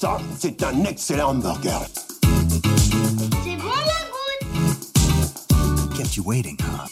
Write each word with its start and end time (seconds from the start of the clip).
Ça, 0.00 0.16
c'est 0.38 0.62
un 0.62 0.84
excellent 0.84 1.30
hamburger. 1.30 1.80
C'est 2.22 3.56
bon 3.56 3.74
la 3.84 3.98
goutte 4.70 5.96
Kept 5.96 6.14
you 6.16 6.22
waiting, 6.24 6.56
huh? 6.60 6.86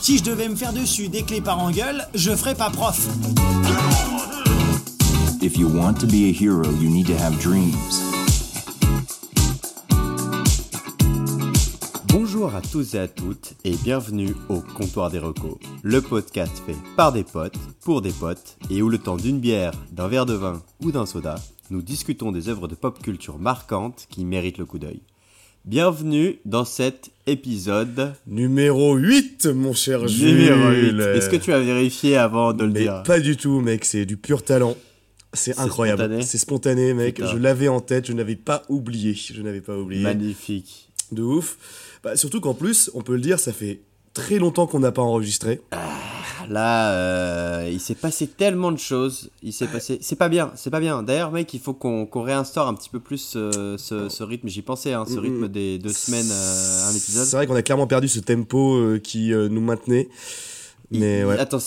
Si 0.00 0.18
je 0.18 0.24
devais 0.24 0.48
me 0.48 0.56
faire 0.56 0.72
dessus 0.72 1.06
dès 1.08 1.22
que 1.22 1.30
les 1.30 1.40
parents 1.40 1.70
gueulent, 1.70 2.04
je 2.16 2.34
ferais 2.34 2.56
pas 2.56 2.68
prof. 2.70 3.06
If 5.40 5.56
you 5.56 5.68
want 5.68 6.00
to 6.00 6.08
be 6.08 6.30
a 6.30 6.32
hero, 6.32 6.68
you 6.80 6.90
need 6.90 7.06
to 7.06 7.16
have 7.16 7.38
dreams. 7.38 8.09
Bonjour 12.40 12.56
à 12.56 12.62
tous 12.62 12.94
et 12.94 12.98
à 12.98 13.06
toutes 13.06 13.52
et 13.66 13.74
bienvenue 13.84 14.34
au 14.48 14.60
Comptoir 14.60 15.10
des 15.10 15.18
Recos, 15.18 15.58
le 15.82 16.00
podcast 16.00 16.62
fait 16.64 16.74
par 16.96 17.12
des 17.12 17.22
potes, 17.22 17.58
pour 17.82 18.00
des 18.00 18.12
potes 18.12 18.56
et 18.70 18.80
où 18.80 18.88
le 18.88 18.96
temps 18.96 19.18
d'une 19.18 19.40
bière, 19.40 19.72
d'un 19.92 20.08
verre 20.08 20.24
de 20.24 20.32
vin 20.32 20.62
ou 20.82 20.90
d'un 20.90 21.04
soda, 21.04 21.34
nous 21.68 21.82
discutons 21.82 22.32
des 22.32 22.48
œuvres 22.48 22.66
de 22.66 22.74
pop 22.74 22.98
culture 23.02 23.38
marquantes 23.38 24.06
qui 24.08 24.24
méritent 24.24 24.56
le 24.56 24.64
coup 24.64 24.78
d'œil. 24.78 25.02
Bienvenue 25.66 26.38
dans 26.46 26.64
cet 26.64 27.10
épisode 27.26 28.14
Numéro 28.26 28.94
8, 28.94 29.44
mon 29.48 29.74
cher 29.74 30.00
numéro 30.06 30.70
8. 30.70 30.80
Jules. 30.80 31.00
Est-ce 31.14 31.28
que 31.28 31.36
tu 31.36 31.52
as 31.52 31.60
vérifié 31.60 32.16
avant 32.16 32.54
de 32.54 32.64
le 32.64 32.72
Mais 32.72 32.80
dire 32.80 33.02
pas 33.02 33.20
du 33.20 33.36
tout, 33.36 33.60
mec, 33.60 33.84
c'est 33.84 34.06
du 34.06 34.16
pur 34.16 34.42
talent. 34.42 34.78
C'est 35.34 35.58
incroyable. 35.58 36.22
C'est 36.22 36.38
spontané, 36.38 36.94
mec. 36.94 37.16
Putain. 37.16 37.32
Je 37.32 37.36
l'avais 37.36 37.68
en 37.68 37.80
tête, 37.80 38.06
je 38.06 38.14
n'avais 38.14 38.36
pas 38.36 38.62
oublié. 38.70 39.12
Je 39.12 39.42
n'avais 39.42 39.60
pas 39.60 39.76
oublié. 39.76 40.02
Magnifique. 40.02 40.86
De 41.12 41.22
ouf. 41.22 41.89
Bah, 42.02 42.16
surtout 42.16 42.40
qu'en 42.40 42.54
plus, 42.54 42.90
on 42.94 43.02
peut 43.02 43.14
le 43.14 43.20
dire, 43.20 43.38
ça 43.38 43.52
fait 43.52 43.80
très 44.14 44.38
longtemps 44.38 44.66
qu'on 44.66 44.80
n'a 44.80 44.92
pas 44.92 45.02
enregistré. 45.02 45.60
Là, 46.48 46.92
euh, 46.94 47.68
il 47.70 47.78
s'est 47.78 47.94
passé 47.94 48.26
tellement 48.26 48.72
de 48.72 48.78
choses. 48.78 49.30
Il 49.42 49.52
s'est 49.52 49.68
passé. 49.68 49.98
C'est 50.00 50.16
pas 50.16 50.28
bien. 50.28 50.50
C'est 50.56 50.70
pas 50.70 50.80
bien. 50.80 51.02
D'ailleurs, 51.02 51.30
mec, 51.30 51.52
il 51.54 51.60
faut 51.60 51.74
qu'on 51.74 52.08
réinstaure 52.22 52.66
un 52.66 52.74
petit 52.74 52.88
peu 52.88 52.98
plus 52.98 53.34
euh, 53.36 53.76
ce, 53.78 54.08
ce 54.08 54.22
rythme. 54.24 54.48
J'y 54.48 54.62
pensais, 54.62 54.92
hein, 54.92 55.04
ce 55.06 55.18
rythme 55.18 55.46
des 55.48 55.78
deux 55.78 55.92
semaines, 55.92 56.30
euh, 56.30 56.90
un 56.90 56.92
épisode. 56.92 57.26
C'est 57.26 57.36
vrai 57.36 57.46
qu'on 57.46 57.54
a 57.54 57.62
clairement 57.62 57.86
perdu 57.86 58.08
ce 58.08 58.18
tempo 58.18 58.74
euh, 58.74 58.98
qui 58.98 59.30
nous 59.30 59.60
maintenait. 59.60 60.08
Mais 60.92 61.20
Il- 61.20 61.24
ouais. 61.26 61.38
Attends, 61.38 61.58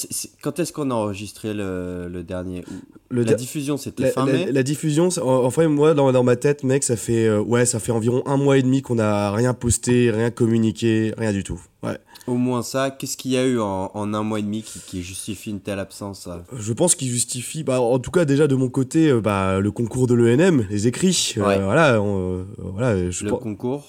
quand 0.41 0.59
est-ce 0.59 0.73
qu'on 0.73 0.91
a 0.91 0.93
enregistré 0.95 1.53
le, 1.53 2.09
le 2.09 2.23
dernier 2.23 2.65
Le 3.09 3.23
La 3.23 3.33
diffusion, 3.35 3.77
c'était 3.77 4.03
La, 4.03 4.09
fin 4.11 4.25
la- 4.25 4.33
mai. 4.33 4.51
la 4.51 4.63
diffusion, 4.63 5.07
en- 5.21 5.45
enfin 5.45 5.67
moi 5.69 5.93
dans, 5.93 6.11
dans 6.11 6.23
ma 6.23 6.35
tête, 6.35 6.63
mec, 6.63 6.83
ça 6.83 6.95
fait 6.97 7.25
euh, 7.27 7.39
ouais, 7.39 7.65
ça 7.65 7.79
fait 7.79 7.91
environ 7.93 8.21
un 8.25 8.35
mois 8.37 8.57
et 8.57 8.61
demi 8.63 8.81
qu'on 8.81 8.99
a 8.99 9.31
rien 9.31 9.53
posté, 9.53 10.11
rien 10.11 10.29
communiqué, 10.31 11.13
rien 11.17 11.31
du 11.31 11.43
tout. 11.43 11.61
Ouais. 11.83 11.97
Au 12.27 12.35
moins 12.35 12.61
ça. 12.63 12.89
Qu'est-ce 12.89 13.17
qu'il 13.17 13.31
y 13.31 13.37
a 13.37 13.45
eu 13.45 13.59
en, 13.59 13.91
en 13.93 14.13
un 14.13 14.23
mois 14.23 14.39
et 14.39 14.43
demi 14.43 14.61
qui, 14.63 14.79
qui 14.79 15.03
justifie 15.03 15.49
une 15.49 15.59
telle 15.59 15.79
absence 15.79 16.21
ça 16.21 16.43
Je 16.57 16.71
pense 16.73 16.95
qu'il 16.95 17.09
justifie, 17.09 17.63
bah, 17.63 17.81
en 17.81 17.99
tout 17.99 18.11
cas 18.11 18.23
déjà 18.25 18.47
de 18.47 18.55
mon 18.55 18.69
côté, 18.69 19.09
euh, 19.09 19.19
bah, 19.21 19.59
le 19.59 19.71
concours 19.71 20.07
de 20.07 20.13
l'ENM, 20.13 20.65
les 20.69 20.87
écrits, 20.87 21.33
euh, 21.37 21.45
Ouais. 21.45 21.59
voilà, 21.61 22.01
on, 22.01 22.39
euh, 22.39 22.43
voilà, 22.59 23.09
je 23.11 23.25
Le 23.25 23.29
pense- 23.31 23.43
concours? 23.43 23.83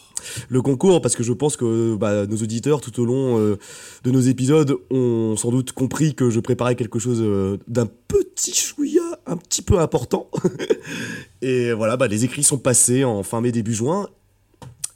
Le 0.48 0.62
concours 0.62 1.02
parce 1.02 1.16
que 1.16 1.22
je 1.22 1.32
pense 1.34 1.56
que 1.56 1.96
bah, 1.96 2.26
nos 2.26 2.36
auditeurs 2.38 2.80
tout 2.80 2.98
au 2.98 3.04
long 3.04 3.38
euh, 3.38 3.58
de 4.04 4.10
nos 4.10 4.20
épisodes 4.20 4.74
ont 4.90 5.36
sans 5.36 5.50
doute 5.50 5.72
compris 5.72 6.14
que 6.14 6.30
je 6.30 6.40
préparais 6.40 6.76
quelque 6.76 6.98
chose 6.98 7.18
euh, 7.20 7.58
d'un 7.68 7.86
petit 8.08 8.54
chouïa, 8.54 9.02
un 9.26 9.36
petit 9.36 9.60
peu 9.62 9.78
important. 9.78 10.28
et 11.42 11.72
voilà, 11.72 11.96
bah, 11.96 12.08
les 12.08 12.24
écrits 12.24 12.42
sont 12.42 12.58
passés 12.58 13.04
en 13.04 13.22
fin 13.22 13.40
mai 13.40 13.52
début 13.52 13.74
juin. 13.74 14.08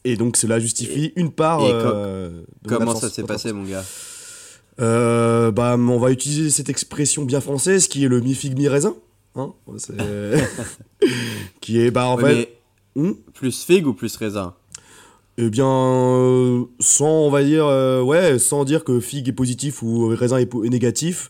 Et 0.04 0.16
donc 0.16 0.36
cela 0.36 0.58
justifie 0.60 1.12
une 1.16 1.30
part. 1.30 1.60
et 1.60 1.70
euh, 1.72 2.28
de 2.62 2.68
Comment 2.68 2.92
absence- 2.92 3.00
ça 3.02 3.10
s'est 3.10 3.24
passé, 3.24 3.52
mon 3.52 3.64
gars 3.64 3.84
euh, 4.80 5.50
bah, 5.50 5.74
on 5.76 5.98
va 5.98 6.12
utiliser 6.12 6.50
cette 6.50 6.68
expression 6.68 7.24
bien 7.24 7.40
française 7.40 7.88
qui 7.88 8.04
est 8.04 8.08
le 8.08 8.20
mi 8.20 8.34
figue 8.34 8.56
mi 8.56 8.68
raisin. 8.68 8.94
Hein 9.34 9.52
qui 11.60 11.80
est, 11.80 11.90
bah, 11.90 12.06
en 12.06 12.16
Ouais, 12.16 12.22
fait, 12.22 12.34
mais 12.96 13.02
Hmm 13.02 13.12
Plus 13.34 13.64
figue 13.64 13.86
ou 13.86 13.94
plus 13.94 14.14
raisin 14.16 14.54
eh 15.40 15.50
bien, 15.50 15.68
euh, 15.68 16.64
sans, 16.80 17.06
on 17.26 17.30
va 17.30 17.44
dire, 17.44 17.64
euh, 17.64 18.02
ouais, 18.02 18.40
sans 18.40 18.64
dire 18.64 18.82
que 18.82 18.98
figue 18.98 19.28
est 19.28 19.32
positif 19.32 19.84
ou 19.84 20.08
raisin 20.08 20.38
est, 20.38 20.52
négatif. 20.52 21.28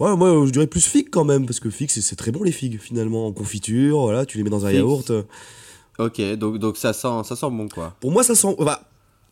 Ouais, 0.00 0.16
moi, 0.16 0.44
je 0.46 0.50
dirais 0.50 0.66
plus 0.66 0.86
figue 0.86 1.08
quand 1.10 1.24
même, 1.26 1.44
parce 1.44 1.60
que 1.60 1.68
figue, 1.68 1.90
c'est- 1.90 2.00
c'est 2.00 2.16
très 2.16 2.30
bon 2.30 2.42
les 2.44 2.50
figues, 2.52 2.80
finalement, 2.80 3.26
en 3.26 3.32
confiture, 3.32 4.00
voilà, 4.00 4.24
tu 4.24 4.38
les 4.38 4.44
mets 4.44 4.48
dans 4.48 4.64
un 4.64 4.70
Figue. 4.70 4.78
yaourt. 4.78 5.12
Ok, 6.06 6.20
donc, 6.36 6.58
donc 6.58 6.76
ça, 6.76 6.92
sent, 6.92 7.08
ça 7.24 7.36
sent 7.36 7.50
bon 7.50 7.68
quoi. 7.68 7.94
Pour 8.00 8.10
moi, 8.12 8.22
ça 8.22 8.34
sent, 8.34 8.54
bah, 8.58 8.82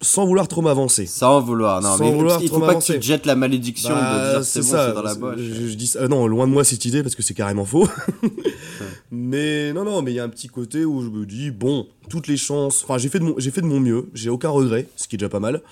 sans 0.03 0.25
vouloir 0.27 0.49
trop 0.49 0.63
m'avancer. 0.63 1.05
Sans 1.07 1.41
vouloir, 1.41 1.83
non, 1.83 1.97
Sans 1.97 2.05
mais 2.05 2.13
vouloir 2.13 2.43
il 2.43 2.49
faut 2.49 2.59
pas 2.61 2.75
que 2.75 2.83
tu 2.83 2.95
te 2.99 3.05
jettes 3.05 3.27
la 3.27 3.37
malédiction 3.37 3.91
Bah, 3.91 4.29
de 4.29 4.31
dire 4.37 4.45
c'est 4.45 4.61
bon, 4.61 4.67
c'est 4.67 4.93
dans 4.95 5.03
la 5.03 5.15
poche. 5.15 5.39
Je, 5.39 5.69
je 5.69 5.75
dis 5.75 5.87
ça- 5.87 6.09
non, 6.09 6.27
loin 6.27 6.47
de 6.47 6.53
moi 6.53 6.65
cette 6.65 6.85
idée 6.87 7.03
parce 7.03 7.15
que 7.15 7.23
c'est 7.23 7.35
carrément 7.35 7.65
faux. 7.67 7.87
mais 9.11 9.73
non, 9.73 9.85
non, 9.85 10.03
mais 10.03 10.13
il 10.13 10.15
y 10.15 10.21
a 10.21 10.25
un 10.25 10.29
petit 10.29 10.49
côté 10.49 10.85
où 10.85 11.03
je 11.03 11.09
me 11.09 11.27
dis 11.27 11.51
bon, 11.51 11.87
toutes 12.09 12.29
les 12.29 12.37
chances. 12.37 12.83
Enfin, 12.85 12.99
j'ai 12.99 13.09
fait 13.09 13.19
de 13.19 13.25
mon, 13.25 13.35
j'ai 13.39 13.51
fait 13.51 13.61
de 13.61 13.67
mon 13.67 13.81
mieux. 13.81 14.09
J'ai 14.15 14.31
aucun 14.31 14.51
regret, 14.51 14.87
ce 14.97 15.09
qui 15.09 15.17
est 15.17 15.19
déjà 15.19 15.29
pas 15.29 15.41
mal. 15.41 15.63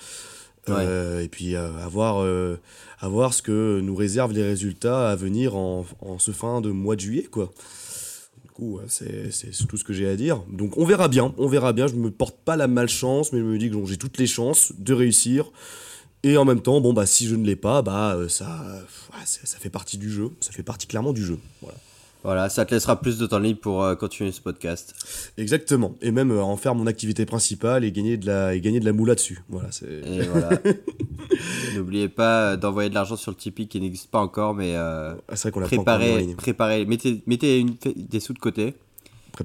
Euh, 0.67 1.21
et 1.23 1.27
puis 1.29 1.55
euh, 1.55 1.71
à 1.83 1.87
voir, 1.87 2.21
euh, 2.21 2.59
à 2.99 3.07
voir 3.07 3.33
ce 3.33 3.41
que 3.41 3.79
nous 3.81 3.95
réservent 3.95 4.33
les 4.33 4.43
résultats 4.43 5.09
à 5.09 5.15
venir 5.15 5.55
en, 5.55 5.83
en 6.01 6.19
ce 6.19 6.29
fin 6.29 6.61
de 6.61 6.69
mois 6.69 6.95
de 6.95 7.01
juillet, 7.01 7.23
quoi. 7.31 7.49
Ouais, 8.59 8.83
c'est 8.87 9.51
tout 9.67 9.77
ce 9.77 9.85
que 9.85 9.93
j'ai 9.93 10.07
à 10.07 10.17
dire. 10.17 10.43
Donc 10.51 10.77
on 10.77 10.85
verra 10.85 11.07
bien, 11.07 11.33
on 11.37 11.47
verra 11.47 11.71
bien. 11.71 11.87
Je 11.87 11.95
me 11.95 12.11
porte 12.11 12.37
pas 12.43 12.57
la 12.57 12.67
malchance, 12.67 13.31
mais 13.31 13.39
je 13.39 13.45
me 13.45 13.57
dis 13.57 13.69
que 13.69 13.85
j'ai 13.85 13.97
toutes 13.97 14.17
les 14.17 14.27
chances 14.27 14.73
de 14.77 14.93
réussir. 14.93 15.51
Et 16.23 16.35
en 16.35 16.43
même 16.43 16.61
temps, 16.61 16.81
bon 16.81 16.91
bah 16.91 17.05
si 17.05 17.27
je 17.27 17.35
ne 17.35 17.45
l'ai 17.45 17.55
pas, 17.55 17.81
bah 17.81 18.15
euh, 18.15 18.27
ça, 18.27 18.85
ça 19.23 19.57
fait 19.57 19.69
partie 19.69 19.97
du 19.97 20.11
jeu. 20.11 20.31
Ça 20.41 20.51
fait 20.51 20.63
partie 20.63 20.87
clairement 20.87 21.13
du 21.13 21.23
jeu. 21.23 21.39
Voilà. 21.61 21.77
Voilà, 22.23 22.49
ça 22.49 22.65
te 22.65 22.73
laissera 22.75 22.99
plus 22.99 23.17
de 23.17 23.25
temps 23.27 23.39
libre 23.39 23.61
pour 23.61 23.81
euh, 23.83 23.95
continuer 23.95 24.31
ce 24.33 24.41
podcast. 24.41 24.93
Exactement. 25.37 25.95
Et 26.01 26.11
même 26.11 26.31
euh, 26.31 26.41
en 26.43 26.57
faire 26.57 26.75
mon 26.75 26.85
activité 26.85 27.25
principale 27.25 27.85
et 27.85 27.91
gagner 27.93 28.17
de 28.17 28.25
la, 28.27 28.53
et 28.53 28.59
gagner 28.59 28.81
de 28.81 28.85
la 28.85 28.91
moula 28.91 29.15
dessus. 29.15 29.41
Voilà. 29.47 29.69
C'est. 29.71 29.85
Et 30.05 30.21
voilà. 30.23 30.49
N'oubliez 31.75 32.09
pas 32.09 32.51
euh, 32.51 32.57
d'envoyer 32.57 32.89
de 32.89 32.95
l'argent 32.95 33.15
sur 33.15 33.31
le 33.31 33.37
Tipeee 33.37 33.67
qui 33.67 33.79
n'existe 33.79 34.09
pas 34.11 34.19
encore, 34.19 34.53
mais 34.53 34.75
euh, 34.75 35.13
Ah, 35.29 35.35
c'est 35.35 35.43
vrai 35.43 35.51
qu'on 35.51 35.59
l'a 35.61 35.67
pas 35.69 35.75
encore 35.77 35.97
mis 35.99 36.03
en 36.03 36.07
préparez, 36.07 36.21
ligne. 36.25 36.35
préparez, 36.35 36.85
mettez, 36.85 37.21
mettez 37.25 37.59
une- 37.59 37.75
des 37.95 38.19
sous 38.19 38.33
de 38.33 38.39
côté. 38.39 38.75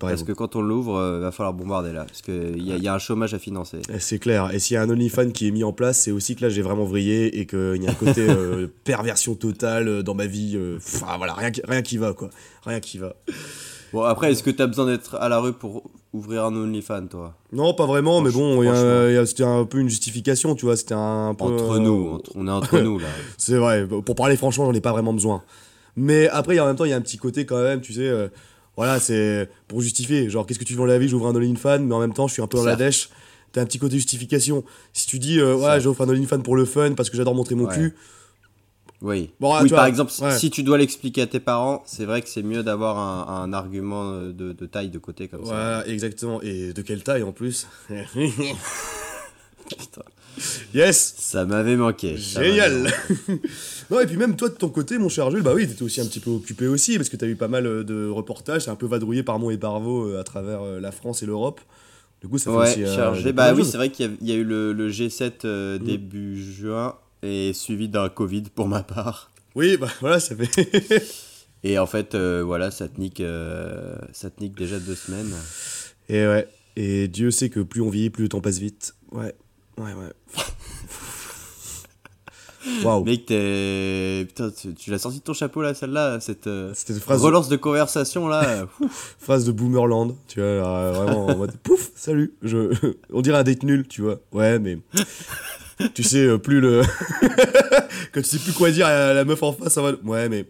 Parce 0.00 0.22
que 0.24 0.32
quand 0.32 0.56
on 0.56 0.60
l'ouvre, 0.62 0.96
euh, 0.96 1.20
va 1.20 1.30
falloir 1.32 1.54
bombarder 1.54 1.92
là. 1.92 2.04
Parce 2.04 2.22
qu'il 2.22 2.62
y, 2.66 2.72
a- 2.72 2.76
il 2.76 2.82
y 2.82 2.88
a 2.88 2.94
un 2.94 2.98
chômage 2.98 3.34
à 3.34 3.38
financer. 3.38 3.78
Eh, 3.92 3.98
C'est 3.98 4.18
clair. 4.18 4.50
Et 4.52 4.58
s'il 4.58 4.74
y 4.74 4.76
a 4.78 4.82
un 4.82 4.90
OnlyFans 4.90 5.30
qui 5.30 5.48
est 5.48 5.50
mis 5.50 5.64
en 5.64 5.72
place, 5.72 6.00
c'est 6.00 6.10
aussi 6.10 6.36
que 6.36 6.42
là 6.42 6.48
j'ai 6.48 6.62
vraiment 6.62 6.84
vrillé 6.84 7.38
et 7.40 7.46
qu'il 7.46 7.82
y 7.82 7.86
a 7.86 7.90
un 7.90 7.94
côté 7.94 8.26
euh, 8.28 8.66
perversion 8.84 9.34
totale 9.34 9.88
euh, 9.88 10.02
dans 10.02 10.14
ma 10.14 10.26
vie. 10.26 10.58
Enfin 10.76 11.16
voilà, 11.18 11.34
rien, 11.34 11.50
qui- 11.50 11.62
rien 11.66 11.82
qui 11.82 11.96
va 11.98 12.12
quoi. 12.12 12.30
Rien 12.66 12.80
qui 12.80 12.98
va. 12.98 13.14
Bon, 13.92 14.02
après, 14.02 14.32
est-ce 14.32 14.42
que 14.42 14.50
t'as 14.50 14.66
besoin 14.66 14.86
d'être 14.86 15.14
à 15.16 15.28
la 15.28 15.38
rue 15.38 15.52
pour 15.52 15.88
ouvrir 16.12 16.44
un 16.46 16.54
OnlyFans, 16.56 17.06
toi? 17.06 17.34
Non, 17.52 17.74
pas 17.74 17.86
vraiment, 17.86 18.20
mais 18.22 18.30
bon, 18.32 18.60
il 18.64 18.68
il 18.68 19.26
c'était 19.28 19.44
un 19.44 19.64
peu 19.64 19.78
une 19.78 19.88
justification, 19.88 20.56
tu 20.56 20.64
vois. 20.66 20.76
C'était 20.76 20.94
un 20.94 21.32
peu. 21.38 21.44
Entre 21.44 21.78
nous, 21.78 22.10
entre- 22.14 22.32
on 22.34 22.48
est 22.48 22.50
entre 22.50 22.80
nous 22.80 22.98
là. 22.98 23.06
C'est 23.38 23.56
vrai. 23.56 23.86
Pour 23.86 24.16
parler 24.16 24.36
franchement, 24.36 24.64
j'en 24.64 24.72
ai 24.74 24.80
pas 24.80 24.90
vraiment 24.90 25.12
besoin. 25.12 25.44
Mais 25.96 26.28
après, 26.28 26.58
en 26.58 26.66
même 26.66 26.74
temps, 26.74 26.84
il 26.86 26.90
y 26.90 26.92
a 26.92 26.96
un 26.96 27.00
petit 27.00 27.18
côté 27.18 27.46
quand 27.46 27.62
même, 27.62 27.80
tu 27.80 27.92
sais. 27.92 28.08
euh, 28.08 28.26
voilà, 28.76 28.98
c'est 29.00 29.48
pour 29.68 29.80
justifier. 29.80 30.28
Genre, 30.30 30.46
qu'est-ce 30.46 30.58
que 30.58 30.64
tu 30.64 30.72
veux 30.74 30.78
dans 30.78 30.86
la 30.86 30.98
vie? 30.98 31.08
J'ouvre 31.08 31.26
un 31.28 31.34
OnlyFans, 31.34 31.80
mais 31.80 31.94
en 31.94 32.00
même 32.00 32.12
temps, 32.14 32.26
je 32.28 32.32
suis 32.34 32.42
un 32.42 32.46
peu 32.46 32.58
dans 32.58 32.64
la 32.64 32.76
dèche. 32.76 33.08
T'as 33.52 33.60
un 33.62 33.66
petit 33.66 33.78
côté 33.78 33.96
justification. 33.96 34.64
Si 34.92 35.06
tu 35.06 35.18
dis, 35.20 35.38
euh, 35.38 35.54
ouais, 35.54 35.80
j'ouvre 35.80 36.02
un 36.02 36.08
OnlyFans 36.08 36.40
pour 36.40 36.56
le 36.56 36.64
fun 36.64 36.92
parce 36.94 37.08
que 37.10 37.16
j'adore 37.16 37.34
montrer 37.36 37.54
mon 37.54 37.66
Ouais. 37.66 37.74
cul. 37.74 37.94
Oui. 39.02 39.30
Bon, 39.38 39.54
oui, 39.62 39.68
par 39.68 39.84
exemple, 39.86 40.10
si- 40.10 40.22
ouais. 40.22 40.38
si 40.38 40.50
tu 40.50 40.62
dois 40.62 40.78
l'expliquer 40.78 41.22
à 41.22 41.26
tes 41.26 41.38
parents, 41.40 41.82
c'est 41.84 42.04
vrai 42.06 42.22
que 42.22 42.28
c'est 42.28 42.42
mieux 42.42 42.62
d'avoir 42.62 42.96
un, 42.98 43.42
un 43.42 43.52
argument 43.52 44.12
de, 44.22 44.52
de 44.52 44.66
taille 44.66 44.88
de 44.88 44.98
côté 44.98 45.28
comme 45.28 45.44
ça. 45.44 45.50
Voilà, 45.52 45.86
exactement. 45.86 46.40
Et 46.42 46.72
de 46.72 46.82
quelle 46.82 47.02
taille 47.02 47.22
en 47.22 47.32
plus? 47.32 47.66
Putain. 49.68 50.02
Yes 50.74 51.14
Ça 51.18 51.44
m'avait 51.44 51.76
manqué. 51.76 52.16
Génial. 52.16 52.92
Non, 53.90 54.00
et 54.00 54.06
puis 54.06 54.16
même 54.16 54.34
toi 54.34 54.48
de 54.48 54.54
ton 54.54 54.70
côté, 54.70 54.96
mon 54.96 55.10
cher 55.10 55.30
Jules, 55.30 55.42
bah 55.42 55.52
oui, 55.54 55.68
t'étais 55.68 55.82
aussi 55.82 56.00
un 56.00 56.06
petit 56.06 56.18
peu 56.18 56.30
occupé 56.30 56.66
aussi, 56.68 56.96
parce 56.96 57.10
que 57.10 57.16
t'as 57.16 57.26
eu 57.26 57.36
pas 57.36 57.48
mal 57.48 57.66
euh, 57.66 57.84
de 57.84 58.08
reportages, 58.08 58.64
t'as 58.64 58.72
un 58.72 58.76
peu 58.76 58.86
vadrouillé 58.86 59.22
par 59.22 59.38
Mont 59.38 59.50
et 59.50 59.58
Vaux 59.58 60.06
euh, 60.08 60.18
à 60.18 60.24
travers 60.24 60.62
euh, 60.62 60.80
la 60.80 60.90
France 60.90 61.22
et 61.22 61.26
l'Europe. 61.26 61.60
Du 62.22 62.28
coup, 62.28 62.38
ça 62.38 62.50
fait 62.50 62.56
Ouais, 62.56 62.84
aussi. 62.86 62.94
chargé. 62.96 63.32
Bah 63.34 63.52
oui, 63.52 63.62
c'est 63.62 63.76
vrai 63.76 63.90
qu'il 63.90 64.06
y, 64.06 64.08
a- 64.08 64.12
il 64.22 64.28
y 64.28 64.32
a 64.32 64.36
eu 64.36 64.44
le, 64.44 64.72
le 64.72 64.88
G7 64.90 65.32
euh, 65.44 65.78
Mm. 65.78 65.84
début 65.84 66.42
juin 66.42 66.94
et 67.22 67.52
suivi 67.52 67.90
d'un 67.90 68.08
Covid 68.08 68.44
pour 68.54 68.68
ma 68.68 68.82
part. 68.82 69.30
Oui, 69.54 69.76
bah 69.76 69.88
voilà, 70.00 70.18
ça 70.18 70.34
fait. 70.34 71.02
Et 71.62 71.78
en 71.78 71.86
fait, 71.86 72.14
euh, 72.14 72.42
voilà, 72.42 72.70
ça 72.70 72.88
te 72.88 72.98
nique, 72.98 73.22
ça 74.12 74.30
te 74.30 74.40
nique 74.42 74.56
déjà 74.56 74.78
deux 74.78 74.94
semaines. 74.94 75.32
et 76.08 76.26
ouais. 76.26 76.48
Et 76.76 77.06
Dieu 77.08 77.30
sait 77.30 77.50
que 77.50 77.60
plus 77.60 77.82
on 77.82 77.90
vieillit, 77.90 78.10
plus 78.10 78.22
le 78.24 78.28
temps 78.30 78.40
passe 78.40 78.58
vite. 78.58 78.94
Ouais. 79.12 79.34
Ouais, 79.78 79.92
ouais. 79.92 80.12
Waouh. 82.82 83.04
Mec, 83.04 83.26
t'es. 83.26 84.24
Putain, 84.26 84.50
tu, 84.50 84.74
tu 84.74 84.90
l'as 84.90 84.98
sorti 84.98 85.18
de 85.18 85.22
ton 85.24 85.34
chapeau 85.34 85.60
là, 85.60 85.74
celle-là, 85.74 86.18
cette 86.20 86.46
euh, 86.46 86.72
C'était 86.74 86.94
une 86.94 87.00
phrase, 87.00 87.20
relance 87.20 87.50
de 87.50 87.56
conversation 87.56 88.26
là. 88.26 88.66
phrase 89.18 89.44
de 89.44 89.52
Boomerland, 89.52 90.16
tu 90.28 90.40
vois, 90.40 90.50
alors, 90.50 90.76
euh, 90.76 90.92
vraiment 90.92 91.26
en 91.26 91.36
mode 91.36 91.56
pouf, 91.58 91.90
salut. 91.94 92.34
Je... 92.42 92.74
On 93.12 93.20
dirait 93.20 93.36
un 93.36 93.42
date 93.42 93.64
nul, 93.64 93.86
tu 93.86 94.00
vois. 94.00 94.20
Ouais, 94.32 94.58
mais. 94.58 94.78
tu 95.94 96.02
sais, 96.02 96.24
euh, 96.24 96.38
plus 96.38 96.60
le. 96.60 96.82
Quand 98.12 98.22
tu 98.22 98.28
sais 98.28 98.38
plus 98.38 98.52
quoi 98.52 98.70
dire 98.70 98.86
à 98.86 99.12
la 99.12 99.24
meuf 99.24 99.42
en 99.42 99.52
face, 99.52 99.76
en 99.76 99.82
mode 99.82 100.00
ouais, 100.04 100.28
mais. 100.28 100.46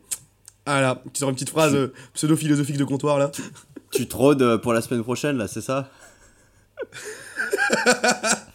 Ah 0.67 0.81
là, 0.81 1.03
tu 1.13 1.19
sors 1.19 1.29
une 1.29 1.35
petite 1.35 1.51
phrase 1.51 1.75
euh, 1.75 1.93
pseudo-philosophique 2.15 2.79
de 2.79 2.85
comptoir 2.85 3.19
là. 3.19 3.31
Tu 3.91 4.07
te 4.09 4.17
rôdes 4.17 4.43
euh, 4.43 4.59
pour 4.59 4.73
la 4.73 4.81
semaine 4.81 5.03
prochaine, 5.03 5.37
là, 5.37 5.47
c'est 5.47 5.61
ça? 5.61 5.91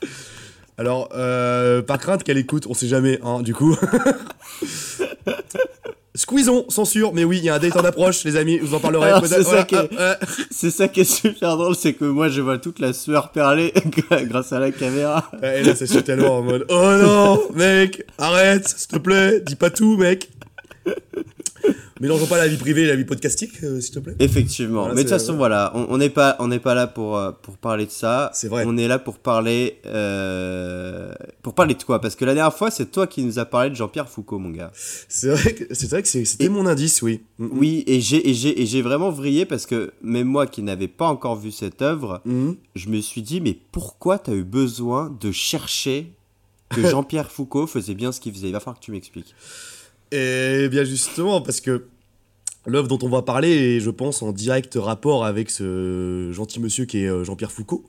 Alors, 0.80 1.10
euh, 1.14 1.82
par 1.82 1.98
crainte 2.00 2.24
qu'elle 2.24 2.38
écoute, 2.38 2.66
on 2.70 2.74
sait 2.74 2.88
jamais, 2.88 3.20
hein, 3.22 3.42
du 3.42 3.54
coup. 3.54 3.76
Squeezon, 6.16 6.66
censure, 6.70 7.14
mais 7.14 7.26
oui, 7.26 7.40
il 7.40 7.44
y 7.44 7.50
a 7.50 7.56
un 7.56 7.60
date 7.60 7.76
en 7.76 7.84
approche, 7.84 8.24
les 8.24 8.38
amis, 8.38 8.60
je 8.62 8.66
vous 8.66 8.76
en 8.76 8.80
parlerai. 8.80 9.20
Peut-être. 9.20 9.28
c'est 9.28 9.44
ça 9.44 9.68
est- 9.70 9.90
ah. 10.00 10.18
C'est 10.52 10.72
ça 10.72 10.88
qui 10.88 11.02
est 11.02 11.04
super 11.04 11.58
drôle, 11.58 11.76
c'est 11.76 11.92
que 11.94 12.06
moi, 12.06 12.30
je 12.30 12.40
vois 12.42 12.58
toute 12.60 12.80
la 12.80 12.94
sueur 12.94 13.32
perler 13.32 13.74
grâce 14.24 14.54
à 14.54 14.60
la 14.60 14.72
caméra. 14.72 15.30
Et 15.44 15.64
là, 15.64 15.76
ça 15.76 15.86
se 15.86 15.92
fait 15.94 16.02
tellement 16.02 16.38
en 16.38 16.42
mode 16.42 16.66
Oh 16.70 16.92
non, 17.02 17.42
mec, 17.56 18.06
arrête, 18.18 18.68
s'il 18.70 18.88
te 18.88 18.98
plaît, 19.00 19.42
dis 19.42 19.56
pas 19.58 19.70
tout, 19.72 19.98
mec. 19.98 20.30
Mélangeons 22.00 22.28
pas 22.28 22.38
la 22.38 22.48
vie 22.48 22.56
privée 22.56 22.84
et 22.84 22.88
la 22.88 22.96
vie 22.96 23.04
podcastique, 23.04 23.62
euh, 23.62 23.82
s'il 23.82 23.94
te 23.94 24.00
plaît. 24.00 24.16
Effectivement. 24.20 24.82
Voilà, 24.82 24.96
Mais 24.96 25.04
de 25.04 25.10
toute 25.10 25.18
façon, 25.18 25.36
voilà, 25.36 25.74
on 25.76 25.98
n'est 25.98 26.10
pas, 26.10 26.38
on 26.40 26.48
n'est 26.48 26.60
pas 26.60 26.74
là 26.74 26.88
pour, 26.88 27.18
euh, 27.18 27.32
pour 27.42 27.58
parler 27.58 27.86
de 27.86 27.92
ça. 27.92 28.32
C'est 28.34 28.48
vrai. 28.48 28.64
On 28.66 28.78
est 28.78 28.88
là 28.88 29.00
pour 29.00 29.20
parler, 29.20 29.80
euh, 29.86 31.14
pour 31.42 31.54
parler 31.54 31.74
de 31.74 31.84
quoi? 31.84 32.00
Parce 32.00 32.16
que 32.16 32.24
la 32.24 32.34
dernière 32.34 32.56
fois, 32.56 32.72
c'est 32.72 32.90
toi 32.90 33.06
qui 33.06 33.22
nous 33.24 33.38
as 33.38 33.46
parlé 33.46 33.70
de 33.70 33.76
Jean-Pierre 33.76 34.08
Foucault, 34.08 34.40
mon 34.40 34.50
gars. 34.50 34.72
C'est 34.74 35.30
vrai 35.30 35.54
que, 35.54 35.74
c'est 35.74 35.90
vrai 35.90 36.02
que 36.02 36.08
c'était 36.08 36.48
mon 36.48 36.66
indice, 36.66 37.02
oui. 37.02 37.22
Mm, 37.38 37.48
Oui, 37.52 37.84
et 37.86 38.00
j'ai, 38.00 38.30
et 38.30 38.34
j'ai, 38.34 38.62
et 38.62 38.66
j'ai 38.66 38.82
vraiment 38.82 39.10
vrillé 39.10 39.46
parce 39.46 39.66
que 39.66 39.92
même 40.02 40.28
moi 40.28 40.48
qui 40.48 40.62
n'avais 40.62 40.88
pas 40.88 41.08
encore 41.08 41.36
vu 41.36 41.52
cette 41.52 41.82
œuvre, 41.82 42.22
mm. 42.24 42.52
je 42.76 42.90
me 42.90 43.02
suis 43.02 43.22
dit, 43.22 43.42
mais 43.42 43.58
pourquoi 43.74 44.20
t'as 44.20 44.34
eu 44.34 44.46
besoin 44.46 45.14
de 45.20 45.34
chercher 45.34 46.14
que 46.70 46.82
Jean-Pierre 46.90 47.30
Foucault 47.30 47.68
faisait 47.68 47.96
bien 47.96 48.14
ce 48.14 48.22
qu'il 48.22 48.34
faisait? 48.34 48.48
Il 48.48 48.54
va 48.54 48.62
falloir 48.62 48.80
que 48.80 48.86
tu 48.86 48.92
m'expliques. 48.92 49.36
Et 50.12 50.68
bien 50.70 50.84
justement, 50.84 51.42
parce 51.42 51.62
que 51.62 51.86
l'œuvre 52.66 52.88
dont 52.88 53.00
on 53.04 53.10
va 53.10 53.22
parler 53.22 53.76
est, 53.76 53.80
je 53.80 53.90
pense, 53.90 54.22
en 54.22 54.32
direct 54.32 54.76
rapport 54.80 55.26
avec 55.26 55.50
ce 55.50 56.32
gentil 56.34 56.60
monsieur 56.60 56.86
qui 56.86 57.00
est 57.04 57.08
euh, 57.08 57.24
Jean-Pierre 57.24 57.52
Foucault, 57.52 57.84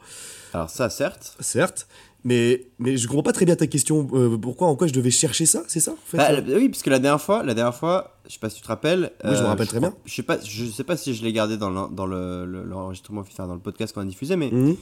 Alors 0.52 0.68
ça, 0.70 0.90
certes. 0.90 1.36
certes, 1.40 1.86
mais, 2.24 2.66
mais 2.78 2.98
je 2.98 3.06
comprends 3.08 3.22
pas 3.22 3.32
très 3.32 3.46
bien 3.46 3.56
ta 3.56 3.66
question. 3.66 4.06
euh, 4.12 4.36
pourquoi, 4.36 4.68
en 4.68 4.76
quoi 4.76 4.86
je 4.86 4.92
devais 4.92 5.10
chercher 5.10 5.46
ça, 5.46 5.62
c'est 5.66 5.80
ça 5.80 5.92
en 5.92 5.96
fait 6.04 6.18
Bah, 6.18 6.30
euh 6.32 6.58
oui, 6.58 6.68
parce 6.68 6.82
que 6.82 6.90
la 6.90 6.98
dernière 6.98 7.20
fois, 7.22 7.42
la 7.42 7.54
dernière 7.54 7.74
fois, 7.74 8.18
je 8.26 8.32
sais 8.34 8.38
pas 8.38 8.50
si 8.50 8.56
tu 8.56 8.62
te 8.62 8.68
rappelles. 8.68 9.12
Oui, 9.24 9.34
je 9.34 9.42
me 9.42 9.48
rappelle 9.48 9.68
très 9.68 9.80
bien. 9.80 9.94
Je 10.04 10.14
sais 10.14 10.22
pas, 10.22 10.38
je 10.40 10.66
sais 10.66 10.84
pas 10.84 10.98
si 10.98 11.14
je 11.14 11.24
l'ai 11.24 11.32
gardé 11.32 11.56
dans, 11.56 11.70
l'en- 11.70 11.88
dans 11.88 12.06
le, 12.06 12.44
le- 12.44 12.64
l'enregistrement, 12.64 13.22
enfin 13.22 13.46
dans 13.46 13.54
le 13.54 13.60
podcast 13.60 13.94
qu'on 13.94 14.02
a 14.02 14.04
diffusé, 14.04 14.36
mais 14.36 14.50
Mhm. 14.50 14.76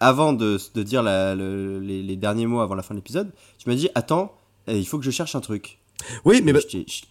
avant 0.00 0.32
de, 0.32 0.58
de 0.74 0.82
dire 0.82 1.02
la- 1.02 1.34
le- 1.34 1.80
les, 1.80 2.02
les 2.02 2.16
derniers 2.16 2.46
mots 2.46 2.60
avant 2.60 2.74
la 2.76 2.82
fin 2.82 2.94
de 2.94 3.00
l'épisode, 3.00 3.32
tu 3.58 3.68
m'as 3.68 3.74
dit 3.74 3.88
attends, 3.96 4.32
il 4.74 4.86
faut 4.86 4.98
que 4.98 5.04
je 5.04 5.10
cherche 5.10 5.34
un 5.34 5.40
truc. 5.40 5.78
Oui, 6.24 6.40
mais 6.44 6.52
bah- 6.52 6.60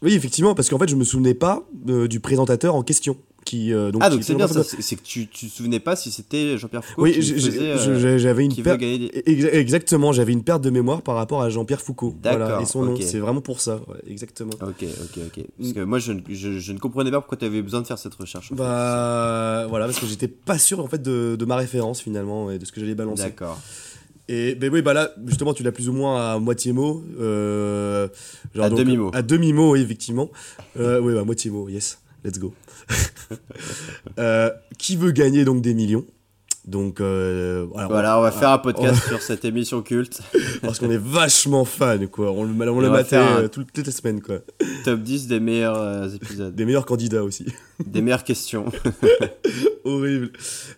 oui, 0.02 0.14
effectivement, 0.14 0.56
parce 0.56 0.70
qu'en 0.70 0.80
fait, 0.80 0.88
je 0.90 0.96
me 0.96 1.04
souvenais 1.04 1.34
pas 1.34 1.68
euh, 1.90 2.08
du 2.08 2.20
présentateur 2.20 2.76
en 2.76 2.84
question. 2.84 3.18
Qui, 3.46 3.72
euh, 3.74 3.92
donc, 3.92 4.02
ah 4.04 4.10
donc 4.10 4.26
c'est 4.26 4.36
bien 4.36 4.46
ça, 4.46 4.62
c'est 4.62 4.98
que 4.98 5.04
tu 5.04 5.26
tu 5.30 5.48
te 5.48 5.52
souvenais 5.54 5.80
pas 5.80 5.96
si 5.96 6.12
c'était 6.12 6.58
Jean-Pierre 6.58 6.84
Foucault 6.84 7.04
Oui, 7.04 7.18
euh, 7.18 8.18
j'avais 8.18 8.44
une 8.44 8.52
qui 8.52 8.62
veut 8.62 8.78
perte. 8.78 8.82
des- 8.82 9.10
Exactement, 9.54 10.12
j'avais 10.12 10.34
une 10.34 10.44
perte 10.44 10.62
de 10.62 10.70
mémoire 10.70 11.02
par 11.02 11.16
rapport 11.16 11.42
à 11.42 11.50
Jean-Pierre 11.50 11.80
Foucault. 11.82 12.14
Voilà, 12.22 12.60
et 12.62 12.66
son 12.66 12.84
nom, 12.84 12.98
c'est 13.00 13.20
vraiment 13.20 13.40
pour 13.40 13.62
ça, 13.62 13.76
ouais, 13.88 14.00
exactement. 14.12 14.52
Ok, 14.62 14.84
ok, 14.84 15.20
ok. 15.28 15.46
Parce 15.62 15.72
que 15.72 15.80
moi 15.80 16.00
je, 16.00 16.12
ne- 16.12 16.22
je, 16.30 16.60
je 16.60 16.72
ne 16.74 16.78
comprenais 16.78 17.10
pas 17.10 17.22
pourquoi 17.22 17.38
tu 17.38 17.46
avais 17.46 17.62
besoin 17.62 17.80
de 17.82 17.88
faire 17.88 17.98
cette 17.98 18.16
recherche. 18.16 18.50
fait. 18.50 18.56
Bah 18.56 19.66
voilà, 19.70 19.86
parce 19.86 20.00
que 20.00 20.08
j'étais 20.08 20.28
pas 20.28 20.58
sûr 20.58 20.82
en 20.82 20.88
fait 20.88 21.02
de, 21.02 21.38
de 21.40 21.46
ma 21.46 21.56
référence 21.56 22.02
finalement 22.02 22.52
et 22.52 22.60
de 22.60 22.66
ce 22.66 22.74
que 22.74 22.82
j'allais 22.82 22.96
balancer. 22.96 23.24
D'accord. 23.24 23.60
Et 24.30 24.56
ben 24.56 24.72
oui, 24.72 24.82
bah 24.82 24.94
là, 24.94 25.12
justement, 25.26 25.54
tu 25.54 25.64
l'as 25.64 25.72
plus 25.72 25.88
ou 25.88 25.94
moins 25.94 26.34
à 26.34 26.40
moitié 26.40 26.74
mot. 26.74 27.04
euh, 27.20 28.08
genre 28.54 28.66
À 28.66 28.70
donc, 28.70 28.80
demi-mot. 28.80 29.12
À 29.14 29.22
demi-mot, 29.22 29.72
oui, 29.72 29.82
effectivement. 29.82 30.30
Euh, 30.78 31.00
oui, 31.00 31.18
à 31.18 31.24
moitié 31.24 31.50
mot, 31.50 31.70
yes. 31.70 32.00
Let's 32.24 32.40
go. 32.40 32.54
Euh, 34.20 34.50
qui 34.78 34.96
veut 34.96 35.12
gagner 35.12 35.44
donc 35.44 35.62
des 35.62 35.74
millions? 35.74 36.06
Donc, 36.68 37.00
euh, 37.00 37.66
voilà, 37.72 37.88
Voilà, 37.88 38.20
on 38.20 38.22
va 38.22 38.32
faire 38.32 38.50
un 38.50 38.56
on- 38.58 38.62
podcast 38.62 39.02
sur 39.08 39.22
cette 39.22 39.46
émission 39.46 39.82
culte. 39.82 40.20
parce 40.62 40.80
qu'on 40.80 40.92
est 40.92 40.98
vachement 41.02 41.64
fan, 41.64 42.10
quoi. 42.10 42.32
On, 42.34 42.44
le- 42.44 42.70
on 42.70 42.80
le 42.82 43.04
faire 43.06 43.24
un- 43.26 43.44
euh, 43.44 43.48
tout- 43.48 43.64
toutes 43.74 43.86
les 43.86 43.92
semaines, 43.94 44.22
quoi. 44.22 44.40
Top 44.84 45.00
10 45.00 45.28
des 45.28 45.40
meilleurs 45.40 45.78
euh, 45.82 46.10
épisodes. 46.10 46.54
Des 46.54 46.66
meilleurs 46.66 46.86
candidats 46.86 47.24
aussi. 47.24 47.46
Des 47.86 48.02
meilleures 48.02 48.26
questions. 48.26 48.66
Horrible. 49.86 50.32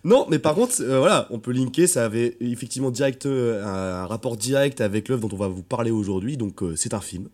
Non, 0.03 0.27
mais 0.29 0.37
par 0.37 0.53
contre, 0.53 0.75
euh, 0.81 0.99
voilà, 0.99 1.25
on 1.31 1.39
peut 1.39 1.51
linker. 1.51 1.87
Ça 1.87 2.05
avait 2.05 2.37
effectivement 2.39 2.91
direct, 2.91 3.25
un, 3.25 4.05
rapport 4.05 4.37
direct 4.37 4.81
avec 4.81 5.09
l'œuvre 5.09 5.27
dont 5.27 5.35
on 5.35 5.39
va 5.39 5.47
vous 5.47 5.63
parler 5.63 5.89
aujourd'hui. 5.89 6.37
Donc, 6.37 6.59
c'est 6.75 6.93
un 6.93 7.01
film. 7.01 7.29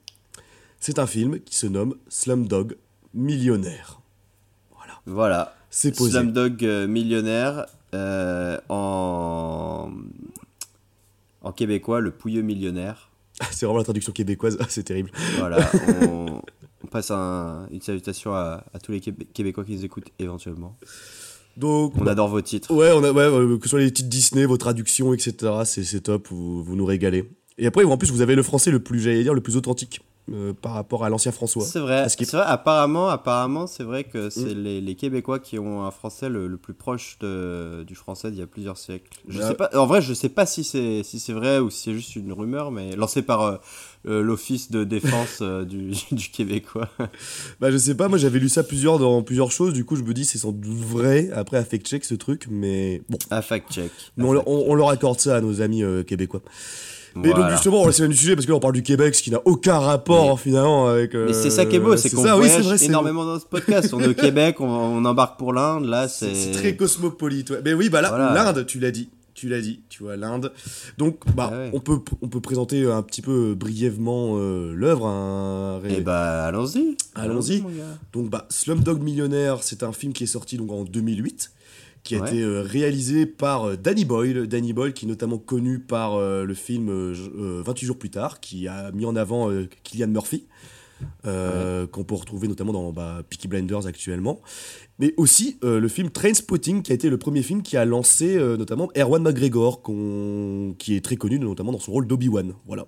C'est 0.79 0.99
un 0.99 1.07
film 1.07 1.39
qui 1.41 1.57
se 1.57 1.67
nomme 1.67 1.95
Slumdog 2.07 2.77
Millionnaire. 3.13 3.99
voilà. 5.05 5.55
C'est 5.69 5.93
posé. 5.93 6.11
Slumdog 6.11 6.63
millionnaire 6.87 7.65
euh, 7.95 8.57
en... 8.69 9.91
en 11.41 11.51
québécois, 11.51 11.99
le 12.01 12.11
pouilleux 12.11 12.41
millionnaire. 12.41 13.09
C'est 13.51 13.65
vraiment 13.65 13.79
la 13.79 13.83
traduction 13.83 14.11
québécoise. 14.13 14.57
C'est 14.69 14.83
terrible. 14.83 15.11
Voilà, 15.39 15.69
on, 16.03 16.41
on 16.83 16.87
passe 16.87 17.11
un- 17.11 17.67
une 17.71 17.81
salutation 17.81 18.33
à, 18.33 18.63
à 18.73 18.79
tous 18.79 18.91
les 18.91 18.99
Québé- 18.99 19.25
Québécois 19.33 19.63
qui 19.65 19.73
nous 19.73 19.85
écoutent 19.85 20.09
éventuellement. 20.19 20.77
Donc, 21.57 21.93
On 21.97 22.05
adore 22.07 22.27
vos 22.27 22.41
titres. 22.41 22.73
ouais, 22.73 22.91
on 22.93 23.03
a, 23.03 23.11
ouais, 23.11 23.21
euh, 23.23 23.57
que 23.57 23.63
ce 23.63 23.69
soit 23.69 23.79
les 23.79 23.91
titres 23.91 24.09
Disney, 24.09 24.45
vos 24.45 24.57
traductions, 24.57 25.13
etc. 25.13 25.33
C'est 25.63 25.83
c'est 25.85 26.01
top. 26.01 26.27
Vous, 26.29 26.61
vous 26.63 26.75
nous 26.75 26.85
régalez. 26.85 27.29
Et 27.57 27.65
après, 27.67 27.85
en 27.85 27.97
plus, 27.97 28.11
vous 28.11 28.19
avez 28.21 28.35
le 28.35 28.43
français 28.43 28.71
le 28.71 28.79
plus, 28.81 28.99
j'allais 28.99 29.23
dire, 29.23 29.33
le 29.33 29.39
plus 29.41 29.55
authentique 29.55 30.01
euh, 30.31 30.53
par 30.53 30.73
rapport 30.73 31.03
à 31.05 31.09
l'ancien 31.09 31.31
François. 31.31 31.63
C'est 31.63 31.79
vrai, 31.79 32.05
apparemment, 32.45 33.09
apparemment 33.09 33.67
c'est 33.67 33.83
vrai 33.83 34.03
que 34.05 34.29
c'est 34.29 34.55
Mm. 34.55 34.63
les, 34.63 34.81
les 34.81 34.95
Québécois 34.95 35.39
qui 35.39 35.59
ont 35.59 35.83
un 35.85 35.91
français 35.91 36.29
le, 36.29 36.47
le 36.47 36.57
plus 36.57 36.73
proche 36.73 37.17
de- 37.19 37.83
du 37.85 37.93
français 37.95 38.31
d'il 38.31 38.39
y 38.39 38.43
a 38.43 38.47
plusieurs 38.47 38.77
siècles. 38.77 39.09
Je 39.27 39.39
Ouais. 39.39 39.47
sais 39.47 39.53
pas, 39.53 39.69
en 39.75 39.85
vrai, 39.85 40.01
je 40.01 40.13
sais 40.13 40.29
pas 40.29 40.45
si 40.45 40.63
c'est 40.63 41.03
si 41.03 41.19
c'est 41.19 41.33
vrai 41.33 41.59
ou 41.59 41.69
si 41.69 41.83
c'est 41.83 41.93
juste 41.93 42.15
une 42.15 42.31
rumeur, 42.33 42.71
mais 42.71 42.95
lancée 42.95 43.21
par 43.21 43.41
euh, 43.41 43.57
euh, 44.07 44.21
l'Office 44.23 44.71
de 44.71 44.83
défense 44.83 45.41
du, 45.41 45.91
du 46.11 46.29
Québécois. 46.29 46.89
Bah 47.59 47.69
je 47.71 47.77
sais 47.77 47.95
pas, 47.95 48.07
moi 48.07 48.17
j'avais 48.17 48.39
lu 48.39 48.49
ça 48.49 48.63
plusieurs 48.63 48.97
dans 48.99 49.21
plusieurs 49.23 49.51
choses, 49.51 49.73
du 49.73 49.85
coup 49.85 49.95
je 49.95 50.03
me 50.03 50.13
dis 50.13 50.25
c'est 50.25 50.37
sans 50.39 50.51
doute 50.51 50.65
vrai, 50.79 51.29
après 51.33 51.57
à 51.57 51.63
fact 51.65 51.85
check 51.87 52.03
ce 52.05 52.15
truc, 52.15 52.47
mais 52.49 53.01
bon, 53.09 53.17
À 53.29 53.41
fact-check. 53.41 53.91
on, 54.17 54.31
leur- 54.33 54.47
on- 54.47 54.65
on 54.67 54.75
leur 54.75 54.89
accorde 54.89 55.19
ça 55.19 55.35
à 55.37 55.41
nos 55.41 55.61
amis 55.61 55.83
québécois. 56.07 56.41
Mais 57.15 57.33
donc 57.33 57.49
justement, 57.51 57.81
on 57.81 57.85
va 57.85 57.91
s'éloigner 57.91 58.13
du 58.13 58.19
sujet 58.19 58.35
parce 58.35 58.45
que 58.45 58.51
là 58.51 58.57
on 58.57 58.59
parle 58.59 58.73
du 58.73 58.83
Québec, 58.83 59.15
ce 59.15 59.23
qui 59.23 59.31
n'a 59.31 59.39
aucun 59.45 59.79
rapport 59.79 60.39
finalement 60.39 60.87
avec... 60.87 61.15
euh, 61.15 61.27
Mais 61.27 61.33
c'est 61.33 61.49
ça 61.49 61.65
qui 61.65 61.77
est 61.77 61.79
beau, 61.79 61.95
c'est 61.97 62.09
qu'on 62.09 62.23
oui, 62.23 62.29
voyage 62.31 62.57
c'est 62.57 62.61
vrai, 62.63 62.85
énormément 62.85 63.25
dans 63.25 63.39
ce 63.39 63.45
podcast. 63.45 63.93
On 63.93 63.99
est 64.01 64.07
au 64.07 64.13
Québec, 64.25 64.59
on, 64.59 64.65
on 64.67 65.05
embarque 65.05 65.39
pour 65.39 65.53
l'Inde, 65.53 65.85
là 65.85 66.07
C'est 66.07 66.51
très 66.51 66.75
cosmopolite, 66.75 67.51
ouais. 67.51 67.61
Mais 67.63 67.73
oui, 67.73 67.89
bah 67.89 68.01
là, 68.01 68.09
Voilà. 68.09 68.33
l'Inde, 68.33 68.65
tu 68.65 68.79
l'as 68.79 68.91
dit. 68.91 69.09
Tu 69.33 69.49
l'as 69.49 69.59
dit, 69.59 69.81
tu 69.89 70.01
vois, 70.01 70.15
l'Inde. 70.15 70.53
Donc, 70.97 71.17
bah, 71.35 71.49
Ah 71.53 71.57
ouais. 71.57 71.69
on, 71.73 71.81
peut, 71.81 71.99
on 72.21 72.29
peut 72.29 72.39
présenter 72.39 72.89
un 72.89 73.01
petit 73.01 73.21
peu 73.21 73.53
brièvement 73.53 74.35
euh, 74.37 74.73
l'œuvre. 74.73 75.07
un 75.07 75.79
ré- 75.79 75.95
Eh 75.97 76.01
bah 76.01 76.45
allons-y. 76.45 76.95
Allons-y. 77.15 77.61
Donc, 78.13 78.29
bah, 78.29 78.45
Slumdog 78.49 79.01
Millionnaire, 79.03 79.57
c'est 79.61 79.83
un 79.83 79.91
film 79.91 80.13
qui 80.13 80.23
est 80.23 80.27
sorti 80.27 80.55
donc, 80.55 80.71
en 80.71 80.85
2008, 80.85 81.51
qui 82.05 82.15
a 82.15 82.21
Ouais. 82.21 82.29
été 82.29 82.41
euh, 82.41 82.61
réalisé 82.61 83.25
par 83.25 83.65
euh, 83.65 83.75
Danny 83.75 84.05
Boyle. 84.05 84.47
Danny 84.47 84.71
Boyle, 84.71 84.93
qui 84.93 85.05
est 85.05 85.09
notamment 85.09 85.37
connu 85.37 85.79
par 85.79 86.13
euh, 86.15 86.45
le 86.45 86.53
film 86.53 86.87
euh, 86.89 87.13
je- 87.13 87.29
euh, 87.37 87.61
28 87.65 87.85
jours 87.85 87.97
plus 87.97 88.09
tard, 88.11 88.39
qui 88.39 88.67
a 88.69 88.91
mis 88.93 89.05
en 89.05 89.15
avant 89.17 89.49
Killian 89.83 90.07
Murphy, 90.07 90.45
euh, 91.25 91.87
qu'on 91.87 92.03
peut 92.03 92.15
retrouver 92.15 92.47
notamment 92.47 92.71
dans 92.73 92.91
bah, 92.93 93.21
Peaky 93.29 93.47
Blinders 93.47 93.85
actuellement. 93.87 94.39
Mais 94.99 95.13
aussi 95.17 95.57
euh, 95.63 95.79
le 95.79 95.87
film 95.87 96.09
Trainspotting, 96.09 96.81
qui 96.83 96.91
a 96.91 96.95
été 96.95 97.09
le 97.09 97.17
premier 97.17 97.41
film 97.43 97.61
qui 97.63 97.75
a 97.75 97.83
lancé 97.85 98.37
euh, 98.37 98.55
notamment 98.55 98.87
Erwan 98.97 99.21
McGregor, 99.23 99.81
qui 100.77 100.95
est 100.95 101.03
très 101.03 101.15
connu 101.17 101.37
notamment 101.39 101.71
dans 101.73 101.79
son 101.79 101.91
rôle 101.91 102.07
d'Obi-Wan. 102.07 102.53
Voilà. 102.65 102.85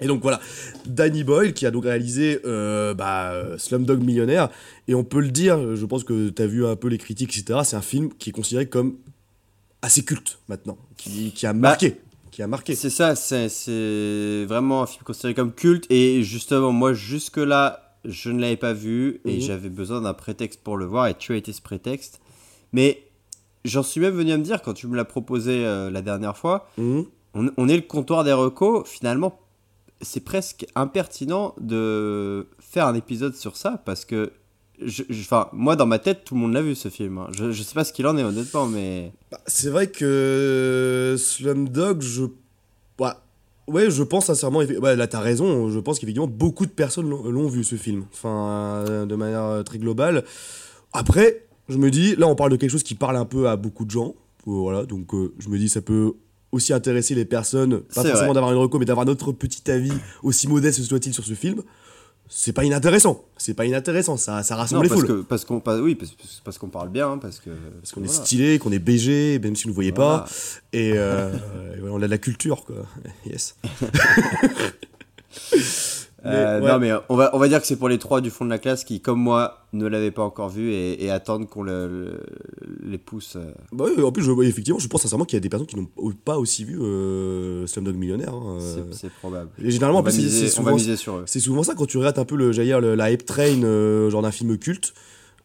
Et 0.00 0.06
donc 0.06 0.22
voilà, 0.22 0.40
Danny 0.86 1.22
Boyle 1.24 1.54
qui 1.54 1.66
a 1.66 1.70
donc 1.70 1.84
réalisé 1.84 2.40
euh, 2.44 2.94
bah, 2.94 3.32
Slumdog 3.58 4.02
Millionnaire, 4.02 4.50
et 4.88 4.94
on 4.94 5.04
peut 5.04 5.20
le 5.20 5.30
dire, 5.30 5.76
je 5.76 5.86
pense 5.86 6.02
que 6.04 6.30
tu 6.30 6.42
as 6.42 6.46
vu 6.46 6.66
un 6.66 6.76
peu 6.76 6.88
les 6.88 6.98
critiques, 6.98 7.36
etc. 7.38 7.60
C'est 7.64 7.76
un 7.76 7.80
film 7.82 8.10
qui 8.18 8.30
est 8.30 8.32
considéré 8.32 8.66
comme 8.68 8.96
assez 9.82 10.04
culte 10.04 10.38
maintenant, 10.48 10.76
qui, 10.96 11.30
qui 11.32 11.46
a 11.46 11.52
marqué. 11.52 11.96
Qui 12.32 12.42
a 12.42 12.48
marqué. 12.48 12.74
C'est 12.74 12.90
ça, 12.90 13.14
c'est- 13.14 14.44
vraiment 14.46 14.82
un 14.82 14.86
film 14.86 15.04
considéré 15.04 15.34
comme 15.34 15.52
culte. 15.52 15.86
Et 15.90 16.22
justement, 16.24 16.72
moi, 16.72 16.92
jusque-là, 16.92 17.96
je 18.04 18.30
ne 18.30 18.40
l'avais 18.40 18.56
pas 18.56 18.72
vu 18.72 19.20
et 19.24 19.36
Mhm. 19.36 19.40
j'avais 19.40 19.68
besoin 19.68 20.00
d'un 20.00 20.14
prétexte 20.14 20.60
pour 20.62 20.76
le 20.76 20.84
voir. 20.86 21.06
Et 21.06 21.14
tu 21.14 21.32
as 21.32 21.36
été 21.36 21.52
ce 21.52 21.62
prétexte. 21.62 22.20
Mais 22.72 23.04
j'en 23.64 23.82
suis 23.84 24.00
même 24.00 24.14
venu 24.14 24.32
à 24.32 24.36
me 24.38 24.42
dire, 24.42 24.60
quand 24.62 24.74
tu 24.74 24.88
me 24.88 24.96
l'as 24.96 25.04
proposé 25.04 25.64
euh, 25.64 25.90
la 25.90 26.02
dernière 26.02 26.36
fois, 26.36 26.68
Mhm. 26.76 27.04
on, 27.34 27.50
on 27.56 27.68
est 27.68 27.76
le 27.76 27.82
comptoir 27.82 28.24
des 28.24 28.32
recos. 28.32 28.82
Finalement, 28.88 29.38
c'est 30.04 30.20
presque 30.20 30.66
impertinent 30.76 31.54
de 31.60 32.46
faire 32.60 32.86
un 32.86 32.94
épisode 32.94 33.34
sur 33.34 33.56
ça 33.56 33.82
parce 33.84 34.04
que. 34.04 34.32
je- 34.80 35.04
je- 35.08 35.28
moi 35.52 35.76
dans 35.76 35.86
ma 35.86 35.98
tête, 35.98 36.24
tout 36.24 36.34
le 36.34 36.40
monde 36.40 36.52
l'a 36.52 36.62
vu 36.62 36.74
ce 36.74 36.88
film. 36.88 37.18
hein. 37.18 37.28
Je, 37.32 37.50
je 37.52 37.62
sais 37.62 37.74
pas 37.74 37.84
ce 37.84 37.92
qu'il 37.92 38.06
en 38.06 38.16
est 38.18 38.22
honnêtement, 38.24 38.66
mais 38.66 39.12
Bah, 39.30 39.38
c'est 39.46 39.70
vrai 39.70 39.86
que 39.88 41.16
Slumdog, 41.18 42.02
je. 42.02 42.24
bah, 42.98 43.20
Ouais, 43.66 43.90
je 43.90 44.02
pense 44.02 44.26
sincèrement, 44.26 44.58
ouais, 44.58 44.94
là 44.94 45.06
t'as 45.06 45.20
raison, 45.20 45.70
je 45.70 45.78
pense 45.78 45.98
qu'effectivement 45.98 46.26
beaucoup 46.28 46.66
de 46.66 46.70
personnes 46.70 47.08
l'ont 47.08 47.48
vu 47.48 47.64
ce 47.64 47.76
film, 47.76 48.04
enfin 48.12 48.84
euh, 48.86 49.06
de 49.06 49.14
manière 49.14 49.42
euh, 49.44 49.62
très 49.62 49.78
globale. 49.78 50.22
Après, 50.92 51.46
je 51.70 51.78
me 51.78 51.90
dis, 51.90 52.14
là 52.16 52.26
on 52.28 52.34
parle 52.34 52.50
de 52.50 52.56
quelque 52.56 52.68
chose 52.70 52.82
qui 52.82 52.94
parle 52.94 53.16
un 53.16 53.24
peu 53.24 53.48
à 53.48 53.56
beaucoup 53.56 53.86
de 53.86 53.90
gens, 53.90 54.14
Euh, 54.46 54.50
voilà, 54.50 54.84
donc 54.84 55.12
je 55.38 55.48
me 55.48 55.56
dis 55.56 55.70
ça 55.70 55.80
peut 55.80 56.12
aussi 56.54 56.72
intéresser 56.72 57.14
les 57.14 57.24
personnes, 57.24 57.80
pas 57.94 58.04
forcément 58.04 58.32
d'avoir 58.32 58.52
une 58.52 58.58
reco, 58.58 58.78
mais 58.78 58.84
d'avoir 58.86 59.06
notre 59.06 59.32
petit 59.32 59.70
avis, 59.70 59.92
aussi 60.22 60.48
modeste 60.48 60.82
soit-il 60.82 61.12
sur 61.12 61.24
ce 61.24 61.34
film. 61.34 61.62
C'est 62.26 62.54
pas 62.54 62.64
inintéressant, 62.64 63.22
c'est 63.36 63.52
pas 63.52 63.66
inintéressant, 63.66 64.16
ça, 64.16 64.42
ça 64.42 64.56
rassemble 64.56 64.78
Non, 64.78 64.82
les 64.82 64.88
parce 64.88 65.00
foules. 65.02 65.08
que 65.08 65.22
parce 65.28 65.44
qu'on 65.44 65.62
oui 65.82 65.94
parce, 65.94 66.16
parce 66.42 66.56
qu'on 66.58 66.68
parle 66.68 66.88
bien 66.88 67.18
parce 67.18 67.38
que 67.38 67.50
Parce 67.82 67.92
qu'on 67.92 68.02
est 68.02 68.08
stylé, 68.08 68.58
qu'on 68.58 68.72
est 68.72 68.78
BG, 68.78 69.38
même 69.40 69.54
si 69.56 69.64
vous 69.64 69.70
ne 69.70 69.74
voyez 69.74 69.92
Voilà. 69.94 70.20
pas. 70.20 70.28
Et 70.72 70.92
euh, 70.94 71.30
et 71.76 71.80
on 71.82 71.96
a 71.98 72.00
de 72.00 72.06
la 72.06 72.18
culture, 72.18 72.64
quoi. 72.64 72.76
Yes. 73.26 73.56
Euh, 76.26 76.58
Mais, 76.60 76.64
ouais. 76.66 76.72
Non 76.72 76.78
mais 76.78 76.90
on 77.08 77.16
va 77.16 77.30
on 77.34 77.38
va 77.38 77.48
dire 77.48 77.60
que 77.60 77.66
c'est 77.66 77.76
pour 77.76 77.88
les 77.88 77.98
trois 77.98 78.20
du 78.20 78.30
fond 78.30 78.44
de 78.44 78.50
la 78.50 78.58
classe 78.58 78.84
qui 78.84 79.00
comme 79.00 79.20
moi 79.20 79.66
ne 79.74 79.86
l'avaient 79.86 80.10
pas 80.10 80.22
encore 80.22 80.48
vu 80.48 80.70
et, 80.72 81.04
et 81.04 81.10
attendent 81.10 81.48
qu'on 81.48 81.62
le, 81.62 81.86
le- 81.88 82.20
les 82.84 82.96
pousse. 82.98 83.34
euh. 83.36 83.52
Bah 83.72 83.84
oui, 83.94 84.02
en 84.02 84.12
plus, 84.12 84.22
je, 84.22 84.30
effectivement, 84.44 84.78
je 84.78 84.86
pense 84.88 85.02
sincèrement 85.02 85.24
qu'il 85.24 85.36
y 85.36 85.38
a 85.38 85.40
des 85.40 85.48
personnes 85.48 85.66
qui 85.66 85.76
n'ont 85.76 85.88
pas 86.24 86.38
aussi 86.38 86.64
vu 86.64 86.78
euh, 86.80 87.66
Slumdog 87.66 87.96
Millionnaire. 87.96 88.32
hein, 88.34 88.58
euh. 88.60 88.82
C'est- 88.92 89.10
probable. 89.10 89.50
Et 89.62 89.70
généralement, 89.70 90.02
c'est- 90.08 90.48
souvent, 90.48 90.74
miser 90.74 90.96
sur 90.96 91.16
eux. 91.16 91.24
c'est 91.26 91.40
souvent 91.40 91.62
ça 91.62 91.74
quand 91.74 91.86
tu 91.86 91.98
regardes 91.98 92.18
un 92.18 92.24
peu 92.24 92.36
le, 92.36 92.52
le- 92.52 92.94
la 92.94 93.10
hype 93.10 93.26
train, 93.26 93.62
euh, 93.64 94.08
genre 94.10 94.22
d'un 94.22 94.30
film 94.30 94.56
culte, 94.58 94.94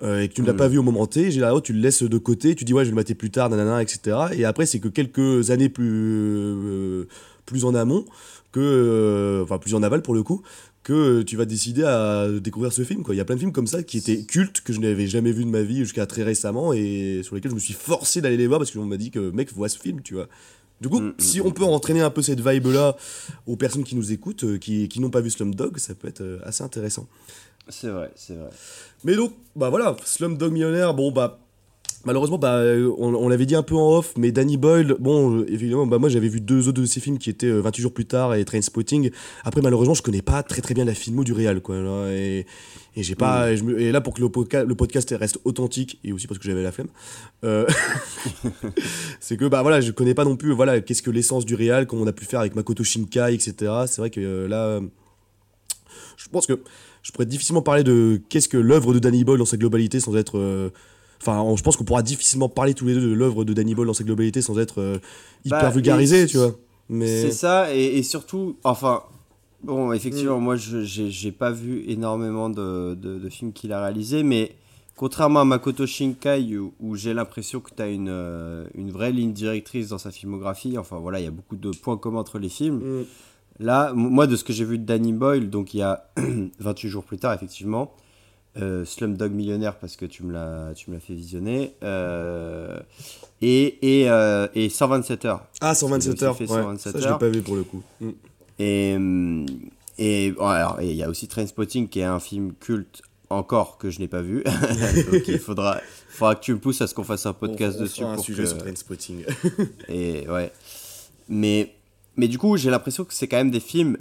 euh, 0.01 0.21
et 0.21 0.29
que 0.29 0.33
tu 0.33 0.41
ne 0.41 0.47
l'as 0.47 0.53
Mm. 0.53 0.57
pas 0.57 0.67
vu 0.69 0.77
au 0.77 0.83
moment 0.83 1.07
T, 1.07 1.29
généralement, 1.31 1.59
tu 1.59 1.73
le 1.73 1.79
laisses 1.81 2.03
de 2.03 2.17
côté, 2.17 2.55
tu 2.55 2.63
dis, 2.63 2.73
ouais, 2.73 2.83
je 2.83 2.89
vais 2.89 2.91
le 2.91 2.95
mater 2.95 3.15
plus 3.15 3.31
tard, 3.31 3.49
nanana, 3.49 3.81
etc. 3.81 4.15
Et 4.33 4.45
après, 4.45 4.65
c'est 4.65 4.79
que 4.79 4.87
quelques 4.87 5.49
années 5.51 5.67
plus, 5.69 5.89
euh, 5.91 7.07
plus 7.45 7.65
en 7.65 7.73
amont, 7.75 8.05
que, 8.51 8.59
euh, 8.61 9.43
enfin, 9.43 9.57
plus 9.57 9.75
en 9.75 9.83
aval 9.83 10.01
pour 10.01 10.13
le 10.13 10.23
coup, 10.23 10.41
que 10.83 11.21
tu 11.21 11.35
vas 11.35 11.45
décider 11.45 11.83
à 11.83 12.27
découvrir 12.41 12.71
ce 12.71 12.83
film. 12.83 13.03
Quoi. 13.03 13.13
Il 13.13 13.17
y 13.17 13.21
a 13.21 13.25
plein 13.25 13.35
de 13.35 13.39
films 13.39 13.51
comme 13.51 13.67
ça 13.67 13.83
qui 13.83 13.97
étaient 13.97 14.23
cultes, 14.23 14.61
que 14.61 14.73
je 14.73 14.79
n'avais 14.79 15.07
jamais 15.07 15.31
vu 15.31 15.43
de 15.43 15.49
ma 15.49 15.61
vie 15.61 15.79
jusqu'à 15.79 16.05
très 16.05 16.23
récemment, 16.23 16.73
et 16.73 17.21
sur 17.23 17.35
lesquels 17.35 17.51
je 17.51 17.55
me 17.55 17.59
suis 17.59 17.73
forcé 17.73 18.21
d'aller 18.21 18.37
les 18.37 18.47
voir 18.47 18.59
parce 18.59 18.71
qu'on 18.71 18.85
m'a 18.85 18.97
dit 18.97 19.11
que, 19.11 19.31
mec, 19.31 19.53
vois 19.53 19.69
ce 19.69 19.77
film, 19.77 20.01
tu 20.01 20.15
vois. 20.15 20.27
Du 20.81 20.87
coup, 20.87 21.01
Mm, 21.01 21.13
si 21.17 21.39
mm, 21.39 21.45
on 21.45 21.51
peut 21.51 21.63
entraîner 21.63 22.01
un 22.01 22.09
peu 22.09 22.21
cette 22.21 22.39
vibe-là 22.39 22.95
aux 23.45 23.57
personnes 23.57 23.83
qui 23.83 23.95
nous 23.95 24.11
écoutent, 24.11 24.45
euh, 24.45 24.57
qui, 24.57 24.87
qui 24.87 24.99
n'ont 25.01 25.09
pas 25.09 25.21
vu 25.21 25.29
Slumdog, 25.29 25.77
ça 25.77 25.93
peut 25.93 26.07
être 26.07 26.21
euh, 26.21 26.39
assez 26.43 26.63
intéressant. 26.63 27.07
C'est 27.67 27.89
vrai, 27.89 28.11
c'est 28.15 28.35
vrai. 28.35 28.49
Mais 29.03 29.15
donc, 29.15 29.33
bah 29.55 29.69
voilà, 29.69 29.95
Slumdog 30.05 30.51
Millionnaire, 30.51 30.93
bon 30.93 31.11
bah. 31.11 31.39
Malheureusement, 32.05 32.37
bah, 32.37 32.55
euh, 32.55 32.89
on, 32.97 33.13
on 33.13 33.27
l'avait 33.27 33.45
dit 33.45 33.55
un 33.55 33.61
peu 33.63 33.75
en 33.75 33.97
off, 33.97 34.13
mais 34.17 34.31
Danny 34.31 34.55
Boyle, 34.55 34.95
bon, 34.99 35.39
euh, 35.39 35.45
évidemment, 35.51 35.85
bah, 35.85 35.97
moi 35.99 36.07
j'avais 36.07 36.29
vu 36.29 36.39
deux 36.39 36.69
autres 36.69 36.79
de 36.81 36.85
ses 36.85 37.01
films 37.01 37.17
qui 37.17 37.29
étaient 37.29 37.47
euh, 37.47 37.59
28 37.61 37.81
jours 37.81 37.93
plus 37.93 38.05
tard 38.05 38.35
et 38.35 38.45
Trainspotting. 38.45 39.11
Après, 39.43 39.61
malheureusement, 39.61 39.93
je 39.93 40.01
connais 40.01 40.21
pas 40.21 40.41
très 40.41 40.61
très 40.61 40.73
bien 40.73 40.85
la 40.85 40.93
filmo 40.93 41.25
du 41.25 41.33
réal, 41.33 41.61
quoi. 41.61 41.75
là, 41.81 42.07
et 42.11 42.45
et 42.95 43.03
j'ai 43.03 43.15
pas, 43.15 43.51
et, 43.51 43.57
je 43.57 43.63
me- 43.65 43.79
et 43.79 43.91
là, 43.91 43.99
pour 44.01 44.13
que 44.13 44.21
le, 44.21 44.27
podca- 44.29 44.65
le 44.65 44.75
podcast 44.75 45.13
reste 45.17 45.39
authentique, 45.43 45.99
et 46.05 46.11
aussi 46.13 46.25
parce 46.25 46.39
que 46.39 46.45
j'avais 46.45 46.63
la 46.63 46.71
flemme, 46.71 46.87
euh, 47.43 47.65
c'est 49.19 49.37
que 49.37 49.45
bah 49.45 49.61
voilà, 49.61 49.81
je 49.81 49.91
connais 49.91 50.13
pas 50.13 50.25
non 50.25 50.35
plus, 50.37 50.53
voilà, 50.53 50.79
qu'est-ce 50.81 51.01
que 51.03 51.11
l'essence 51.11 51.45
du 51.45 51.55
réal, 51.55 51.85
comme 51.85 51.99
on 52.01 52.07
a 52.07 52.13
pu 52.13 52.25
faire 52.25 52.39
avec 52.39 52.55
Makoto 52.55 52.83
Shinkai, 52.83 53.33
etc. 53.33 53.53
C'est 53.87 53.97
vrai 54.01 54.09
que 54.09 54.19
euh, 54.21 54.47
là, 54.47 54.63
euh, 54.65 54.81
je 56.17 56.27
pense 56.29 56.47
que 56.47 56.59
je 57.03 57.11
pourrais 57.11 57.25
difficilement 57.25 57.61
parler 57.61 57.83
de 57.83 58.21
qu'est-ce 58.29 58.49
que 58.49 58.57
l'œuvre 58.57 58.93
de 58.93 58.99
Danny 58.99 59.23
Boyle 59.23 59.39
dans 59.39 59.45
sa 59.45 59.57
globalité 59.57 59.99
sans 59.99 60.15
être. 60.15 60.37
euh, 60.37 60.69
Enfin, 61.21 61.39
on- 61.41 61.55
je 61.57 61.63
pense 61.63 61.75
qu'on 61.77 61.83
pourra 61.83 62.01
difficilement 62.03 62.49
parler 62.49 62.73
tous 62.73 62.85
les 62.85 62.93
deux 62.93 63.01
de 63.01 63.13
l'œuvre 63.13 63.43
de 63.43 63.53
Danny 63.53 63.75
Boyle 63.75 63.87
dans 63.87 63.93
sa 63.93 64.03
globalité 64.03 64.41
sans 64.41 64.57
être 64.59 64.79
euh, 64.81 64.97
hyper 65.45 65.61
Bah, 65.63 65.69
vulgarisé, 65.69 66.25
tu 66.27 66.37
vois. 66.37 66.55
Mais 66.89 67.21
C'est 67.23 67.31
ça, 67.31 67.73
et, 67.75 67.97
et 67.97 68.03
surtout, 68.03 68.55
enfin, 68.63 69.03
bon, 69.63 69.91
effectivement, 69.91 70.39
Mm. 70.39 70.43
moi, 70.43 70.55
je 70.55 70.83
j'ai 70.83 71.31
pas 71.31 71.51
vu 71.51 71.83
énormément 71.87 72.49
de, 72.49 72.95
de, 72.95 73.19
de 73.19 73.29
films 73.29 73.51
qu'il 73.53 73.73
a 73.73 73.81
réalisés, 73.81 74.23
mais 74.23 74.55
contrairement 74.95 75.41
à 75.41 75.45
Makoto 75.45 75.85
Shinkai, 75.85 76.57
où, 76.57 76.73
où 76.79 76.95
j'ai 76.95 77.13
l'impression 77.13 77.59
que 77.59 77.69
tu 77.75 77.81
as 77.81 77.87
une, 77.89 78.07
euh, 78.09 78.65
une 78.73 78.91
vraie 78.91 79.11
ligne 79.11 79.33
directrice 79.33 79.89
dans 79.89 79.97
sa 79.97 80.11
filmographie, 80.11 80.77
enfin 80.77 80.97
voilà, 80.97 81.19
il 81.19 81.25
y 81.25 81.27
a 81.27 81.31
beaucoup 81.31 81.55
de 81.57 81.69
points 81.71 81.97
communs 81.97 82.19
entre 82.21 82.39
les 82.39 82.49
films. 82.49 82.77
Mm. 83.01 83.05
Là, 83.59 83.91
moi, 83.93 84.25
de 84.25 84.35
ce 84.37 84.43
que 84.45 84.53
j'ai 84.53 84.63
vu 84.63 84.77
de 84.79 84.85
Danny 84.85 85.11
Boyle, 85.11 85.49
donc 85.49 85.73
il 85.73 85.79
y 85.79 85.81
a 85.83 86.09
28 86.59 86.87
jours 86.89 87.03
plus 87.03 87.17
tard, 87.17 87.33
effectivement, 87.33 87.91
euh, 88.57 88.83
Slumdog 88.85 89.31
Millionnaire, 89.31 89.75
parce 89.77 89.95
que 89.95 90.05
tu 90.05 90.23
me 90.23 90.33
l'as 90.33 90.73
tu 90.75 90.89
me 90.89 90.95
l'as 90.95 91.01
fait 91.01 91.13
visionner, 91.13 91.75
euh, 91.83 92.79
et, 93.41 94.01
et, 94.01 94.09
euh, 94.09 94.47
et 94.55 94.69
127 94.69 95.25
heures. 95.25 95.45
Ah, 95.61 95.67
Parce 95.67 95.79
qu'il 95.79 95.87
127 95.89 96.23
a 96.23 96.25
heures. 96.25 96.39
ouais, 96.41 96.47
127 96.47 96.93
ça, 96.93 96.99
je 96.99 97.07
l'ai 97.13 97.17
pas 97.19 97.29
vu 97.29 97.41
pour 97.41 97.55
le 97.55 97.63
coup. 97.63 97.83
Mm. 98.01 98.09
Et 98.59 98.97
et 99.97 100.31
bon, 100.31 100.45
alors, 100.47 100.81
il 100.81 100.93
y 100.93 101.03
a 101.03 101.09
aussi 101.09 101.27
Trainspotting 101.27 101.87
qui 101.89 101.99
est 101.99 102.03
un 102.05 102.19
film 102.19 102.53
culte 102.59 103.01
encore 103.29 103.77
que 103.77 103.89
je 103.89 103.99
n'ai 103.99 104.07
pas 104.07 104.21
vu. 104.21 104.43
Donc 105.11 105.27
il 105.27 105.39
faudra, 105.39 105.79
faudra 106.09 106.35
que 106.35 106.41
tu 106.41 106.53
me 106.53 106.59
pousses 106.59 106.81
à 106.81 106.87
ce 106.87 106.93
qu'on 106.95 107.03
fasse 107.03 107.25
un 107.25 107.33
podcast 107.33 107.75
On- 107.77 107.81
on 107.81 107.83
dessus 107.83 107.99
fera 108.01 108.11
un 108.13 108.15
pour 108.15 108.23
sujet 108.25 108.43
que- 108.43 108.49
sur 108.49 108.57
Trainspotting. 108.57 109.23
et 109.89 110.27
ouais. 110.27 110.51
Mais 111.29 111.75
mais 112.15 112.27
du 112.27 112.37
coup, 112.37 112.57
j'ai 112.57 112.69
l'impression 112.69 113.05
que 113.05 113.13
c'est 113.13 113.27
quand 113.27 113.37
même 113.37 113.51
des 113.51 113.59
films 113.59 113.97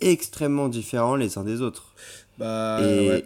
extrêmement 0.00 0.68
différents 0.68 1.16
les 1.16 1.38
uns 1.38 1.44
des 1.44 1.62
autres. 1.62 1.94
bah, 2.38 2.80
Et- 2.82 3.08
ouais. 3.08 3.24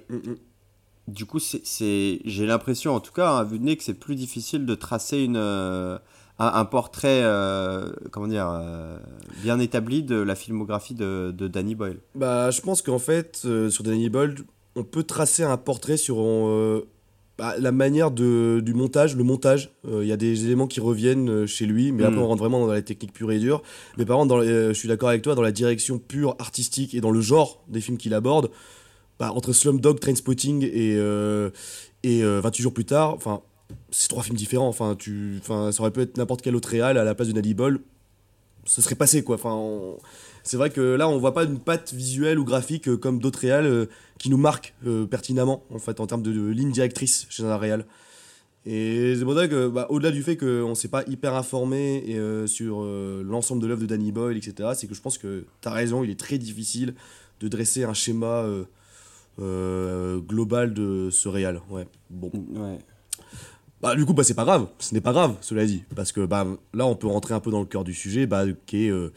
Du 1.09 1.25
coup, 1.27 1.39
c'est, 1.41 2.21
j'ai 2.25 2.47
l'impression, 2.47 2.95
en 2.95 3.01
tout 3.01 3.13
cas, 3.13 3.39
à 3.39 3.45
vue 3.45 3.59
de 3.59 3.65
nez, 3.65 3.77
que 3.77 3.83
c'est 3.83 3.95
plus 3.95 4.15
difficile 4.15 4.65
de 4.65 4.75
tracer 4.77 5.19
une, 5.25 5.37
euh, 5.37 5.99
un, 6.39 6.47
un 6.55 6.65
portrait, 6.65 7.23
euh, 7.25 7.91
comment 8.13 8.29
dire, 8.29 8.49
euh, 8.49 8.97
bien 9.43 9.59
établi 9.59 10.03
de 10.05 10.15
la 10.17 10.35
filmographie 10.37 10.95
de, 10.95 11.35
de 11.37 11.49
Danny 11.49 11.75
Boyle. 11.75 11.99
Bah, 12.15 12.51
je 12.53 12.61
pense 12.61 12.81
qu'en 12.83 13.01
fait, 13.01 13.45
sur 13.71 13.83
Danny 13.83 14.09
Boyle, 14.09 14.37
on 14.77 14.85
peut 14.85 15.03
tracer 15.03 15.43
un 15.43 15.57
portrait 15.57 15.97
sur 15.97 16.17
bah, 17.39 17.55
la 17.59 17.73
manière 17.73 18.11
de, 18.13 18.61
du 18.65 18.73
montage, 18.75 19.17
le 19.17 19.25
montage. 19.25 19.73
Il 19.91 20.05
y 20.07 20.13
a 20.13 20.17
des 20.17 20.45
éléments 20.45 20.69
qui 20.69 20.79
reviennent 20.79 21.45
chez 21.47 21.67
lui, 21.67 21.91
mais 21.91 22.05
après 22.05 22.21
on 22.21 22.29
rentre 22.29 22.41
vraiment 22.43 22.61
dans 22.65 22.73
la 22.73 22.83
technique 22.83 23.13
pure 23.13 23.33
et 23.33 23.39
dure. 23.41 23.63
Mais 23.99 24.05
par 24.05 24.17
contre, 24.19 24.29
dans, 24.29 24.39
les- 24.39 24.69
je 24.69 24.73
suis 24.79 24.87
d'accord 24.89 25.09
avec 25.09 25.23
toi, 25.23 25.35
dans 25.35 25.43
la 25.43 25.51
direction 25.53 25.99
pure 25.99 26.37
artistique 26.39 26.95
et 26.95 27.01
dans 27.01 27.11
le 27.11 27.21
genre 27.21 27.65
des 27.69 27.81
films 27.81 27.99
qu'il 27.99 28.15
aborde, 28.15 28.51
bah, 29.21 29.33
entre 29.35 29.53
Slumdog, 29.53 30.01
Trainspotting 30.01 30.65
et, 30.65 30.97
euh, 30.97 31.51
et 32.03 32.25
euh, 32.25 32.41
28 32.41 32.63
jours 32.63 32.73
plus 32.73 32.87
tard, 32.87 33.13
enfin, 33.13 33.43
c'est 33.91 34.09
trois 34.09 34.23
films 34.23 34.39
différents. 34.39 34.69
Enfin, 34.69 34.97
ça 35.45 35.83
aurait 35.83 35.91
pu 35.91 36.01
être 36.01 36.17
n'importe 36.17 36.41
quel 36.41 36.57
autre 36.57 36.71
réal 36.71 36.97
à 36.97 37.05
la 37.05 37.15
place 37.15 37.29
de 37.29 37.35
Danny 37.35 37.53
Boyle. 37.53 37.81
Ce 38.65 38.81
serait 38.81 38.95
passé. 38.95 39.23
Enfin, 39.29 39.99
c'est 40.43 40.57
vrai 40.57 40.71
que 40.71 40.81
là, 40.81 41.07
on 41.07 41.19
voit 41.19 41.35
pas 41.35 41.45
une 41.45 41.59
patte 41.59 41.93
visuelle 41.93 42.39
ou 42.39 42.47
graphique 42.47 42.89
euh, 42.89 42.97
comme 42.97 43.19
d'autres 43.19 43.41
réals 43.41 43.67
euh, 43.67 43.87
qui 44.19 44.31
nous 44.31 44.39
marquent 44.39 44.75
pertinemment, 45.11 45.65
en 45.71 45.79
fait, 45.79 46.01
en 46.01 46.07
termes 46.07 46.23
de, 46.23 46.33
de 46.33 46.49
ligne 46.49 46.73
directrice 46.73 47.27
chez 47.29 47.45
un 47.45 47.59
réal. 47.59 47.85
Et 48.65 49.15
c'est 49.19 49.25
pour 49.25 49.35
ça 49.35 49.49
que, 49.49 49.69
bah, 49.69 49.87
au-delà 49.91 50.13
du 50.13 50.23
fait 50.23 50.39
qu'on 50.39 50.71
ne 50.71 50.75
s'est 50.75 50.89
pas 50.89 51.05
hyper 51.07 51.35
informé 51.35 52.05
sur 52.47 52.83
l'ensemble 52.83 53.63
de 53.63 53.67
l'œuvre 53.67 53.81
de 53.81 53.87
Danny 53.87 54.13
Boyle, 54.13 54.37
etc., 54.37 54.71
c'est 54.75 54.87
que 54.87 54.95
je 54.95 55.01
pense 55.01 55.17
que 55.17 55.45
tu 55.63 55.69
as 55.69 55.73
raison, 55.73 56.05
il 56.05 56.11
est 56.11 56.21
très 56.21 56.37
difficile 56.37 56.95
de 57.41 57.49
dresser 57.49 57.85
un 57.85 57.95
schéma 57.95 58.45
global 59.41 60.75
de 60.75 61.09
ce 61.11 61.29
réal. 61.29 61.61
Ouais, 61.71 61.87
bon. 62.11 62.31
Ouais. 62.55 62.79
Bah, 63.81 63.95
du 63.97 64.05
coup, 64.05 64.13
bah, 64.13 64.25
c'est 64.25 64.35
pas 64.35 64.45
grave. 64.45 64.67
Ce 64.79 64.93
n'est 64.95 65.01
pas 65.01 65.13
grave, 65.13 65.37
cela 65.41 65.65
dit. 65.65 65.85
Parce 65.97 66.13
que 66.13 66.27
bah, 66.27 66.47
là, 66.75 66.87
on 66.87 66.95
peut 66.97 67.07
rentrer 67.07 67.33
un 67.35 67.41
peu 67.41 67.51
dans 67.51 67.61
le 67.61 67.67
cœur 67.67 67.83
du 67.85 67.95
sujet, 67.95 68.27
bah, 68.27 68.45
qui 68.67 68.87
est, 68.87 68.91
euh, 68.91 69.13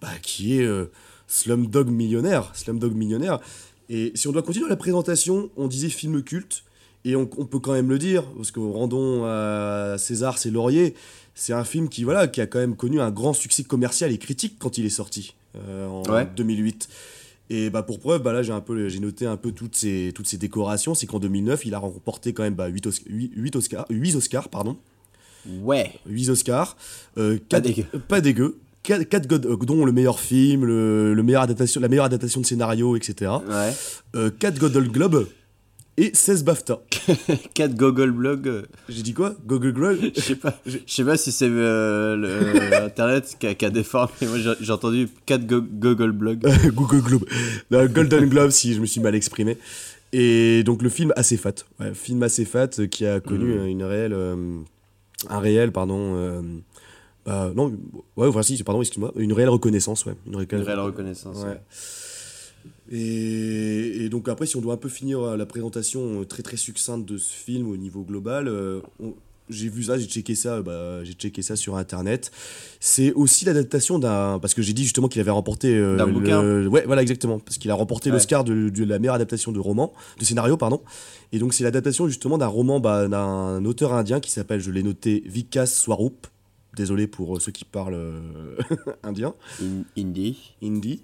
bah, 0.00 0.08
qui 0.22 0.58
est 0.60 0.64
euh, 0.64 0.86
Slumdog 1.26 1.88
Millionnaire. 1.88 2.50
Slumdog 2.54 2.94
Millionnaire. 2.94 3.40
Et 3.88 4.12
si 4.14 4.28
on 4.28 4.32
doit 4.32 4.42
continuer 4.42 4.68
la 4.68 4.76
présentation, 4.76 5.50
on 5.56 5.66
disait 5.66 5.88
film 5.88 6.22
culte. 6.22 6.62
Et 7.04 7.14
on, 7.16 7.28
on 7.38 7.46
peut 7.46 7.60
quand 7.60 7.72
même 7.72 7.88
le 7.88 7.98
dire, 7.98 8.24
parce 8.36 8.50
que 8.50 8.58
rendons 8.60 9.24
à 9.24 9.96
César 9.98 10.38
ses 10.38 10.50
lauriers. 10.50 10.94
C'est 11.34 11.52
un 11.52 11.64
film 11.64 11.88
qui, 11.88 12.02
voilà, 12.02 12.26
qui 12.28 12.40
a 12.40 12.46
quand 12.46 12.58
même 12.58 12.74
connu 12.76 13.00
un 13.00 13.10
grand 13.10 13.32
succès 13.32 13.62
commercial 13.62 14.10
et 14.10 14.18
critique 14.18 14.56
quand 14.58 14.78
il 14.78 14.86
est 14.86 14.90
sorti, 14.90 15.34
euh, 15.56 15.86
en 15.88 16.02
Ouais. 16.04 16.26
2008. 16.36 16.88
Et 17.48 17.70
bah 17.70 17.82
pour 17.82 18.00
preuve, 18.00 18.22
bah 18.22 18.32
là 18.32 18.42
j'ai 18.42 18.52
un 18.52 18.60
peu 18.60 18.88
j'ai 18.88 18.98
noté 19.00 19.24
un 19.26 19.36
peu 19.36 19.52
toutes 19.52 19.76
ces 19.76 20.10
toutes 20.14 20.26
ces 20.26 20.36
décorations, 20.38 20.94
c'est 20.94 21.06
qu'en 21.06 21.20
2009, 21.20 21.64
il 21.64 21.74
a 21.74 21.78
remporté 21.78 22.32
quand 22.32 22.42
même 22.42 22.54
bah, 22.54 22.66
8, 22.66 22.86
Osc- 22.88 23.02
8, 23.06 23.32
8 23.36 23.56
Oscars, 23.56 23.86
8 23.88 24.16
Oscars 24.16 24.48
pardon, 24.48 24.76
Ouais. 25.62 25.92
8 26.06 26.28
Oscars, 26.30 26.76
euh, 27.18 27.38
Pas 27.48 27.60
dégueu. 27.60 27.84
pas 28.08 28.20
dégueu, 28.20 28.58
4, 28.82 29.26
dont 29.64 29.84
le 29.84 29.92
meilleur 29.92 30.18
film, 30.18 30.64
le, 30.64 31.14
le 31.14 31.22
meilleur 31.22 31.42
adaptation, 31.42 31.80
la 31.80 31.86
meilleure 31.88 32.04
adaptation 32.06 32.40
de 32.40 32.46
scénario, 32.46 32.96
etc. 32.96 33.30
Ouais. 33.48 33.72
Euh, 34.16 34.30
4 34.36 34.58
Golden 34.58 34.88
Globe 34.88 35.28
et 35.98 36.10
16 36.14 36.44
BAFTA. 36.44 36.80
4 37.54 37.74
Google 37.74 38.10
Blog. 38.10 38.48
euh, 38.48 38.62
J'ai 38.88 39.02
dit 39.02 39.14
quoi? 39.14 39.34
Google 39.46 39.72
Globe 39.72 39.98
Je 40.14 40.20
sais 40.20 40.36
pas, 40.36 40.58
je 40.66 40.78
sais 40.86 41.04
pas 41.04 41.16
si 41.16 41.32
c'est 41.32 41.48
euh, 41.48 42.16
le- 42.16 42.28
euh, 42.28 42.86
Internet 42.86 43.36
qui 43.38 43.46
a, 43.46 43.54
qui 43.54 43.64
a 43.64 43.70
déformé. 43.70 44.12
Moi, 44.22 44.38
j'ai 44.60 44.72
entendu 44.72 45.08
4 45.26 45.46
Google 45.46 46.12
Blog. 46.12 46.46
Google 46.74 47.00
Globe. 47.00 47.24
Non, 47.70 47.86
Golden 47.86 48.28
Globe, 48.28 48.50
si 48.50 48.74
je 48.74 48.80
me 48.80 48.86
suis 48.86 49.00
mal 49.00 49.14
exprimé. 49.14 49.56
Et 50.12 50.62
donc 50.64 50.82
le 50.82 50.88
film 50.88 51.12
assez 51.16 51.36
fat. 51.36 51.54
Ouais, 51.80 51.92
film 51.94 52.22
assez 52.22 52.44
fat 52.44 52.68
euh, 52.78 52.86
qui 52.86 53.04
a 53.06 53.20
connu 53.20 53.52
euh, 53.52 53.66
une 53.66 53.82
réelle, 53.82 54.12
euh, 54.14 54.36
un 55.28 55.38
réel 55.40 55.72
pardon, 55.72 56.14
euh, 56.16 56.42
Bah, 57.26 57.50
non, 57.56 57.72
ouais, 58.16 58.28
enfin, 58.28 58.42
si, 58.42 58.62
pardon, 58.62 58.80
excuse-moi. 58.82 59.12
Une 59.16 59.32
réelle 59.32 59.48
reconnaissance, 59.48 60.04
ouais. 60.06 60.14
Une, 60.26 60.36
réelle- 60.36 60.48
Une 60.52 60.62
réelle 60.62 60.78
reconnaissance. 60.78 61.38
Ouais. 61.38 61.48
ouais. 61.50 61.60
Et, 62.90 64.04
et 64.04 64.08
donc 64.08 64.28
après, 64.28 64.46
si 64.46 64.56
on 64.56 64.60
doit 64.60 64.74
un 64.74 64.78
peu 64.78 64.88
finir 64.88 65.20
euh, 65.20 65.36
la 65.36 65.46
présentation 65.46 66.20
euh, 66.20 66.24
très 66.24 66.42
très 66.42 66.56
succincte 66.56 67.06
de 67.08 67.18
ce 67.18 67.32
film 67.32 67.68
au 67.68 67.76
niveau 67.76 68.02
global, 68.02 68.48
euh, 68.48 68.80
on- 69.00 69.14
j'ai 69.48 69.68
vu 69.68 69.84
ça, 69.84 69.96
j'ai 69.96 70.06
checké 70.06 70.34
ça, 70.34 70.60
bah, 70.60 71.04
j'ai 71.04 71.12
checké 71.12 71.40
ça 71.40 71.54
sur 71.54 71.76
internet. 71.76 72.32
C'est 72.80 73.12
aussi 73.12 73.44
l'adaptation 73.44 74.00
d'un, 74.00 74.40
parce 74.40 74.54
que 74.54 74.62
j'ai 74.62 74.72
dit 74.72 74.82
justement 74.82 75.06
qu'il 75.06 75.20
avait 75.20 75.30
remporté 75.30 75.72
euh, 75.72 75.96
le- 76.04 76.12
bouquin. 76.12 76.66
ouais, 76.68 76.82
voilà 76.84 77.00
exactement, 77.02 77.38
parce 77.38 77.56
qu'il 77.58 77.70
a 77.70 77.74
remporté 77.74 78.10
Ouais. 78.10 78.16
l'Oscar 78.16 78.42
de, 78.42 78.70
de 78.70 78.84
la 78.84 78.98
meilleure 78.98 79.14
adaptation 79.14 79.52
de 79.52 79.60
roman, 79.60 79.92
de 80.18 80.24
scénario, 80.24 80.56
pardon. 80.56 80.80
Et 81.30 81.38
donc 81.38 81.54
c'est 81.54 81.62
l'adaptation 81.62 82.08
justement 82.08 82.38
d'un 82.38 82.48
roman 82.48 82.80
bah, 82.80 83.06
d'un 83.06 83.64
auteur 83.64 83.92
indien 83.94 84.18
qui 84.18 84.32
s'appelle, 84.32 84.58
je 84.60 84.72
l'ai 84.72 84.82
noté, 84.82 85.22
Vikas 85.26 85.66
Swarup. 85.66 86.26
Désolé 86.76 87.06
pour 87.06 87.40
ceux 87.40 87.52
qui 87.52 87.64
parlent 87.64 88.20
indien 89.04 89.32
In- 89.62 89.84
Indie. 89.96 90.54
hindi. 90.60 91.02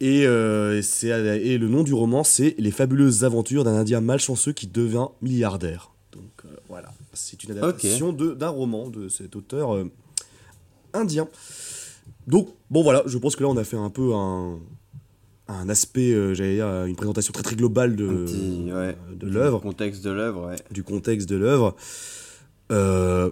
Et, 0.00 0.26
euh, 0.26 0.82
c'est, 0.82 1.08
et 1.08 1.56
le 1.58 1.68
nom 1.68 1.82
du 1.82 1.94
roman, 1.94 2.24
c'est 2.24 2.54
Les 2.58 2.70
fabuleuses 2.70 3.24
aventures 3.24 3.64
d'un 3.64 3.74
Indien 3.74 4.00
malchanceux 4.00 4.52
qui 4.52 4.66
devient 4.66 5.06
milliardaire. 5.22 5.92
Donc 6.12 6.30
euh, 6.44 6.48
voilà, 6.68 6.92
c'est 7.12 7.42
une 7.44 7.52
adaptation 7.52 8.12
d'un 8.12 8.48
roman 8.48 8.88
de 8.88 9.08
cet 9.08 9.36
auteur 9.36 9.74
euh, 9.74 9.90
indien. 10.92 11.28
Donc, 12.26 12.48
bon 12.70 12.82
voilà, 12.82 13.02
je 13.06 13.18
pense 13.18 13.36
que 13.36 13.42
là 13.42 13.48
on 13.48 13.56
a 13.56 13.64
fait 13.64 13.76
un 13.76 13.90
peu 13.90 14.14
un, 14.14 14.58
un 15.48 15.68
aspect, 15.68 16.12
euh, 16.12 16.34
j'allais 16.34 16.54
dire, 16.54 16.84
une 16.84 16.96
présentation 16.96 17.32
très 17.32 17.42
très 17.42 17.56
globale 17.56 17.96
de, 17.96 18.26
ouais. 18.72 18.96
de 19.14 19.26
l'œuvre 19.26 19.58
Le 19.58 19.62
contexte 19.62 20.04
de 20.04 20.10
l'œuvre, 20.10 20.48
ouais. 20.48 20.56
du 20.70 20.82
contexte 20.82 21.28
de 21.28 21.36
l'œuvre. 21.36 21.76
Euh, 22.72 23.30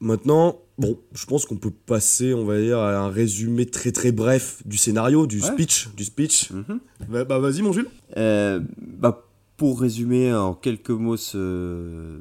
maintenant, 0.00 0.58
bon, 0.78 0.98
je 1.12 1.26
pense 1.26 1.44
qu'on 1.44 1.56
peut 1.56 1.70
passer, 1.70 2.32
on 2.34 2.44
va 2.44 2.58
dire, 2.60 2.78
à 2.78 2.96
un 2.96 3.10
résumé 3.10 3.66
très 3.66 3.92
très 3.92 4.12
bref 4.12 4.62
du 4.64 4.78
scénario, 4.78 5.26
du 5.26 5.40
Ouais. 5.40 5.46
speech, 5.46 5.88
du 5.96 6.04
speech. 6.04 6.50
Mhm. 6.50 6.80
Bah, 7.08 7.24
bah, 7.24 7.38
vas-y 7.38 7.62
mon 7.62 7.72
Jules. 7.72 7.88
Euh, 8.16 8.60
bah, 8.78 9.24
pour 9.56 9.80
résumer 9.80 10.32
en 10.32 10.54
quelques 10.54 10.90
mots 10.90 11.16
ce, 11.16 12.20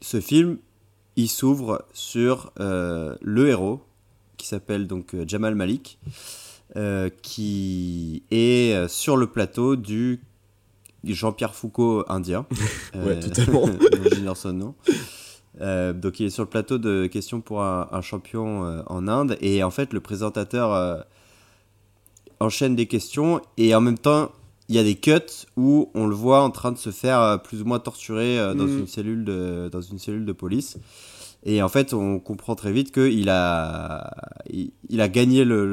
ce 0.00 0.20
film, 0.20 0.58
il 1.16 1.28
s'ouvre 1.28 1.84
sur 1.92 2.52
euh, 2.60 3.16
le 3.22 3.48
héros 3.48 3.80
qui 4.36 4.46
s'appelle 4.46 4.86
donc 4.86 5.14
euh, 5.14 5.24
Jamal 5.26 5.54
Malik, 5.54 5.98
euh, 6.76 7.08
qui 7.22 8.22
est 8.30 8.88
sur 8.88 9.16
le 9.16 9.26
plateau 9.28 9.76
du 9.76 10.20
Jean-Pierre 11.04 11.54
Foucault 11.54 12.04
indien. 12.08 12.46
Ouais, 12.94 13.18
totalement. 13.18 13.66
son 14.34 14.52
nom. 14.52 14.74
Euh, 15.60 15.92
donc 15.92 16.18
il 16.20 16.26
est 16.26 16.30
sur 16.30 16.42
le 16.42 16.48
plateau 16.48 16.78
de 16.78 17.06
questions 17.06 17.40
pour 17.40 17.62
un, 17.62 17.88
un 17.92 18.00
champion 18.00 18.64
euh, 18.64 18.82
en 18.86 19.06
Inde. 19.08 19.36
Et 19.40 19.62
en 19.62 19.70
fait 19.70 19.92
le 19.92 20.00
présentateur 20.00 20.72
euh, 20.72 20.98
enchaîne 22.40 22.74
des 22.76 22.86
questions. 22.86 23.40
Et 23.56 23.74
en 23.74 23.80
même 23.80 23.98
temps 23.98 24.32
il 24.68 24.74
y 24.74 24.78
a 24.78 24.82
des 24.82 24.94
cuts 24.94 25.46
où 25.56 25.90
on 25.94 26.06
le 26.06 26.14
voit 26.14 26.40
en 26.42 26.50
train 26.50 26.72
de 26.72 26.78
se 26.78 26.90
faire 26.90 27.40
plus 27.42 27.60
ou 27.62 27.66
moins 27.66 27.78
torturer 27.78 28.38
dans 28.54 28.64
Mhm. 28.64 28.78
une 28.80 28.86
cellule 28.86 29.24
de 29.24 29.68
dans 29.70 29.82
une 29.82 29.98
cellule 29.98 30.24
de 30.24 30.32
police. 30.32 30.78
Et 31.44 31.62
en 31.62 31.68
fait 31.68 31.92
on 31.92 32.18
comprend 32.18 32.54
très 32.54 32.72
vite 32.72 32.90
qu'il 32.90 33.28
a 33.28 34.10
il, 34.50 34.70
il 34.88 35.00
a 35.02 35.08
gagné 35.08 35.44
le, 35.44 35.66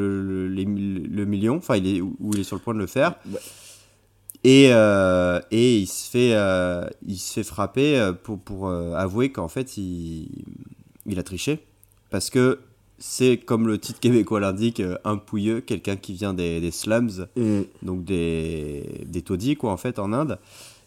le, 0.49 1.25
million. 1.25 1.55
Enfin 1.55 1.77
il 1.77 1.87
est 1.87 2.01
où 2.01 2.15
il 2.33 2.41
est 2.41 2.43
sur 2.43 2.57
le 2.57 2.61
point 2.61 2.73
de 2.73 2.79
le 2.79 2.87
faire. 2.87 3.15
Ouais. 3.31 3.39
Et, 4.43 4.69
euh, 4.71 5.39
et 5.51 5.77
il 5.79 5.87
se 5.87 6.09
fait 6.09 6.33
euh, 6.33 6.85
il 7.07 7.17
se 7.17 7.33
fait 7.33 7.43
frapper 7.43 7.97
euh, 7.99 8.13
pour 8.13 8.39
pour 8.39 8.67
euh, 8.67 8.93
avouer 8.95 9.31
qu'en 9.31 9.47
fait 9.47 9.77
il 9.77 10.27
il 11.05 11.19
a 11.19 11.23
triché. 11.23 11.59
Parce 12.09 12.29
que 12.29 12.59
c'est 12.99 13.37
comme 13.37 13.67
le 13.67 13.77
titre 13.79 13.99
québécois 13.99 14.39
l'indique 14.39 14.81
un 15.05 15.17
pouilleux 15.17 15.61
quelqu'un 15.61 15.95
qui 15.95 16.13
vient 16.13 16.33
des, 16.33 16.59
des 16.61 16.71
slums 16.71 17.27
donc 17.81 18.03
des, 18.03 19.03
des 19.07 19.21
taudis 19.23 19.55
quoi 19.55 19.71
en 19.71 19.77
fait 19.77 19.97
en 19.99 20.13
Inde. 20.13 20.37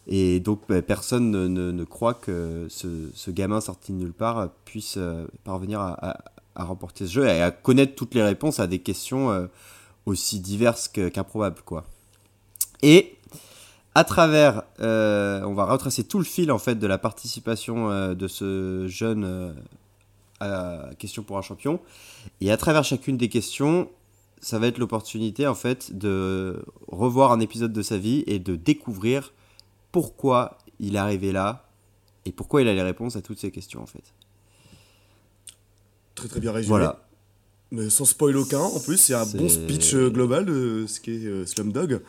Et 0.07 0.39
donc 0.39 0.61
bah, 0.69 0.81
personne 0.83 1.31
ne, 1.31 1.47
ne- 1.47 1.71
ne 1.71 1.83
croit 1.83 2.13
que 2.13 2.67
ce, 2.69 2.87
ce 3.15 3.31
gamin 3.31 3.59
sorti 3.59 3.91
de 3.91 3.97
nulle 3.97 4.13
part 4.13 4.49
puisse 4.65 4.99
parvenir 5.43 5.79
à, 5.81 6.11
à- 6.11 6.23
à 6.57 6.63
remporter 6.63 7.05
ce 7.07 7.11
jeu 7.11 7.25
et 7.27 7.41
à 7.41 7.51
connaître 7.51 7.95
toutes 7.95 8.13
les 8.15 8.23
réponses 8.23 8.59
à 8.61 8.67
des 8.67 8.79
questions 8.79 9.49
aussi 10.05 10.39
diverses 10.39 10.87
qu'improbables 10.87 11.61
quoi. 11.65 11.83
Et 12.81 13.14
à 13.95 14.03
travers 14.03 14.63
euh, 14.81 15.41
on 15.43 15.53
va 15.53 15.65
retracer 15.65 16.03
tout 16.03 16.19
le 16.19 16.25
fil 16.25 16.51
en 16.51 16.59
fait 16.59 16.75
de 16.75 16.85
la 16.85 16.97
participation 16.97 17.89
euh, 17.89 18.13
de 18.13 18.27
ce 18.27 18.87
jeune 18.87 19.23
euh, 19.23 19.53
à 20.41 20.89
question 20.99 21.23
pour 21.23 21.37
un 21.37 21.41
champion 21.41 21.79
et 22.41 22.51
à 22.51 22.57
travers 22.57 22.83
chacune 22.83 23.15
des 23.17 23.29
questions 23.29 23.89
ça 24.41 24.59
va 24.59 24.67
être 24.67 24.77
l'opportunité 24.77 25.47
en 25.47 25.55
fait 25.55 25.97
de 25.97 26.61
revoir 26.87 27.31
un 27.31 27.39
épisode 27.39 27.71
de 27.71 27.81
sa 27.81 27.97
vie 27.97 28.23
et 28.27 28.37
de 28.37 28.57
découvrir 28.57 29.33
pourquoi 29.93 30.57
il 30.79 30.95
est 30.95 30.99
arrivé 30.99 31.31
là 31.31 31.69
et 32.25 32.31
pourquoi 32.33 32.61
il 32.61 32.67
a 32.67 32.73
les 32.73 32.81
réponses 32.81 33.15
à 33.15 33.21
toutes 33.21 33.39
ces 33.39 33.49
questions 33.49 33.81
en 33.81 33.85
fait. 33.85 34.03
Très 36.15 36.27
très 36.27 36.39
bien 36.39 36.51
résumé. 36.51 36.69
Voilà. 36.69 37.07
Mais 37.71 37.89
sans 37.89 38.05
spoil 38.05 38.37
aucun, 38.37 38.59
en 38.59 38.79
plus, 38.79 38.97
c'est 38.97 39.13
un 39.13 39.25
bon 39.25 39.49
speech 39.49 39.93
euh, 39.95 40.09
global 40.09 40.45
de 40.45 40.85
ce 40.87 40.99
qu'est 40.99 41.45
Slumdog. 41.45 42.01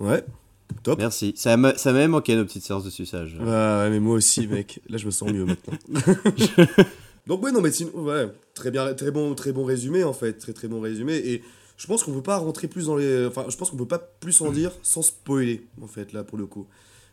Ouais, 0.00 0.24
top. 0.82 0.98
Merci. 0.98 1.32
Ça 1.36 1.56
m'a 1.56 1.76
ça 1.76 1.92
m'a 1.92 2.00
même 2.00 2.12
manqué 2.12 2.36
nos 2.36 2.44
petites 2.44 2.64
séances 2.64 2.84
de 2.84 2.90
suçage. 2.90 3.36
Ouais, 3.38 3.46
ouais, 3.46 3.90
mais 3.90 4.00
moi 4.00 4.14
aussi, 4.14 4.46
mec. 4.46 4.80
Là, 4.88 4.98
je 4.98 5.06
me 5.06 5.10
sens 5.10 5.30
mieux 5.32 5.44
maintenant. 5.44 5.74
Donc, 7.26 7.42
ouais, 7.42 7.52
non, 7.52 7.60
mais 7.60 7.72
sinon, 7.72 7.90
ouais, 7.94 8.28
très 8.54 8.70
bien, 8.70 8.92
très 8.94 9.10
bon, 9.10 9.34
très 9.34 9.52
bon 9.52 9.64
résumé, 9.64 10.04
en 10.04 10.12
fait. 10.12 10.34
Très, 10.34 10.52
très 10.52 10.68
bon 10.68 10.80
résumé. 10.80 11.14
Et 11.14 11.42
je 11.76 11.86
pense 11.86 12.02
qu'on 12.02 12.12
peut 12.12 12.22
pas 12.22 12.36
rentrer 12.36 12.68
plus 12.68 12.86
dans 12.86 12.96
les. 12.96 13.26
Enfin, 13.26 13.46
je 13.48 13.56
pense 13.56 13.70
qu'on 13.70 13.76
peut 13.76 13.86
pas 13.86 13.98
plus 13.98 14.40
en 14.42 14.50
dire 14.50 14.72
sans 14.82 15.02
spoiler, 15.02 15.66
en 15.80 15.86
fait, 15.86 16.12
là, 16.12 16.24
pour 16.24 16.38
le 16.38 16.46
coup. 16.46 16.66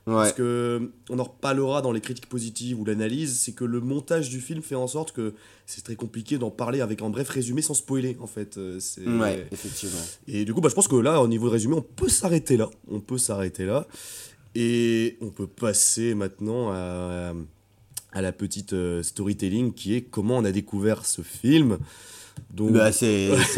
Parce 0.06 0.34
que 0.34 0.92
on 1.10 1.20
en 1.20 1.24
reparlera 1.24 1.82
dans 1.84 1.92
les 1.92 2.02
critiques 2.02 2.28
positives 2.28 2.80
ou 2.80 2.86
l'analyse, 2.86 3.40
c'est 3.40 3.52
que 3.52 3.64
le 3.66 3.80
montage 3.82 4.30
du 4.30 4.42
film 4.42 4.62
fait 4.64 4.74
en 4.76 4.88
sorte 4.88 5.12
que 5.12 5.36
c'est 5.68 5.84
très 5.84 5.96
compliqué 5.96 6.38
d'en 6.40 6.50
parler 6.50 6.82
avec 6.82 7.02
un 7.04 7.10
bref 7.12 7.30
résumé 7.30 7.62
sans 7.62 7.76
spoiler, 7.76 8.18
en 8.20 8.26
fait. 8.28 8.58
Euh, 8.58 8.80
c'est- 8.80 9.06
Ouais, 9.08 9.48
effectivement. 9.52 10.00
et 10.28 10.44
du 10.44 10.54
coup, 10.56 10.62
bah, 10.62 10.70
je 10.70 10.74
pense 10.76 10.88
que 10.88 10.96
là, 10.96 11.22
au 11.22 11.28
niveau 11.28 11.48
de 11.48 11.52
résumé, 11.54 11.76
on 11.76 11.82
peut 11.84 12.10
s'arrêter 12.10 12.58
là. 12.58 12.70
On 12.90 13.00
peut 13.00 13.20
s'arrêter 13.20 13.66
là. 13.66 13.88
Et 14.56 15.18
on 15.22 15.30
peut 15.30 15.48
passer 15.48 16.14
maintenant 16.16 16.72
à, 16.72 17.34
à 18.12 18.22
la 18.22 18.32
petite 18.34 18.74
euh, 18.74 19.04
storytelling 19.04 19.74
qui 19.74 19.94
est 19.96 20.02
comment 20.02 20.38
on 20.38 20.44
a 20.46 20.52
découvert 20.52 21.06
ce 21.06 21.22
film. 21.22 21.78
Donc, 22.54 22.72
Bah, 22.74 22.92
ça, 22.92 23.06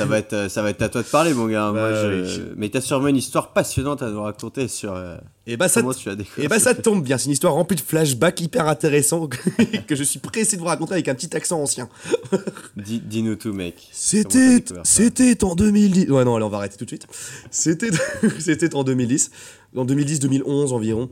va 0.06 0.20
être, 0.20 0.52
ça 0.52 0.62
va 0.62 0.70
être 0.70 0.82
à 0.84 0.90
toi 0.90 1.02
de 1.02 1.08
parler, 1.08 1.34
mon 1.34 1.48
gars. 1.48 1.72
Moi, 1.72 1.82
Bah, 1.92 2.04
je- 2.26 2.42
oui. 2.42 2.48
Mais 2.58 2.70
t'as 2.70 2.80
sûrement 2.82 3.08
une 3.08 3.16
histoire 3.18 3.52
passionnante 3.52 4.04
à 4.04 4.10
nous 4.12 4.22
raconter 4.22 4.68
sur 4.68 4.94
euh, 4.94 5.18
et 5.48 5.58
bah, 5.58 5.68
ça, 5.68 5.82
comment 5.82 5.94
tu 5.96 6.10
as 6.10 6.16
découvert. 6.16 6.46
et 6.46 6.48
bah, 6.48 6.60
ça 6.60 6.76
tombe 6.76 7.04
bien. 7.04 7.18
C'est 7.18 7.26
une 7.26 7.32
histoire 7.32 7.54
remplie 7.54 7.76
de 7.76 7.82
flashbacks 7.82 8.40
hyper 8.42 8.68
intéressants 8.68 9.28
que 9.88 9.96
je 9.96 10.04
suis 10.04 10.20
pressé 10.20 10.58
de 10.58 10.62
vous 10.62 10.68
raconter 10.68 10.94
avec 10.94 11.08
un 11.08 11.16
petit 11.16 11.36
accent 11.36 11.60
ancien. 11.60 11.90
Dis- 12.78 13.02
Dis-nous 13.04 13.36
tout, 13.36 13.52
mec. 13.52 13.76
C'était, 13.92 14.64
ça 14.68 14.82
c'était 14.84 15.44
en 15.44 15.56
2010. 15.56 16.12
Ouais, 16.12 16.24
non, 16.24 16.36
allez, 16.36 16.46
on 16.46 16.50
va 16.50 16.58
arrêter 16.58 16.78
tout 16.78 16.86
de 16.86 16.90
suite. 16.90 17.08
C'était, 17.50 17.90
c'était 18.40 18.76
en 18.76 18.84
2010. 18.84 19.32
En 19.76 19.86
2010-2011 19.86 20.72
environ. 20.72 21.10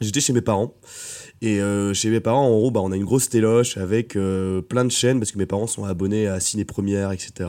J'étais 0.00 0.20
chez 0.20 0.32
mes 0.32 0.40
parents. 0.40 0.72
Et 1.42 1.60
euh, 1.60 1.94
chez 1.94 2.10
mes 2.10 2.20
parents, 2.20 2.46
en 2.46 2.50
gros, 2.58 2.70
bah, 2.70 2.80
on 2.82 2.92
a 2.92 2.96
une 2.96 3.04
grosse 3.04 3.28
téloche 3.30 3.76
avec 3.78 4.14
euh, 4.16 4.60
plein 4.60 4.84
de 4.84 4.90
chaînes 4.90 5.18
parce 5.18 5.32
que 5.32 5.38
mes 5.38 5.46
parents 5.46 5.66
sont 5.66 5.84
abonnés 5.84 6.26
à 6.26 6.38
Ciné 6.38 6.64
Première, 6.66 7.12
etc. 7.12 7.48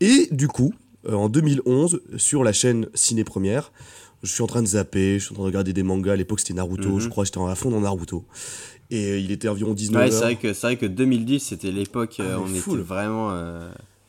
Et 0.00 0.28
du 0.30 0.46
coup, 0.46 0.72
euh, 1.08 1.14
en 1.14 1.28
2011, 1.28 2.02
sur 2.16 2.44
la 2.44 2.52
chaîne 2.52 2.86
Ciné 2.94 3.24
Première, 3.24 3.72
je 4.22 4.30
suis 4.30 4.42
en 4.42 4.46
train 4.46 4.62
de 4.62 4.66
zapper, 4.68 5.18
je 5.18 5.24
suis 5.24 5.32
en 5.32 5.34
train 5.34 5.42
de 5.44 5.48
regarder 5.48 5.72
des 5.72 5.82
mangas. 5.82 6.12
À 6.12 6.16
l'époque, 6.16 6.40
c'était 6.40 6.54
Naruto, 6.54 6.88
Mhm. 6.90 7.00
je 7.00 7.08
crois, 7.08 7.24
j'étais 7.24 7.40
à 7.40 7.54
fond 7.56 7.70
dans 7.70 7.80
Naruto. 7.80 8.24
Et 8.90 9.18
il 9.18 9.30
était 9.32 9.48
environ 9.48 9.72
19 9.74 10.02
Ouais, 10.02 10.10
c'est 10.10 10.18
vrai 10.18 10.38
vrai 10.62 10.76
que 10.76 10.86
2010 10.86 11.40
c'était 11.40 11.70
l'époque 11.70 12.16
Ah, 12.20 12.38
on 12.40 12.46
full. 12.46 12.80
était 12.80 12.88
vraiment 12.88 13.30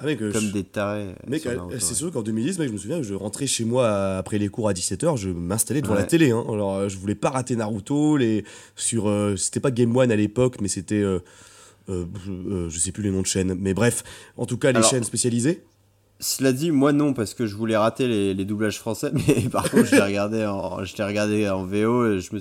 Ah, 0.02 0.06
mec, 0.06 0.22
euh, 0.22 0.32
comme 0.32 0.42
je- 0.46 0.52
des 0.52 0.64
tarés. 0.64 1.10
euh, 1.10 1.14
Mec, 1.28 1.48
c'est 1.80 1.94
sûr 1.94 2.12
qu'en 2.12 2.22
2010, 2.24 2.58
mec, 2.60 2.68
je 2.68 2.74
me 2.74 2.78
souviens, 2.78 3.02
je 3.02 3.14
rentrais 3.14 3.48
chez 3.48 3.64
moi 3.66 4.18
après 4.18 4.38
les 4.40 4.50
cours 4.50 4.68
à 4.68 4.74
17h, 4.74 5.16
je 5.18 5.30
m'installais 5.30 5.82
devant 5.82 5.94
Ouais. 5.94 6.00
la 6.00 6.06
télé. 6.06 6.32
Hein. 6.32 6.44
Alors, 6.52 6.76
euh, 6.76 6.90
je 6.90 6.98
voulais 6.98 7.16
pas 7.16 7.30
rater 7.30 7.56
Naruto. 7.56 8.18
Les, 8.18 8.44
sur, 8.76 9.08
euh, 9.10 9.36
c'était 9.38 9.60
pas 9.60 9.72
Game 9.72 9.96
One 9.96 10.12
à 10.12 10.16
l'époque, 10.16 10.58
mais 10.62 10.68
c'était. 10.68 10.96
euh, 10.96 11.20
euh, 11.90 12.06
je, 12.70 12.78
sais 12.80 12.92
plus 12.92 13.04
les 13.04 13.12
noms 13.12 13.22
de 13.22 13.26
chaînes. 13.28 13.56
Mais 13.60 13.74
bref, 13.74 14.04
en 14.38 14.46
tout 14.46 14.58
cas, 14.58 14.72
les 14.72 14.78
Alors- 14.78 14.90
chaînes 14.90 15.04
spécialisées. 15.04 15.64
Cela 16.20 16.54
dit, 16.54 16.70
moi 16.70 16.94
non, 16.94 17.14
parce 17.14 17.34
que 17.34 17.48
je 17.48 17.56
voulais 17.56 17.76
rater 17.76 18.08
les, 18.08 18.36
les 18.36 18.46
doublages 18.46 18.78
français, 18.78 19.10
mais 19.28 19.50
par 19.50 19.70
contre, 19.72 19.86
je 19.86 19.96
l'ai 19.96 20.02
regardé 20.04 20.46
en, 20.46 20.84
je 20.86 20.94
regardé 21.02 21.50
en 21.50 21.64
VO. 21.66 22.12
et 22.14 22.20
Je 22.20 22.36
me, 22.36 22.40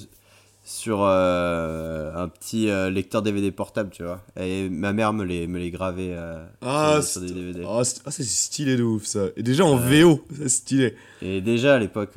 sur 0.71 1.01
euh, 1.03 2.15
un 2.15 2.29
petit 2.29 2.71
euh, 2.71 2.91
lecteur 2.91 3.23
DVD 3.23 3.51
portable, 3.51 3.91
tu 3.91 4.05
vois. 4.05 4.23
Et 4.39 4.69
ma 4.69 4.93
mère 4.93 5.13
me 5.13 5.25
les, 5.25 5.49
me 5.49 5.59
les 5.59 5.73
gravait 5.73 6.13
euh, 6.13 6.45
Ah, 6.63 7.01
sur, 7.03 7.21
des 7.23 7.33
DVD. 7.33 7.65
Ah, 7.67 7.83
c'est 7.83 8.01
ah, 8.07 8.11
c'est 8.13 8.23
stylé 8.23 8.77
de 8.77 8.85
ouf 8.85 9.05
ça. 9.05 9.27
Et 9.37 9.43
déjà 9.43 9.65
en 9.65 9.75
VO, 9.75 10.25
c'est 10.39 10.49
stylé. 10.49 10.95
Et 11.23 11.41
déjà 11.41 11.75
à 11.75 11.79
l'époque, 11.81 12.17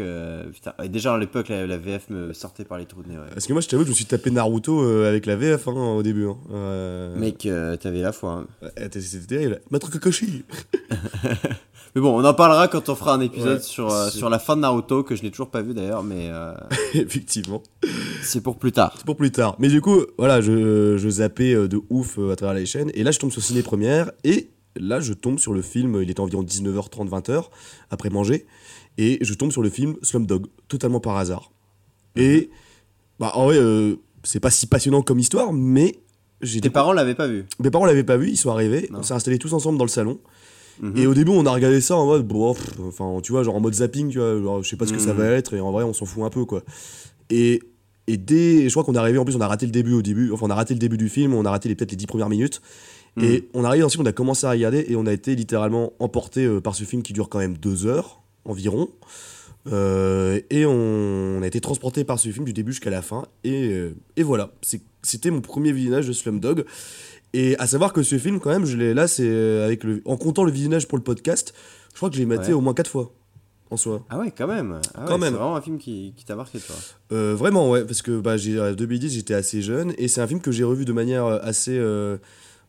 putain, 0.54 0.74
et 0.84 0.88
déjà 0.88 1.16
à 1.16 1.18
l'époque, 1.18 1.50
la, 1.50 1.66
la 1.66 1.78
VF 1.78 2.12
me 2.12 2.32
sortait 2.32 2.64
par 2.64 2.78
les 2.78 2.86
trous 2.86 3.02
de 3.02 3.10
nez. 3.10 3.18
ouais. 3.18 3.24
Parce 3.34 3.48
que 3.48 3.54
moi, 3.54 3.62
je 3.62 3.68
t'avoue, 3.68 3.86
je 3.86 3.90
me 3.90 3.96
suis 3.96 4.06
tapé 4.06 4.30
Naruto 4.30 4.82
avec 5.04 5.26
la 5.26 5.36
VF 5.36 5.68
hein, 5.68 5.72
au 5.98 6.04
début. 6.04 6.28
Hein. 6.28 7.14
Mec, 7.18 7.48
t'avais 7.82 8.02
la 8.02 8.12
foi. 8.12 8.46
hein. 8.64 8.70
C'était 8.78 9.26
terrible. 9.28 9.62
Maître 9.72 9.90
Kakashi 9.92 10.44
Mais 11.96 12.02
bon, 12.02 12.20
on 12.20 12.26
en 12.26 12.34
parlera 12.34 12.68
quand 12.68 12.90
on 12.90 12.96
fera 12.96 13.14
un 13.14 13.22
épisode 13.22 13.58
Ouais, 13.58 13.64
sur, 13.64 13.92
euh, 13.94 14.10
sur 14.10 14.30
la 14.30 14.40
fin 14.40 14.56
de 14.56 14.62
Naruto, 14.62 15.04
que 15.04 15.16
je 15.16 15.22
n'ai 15.24 15.30
toujours 15.32 15.50
pas 15.52 15.62
vu 15.62 15.74
d'ailleurs, 15.76 16.02
mais 16.04 16.30
euh, 16.32 16.54
Effectivement. 16.96 17.62
c'est 18.24 18.42
pour 18.42 18.58
plus 18.58 18.72
tard. 18.72 18.94
C'est 18.98 19.06
pour 19.06 19.16
plus 19.16 19.32
tard. 19.32 19.56
Mais 19.60 19.68
du 19.68 19.80
coup, 19.82 20.02
voilà, 20.18 20.42
je, 20.42 20.98
je 20.98 21.10
zappais 21.10 21.54
euh, 21.54 21.68
de 21.68 21.80
ouf 21.92 22.18
à 22.32 22.36
travers 22.36 22.56
les 22.56 22.66
chaînes. 22.66 22.90
Et 22.96 23.04
là, 23.04 23.12
je 23.12 23.20
tombe 23.20 23.32
sur 23.32 23.44
Ciné 23.44 23.62
Première. 23.62 24.12
Et 24.24 24.50
là, 24.76 25.00
je 25.02 25.14
tombe 25.14 25.38
sur 25.38 25.54
le 25.54 25.62
film. 25.62 26.00
Il 26.02 26.10
était 26.10 26.20
environ 26.20 26.42
19h30, 26.44 27.10
20h, 27.10 27.44
après 27.92 28.10
manger. 28.10 28.48
Et 28.98 29.20
je 29.22 29.34
tombe 29.36 29.52
sur 29.52 29.62
le 29.62 29.70
film 29.70 29.96
Slumdog, 30.02 30.48
totalement 30.68 31.00
par 31.00 31.18
hasard. 31.18 31.52
Et, 32.16 32.50
bah, 33.20 33.32
en 33.36 33.46
vrai, 33.46 33.58
euh, 33.58 33.96
c'est 34.24 34.40
pas 34.40 34.50
si 34.52 34.66
passionnant 34.68 35.02
comme 35.04 35.20
histoire, 35.20 35.54
mais 35.54 35.96
Tes 36.42 36.70
parents 36.72 36.94
l'avaient 36.94 37.16
pas 37.16 37.28
vu. 37.28 37.46
Mes 37.60 37.70
parents 37.72 37.86
l'avaient 37.86 38.04
pas 38.04 38.18
vu, 38.18 38.30
ils 38.32 38.38
sont 38.38 38.52
arrivés, 38.52 38.88
Non. 38.92 39.00
on 39.00 39.04
s'est 39.04 39.14
installés 39.14 39.38
tous 39.40 39.54
ensemble 39.54 39.78
dans 39.78 39.84
le 39.86 39.90
salon. 39.90 40.20
Mhm. 40.82 40.98
Et 40.98 41.08
au 41.08 41.14
début, 41.14 41.32
on 41.32 41.46
a 41.46 41.52
regardé 41.52 41.82
ça 41.82 41.96
en 41.96 42.06
mode, 42.06 42.28
bon, 42.28 42.54
pff, 42.54 42.68
enfin, 42.88 43.20
tu 43.22 43.32
vois, 43.32 43.44
genre 43.44 43.56
en 43.56 43.60
mode 43.60 43.74
zapping, 43.76 44.10
tu 44.10 44.18
vois, 44.20 44.40
genre, 44.42 44.64
je 44.64 44.70
sais 44.70 44.76
pas 44.78 44.86
ce 44.88 44.94
que 44.94 45.00
ça 45.00 45.14
Mhm. 45.14 45.20
va 45.20 45.26
être, 45.28 45.54
et 45.54 45.60
en 45.62 45.72
vrai, 45.72 45.84
on 45.84 45.94
s'en 45.94 46.06
fout 46.06 46.24
un 46.24 46.30
peu, 46.30 46.46
quoi. 46.46 46.64
Et, 47.30 47.62
et 48.08 48.18
dès, 48.18 48.68
je 48.68 48.74
crois 48.74 48.84
qu'on 48.84 48.96
est 48.96 48.98
arrivé, 48.98 49.18
en 49.18 49.26
plus, 49.26 49.36
on 49.36 49.42
a 49.42 49.48
raté 49.48 49.66
le 49.66 49.72
début 49.72 49.94
au 49.94 50.02
début, 50.02 50.32
enfin, 50.32 50.46
on 50.48 50.50
a 50.50 50.56
raté 50.56 50.74
le 50.74 50.80
début 50.80 50.98
du 50.98 51.10
film, 51.10 51.34
on 51.34 51.46
a 51.46 51.50
raté 51.52 51.70
les- 51.70 51.76
peut-être 51.76 51.92
les 51.92 51.98
dix 51.98 52.08
premières 52.08 52.30
minutes. 52.30 52.62
Mhm. 53.16 53.24
Et 53.26 53.50
on 53.54 53.64
arrive 53.64 53.86
ensuite, 53.86 54.02
on 54.02 54.06
a 54.06 54.12
commencé 54.12 54.46
à 54.48 54.52
regarder, 54.52 54.86
et 54.90 54.96
on 54.96 55.06
a 55.06 55.14
été 55.14 55.36
littéralement 55.36 55.94
emporté 56.00 56.46
euh, 56.46 56.60
par 56.60 56.74
ce 56.76 56.84
film 56.84 57.04
qui 57.04 57.14
dure 57.14 57.30
quand 57.30 57.40
même 57.40 57.56
deux 57.58 57.86
heures 57.86 58.22
environ. 58.46 58.90
Euh, 59.72 60.42
et 60.50 60.66
on, 60.66 61.38
on 61.38 61.42
a 61.42 61.48
été 61.48 61.62
transporté 61.62 62.04
par 62.04 62.20
ce 62.20 62.30
film 62.30 62.44
du 62.46 62.52
début 62.54 62.72
jusqu'à 62.74 62.90
la 62.90 63.02
fin. 63.02 63.26
Et, 63.44 63.70
euh, 63.72 63.96
et 64.18 64.24
voilà, 64.24 64.52
C'est- 64.62 64.82
c'était 65.04 65.30
mon 65.32 65.42
premier 65.42 65.72
visionnage 65.72 66.08
de 66.08 66.14
Slumdog. 66.14 66.66
Et 67.34 67.58
à 67.58 67.66
savoir 67.68 67.94
que 67.94 68.04
ce 68.04 68.18
film, 68.18 68.40
quand 68.40 68.50
même, 68.52 68.66
je 68.66 68.78
l'ai 68.78 68.94
là, 68.94 69.08
c'est 69.08 69.28
euh, 69.28 69.66
avec 69.66 69.84
le, 69.84 70.02
en 70.06 70.18
comptant 70.18 70.44
le 70.44 70.52
visionnage 70.52 70.88
pour 70.88 70.98
le 70.98 71.04
podcast, 71.04 71.54
je 71.92 71.98
crois 71.98 72.10
que 72.10 72.16
je 72.16 72.20
l'ai 72.20 72.26
maté 72.28 72.48
Ouais. 72.50 72.54
au 72.54 72.62
moins 72.62 72.74
quatre 72.76 72.90
fois 72.90 73.12
en 73.72 73.78
soi. 73.78 74.06
Ah 74.12 74.20
ouais, 74.20 74.32
quand 74.38 74.46
même. 74.46 74.80
Ah 74.94 75.00
ouais, 75.02 75.06
Quand 75.08 75.18
même. 75.18 75.32
C'est 75.34 75.40
vraiment 75.40 75.56
un 75.56 75.62
film 75.62 75.80
qui, 75.80 76.14
qui 76.16 76.26
t'a 76.26 76.36
marqué, 76.36 76.60
toi. 76.60 76.76
Euh, 77.12 77.34
vraiment, 77.36 77.72
ouais, 77.72 77.86
parce 77.86 78.04
que 78.04 78.20
bah, 78.20 78.38
j'ai, 78.38 78.60
en 78.60 78.74
2010, 78.74 79.14
j'étais 79.14 79.34
assez 79.34 79.64
jeune, 79.64 79.94
et 79.98 80.08
c'est 80.08 80.22
un 80.22 80.28
film 80.28 80.42
que 80.42 80.52
j'ai 80.52 80.64
revu 80.64 80.86
de 80.86 80.94
manière 80.94 81.26
euh, 81.26 81.40
assez, 81.42 81.76
euh, 81.76 82.18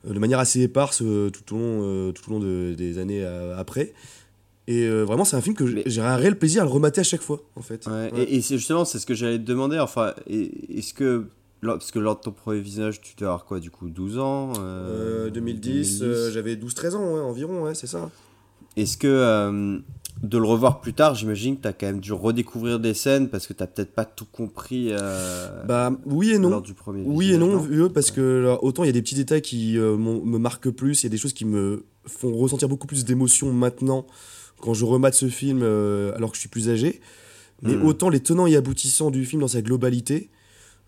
de 0.09 0.19
manière 0.19 0.39
assez 0.39 0.61
éparse 0.63 1.03
euh, 1.03 1.29
tout 1.29 1.55
au 1.55 1.59
long, 1.59 2.13
tout 2.13 2.23
au 2.31 2.33
long 2.35 2.41
de- 2.41 2.73
des 2.75 2.97
années 2.99 3.23
après. 3.59 3.93
Et 4.67 4.89
vraiment, 4.89 5.27
c'est 5.27 5.37
un 5.37 5.43
film 5.43 5.55
que 5.55 5.67
j'ai- 5.67 5.85
Mais- 5.85 5.99
un 5.99 6.17
réel 6.17 6.39
plaisir 6.39 6.63
à 6.63 6.65
le 6.65 6.71
remater 6.71 7.03
à 7.03 7.05
chaque 7.05 7.21
fois, 7.21 7.43
en 7.55 7.61
fait. 7.61 7.87
Ouais, 7.87 8.11
Ouais. 8.15 8.23
Et, 8.23 8.37
et 8.37 8.41
c'est 8.41 8.57
justement, 8.57 8.87
c'est 8.87 8.99
ce 8.99 9.05
que 9.05 9.13
j'allais 9.15 9.37
te 9.39 9.45
demander. 9.45 9.79
Enfin, 9.79 10.15
est-ce 10.27 10.95
que. 10.95 11.27
Parce 11.65 11.91
que 11.91 11.99
lors 11.99 12.17
de 12.17 12.21
ton 12.21 12.33
premier 12.33 12.61
visionnage, 12.61 13.01
tu 13.01 13.15
devais 13.17 13.27
avoir 13.27 13.45
quoi, 13.45 13.61
du 13.61 13.71
coup 13.71 13.89
12 13.91 14.19
ans 14.19 14.53
euh, 14.59 15.27
Euh, 15.27 15.31
2010, 15.31 16.01
euh, 16.03 16.31
j'avais 16.33 16.57
12-13 16.57 16.95
ans, 16.97 17.15
ouais, 17.15 17.21
environ, 17.21 17.63
ouais, 17.63 17.75
c'est 17.75 17.87
ça. 17.87 18.11
Est-ce 18.77 18.97
que 18.97 19.07
euh, 19.07 19.79
de 20.23 20.39
le 20.39 20.45
revoir 20.47 20.81
plus 20.81 20.95
tard, 20.95 21.15
j'imagine 21.15 21.57
que 21.57 21.63
tu 21.63 21.69
as 21.69 21.73
quand 21.73 21.87
même 21.87 22.01
dû 22.01 22.13
redécouvrir 22.13 22.81
des 22.81 22.93
scènes 22.95 23.29
parce 23.29 23.47
que 23.47 23.53
tu 23.53 23.65
peut-être 23.65 23.95
pas 23.95 24.05
tout 24.05 24.25
compris 24.25 24.89
euh, 24.91 25.65
Bah, 25.65 25.93
oui 26.07 26.33
et 26.33 26.39
non. 26.39 26.51
lors 26.51 26.63
du 26.63 26.75
premier 26.75 27.03
Oui 27.07 27.33
et 27.33 27.39
non, 27.39 27.63
parce 27.93 28.11
que 28.11 28.21
là, 28.45 28.59
autant 28.65 28.83
il 28.85 28.87
y 28.87 28.91
a 28.91 28.93
des 28.93 29.03
petits 29.03 29.15
détails 29.15 29.43
qui 29.43 29.79
euh, 29.79 29.97
me 29.97 30.39
marquent 30.39 30.71
plus, 30.71 31.03
il 31.03 31.07
y 31.07 31.09
a 31.09 31.11
des 31.11 31.19
choses 31.19 31.33
qui 31.35 31.45
me 31.45 31.85
font 32.07 32.35
ressentir 32.37 32.69
beaucoup 32.69 32.87
plus 32.87 33.05
d'émotion 33.05 33.53
maintenant 33.53 34.07
quand 34.61 34.75
je 34.75 34.85
remate 34.85 35.15
ce 35.15 35.29
film 35.29 35.61
euh, 35.63 36.13
alors 36.17 36.31
que 36.31 36.37
je 36.37 36.41
suis 36.41 36.49
plus 36.49 36.69
âgé. 36.69 37.01
Mais 37.63 37.77
Mm. 37.77 37.87
autant 37.87 38.09
les 38.09 38.21
tenants 38.21 38.47
et 38.47 38.57
aboutissants 38.57 39.11
du 39.11 39.25
film 39.25 39.41
dans 39.41 39.49
sa 39.49 39.63
globalité, 39.63 40.31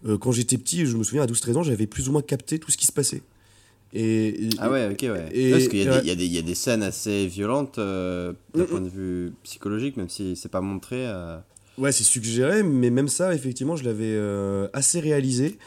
euh, 0.06 0.18
quand 0.18 0.32
j'étais 0.32 0.58
petit, 0.58 0.86
je 0.86 0.96
me 0.96 1.04
souviens 1.04 1.22
à 1.22 1.26
12-13 1.26 1.56
ans, 1.56 1.62
j'avais 1.62 1.86
plus 1.86 2.08
ou 2.08 2.12
moins 2.12 2.22
capté 2.22 2.58
tout 2.58 2.70
ce 2.70 2.76
qui 2.76 2.86
se 2.86 2.92
passait. 2.92 3.22
Et, 3.92 4.46
et- 4.46 4.48
Ah 4.58 4.70
ouais, 4.70 4.88
ok, 4.90 5.00
ouais. 5.02 5.28
Et- 5.32 5.50
parce 5.50 5.68
qu'il 5.68 5.80
y, 5.82 5.88
ouais. 5.88 6.04
y, 6.04 6.10
a 6.10 6.14
des- 6.14 6.26
il 6.26 6.32
y 6.32 6.38
a 6.38 6.42
des 6.42 6.54
scènes 6.54 6.82
assez 6.82 7.26
violentes 7.26 7.78
euh, 7.78 8.32
d'un 8.54 8.64
Mm, 8.64 8.66
point 8.66 8.80
de 8.80 8.88
vue 8.88 9.32
psychologique, 9.42 9.96
même 9.96 10.08
si 10.08 10.36
c'est 10.36 10.50
pas 10.50 10.60
montré. 10.60 11.06
euh, 11.06 11.38
Ouais, 11.78 11.92
c'est 11.92 12.04
suggéré, 12.04 12.62
mais 12.62 12.90
même 12.90 13.08
ça, 13.08 13.34
effectivement, 13.34 13.76
je 13.76 13.84
l'avais 13.84 14.18
assez 14.72 14.98
réalisé. 15.00 15.58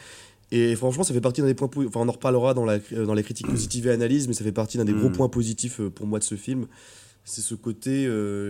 Et 0.52 0.74
franchement, 0.74 1.04
ça 1.04 1.14
fait 1.14 1.20
partie 1.20 1.40
d'un 1.40 1.46
des 1.46 1.54
points. 1.54 1.68
po- 1.68 1.84
Enfin, 1.86 2.00
on 2.00 2.08
en 2.08 2.12
reparlera 2.12 2.52
dans, 2.54 2.64
la, 2.64 2.78
dans 2.80 3.14
les 3.14 3.22
critiques 3.22 3.46
positives 3.46 3.86
et 3.86 3.90
analyses, 3.92 4.26
mais 4.26 4.34
ça 4.34 4.42
fait 4.42 4.50
partie 4.52 4.76
d'un 4.78 4.84
des 4.84 4.92
gros 4.92 5.08
Mm. 5.08 5.12
points 5.12 5.28
positifs 5.28 5.80
pour 5.94 6.06
moi 6.06 6.18
de 6.18 6.24
ce 6.24 6.34
film. 6.34 6.66
C'est 7.24 7.40
ce 7.42 7.54
côté, 7.54 8.04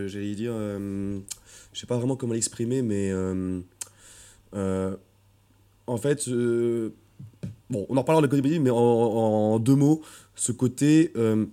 j'allais 0.08 0.34
dire, 0.34 0.52
je 0.54 1.20
sais 1.80 1.86
pas 1.86 1.96
vraiment 1.98 2.16
comment 2.16 2.32
l'exprimer, 2.32 2.80
mais 2.82 3.10
euh, 3.12 3.60
euh, 4.54 4.96
en 5.90 5.96
fait, 5.96 6.28
euh, 6.28 6.90
bon, 7.68 7.84
on 7.88 7.96
en 7.96 8.00
reparlera 8.00 8.22
le 8.22 8.28
côté 8.28 8.58
mais 8.58 8.70
en, 8.70 8.76
en 8.76 9.58
deux 9.58 9.74
mots, 9.74 10.02
ce 10.34 10.52
côté, 10.52 11.12
euh, 11.16 11.46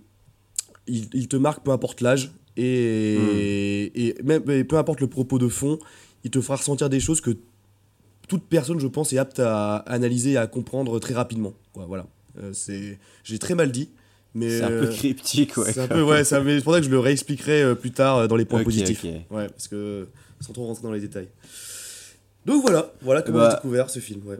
il, 0.86 1.08
il 1.12 1.28
te 1.28 1.36
marque 1.36 1.64
peu 1.64 1.72
importe 1.72 2.00
l'âge 2.00 2.30
et, 2.56 3.92
et 4.08 4.14
même 4.22 4.48
et 4.50 4.64
peu 4.64 4.78
importe 4.78 5.00
le 5.00 5.08
propos 5.08 5.38
de 5.38 5.48
fond, 5.48 5.78
il 6.24 6.30
te 6.30 6.40
fera 6.40 6.56
ressentir 6.56 6.88
des 6.88 7.00
choses 7.00 7.20
que 7.20 7.36
toute 8.28 8.44
personne, 8.44 8.78
je 8.78 8.86
pense, 8.86 9.12
est 9.12 9.18
apte 9.18 9.40
à 9.40 9.76
analyser 9.76 10.32
et 10.32 10.36
à 10.36 10.46
comprendre 10.46 10.98
très 10.98 11.14
rapidement. 11.14 11.54
voilà. 11.74 12.06
Euh, 12.40 12.52
c'est, 12.52 12.98
j'ai 13.24 13.38
très 13.38 13.54
mal 13.54 13.72
dit, 13.72 13.88
mais 14.34 14.58
C'est 14.58 14.62
un 14.64 14.68
peu 14.68 14.86
cryptique, 14.88 15.56
ouais. 15.56 15.72
c'est 15.72 15.80
un 15.80 15.88
peu 15.88 16.02
ouais. 16.02 16.22
C'est 16.24 16.62
pour 16.62 16.74
ça 16.74 16.80
que 16.80 16.86
je 16.86 16.90
le 16.90 17.00
réexpliquerai 17.00 17.74
plus 17.74 17.90
tard 17.90 18.28
dans 18.28 18.36
les 18.36 18.44
points 18.44 18.62
positifs. 18.62 19.02
Ouais, 19.30 19.48
parce 19.48 19.66
que 19.66 20.06
sans 20.40 20.52
trop 20.52 20.66
rentrer 20.66 20.82
dans 20.84 20.92
les 20.92 21.00
détails. 21.00 21.28
Donc 22.48 22.62
voilà, 22.62 22.90
voilà 23.02 23.22
comment 23.22 23.38
Bah, 23.38 23.50
j'ai 23.50 23.56
découvert 23.56 23.90
ce 23.90 24.00
film. 24.00 24.22
Ouais. 24.26 24.38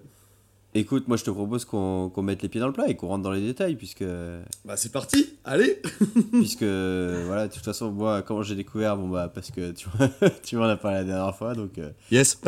Écoute, 0.75 1.09
moi 1.09 1.17
je 1.17 1.25
te 1.25 1.31
propose 1.31 1.65
qu'on 1.65 2.11
qu'on 2.11 2.23
mette 2.23 2.43
les 2.43 2.49
pieds 2.49 2.61
dans 2.61 2.67
le 2.67 2.73
plat 2.75 2.89
et 2.89 2.95
qu'on 2.95 3.09
rentre 3.09 3.23
dans 3.25 3.33
les 3.33 3.41
détails, 3.41 3.75
puisque, 3.75 4.05
Bah 4.67 4.77
c'est 4.77 4.93
parti, 4.93 5.39
allez. 5.45 5.81
puisque 6.33 6.63
voilà, 6.63 7.49
de 7.49 7.53
toute 7.53 7.65
façon, 7.65 7.91
moi, 7.91 8.21
comment 8.23 8.43
j'ai 8.43 8.55
découvert, 8.55 8.97
bon 8.97 9.09
bah, 9.09 9.31
parce 9.35 9.51
que 9.51 9.71
tu, 9.73 9.89
vois, 9.89 10.09
tu 10.43 10.57
m'en 10.57 10.65
as 10.65 10.77
parlé 10.77 10.99
la 10.99 11.05
dernière 11.05 11.35
fois, 11.35 11.55
donc 11.55 11.79
euh, 11.79 11.91
Yes. 12.11 12.39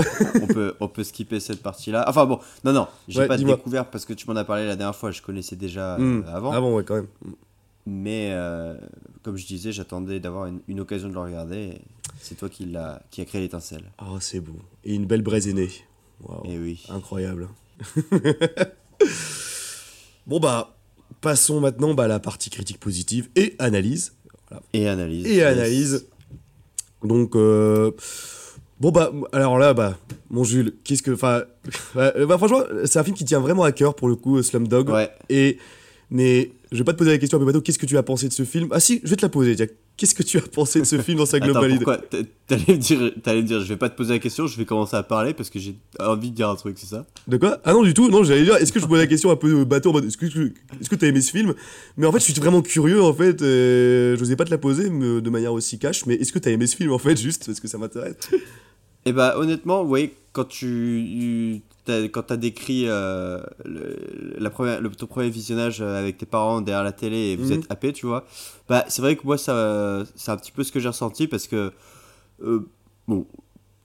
on, 0.42 0.46
peut, 0.46 0.74
on 0.80 0.88
peut 0.88 1.02
skipper 1.02 1.40
cette 1.40 1.62
partie-là. 1.62 2.04
Enfin 2.08 2.26
bon, 2.26 2.38
non, 2.62 2.72
non, 2.74 2.88
j'ai 3.08 3.20
Ouais, 3.20 3.26
pas 3.26 3.38
découvert 3.38 3.86
parce 3.88 4.04
que 4.04 4.12
tu 4.12 4.26
m'en 4.28 4.36
as 4.36 4.44
parlé 4.44 4.66
la 4.66 4.76
dernière 4.76 4.94
fois, 4.96 5.10
je 5.12 5.22
connaissais 5.22 5.56
déjà 5.56 5.94
euh, 5.94 5.98
Hmm, 5.98 6.24
avant. 6.28 6.52
Avant 6.52 6.74
ouais 6.74 6.84
quand 6.84 6.96
même. 6.96 7.08
Mais 7.86 8.30
euh, 8.32 8.76
comme 9.22 9.36
je 9.38 9.46
disais, 9.46 9.72
j'attendais 9.72 10.20
d'avoir 10.20 10.44
une, 10.46 10.60
une 10.68 10.80
occasion 10.80 11.08
de 11.08 11.14
le 11.14 11.20
regarder. 11.20 11.56
et 11.56 11.80
C'est 12.20 12.36
toi 12.36 12.48
qui, 12.48 12.66
l'a, 12.66 13.02
qui 13.10 13.20
a 13.20 13.24
créé 13.24 13.40
l'étincelle. 13.40 13.90
Oh 14.02 14.18
c'est 14.20 14.40
beau. 14.40 14.56
Et 14.84 14.94
une 14.94 15.06
belle 15.06 15.22
braise 15.22 15.48
est 15.48 15.52
née. 15.54 15.70
Waouh. 16.22 16.42
Et 16.44 16.58
oui. 16.58 16.84
Incroyable. 16.90 17.48
bon 20.26 20.38
bah 20.38 20.76
passons 21.20 21.60
maintenant 21.60 21.94
bah, 21.94 22.04
à 22.04 22.08
la 22.08 22.20
partie 22.20 22.50
critique 22.50 22.78
positive 22.78 23.28
et 23.36 23.54
analyse. 23.58 24.12
Et 24.72 24.88
analyse. 24.88 25.26
et 25.26 25.36
Yes. 25.36 25.46
analyse. 25.46 26.06
Donc, 27.02 27.36
euh, 27.36 27.92
bon, 28.80 28.90
bah, 28.90 29.12
alors 29.32 29.58
là, 29.58 29.74
bah, 29.74 29.96
mon 30.28 30.44
Jules, 30.44 30.74
qu'est-ce 30.84 31.02
que. 31.02 31.12
Enfin, 31.12 31.44
ouais, 31.94 32.12
bah, 32.26 32.36
franchement, 32.36 32.62
c'est 32.84 32.98
un 32.98 33.04
film 33.04 33.16
qui 33.16 33.24
tient 33.24 33.40
vraiment 33.40 33.62
à 33.62 33.72
cœur 33.72 33.94
pour 33.94 34.08
le 34.08 34.16
coup, 34.16 34.42
Slumdog. 34.42 34.90
Ouais. 34.90 35.10
Et, 35.28 35.58
mais 36.10 36.50
je 36.72 36.78
vais 36.78 36.84
pas 36.84 36.92
te 36.92 36.98
poser 36.98 37.10
la 37.10 37.18
question 37.18 37.36
un 37.36 37.40
peu 37.40 37.46
bateau, 37.46 37.60
qu'est-ce 37.60 37.78
que 37.78 37.86
tu 37.86 37.96
as 37.96 38.02
pensé 38.02 38.28
de 38.28 38.32
ce 38.32 38.44
film? 38.44 38.68
Ah 38.70 38.80
si, 38.80 39.00
je 39.02 39.10
vais 39.10 39.16
te 39.16 39.22
la 39.22 39.28
poser. 39.28 39.56
Qu'est-ce 39.96 40.14
que 40.14 40.22
tu 40.22 40.38
as 40.38 40.42
pensé 40.42 40.80
de 40.80 40.84
ce 40.84 40.98
film 40.98 41.18
dans 41.18 41.26
sa 41.26 41.40
globalité? 41.40 41.84
T'allais 42.46 42.64
me, 42.68 42.76
dire, 42.76 43.12
t'allais 43.22 43.42
me 43.42 43.46
dire, 43.46 43.60
je 43.60 43.66
vais 43.66 43.76
pas 43.76 43.88
te 43.88 43.96
poser 43.96 44.14
la 44.14 44.18
question, 44.18 44.46
je 44.46 44.56
vais 44.56 44.64
commencer 44.64 44.96
à 44.96 45.02
parler 45.02 45.34
parce 45.34 45.50
que 45.50 45.58
j'ai 45.58 45.76
envie 45.98 46.30
de 46.30 46.36
dire 46.36 46.48
un 46.48 46.56
truc, 46.56 46.78
c'est 46.78 46.86
ça? 46.86 47.06
De 47.26 47.36
quoi? 47.36 47.60
Ah 47.64 47.72
non, 47.72 47.82
du 47.82 47.92
tout, 47.92 48.08
non, 48.08 48.22
j'allais 48.22 48.44
dire, 48.44 48.56
est-ce 48.56 48.72
que 48.72 48.80
je 48.80 48.86
pose 48.86 48.98
la 48.98 49.06
question 49.06 49.30
un 49.30 49.36
peu 49.36 49.64
bateau 49.64 49.90
en 49.90 49.94
mode, 49.94 50.04
est-ce 50.04 50.16
que 50.16 50.26
tu 50.26 50.54
est-ce 50.80 50.88
que 50.88 51.04
as 51.04 51.08
aimé 51.08 51.20
ce 51.20 51.32
film? 51.32 51.54
Mais 51.96 52.06
en 52.06 52.12
fait, 52.12 52.18
je 52.20 52.24
suis 52.24 52.34
vraiment 52.34 52.62
curieux, 52.62 53.02
en 53.02 53.12
fait, 53.12 53.42
et 53.42 54.14
je 54.16 54.20
n'osais 54.20 54.36
pas 54.36 54.44
te 54.44 54.50
la 54.50 54.58
poser 54.58 54.90
mais 54.90 55.20
de 55.20 55.30
manière 55.30 55.52
aussi 55.52 55.78
cash, 55.78 56.06
mais 56.06 56.14
est-ce 56.14 56.32
que 56.32 56.38
tu 56.38 56.48
as 56.48 56.52
aimé 56.52 56.66
ce 56.66 56.76
film, 56.76 56.92
en 56.92 56.98
fait, 56.98 57.20
juste 57.20 57.46
parce 57.46 57.60
que 57.60 57.68
ça 57.68 57.78
m'intéresse? 57.78 58.16
Eh 59.06 59.12
bah 59.12 59.34
honnêtement, 59.38 59.82
oui, 59.82 60.12
quand 60.32 60.44
tu 60.44 61.62
t'as- 61.84 62.04
quand 62.08 62.22
t'as 62.24 62.36
décrit 62.36 62.84
euh, 62.86 63.40
le, 63.64 63.96
la 64.38 64.50
première, 64.50 64.80
le, 64.80 64.90
ton 64.90 65.06
premier 65.06 65.30
visionnage 65.30 65.80
euh, 65.80 65.98
avec 65.98 66.18
tes 66.18 66.26
parents 66.26 66.60
derrière 66.60 66.84
la 66.84 66.92
télé 66.92 67.16
et 67.32 67.36
vous 67.36 67.50
Mhm. 67.52 67.52
êtes 67.52 67.66
happé, 67.70 67.92
tu 67.92 68.06
vois, 68.06 68.24
bah 68.68 68.84
c'est 68.88 69.00
vrai 69.02 69.16
que 69.16 69.22
moi 69.26 69.38
ça 69.38 70.04
c'est 70.16 70.30
un 70.30 70.36
petit 70.36 70.52
peu 70.52 70.62
ce 70.64 70.72
que 70.72 70.80
j'ai 70.80 70.88
ressenti 70.88 71.26
parce 71.26 71.46
que 71.48 71.72
euh, 72.42 72.60
bon, 73.08 73.26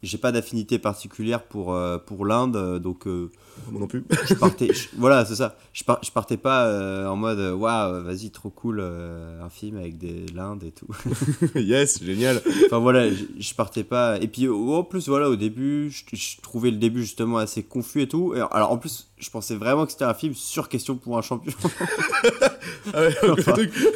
j'ai 0.04 0.18
pas 0.18 0.32
d'affinité 0.34 0.80
particulière 0.80 1.44
pour, 1.44 1.74
euh, 1.74 1.98
pour 1.98 2.26
l'Inde, 2.26 2.80
donc 2.80 3.08
Moi 3.72 3.82
non 3.82 3.88
plus. 3.88 4.04
je 4.28 4.34
partais. 4.36 4.74
je- 4.74 4.88
voilà, 4.98 5.26
c'est 5.26 5.36
ça. 5.36 5.58
Je, 5.74 5.84
par- 5.84 6.00
je 6.04 6.12
partais 6.12 6.38
pas 6.38 6.66
euh, 6.68 7.08
en 7.08 7.16
mode, 7.16 7.40
euh, 7.40 7.54
waouh, 7.54 8.04
vas-y, 8.04 8.30
trop 8.32 8.50
cool, 8.50 8.80
euh, 8.80 9.42
un 9.44 9.50
film 9.50 9.78
avec 9.78 9.98
des 9.98 10.26
l'Inde 10.36 10.64
et 10.64 10.72
tout. 10.72 10.88
yes, 11.56 12.04
génial. 12.04 12.42
enfin 12.66 12.80
voilà, 12.80 13.10
je, 13.10 13.24
je 13.40 13.54
partais 13.56 13.84
pas. 13.84 14.18
Et 14.22 14.28
puis 14.28 14.48
au- 14.48 14.74
en 14.76 14.84
plus, 14.84 15.08
voilà, 15.08 15.30
au 15.30 15.36
début, 15.36 15.92
je, 15.92 16.42
trouvais 16.42 16.72
le 16.72 16.78
début 16.78 17.02
justement 17.02 17.38
assez 17.38 17.64
confus 17.64 18.02
et 18.04 18.08
tout. 18.08 18.34
Et 18.36 18.40
alors 18.52 18.72
en 18.72 18.78
plus, 18.78 19.08
je 19.18 19.30
pensais 19.30 19.56
vraiment 19.56 19.86
que 19.86 19.92
c'était 19.92 20.06
un 20.06 20.14
film 20.14 20.34
sur 20.36 20.70
question 20.70 20.96
pour 20.96 21.18
un 21.18 21.22
champion. 21.22 21.54
Ah 22.94 23.02
ouais, 23.02 23.16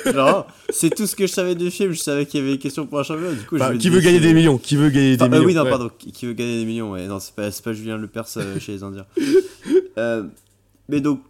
Enfin, 0.05 0.45
c'est 0.69 0.89
tout 0.93 1.05
ce 1.05 1.15
que 1.15 1.27
je 1.27 1.31
savais 1.31 1.55
du 1.55 1.69
film. 1.71 1.91
Je 1.91 1.99
savais 1.99 2.25
qu'il 2.25 2.39
y 2.39 2.43
avait 2.43 2.53
une 2.53 2.59
question 2.59 2.85
pour 2.87 2.99
un 2.99 3.03
champion. 3.03 3.31
Du 3.31 3.45
coup, 3.45 3.55
Enfin, 3.55 3.77
qui 3.77 3.89
veut 3.89 3.99
gagner 3.99 4.19
des 4.19 4.33
millions 4.33 4.57
Qui 4.57 4.75
veut 4.75 4.89
gagner 4.89 5.15
des 5.15 5.23
Enfin, 5.23 5.31
euh, 5.33 5.35
millions 5.37 5.45
oui, 5.47 5.53
non, 5.53 5.63
Ouais. 5.63 5.69
pardon, 5.69 5.89
qui, 5.97 6.25
veut 6.25 6.33
gagner 6.33 6.59
des 6.59 6.65
millions, 6.65 6.91
ouais. 6.91 7.07
Non, 7.07 7.19
c'est 7.19 7.33
pas, 7.35 7.49
pas 7.63 7.73
Julien 7.73 7.97
Lepers 7.97 8.27
chez 8.59 8.71
les 8.73 8.83
Indiens. 8.83 9.05
Euh, 9.97 10.23
mais 10.87 11.01
donc, 11.01 11.21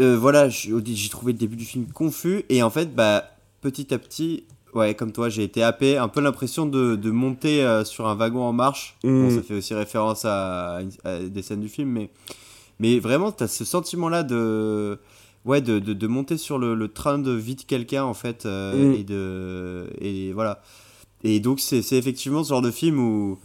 euh, 0.00 0.16
voilà, 0.16 0.48
j'ai 0.48 0.72
trouvé 1.10 1.32
le 1.32 1.38
début 1.38 1.56
du 1.56 1.64
film 1.64 1.86
confus, 1.86 2.44
et 2.48 2.62
en 2.62 2.70
fait, 2.70 2.94
bah, 2.94 3.24
petit 3.60 3.92
à 3.92 3.98
petit, 3.98 4.44
ouais, 4.74 4.94
comme 4.94 5.12
toi, 5.12 5.28
j'ai 5.28 5.42
été 5.42 5.62
happé, 5.62 5.96
un 5.98 6.08
peu 6.08 6.20
l'impression 6.20 6.66
de, 6.66 6.96
de 6.96 7.10
monter 7.10 7.62
euh, 7.64 7.84
sur 7.84 8.06
un 8.08 8.14
wagon 8.14 8.42
en 8.42 8.52
marche. 8.52 8.96
Bon, 9.02 9.28
Mm. 9.28 9.30
ça 9.36 9.42
fait 9.42 9.54
aussi 9.54 9.74
référence 9.74 10.24
à, 10.24 10.80
des 11.28 11.42
scènes 11.42 11.60
du 11.60 11.68
film, 11.68 11.90
mais, 11.90 12.10
mais 12.80 12.98
vraiment, 12.98 13.32
t'as 13.32 13.48
ce 13.48 13.64
sentiment-là 13.64 14.22
de. 14.22 14.98
Ouais, 15.44 15.60
de, 15.62 15.78
de, 15.78 15.94
de 15.94 16.06
monter 16.08 16.36
sur 16.36 16.58
le, 16.58 16.74
le 16.74 16.88
train 16.88 17.18
de 17.18 17.30
vie 17.32 17.54
de 17.54 17.62
quelqu'un, 17.62 18.04
en 18.04 18.14
fait, 18.14 18.44
Mm. 18.44 18.92
et 18.94 19.04
de. 19.04 19.86
Et 20.00 20.32
voilà. 20.32 20.62
Et 21.24 21.40
donc, 21.40 21.58
c'est 21.60 21.82
c'est 21.82 21.96
effectivement 21.96 22.44
ce 22.44 22.50
genre 22.50 22.62
de 22.62 22.70
film 22.70 22.98
où, 23.00 23.38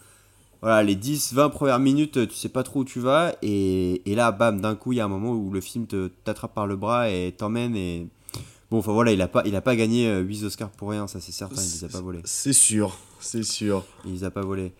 voilà, 0.63 0.81
les 0.81 0.95
10-20 0.95 1.49
premières 1.51 1.79
minutes, 1.79 2.27
tu 2.27 2.35
sais 2.35 2.49
pas 2.49 2.63
trop 2.63 2.79
où 2.79 2.85
tu 2.85 2.99
vas, 2.99 3.35
et, 3.41 4.01
et 4.09 4.15
là, 4.15 4.31
bam, 4.31 4.59
d'un 4.61 4.75
coup, 4.75 4.93
il 4.93 4.95
y 4.95 5.01
a 5.01 5.05
un 5.05 5.09
moment 5.09 5.31
où 5.33 5.51
le 5.51 5.61
film 5.61 5.85
te 5.87 6.07
t'attrape 6.23 6.53
par 6.55 6.65
le 6.67 6.75
bras 6.75 7.09
et 7.09 7.33
t'emmène, 7.37 7.75
et. 7.75 8.07
Bon, 8.71 8.79
enfin 8.79 8.91
voilà, 8.93 9.11
il 9.11 9.21
a 9.21 9.27
pas, 9.27 9.43
il 9.45 9.55
a 9.55 9.61
pas 9.61 9.75
gagné 9.75 10.07
euh, 10.07 10.21
8 10.21 10.45
Oscars 10.45 10.69
pour 10.71 10.89
rien, 10.89 11.05
ça 11.07 11.19
c'est 11.19 11.31
certain, 11.31 11.61
il 11.61 11.71
les 11.79 11.83
a 11.85 11.89
pas 11.89 12.01
volés. 12.01 12.21
C'est 12.23 12.53
sûr, 12.53 12.97
c'est 13.19 13.43
sûr. 13.43 13.83
Il 14.05 14.13
les 14.13 14.23
a 14.23 14.31
pas 14.31 14.41
volés. 14.41 14.71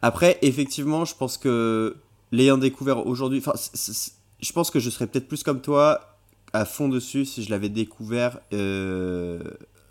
Après, 0.00 0.38
effectivement, 0.40 1.04
je 1.04 1.14
pense 1.14 1.36
que 1.36 1.96
l'ayant 2.30 2.56
découvert 2.56 3.06
aujourd'hui, 3.06 3.40
enfin, 3.40 3.52
je 4.40 4.52
pense 4.52 4.70
que 4.70 4.80
je 4.80 4.88
serais 4.88 5.06
peut-être 5.06 5.28
plus 5.28 5.42
comme 5.42 5.60
toi 5.60 6.16
à 6.54 6.64
fond 6.64 6.88
dessus 6.88 7.26
si 7.26 7.42
je 7.42 7.50
l'avais 7.50 7.68
découvert 7.68 8.38
euh, 8.54 9.42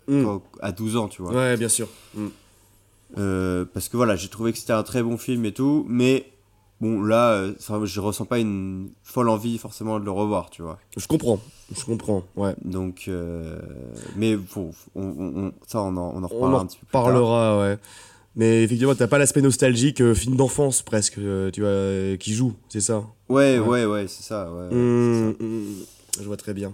Mm. 0.08 0.24
quand- 0.24 0.42
à 0.60 0.72
12 0.72 0.96
ans, 0.96 1.06
tu 1.06 1.22
vois. 1.22 1.32
Ouais, 1.32 1.56
bien 1.56 1.68
sûr. 1.68 1.88
Mm. 2.16 2.26
Euh, 3.18 3.64
parce 3.72 3.88
que 3.88 3.96
voilà, 3.96 4.16
j'ai 4.16 4.28
trouvé 4.28 4.52
que 4.52 4.58
c'était 4.58 4.72
un 4.72 4.82
très 4.82 5.02
bon 5.02 5.16
film 5.18 5.44
et 5.44 5.52
tout, 5.52 5.84
mais 5.88 6.26
bon, 6.80 7.02
là, 7.02 7.32
euh, 7.32 7.52
je 7.84 8.00
ressens 8.00 8.24
pas 8.24 8.38
une 8.38 8.90
folle 9.02 9.28
envie 9.28 9.58
forcément 9.58 10.00
de 10.00 10.04
le 10.04 10.10
revoir, 10.10 10.50
tu 10.50 10.62
vois. 10.62 10.78
Je 10.96 11.06
comprends, 11.06 11.38
je 11.76 11.84
comprends, 11.84 12.24
ouais. 12.36 12.54
Donc, 12.64 13.04
euh, 13.08 13.58
mais 14.16 14.36
bon, 14.36 14.70
on, 14.94 15.52
ça, 15.66 15.82
on 15.82 15.96
en, 15.96 16.12
on 16.14 16.22
en 16.22 16.26
reparlera 16.26 16.60
en 16.60 16.62
un 16.62 16.66
petit 16.66 16.78
peu 16.78 16.86
plus 16.86 16.92
tard. 16.92 17.02
parlera, 17.04 17.60
ouais. 17.60 17.78
Mais 18.34 18.62
effectivement, 18.62 18.94
t'as 18.94 19.08
pas 19.08 19.18
l'aspect 19.18 19.42
nostalgique, 19.42 20.02
film 20.14 20.36
d'enfance 20.36 20.80
presque, 20.80 21.18
tu 21.52 21.60
vois, 21.60 22.16
qui 22.18 22.32
joue, 22.32 22.54
c'est 22.70 22.80
ça? 22.80 23.04
Ouais, 23.28 23.58
Ouais. 23.58 23.68
ouais, 23.68 23.84
ouais, 23.84 24.06
c'est 24.08 24.22
ça, 24.22 24.50
ouais, 24.50 24.74
Mmh, 24.74 25.34
ça. 25.38 25.44
mmh, 25.44 25.62
je 26.20 26.24
vois 26.24 26.38
très 26.38 26.54
bien. 26.54 26.72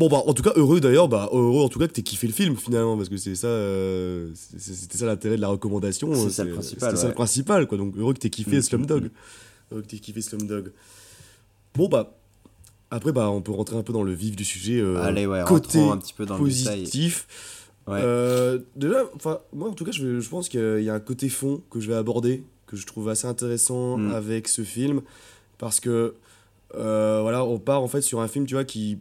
Bon 0.00 0.08
bah 0.08 0.22
en 0.26 0.32
tout 0.32 0.42
cas 0.42 0.52
heureux 0.56 0.80
d'ailleurs 0.80 1.08
bah 1.08 1.28
heureux 1.30 1.62
en 1.62 1.68
tout 1.68 1.78
cas 1.78 1.86
que 1.86 1.92
t'aies 1.92 2.02
kiffé 2.02 2.26
le 2.26 2.32
film 2.32 2.56
finalement 2.56 2.96
parce 2.96 3.10
que 3.10 3.18
c'est 3.18 3.34
ça 3.34 3.48
euh, 3.48 4.30
c'était 4.34 4.96
ça 4.96 5.04
l'intérêt 5.04 5.36
de 5.36 5.42
la 5.42 5.48
recommandation 5.48 6.14
C'est 6.14 6.20
euh, 6.26 6.30
ça 6.30 6.44
le 6.44 6.52
principal, 6.54 6.88
c'était 6.88 6.96
ça 6.96 7.02
le 7.04 7.08
ouais. 7.10 7.14
principal 7.14 7.66
quoi 7.66 7.76
donc 7.76 7.94
heureux 7.98 8.14
que 8.14 8.18
t'aies 8.18 8.30
kiffé 8.30 8.56
Mm, 8.56 8.62
Slumdog 8.62 9.02
mm, 9.04 9.10
heureux 9.72 9.82
que 9.82 9.86
t'aies 9.88 9.98
kiffé 9.98 10.22
Slumdog 10.22 10.72
bon 11.74 11.88
bah 11.90 12.16
après 12.90 13.12
bah 13.12 13.28
on 13.30 13.42
peut 13.42 13.52
rentrer 13.52 13.76
un 13.76 13.82
peu 13.82 13.92
dans 13.92 14.02
le 14.02 14.14
vif 14.14 14.36
du 14.36 14.44
sujet 14.44 14.80
euh, 14.80 14.96
Allez, 15.02 15.26
ouais, 15.26 15.42
côté 15.46 15.78
un 15.78 15.98
petit 15.98 16.14
peu 16.14 16.24
dans 16.24 16.38
le 16.38 16.44
positif 16.44 17.26
Ouais. 17.86 18.00
euh, 18.02 18.58
déjà, 18.76 19.04
enfin, 19.16 19.40
moi 19.52 19.68
en 19.68 19.72
tout 19.72 19.84
cas, 19.84 19.90
je, 19.92 20.20
je 20.20 20.28
pense 20.30 20.48
qu'il 20.48 20.80
y 20.82 20.88
a 20.90 20.94
un 20.94 21.00
côté 21.00 21.28
fond 21.28 21.60
que 21.70 21.80
je 21.80 21.88
vais 21.88 21.96
aborder, 21.96 22.44
que 22.66 22.76
je 22.76 22.86
trouve 22.86 23.08
assez 23.10 23.26
intéressant 23.26 23.96
Mm. 23.98 24.12
avec 24.14 24.48
ce 24.48 24.62
film, 24.62 25.02
parce 25.58 25.78
que 25.80 26.14
voilà, 26.72 27.44
on 27.44 27.58
part 27.58 27.82
en 27.82 27.88
fait 27.88 28.00
sur 28.02 28.20
un 28.20 28.28
film, 28.28 28.46
tu 28.46 28.54
vois, 28.54 28.64
qui 28.64 28.98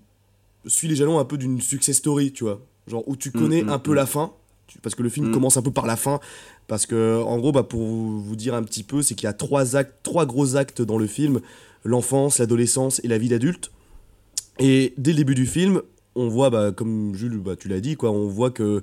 suit 0.65 0.87
les 0.87 0.95
jalons 0.95 1.19
un 1.19 1.25
peu 1.25 1.37
d'une 1.37 1.61
success 1.61 1.97
story, 1.97 2.31
tu 2.33 2.43
vois, 2.43 2.61
genre 2.87 3.03
où 3.07 3.15
tu 3.15 3.29
Mm, 3.29 3.31
connais 3.39 3.63
mm, 3.63 3.69
un 3.69 3.79
peu 3.79 3.91
mm. 3.91 3.95
la 3.95 4.05
fin, 4.05 4.31
tu- 4.67 4.79
parce 4.79 4.95
que 4.95 5.03
le 5.03 5.09
film 5.09 5.27
Mm. 5.29 5.31
commence 5.33 5.57
un 5.57 5.61
peu 5.61 5.71
par 5.71 5.85
la 5.87 5.95
fin, 5.95 6.19
parce 6.67 6.85
que 6.85 7.21
en 7.23 7.37
gros, 7.39 7.51
bah, 7.51 7.63
pour 7.63 7.81
vous 7.81 8.21
vous 8.21 8.35
dire 8.35 8.53
un 8.55 8.63
petit 8.63 8.83
peu, 8.83 9.01
c'est 9.01 9.15
qu'il 9.15 9.25
y 9.25 9.29
a 9.29 9.33
trois 9.33 9.75
actes, 9.75 9.95
trois 10.03 10.25
gros 10.25 10.55
actes 10.55 10.81
dans 10.81 10.97
le 10.97 11.07
film 11.07 11.39
l'enfance, 11.85 12.39
l'adolescence 12.39 12.99
et 13.03 13.07
la 13.07 13.17
vie 13.17 13.29
d'adulte. 13.29 13.71
Et 14.59 14.93
dès 14.97 15.11
le 15.11 15.17
début 15.17 15.35
du 15.35 15.45
film, 15.45 15.81
on 16.15 16.27
voit, 16.27 16.49
bah, 16.49 16.71
comme 16.73 17.15
Jules, 17.15 17.37
bah, 17.37 17.55
tu 17.55 17.69
l'as 17.69 17.79
dit, 17.79 17.95
quoi, 17.95 18.11
on 18.11 18.27
voit 18.27 18.51
que 18.51 18.81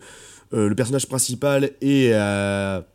euh, 0.55 0.69
le 0.69 0.75
personnage 0.75 1.07
principal 1.07 1.73
est 1.83 2.13
à, 2.15 2.87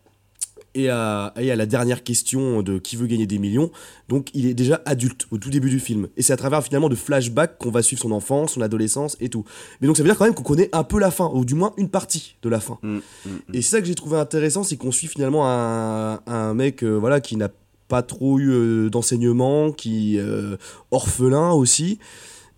est, 0.76 0.88
à, 0.88 1.34
est 1.36 1.52
à 1.52 1.56
la 1.56 1.66
dernière 1.66 2.04
question 2.04 2.62
de 2.62 2.80
qui 2.80 2.96
veut 2.96 3.08
gagner 3.08 3.28
des 3.28 3.40
millions. 3.40 3.72
Donc 4.10 4.30
il 4.34 4.46
est 4.46 4.54
déjà 4.54 4.82
adulte 4.86 5.28
au 5.32 5.38
tout 5.38 5.50
début 5.50 5.70
du 5.70 5.80
film. 5.80 6.08
Et 6.18 6.22
c'est 6.22 6.34
à 6.34 6.38
travers 6.38 6.64
finalement 6.64 6.90
de 6.90 6.96
flashbacks 6.96 7.58
qu'on 7.58 7.72
va 7.72 7.82
suivre 7.82 8.02
son 8.02 8.12
enfance, 8.12 8.54
son 8.54 8.62
adolescence 8.62 9.18
et 9.20 9.30
tout. 9.30 9.46
Mais 9.80 9.88
donc 9.88 9.98
ça 9.98 10.04
veut 10.04 10.10
dire 10.10 10.18
quand 10.18 10.26
même 10.26 10.34
qu'on 10.34 10.44
connaît 10.44 10.70
un 10.74 10.84
peu 10.84 11.00
la 11.00 11.12
fin, 11.12 11.30
ou 11.34 11.46
du 11.46 11.56
moins 11.56 11.74
une 11.78 11.90
partie 11.90 12.36
de 12.42 12.50
la 12.50 12.60
fin. 12.60 12.78
Mm, 12.82 12.96
mm, 12.96 13.00
mm. 13.26 13.40
Et 13.54 13.62
c'est 13.62 13.72
ça 13.72 13.82
que 13.82 13.88
j'ai 13.88 13.96
trouvé 13.96 14.18
intéressant, 14.18 14.64
c'est 14.64 14.78
qu'on 14.78 14.92
suit 14.92 15.08
finalement 15.08 15.48
un, 15.48 16.20
un 16.28 16.54
mec 16.54 16.84
euh, 16.84 16.96
voilà, 16.98 17.22
qui 17.22 17.36
n'a 17.36 17.50
pas 17.88 18.02
trop 18.04 18.40
eu 18.40 18.50
euh, 18.52 18.90
d'enseignement, 18.90 19.74
qui 19.74 20.18
euh, 20.18 20.56
orphelin 20.92 21.52
aussi. 21.52 22.00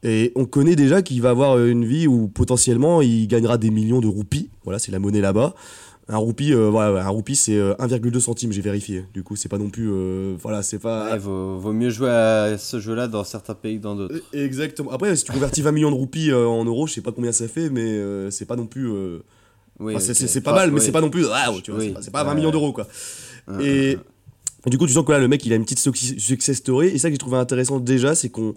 Et 0.04 0.32
on 0.36 0.46
connaît 0.46 0.76
déjà 0.76 1.02
qu'il 1.02 1.22
va 1.22 1.32
avoir 1.32 1.58
euh, 1.58 1.72
une 1.72 1.86
vie 1.86 2.08
où 2.08 2.28
potentiellement 2.28 3.02
il 3.02 3.28
gagnera 3.28 3.58
des 3.58 3.72
millions 3.72 4.00
de 4.00 4.08
roupies. 4.08 4.50
Voilà, 4.64 4.78
c'est 4.78 4.92
la 4.92 5.00
monnaie 5.00 5.22
là-bas. 5.22 5.56
Un 6.10 6.18
roupie, 6.18 6.54
euh, 6.54 6.70
voilà, 6.70 7.06
un 7.06 7.10
roupie 7.10 7.36
c'est 7.38 7.56
euh, 7.58 7.76
1,2 7.76 8.20
centimes, 8.20 8.52
j'ai 8.52 8.62
vérifié. 8.62 9.06
Du 9.14 9.24
coup, 9.24 9.38
c'est 9.38 9.48
pas 9.48 9.58
non 9.58 9.70
plus. 9.70 9.90
euh, 9.90 10.36
voilà, 10.42 10.62
c'est 10.62 10.80
pas. 10.80 11.12
Ouais, 11.12 11.18
vaut, 11.18 11.58
vaut 11.58 11.72
mieux 11.72 11.90
jouer 11.90 12.10
à 12.10 12.58
ce 12.58 12.80
jeu-là 12.82 13.08
dans 13.08 13.24
certains 13.24 13.54
pays 13.56 13.78
que 13.78 13.84
dans 13.84 13.96
d'autres. 13.96 14.16
Exactement. 14.34 14.92
Après, 14.92 15.16
si 15.16 15.24
tu 15.24 15.32
convertis 15.32 15.62
20 15.62 15.72
millions 15.72 15.92
de 15.92 15.96
roupies 15.96 16.30
euh, 16.32 16.46
en 16.46 16.66
euros, 16.66 16.88
je 16.88 16.94
sais 16.94 17.02
pas 17.02 17.14
combien 17.14 17.32
ça 17.32 17.48
fait, 17.48 17.70
mais 17.70 17.82
euh, 17.86 18.30
c'est 18.32 18.46
pas 18.46 18.58
non 18.58 18.66
plus. 18.66 18.90
euh, 18.92 19.20
Oui, 19.80 19.96
Enfin, 19.96 20.14
c'est- 20.14 20.42
pas 20.42 20.54
mal, 20.54 20.72
mais 20.72 20.80
oui. 20.80 20.86
c'est 20.86 20.92
pas 20.92 21.00
non 21.02 21.10
plus. 21.10 21.26
waouh, 21.26 21.62
tu 21.62 21.72
vois, 21.72 21.80
Oui. 21.80 21.88
c'est 21.88 21.94
pas- 21.94 22.02
c'est 22.02 22.12
pas, 22.12 22.24
20 22.26 22.32
Ouais, 22.32 22.36
millions 22.36 22.52
d'euros, 22.52 22.74
quoi. 22.74 22.86
Et, 23.62 23.98
du 24.68 24.78
coup, 24.78 24.88
tu 24.88 24.94
sens 24.94 25.06
que 25.06 25.12
là, 25.14 25.20
le 25.20 25.28
mec, 25.30 25.46
il 25.46 25.54
a 25.54 25.56
une 25.56 25.64
petite 25.64 25.80
suc- 25.80 25.96
success 26.20 26.58
story. 26.58 26.88
Et 26.90 26.98
ça 26.98 27.08
que 27.10 27.14
j'ai 27.14 27.18
trouvé 27.18 27.38
intéressant 27.38 27.80
déjà, 27.80 28.14
c'est 28.14 28.30
qu'on. 28.30 28.56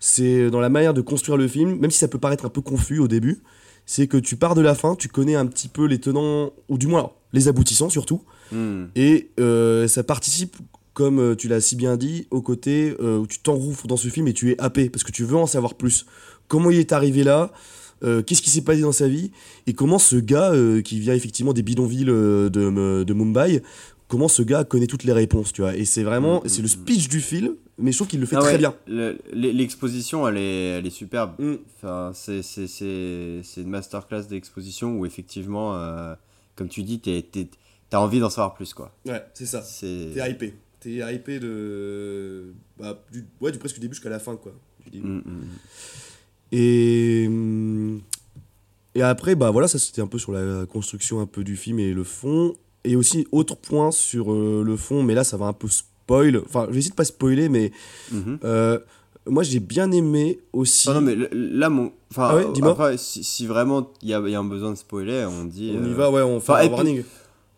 C'est 0.00 0.50
dans 0.50 0.60
la 0.60 0.68
manière 0.70 0.92
de 0.94 1.00
construire 1.02 1.36
le 1.38 1.48
film, 1.48 1.78
même 1.78 1.90
si 1.90 1.98
ça 1.98 2.08
peut 2.08 2.18
paraître 2.18 2.44
un 2.44 2.50
peu 2.50 2.60
confus 2.60 2.98
au 2.98 3.08
début, 3.08 3.42
c'est 3.86 4.08
que 4.08 4.16
tu 4.16 4.36
pars 4.36 4.54
de 4.54 4.60
la 4.60 4.74
fin, 4.74 4.96
tu 4.96 5.08
connais 5.08 5.36
un 5.36 5.46
petit 5.46 5.68
peu 5.68 5.86
les 5.86 5.98
tenants, 5.98 6.52
ou 6.68 6.76
du 6.76 6.88
moins 6.88 7.12
les 7.32 7.48
aboutissants 7.48 7.88
surtout. 7.88 8.22
hum. 8.52 8.88
Et 8.96 9.30
euh, 9.40 9.88
ça 9.88 10.02
participe, 10.02 10.56
comme 10.92 11.20
euh, 11.20 11.34
tu 11.36 11.48
l'as 11.48 11.60
si 11.60 11.76
bien 11.76 11.96
dit, 11.96 12.26
au 12.30 12.42
côté 12.42 12.94
euh, 13.00 13.18
où 13.18 13.26
tu 13.26 13.38
t'engouffres 13.38 13.86
dans 13.86 13.96
ce 13.96 14.08
film 14.08 14.28
et 14.28 14.32
tu 14.32 14.50
es 14.50 14.60
happé, 14.60 14.90
parce 14.90 15.04
que 15.04 15.12
tu 15.12 15.24
veux 15.24 15.36
en 15.36 15.46
savoir 15.46 15.74
plus. 15.74 16.06
Comment 16.48 16.70
il 16.70 16.78
est 16.78 16.92
arrivé 16.92 17.24
là 17.24 17.52
euh, 18.04 18.22
Qu'est-ce 18.22 18.42
qui 18.42 18.50
s'est 18.50 18.62
passé 18.62 18.80
dans 18.80 18.92
sa 18.92 19.08
vie 19.08 19.30
Et 19.66 19.72
comment 19.72 19.98
ce 19.98 20.16
gars, 20.16 20.52
euh, 20.52 20.82
qui 20.82 21.00
vient 21.00 21.14
effectivement 21.14 21.52
des 21.52 21.62
bidonvilles 21.62 22.08
euh, 22.08 22.48
de 22.48 23.14
Mumbai, 23.14 23.62
comment 24.08 24.28
ce 24.28 24.42
gars 24.42 24.64
connaît 24.64 24.86
toutes 24.86 25.04
les 25.04 25.12
réponses, 25.12 25.52
tu 25.52 25.62
vois 25.62 25.74
Et 25.76 25.84
c'est 25.84 26.02
vraiment, 26.02 26.42
Mm, 26.44 26.48
c'est 26.48 26.58
mm, 26.60 26.62
le 26.62 26.68
mm. 26.68 26.68
speech 26.68 27.08
du 27.08 27.20
film, 27.20 27.56
mais 27.78 27.92
je 27.92 27.98
trouve 27.98 28.08
qu'il 28.08 28.20
le 28.20 28.26
fait 28.26 28.36
Ah 28.36 28.40
très 28.40 28.58
bien. 28.58 28.74
le- 28.86 29.18
l'e- 29.32 29.52
L'exposition, 29.52 30.26
elle 30.28 30.36
est, 30.38 30.78
elle 30.78 30.86
est 30.86 30.90
superbe. 30.90 31.32
Mm. 31.38 31.54
Enfin, 31.76 32.12
c'est, 32.14 32.42
c'est, 32.42 32.66
c'est, 32.66 33.40
c'est 33.42 33.62
une 33.62 33.68
masterclass 33.70 34.22
d'exposition 34.28 34.98
où 34.98 35.06
effectivement, 35.06 35.74
euh, 35.76 36.14
comme 36.54 36.68
tu 36.68 36.82
dis, 36.82 37.00
t'es, 37.00 37.22
t'es- 37.30 37.48
t'as 37.90 37.98
envie 37.98 38.20
d'en 38.20 38.30
savoir 38.30 38.54
plus, 38.54 38.72
quoi. 38.74 38.92
Ouais, 39.06 39.22
c'est 39.34 39.46
ça. 39.46 39.62
C'est... 39.62 40.10
T'es 40.14 40.30
hypé. 40.30 40.54
T'es 40.80 40.90
hypé 41.14 41.40
de. 41.40 42.52
Bah, 42.78 43.02
du, 43.12 43.24
ouais, 43.40 43.50
du 43.52 43.58
presque 43.58 43.78
début 43.80 43.94
jusqu'à 43.94 44.10
la 44.10 44.18
fin, 44.18 44.36
quoi. 44.36 44.52
Du. 44.92 45.00
Mm, 45.00 45.22
mm. 45.24 45.44
Et, 46.52 47.24
hum, 47.26 48.00
et 48.94 49.02
après, 49.02 49.34
bah 49.34 49.50
voilà, 49.50 49.68
ça 49.68 49.78
c'était 49.78 50.00
un 50.00 50.06
peu 50.06 50.18
sur 50.18 50.32
la 50.32 50.64
construction 50.66 51.20
un 51.20 51.26
peu 51.26 51.42
du 51.44 51.56
film 51.56 51.78
et 51.80 51.92
le 51.92 52.04
fond. 52.04 52.54
Et 52.86 52.96
aussi, 52.96 53.26
autre 53.32 53.56
point 53.56 53.90
sur 53.90 54.32
euh, 54.32 54.62
le 54.64 54.76
fond, 54.76 55.02
mais 55.02 55.14
là 55.14 55.24
ça 55.24 55.36
va 55.36 55.46
un 55.46 55.52
peu 55.52 55.68
spoil. 55.68 56.40
Enfin, 56.46 56.64
je 56.68 56.72
vais 56.72 56.78
essayer 56.78 56.90
de 56.90 56.96
pas 56.96 57.04
spoiler, 57.04 57.48
mais 57.48 57.72
Mhm. 58.12 58.38
euh, 58.44 58.78
moi 59.26 59.42
j'ai 59.42 59.60
bien 59.60 59.90
aimé 59.90 60.38
aussi. 60.52 60.88
Ah 60.88 60.94
non, 60.94 61.00
mais 61.00 61.16
là, 61.32 61.68
mon... 61.68 61.92
enfin, 62.12 62.28
Ah 62.30 62.36
ouais, 62.36 62.46
après, 62.70 62.96
si, 62.96 63.24
si 63.24 63.46
vraiment 63.46 63.90
il 64.02 64.08
y 64.10 64.14
a, 64.14 64.20
il 64.24 64.30
y 64.30 64.34
a 64.34 64.38
un 64.38 64.44
besoin 64.44 64.70
de 64.70 64.76
spoiler, 64.76 65.26
on 65.28 65.44
dit. 65.44 65.74
on 65.76 65.84
y 65.84 65.90
euh, 65.90 65.94
va, 65.94 66.10
ouais, 66.10 66.22
on 66.22 66.38
fait 66.40 66.52
enfin, 66.52 66.60
un 66.62 66.66
puis- 66.66 66.74
warning. 66.74 67.02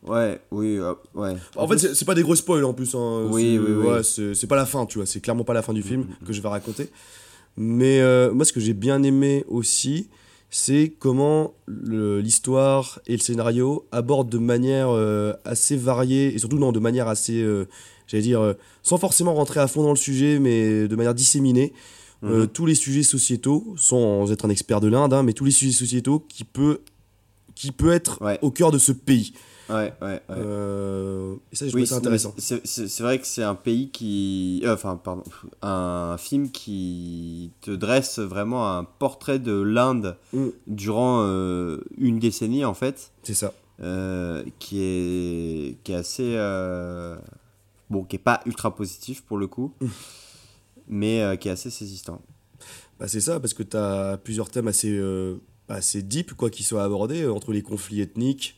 Ouais, 0.07 0.41
oui, 0.53 0.79
euh, 0.79 0.95
ouais. 1.15 1.37
En 1.57 1.67
fait, 1.69 1.77
c'est- 1.79 2.05
pas 2.07 2.15
des 2.15 2.23
gros 2.23 2.37
spoils 2.37 2.65
en 2.65 2.73
plus. 2.73 2.95
hein. 2.95 3.27
Oui, 3.31 3.59
oui, 3.59 3.73
oui. 3.73 3.87
ouais, 3.87 4.03
c'est 4.03 4.33
c'est 4.35 4.47
pas 4.47 4.57
la 4.57 4.65
fin, 4.65 4.87
tu 4.87 4.97
vois. 4.99 5.07
C'est 5.07 5.21
clairement 5.21 5.45
pas 5.45 5.53
la 5.55 5.61
fin 5.63 5.75
du 5.75 5.83
film 5.83 6.03
Mhm. 6.03 6.27
que 6.27 6.33
je 6.33 6.41
vais 6.41 6.49
raconter. 6.49 6.89
Mais 7.57 8.01
euh, 8.01 8.33
moi, 8.33 8.45
ce 8.47 8.53
que 8.53 8.61
j'ai 8.61 8.73
bien 8.75 9.03
aimé 9.03 9.45
aussi, 9.49 10.09
c'est 10.51 10.93
comment 10.99 11.55
l'histoire 11.67 13.01
et 13.07 13.13
le 13.13 13.19
scénario 13.19 13.87
abordent 13.93 14.31
de 14.31 14.39
manière 14.39 14.89
euh, 14.91 15.33
assez 15.45 15.77
variée 15.77 16.35
et 16.35 16.39
surtout 16.39 16.59
non, 16.59 16.73
de 16.73 16.79
manière 16.81 17.09
assez, 17.09 17.41
euh, 17.43 17.67
j'allais 18.07 18.23
dire, 18.23 18.41
euh, 18.41 18.55
sans 18.83 18.99
forcément 18.99 19.35
rentrer 19.35 19.61
à 19.61 19.67
fond 19.69 19.83
dans 19.83 19.91
le 19.91 19.97
sujet, 19.97 20.39
mais 20.39 20.89
de 20.89 20.97
manière 20.97 21.15
disséminée, 21.15 21.73
euh, 22.25 22.47
tous 22.47 22.67
les 22.67 22.75
sujets 22.75 23.03
sociétaux, 23.05 23.75
sans 23.77 24.33
être 24.33 24.45
un 24.45 24.51
expert 24.51 24.81
de 24.81 24.89
l'Inde, 24.89 25.13
hein, 25.13 25.23
mais 25.23 25.35
tous 25.35 25.45
les 25.45 25.51
sujets 25.53 25.73
sociétaux 25.73 26.19
qui 26.29 26.45
peut, 26.45 26.81
qui 27.55 27.71
peut 27.71 27.93
être 27.93 28.21
Ouais. 28.23 28.39
au 28.43 28.51
cœur 28.51 28.71
de 28.73 28.79
ce 28.79 28.93
pays. 28.93 29.35
Ouais, 29.69 29.93
ouais, 30.01 30.09
ouais. 30.09 30.21
Euh, 30.31 31.35
et 31.53 31.57
ça, 31.57 31.67
je 31.69 31.75
Oui, 31.75 31.83
trouve 31.83 31.87
ça 31.87 31.97
intéressant. 31.97 32.35
c'est- 32.39 33.01
vrai 33.03 33.19
que 33.19 33.27
c'est 33.27 33.43
un 33.43 33.55
pays 33.55 33.91
qui. 33.91 34.63
euh, 34.65 34.75
Enfin, 34.75 34.97
pardon. 34.97 35.23
Un 35.63 36.17
film 36.19 36.51
qui 36.51 37.51
te 37.61 37.71
dresse 37.71 38.19
vraiment 38.19 38.77
un 38.77 38.85
portrait 38.85 39.39
de 39.39 39.53
l'Inde 39.53 40.17
Mm. 40.33 40.47
durant 40.67 41.23
euh, 41.27 41.81
une 41.99 42.19
décennie, 42.19 42.65
en 42.65 42.75
fait, 42.75 43.13
C'est 43.23 43.35
ça. 43.35 43.53
qui, 44.59 44.81
est, 44.83 45.77
qui 45.85 45.93
est 45.93 45.95
assez. 45.95 46.35
bon, 47.91 48.05
qui 48.05 48.17
est 48.17 48.21
pas 48.21 48.41
ultra 48.47 48.75
positif 48.75 49.23
pour 49.23 49.39
le 49.39 49.47
coup, 49.47 49.73
Mm. 49.81 49.87
mais 50.89 51.39
qui 51.41 51.49
est 51.49 51.53
assez 51.53 51.71
saisissant. 51.71 52.21
Bah, 52.99 53.07
c'est 53.09 53.21
ça, 53.21 53.39
parce 53.41 53.55
que 53.55 53.63
tu 53.63 53.77
as 53.77 54.19
plusieurs 54.23 54.51
thèmes 54.51 54.69
assez, 54.69 54.99
assez 55.69 56.03
deep 56.03 56.35
quoi, 56.35 56.51
qui 56.51 56.63
sont 56.65 56.79
abordés, 56.79 57.27
entre 57.27 57.53
les 57.53 57.63
conflits 57.63 58.01
ethniques, 58.01 58.58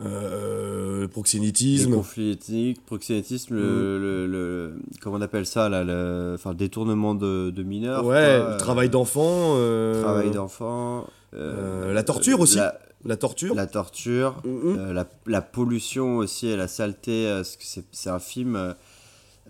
euh, 0.00 0.96
le 0.96 1.00
Les 1.02 1.08
proxénétisme. 1.08 1.94
conflits 1.94 2.30
ethniques, 2.32 2.84
proxénétisme, 2.84 3.54
le, 3.54 3.98
le, 3.98 4.26
le- 4.26 4.74
Comment 5.00 5.16
on 5.16 5.20
appelle 5.20 5.46
ça, 5.46 5.68
là 5.68 5.84
le, 5.84 6.32
Enfin, 6.34 6.54
détournement 6.54 7.14
de, 7.14 7.50
de 7.50 7.62
mineurs. 7.62 8.04
Ouais, 8.04 8.38
quoi, 8.40 8.50
le 8.52 8.56
travail 8.56 8.88
euh, 8.88 8.90
d'enfant. 8.90 9.54
euh, 9.56 10.02
Travail 10.02 10.30
d'enfant. 10.30 11.06
euh, 11.34 11.92
la 11.92 12.02
torture 12.02 12.40
aussi. 12.40 12.56
La, 12.56 12.78
La 13.04 13.16
torture. 13.16 13.54
la 13.54 13.66
torture. 13.66 14.42
Mhm. 14.44 14.76
euh, 14.78 14.92
la, 14.92 15.06
la 15.26 15.42
pollution 15.42 16.16
aussi 16.18 16.48
et 16.48 16.56
la 16.56 16.68
saleté. 16.68 17.28
euh, 17.28 17.36
parce 17.38 17.56
que 17.56 17.64
c'est 17.92 18.10
un 18.10 18.18
film. 18.18 18.56
euh, 18.56 18.72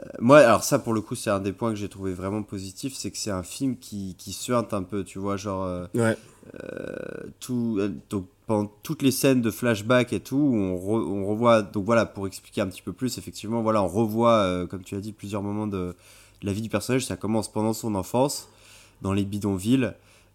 euh, 0.01 0.03
moi, 0.19 0.39
alors 0.41 0.65
ça, 0.65 0.79
pour 0.81 0.93
le 0.93 1.01
coup, 1.01 1.15
c'est 1.15 1.31
un 1.31 1.39
des 1.41 1.53
points 1.53 1.71
que 1.71 1.77
j'ai 1.77 1.89
trouvé 1.89 2.13
vraiment 2.13 2.43
positif. 2.43 2.95
C'est 2.97 3.11
que 3.13 3.17
c'est 3.19 3.31
un 3.31 3.45
film 3.45 3.77
qui, 3.79 4.17
qui 4.19 4.33
suinte 4.33 4.75
un 4.75 4.83
peu, 4.83 5.05
tu 5.05 5.19
vois, 5.21 5.37
genre. 5.37 5.65
euh, 5.65 5.87
Ouais. 5.95 6.17
tout, 7.41 7.77
euh, 7.79 7.89
donc, 8.11 8.27
pendant 8.47 8.71
toutes 8.83 9.03
les 9.03 9.11
scènes 9.11 9.41
de 9.41 9.51
flashback 9.51 10.13
et 10.13 10.21
tout, 10.21 10.37
on, 10.37 10.77
re- 10.77 11.07
on 11.07 11.27
revoit, 11.27 11.63
donc 11.63 11.85
voilà, 11.85 12.05
pour 12.05 12.27
expliquer 12.27 12.61
un 12.61 12.67
petit 12.67 12.83
peu 12.83 12.93
plus, 12.93 13.17
effectivement, 13.19 13.63
voilà, 13.63 13.83
on 13.83 13.89
revoit, 13.89 14.33
euh, 14.33 14.67
comme 14.67 14.83
tu 14.83 14.95
as 14.95 15.01
dit, 15.01 15.13
plusieurs 15.13 15.43
moments 15.43 15.67
de, 15.67 15.95
de 16.43 16.47
la 16.47 16.53
vie 16.53 16.61
du 16.63 16.69
personnage. 16.69 17.07
Ça 17.07 17.17
commence 17.17 17.51
pendant 17.51 17.73
son 17.73 17.95
enfance, 17.95 18.49
dans 19.01 19.13
les 19.13 19.25
bidonvilles, 19.25 19.93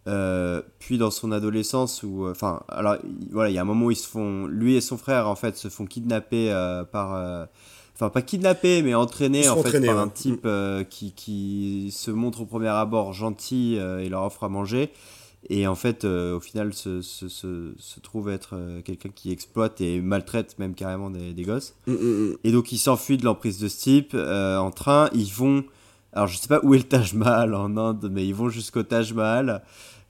euh, 0.08 0.62
puis 0.80 0.98
dans 0.98 1.12
son 1.12 1.32
adolescence, 1.32 2.02
où, 2.02 2.26
euh, 2.26 2.32
enfin, 2.32 2.62
alors, 2.68 2.96
il- 3.04 3.32
voilà, 3.32 3.52
il 3.52 3.54
y 3.54 3.60
a 3.60 3.62
un 3.62 3.66
moment 3.66 3.86
où 3.86 3.92
ils 3.92 3.96
se 3.96 4.08
font, 4.08 4.48
lui 4.48 4.76
et 4.76 4.82
son 4.82 4.98
frère, 4.98 5.28
en 5.28 5.36
fait, 5.36 5.56
se 5.58 5.68
font 5.68 5.86
kidnapper 5.86 6.52
par. 6.92 7.48
Enfin, 7.96 8.10
pas 8.10 8.22
kidnapper, 8.22 8.82
mais 8.82 8.94
entraîner 8.96 9.50
en 9.50 9.62
fait 9.62 9.86
par 9.86 9.96
ouais. 9.98 10.02
un 10.02 10.08
type 10.08 10.48
qui, 10.90 11.12
qui 11.12 11.92
se 11.92 12.12
montre 12.12 12.40
au 12.42 12.46
premier 12.46 12.70
abord 12.70 13.12
gentil 13.12 13.76
et 13.76 14.08
leur 14.08 14.24
offre 14.24 14.46
à 14.46 14.50
manger. 14.50 14.90
Et 15.48 15.68
en 15.68 15.76
fait, 15.76 16.04
euh, 16.04 16.36
au 16.36 16.40
final, 16.42 16.74
se, 16.74 17.02
se, 17.02 17.30
se, 17.30 17.74
se 17.78 18.00
trouve 18.02 18.30
être 18.30 18.56
euh, 18.56 18.82
quelqu'un 18.82 19.10
qui 19.10 19.32
exploite 19.32 19.80
et 19.80 20.02
maltraite 20.02 20.60
même 20.60 20.76
carrément 20.76 21.10
des, 21.10 21.34
des 21.34 21.44
gosses. 21.44 21.76
Mm, 21.88 21.94
mm, 21.94 21.98
mm. 22.32 22.38
Et 22.44 22.52
donc, 22.52 22.72
ils 22.74 22.78
s'enfuient 22.78 23.18
de 23.18 23.24
l'emprise 23.24 23.58
de 23.58 23.70
ce 23.70 23.80
type 23.80 24.12
euh, 24.16 24.58
en 24.58 24.72
train. 24.72 25.10
Ils 25.14 25.32
vont. 25.32 25.64
Alors, 26.12 26.28
je 26.28 26.38
sais 26.38 26.50
pas 26.50 26.60
où 26.64 26.74
est 26.74 26.80
le 26.80 26.84
Taj 26.84 27.14
Mahal 27.14 27.54
en 27.56 27.78
Inde, 27.78 28.10
mais 28.12 28.28
ils 28.28 28.36
vont 28.36 28.50
jusqu'au 28.50 28.84
Taj 28.84 29.14
Mahal. 29.14 29.64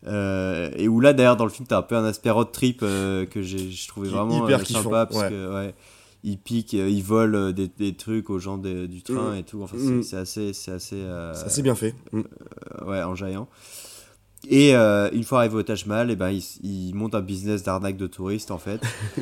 Et 0.07 0.87
où 0.87 0.99
là, 0.99 1.13
d'ailleurs, 1.13 1.35
dans 1.37 1.43
le 1.45 1.51
film, 1.51 1.67
t'as 1.67 1.77
un 1.77 1.83
peu 1.83 1.95
un 1.95 2.05
aspect 2.05 2.31
road 2.31 2.51
trip 2.51 2.79
que 2.79 3.27
j'ai 3.35 3.69
je 3.69 3.87
trouvais 3.87 4.09
vraiment 4.09 4.45
hyper 4.45 4.65
sympa 4.65 5.05
parce 5.05 5.21
ouais. 5.21 5.29
que 5.29 5.53
ouais, 5.53 5.75
ils 6.23 6.37
piquent, 6.37 6.73
ils 6.73 7.03
volent 7.03 7.51
des, 7.51 7.67
des 7.67 7.93
trucs 7.93 8.29
aux 8.29 8.39
gens 8.39 8.57
du 8.57 9.03
train 9.03 9.35
et 9.35 9.43
tout. 9.43 9.61
Enfin, 9.61 9.77
c'est- 10.01 10.15
assez, 10.15 10.53
c'est 10.53 10.71
assez, 10.71 11.03
assez 11.05 11.61
bien 11.61 11.75
fait. 11.75 11.93
Ouais, 12.85 13.03
enjaillant. 13.03 13.47
Et 14.47 14.75
euh, 14.75 15.10
une 15.12 15.23
fois 15.23 15.39
arrivé 15.39 15.56
au 15.56 15.63
Taj 15.63 15.86
Mahal, 15.86 16.12
et 16.12 16.15
ben, 16.15 16.30
il, 16.30 16.43
il 16.63 16.93
monte 16.95 17.13
un 17.15 17.21
business 17.21 17.63
d'arnaque 17.63 17.97
de 17.97 18.08
touristes 18.08 18.52
en 18.52 18.58
fait. 18.58 18.82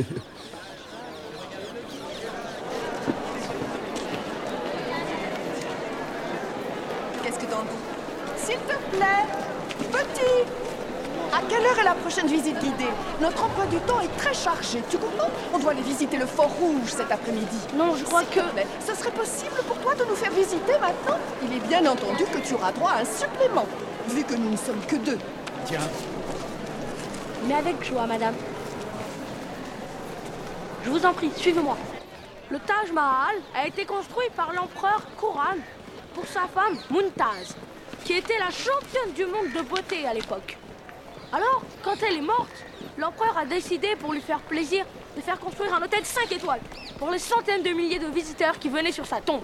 Qu'est-ce 7.23 7.39
que 7.39 7.45
t'en 7.45 7.63
dis 7.63 7.69
S'il 8.37 8.57
te 8.57 8.75
plaît, 8.95 9.25
petit 9.91 10.45
À 11.67 11.69
quelle 11.69 11.79
heure 11.79 11.91
est 11.91 11.95
la 11.95 12.01
prochaine 12.01 12.27
visite 12.27 12.57
guidée 12.59 12.87
Notre 13.19 13.43
emploi 13.43 13.65
du 13.65 13.77
temps 13.79 13.99
est 13.99 14.17
très 14.17 14.33
chargé. 14.33 14.81
Tu 14.89 14.97
comprends? 14.97 15.29
On 15.53 15.59
doit 15.59 15.71
aller 15.71 15.81
visiter 15.81 16.15
le 16.15 16.25
Fort 16.25 16.49
Rouge 16.49 16.87
cet 16.87 17.11
après-midi. 17.11 17.57
Non, 17.75 17.93
je 17.95 18.05
crois 18.05 18.23
que... 18.23 18.39
plaît, 18.51 18.67
ce 18.79 18.95
serait 18.95 19.11
possible 19.11 19.55
pour 19.67 19.77
toi 19.79 19.93
de 19.95 20.05
nous 20.05 20.15
faire 20.15 20.31
visiter 20.31 20.77
maintenant? 20.79 21.17
Il 21.43 21.57
est 21.57 21.67
bien 21.67 21.85
entendu 21.85 22.23
que 22.25 22.37
tu 22.37 22.53
auras 22.53 22.71
droit 22.71 22.91
à 22.91 23.01
un 23.01 23.05
supplément, 23.05 23.65
vu 24.07 24.23
que 24.23 24.35
nous 24.35 24.51
ne 24.51 24.55
sommes 24.55 24.79
que 24.87 24.95
deux. 24.95 25.17
Mais 27.45 27.55
avec 27.55 27.83
joie, 27.83 28.05
madame. 28.05 28.35
Je 30.85 30.89
vous 30.89 31.05
en 31.05 31.13
prie, 31.13 31.31
suivez-moi. 31.35 31.75
Le 32.49 32.59
Taj 32.59 32.93
Mahal 32.93 33.35
a 33.53 33.67
été 33.67 33.83
construit 33.83 34.29
par 34.37 34.53
l'empereur 34.53 35.01
Khurram 35.19 35.59
pour 36.13 36.25
sa 36.27 36.47
femme 36.47 36.77
Mumtaz, 36.89 37.55
qui 38.05 38.13
était 38.13 38.39
la 38.39 38.51
championne 38.51 39.11
du 39.13 39.25
monde 39.25 39.51
de 39.53 39.61
beauté 39.67 40.07
à 40.07 40.13
l'époque. 40.13 40.57
Alors, 41.33 41.61
quand 41.83 41.95
elle 42.03 42.17
est 42.17 42.21
morte, 42.21 42.63
l'empereur 42.97 43.37
a 43.37 43.45
décidé, 43.45 43.97
pour 43.97 44.13
lui 44.13 44.21
faire 44.21 44.39
plaisir, 44.39 44.85
de 45.15 45.21
faire 45.21 45.39
construire 45.39 45.73
un 45.73 45.81
hôtel 45.81 46.05
5 46.05 46.31
étoiles 46.31 46.61
pour 46.97 47.09
les 47.11 47.19
centaines 47.19 47.63
de 47.63 47.69
milliers 47.71 47.99
de 47.99 48.07
visiteurs 48.07 48.57
qui 48.59 48.69
venaient 48.69 48.93
sur 48.93 49.05
sa 49.05 49.19
tombe. 49.19 49.43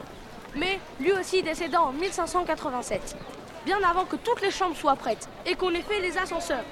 Mais 0.55 0.79
lui 1.01 1.11
aussi 1.11 1.43
décédant 1.43 1.87
en 1.87 1.91
1587, 1.91 3.17
bien 3.65 3.79
avant 3.83 4.05
que 4.05 4.15
toutes 4.15 4.41
les 4.41 4.51
chambres 4.51 4.77
soient 4.77 4.95
prêtes 4.95 5.27
et 5.45 5.55
qu'on 5.55 5.73
ait 5.73 5.81
fait 5.81 5.99
les 5.99 6.17
ascenseurs. 6.17 6.63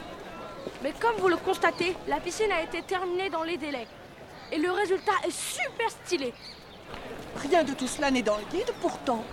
Mais 0.82 0.94
comme 0.98 1.16
vous 1.18 1.28
le 1.28 1.38
constatez, 1.38 1.96
la 2.08 2.22
piscine 2.22 2.52
a 2.52 2.62
été 2.62 2.82
terminée 2.82 3.30
dans 3.30 3.44
les 3.44 3.58
délais. 3.58 3.88
Et 4.54 4.60
le 4.60 4.72
résultat 4.72 5.14
est 5.26 5.32
super 5.32 5.90
stylé. 5.90 6.34
Rien 7.38 7.64
de 7.64 7.74
tout 7.74 7.88
cela 7.88 8.12
n'est 8.12 8.22
dans 8.22 8.38
le 8.38 8.44
guide, 8.52 8.72
pourtant. 8.82 9.26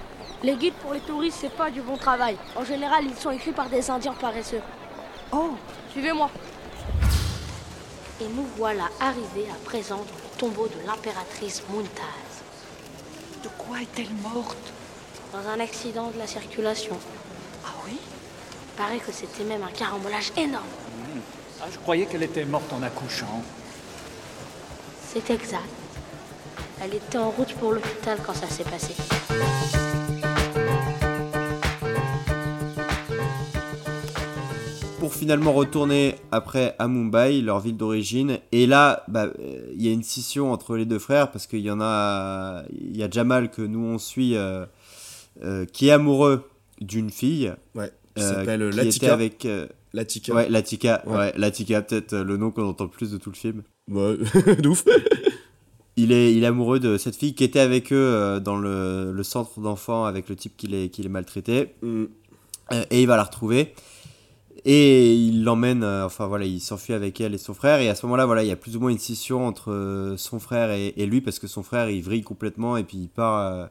Les 0.43 0.57
guides 0.57 0.75
pour 0.75 0.95
les 0.95 1.01
touristes, 1.01 1.39
c'est 1.41 1.55
pas 1.55 1.71
du 1.71 1.83
bon 1.83 1.97
travail. 1.97 2.37
En 2.57 2.65
général, 2.65 3.05
ils 3.05 3.17
sont 3.17 3.31
écrits 3.31 3.53
par 3.53 3.69
des 3.69 3.91
Indiens 3.91 4.15
paresseux. 4.15 4.63
Oh, 5.33 5.51
Suivez-moi. 5.91 6.31
Et 8.21 8.25
nous 8.35 8.47
voilà 8.57 8.89
arrivés 9.01 9.49
à 9.51 9.65
présent 9.65 9.97
dans 9.97 10.03
le 10.03 10.39
tombeau 10.39 10.67
de 10.69 10.87
l'impératrice 10.87 11.63
Mumtaz, 11.71 12.43
de 13.45 13.49
quoi 13.59 13.81
est-elle 13.83 14.13
morte? 14.23 14.57
Dans 15.33 15.47
un 15.49 15.61
accident 15.61 16.11
de 16.11 16.19
la 16.19 16.27
circulation. 16.27 16.97
Ah 17.65 17.71
oui? 17.87 17.99
Il 18.01 18.77
paraît 18.77 18.99
que 18.99 19.13
c'était 19.13 19.45
même 19.45 19.63
un 19.63 19.71
carambolage 19.71 20.33
énorme. 20.37 20.65
Ah, 21.61 21.67
je 21.71 21.79
croyais 21.79 22.07
qu'elle 22.07 22.23
était 22.23 22.45
morte 22.45 22.73
en 22.73 22.83
accouchant. 22.83 23.43
C'est 25.13 25.31
exact. 25.31 25.65
Elle 26.81 26.95
était 26.95 27.19
en 27.19 27.31
route 27.31 27.53
pour 27.55 27.73
l'hôpital 27.73 28.19
quand 28.25 28.35
ça 28.35 28.49
s'est 28.49 28.65
passé. 28.65 28.95
Pour 35.09 35.15
finalement 35.15 35.55
retourner 35.55 36.17
après 36.33 36.77
à 36.79 36.87
Mumbai, 36.87 37.41
leur 37.41 37.61
ville 37.61 37.79
d'origine. 37.79 38.41
Et 38.53 38.67
là, 38.67 39.05
bah, 39.09 39.29
il 39.75 39.83
y 39.83 39.89
a 39.89 39.91
une 39.91 40.03
scission 40.03 40.53
entre 40.53 40.77
les 40.77 40.85
deux 40.85 40.99
frères 40.99 41.31
parce 41.31 41.47
qu'il 41.47 41.61
y 41.61 41.71
en 41.71 41.81
a, 41.81 42.63
il 42.79 42.95
y 42.95 43.03
a 43.03 43.09
Jamal 43.09 43.51
que 43.51 43.63
nous 43.63 43.83
on 43.83 43.97
suit, 43.97 44.37
euh, 44.37 44.67
euh, 45.43 45.65
qui 45.65 45.89
est 45.89 45.93
amoureux 45.93 46.45
d'une 46.83 47.09
fille. 47.09 47.55
Ouais. 47.75 47.91
Qui 48.15 48.23
euh, 48.23 48.35
s'appelle 48.35 48.69
qui 48.71 48.77
Latika. 48.77 49.07
était 49.07 49.13
avec 49.13 49.49
Latika. 49.95 50.35
ouais 50.35 50.49
Latika 50.51 51.03
Ouais. 51.07 51.17
ouais, 51.17 51.33
Latika 51.39 51.81
peut-être 51.81 52.15
le 52.15 52.37
nom 52.37 52.51
qu'on 52.51 52.69
entend 52.69 52.85
le 52.85 52.91
plus 52.91 53.11
de 53.11 53.17
tout 53.17 53.31
le 53.31 53.37
film 53.37 53.63
Ouais, 53.91 54.19
de 54.61 54.69
ouf. 54.69 54.85
il 55.97 56.13
est, 56.13 56.35
il 56.35 56.45
est 56.45 56.49
amoureux 56.49 56.81
de 56.81 56.99
cette 56.99 57.17
fille 57.17 57.35
qui 57.35 57.45
était 57.45 57.61
avec 57.61 57.95
eux 57.95 58.41
dans 58.45 58.59
le, 58.59 59.11
le 59.13 59.23
centre 59.23 59.59
d'enfants 59.61 60.05
avec 60.05 60.29
le 60.29 60.37
type 60.37 60.55
qui 60.59 60.67
les, 60.67 60.91
qui 60.91 61.01
les 61.03 61.09
maltraitait 61.09 61.77
Mm. 61.81 62.05
Et 62.91 63.01
il 63.01 63.07
va 63.07 63.17
la 63.17 63.25
retrouver 63.25 63.73
et 64.71 65.15
il 65.15 65.45
l'emmène 65.45 65.83
euh, 65.83 66.05
enfin 66.05 66.27
voilà 66.27 66.45
il 66.45 66.61
s'enfuit 66.61 66.93
avec 66.93 67.21
elle 67.23 67.33
et 67.35 67.39
son 67.39 67.55
frère 67.55 67.81
et 67.81 67.89
à 67.89 67.95
ce 67.95 68.05
moment 68.05 68.17
là 68.17 68.27
voilà 68.27 68.43
il 68.43 68.49
y 68.49 68.53
a 68.53 68.57
plus 68.57 68.77
ou 68.77 68.81
moins 68.81 68.91
une 68.91 68.99
scission 68.99 69.47
entre 69.47 69.73
euh, 69.73 70.17
son 70.19 70.39
frère 70.39 70.71
et, 70.73 70.89
et 70.97 71.07
lui 71.07 71.21
parce 71.23 71.39
que 71.39 71.47
son 71.47 71.63
frère 71.63 71.89
il 71.89 72.03
vrille 72.03 72.23
complètement 72.23 72.77
et 72.77 72.85
puis 72.85 72.99
il 72.99 73.09
part 73.09 73.39
euh, 73.53 73.67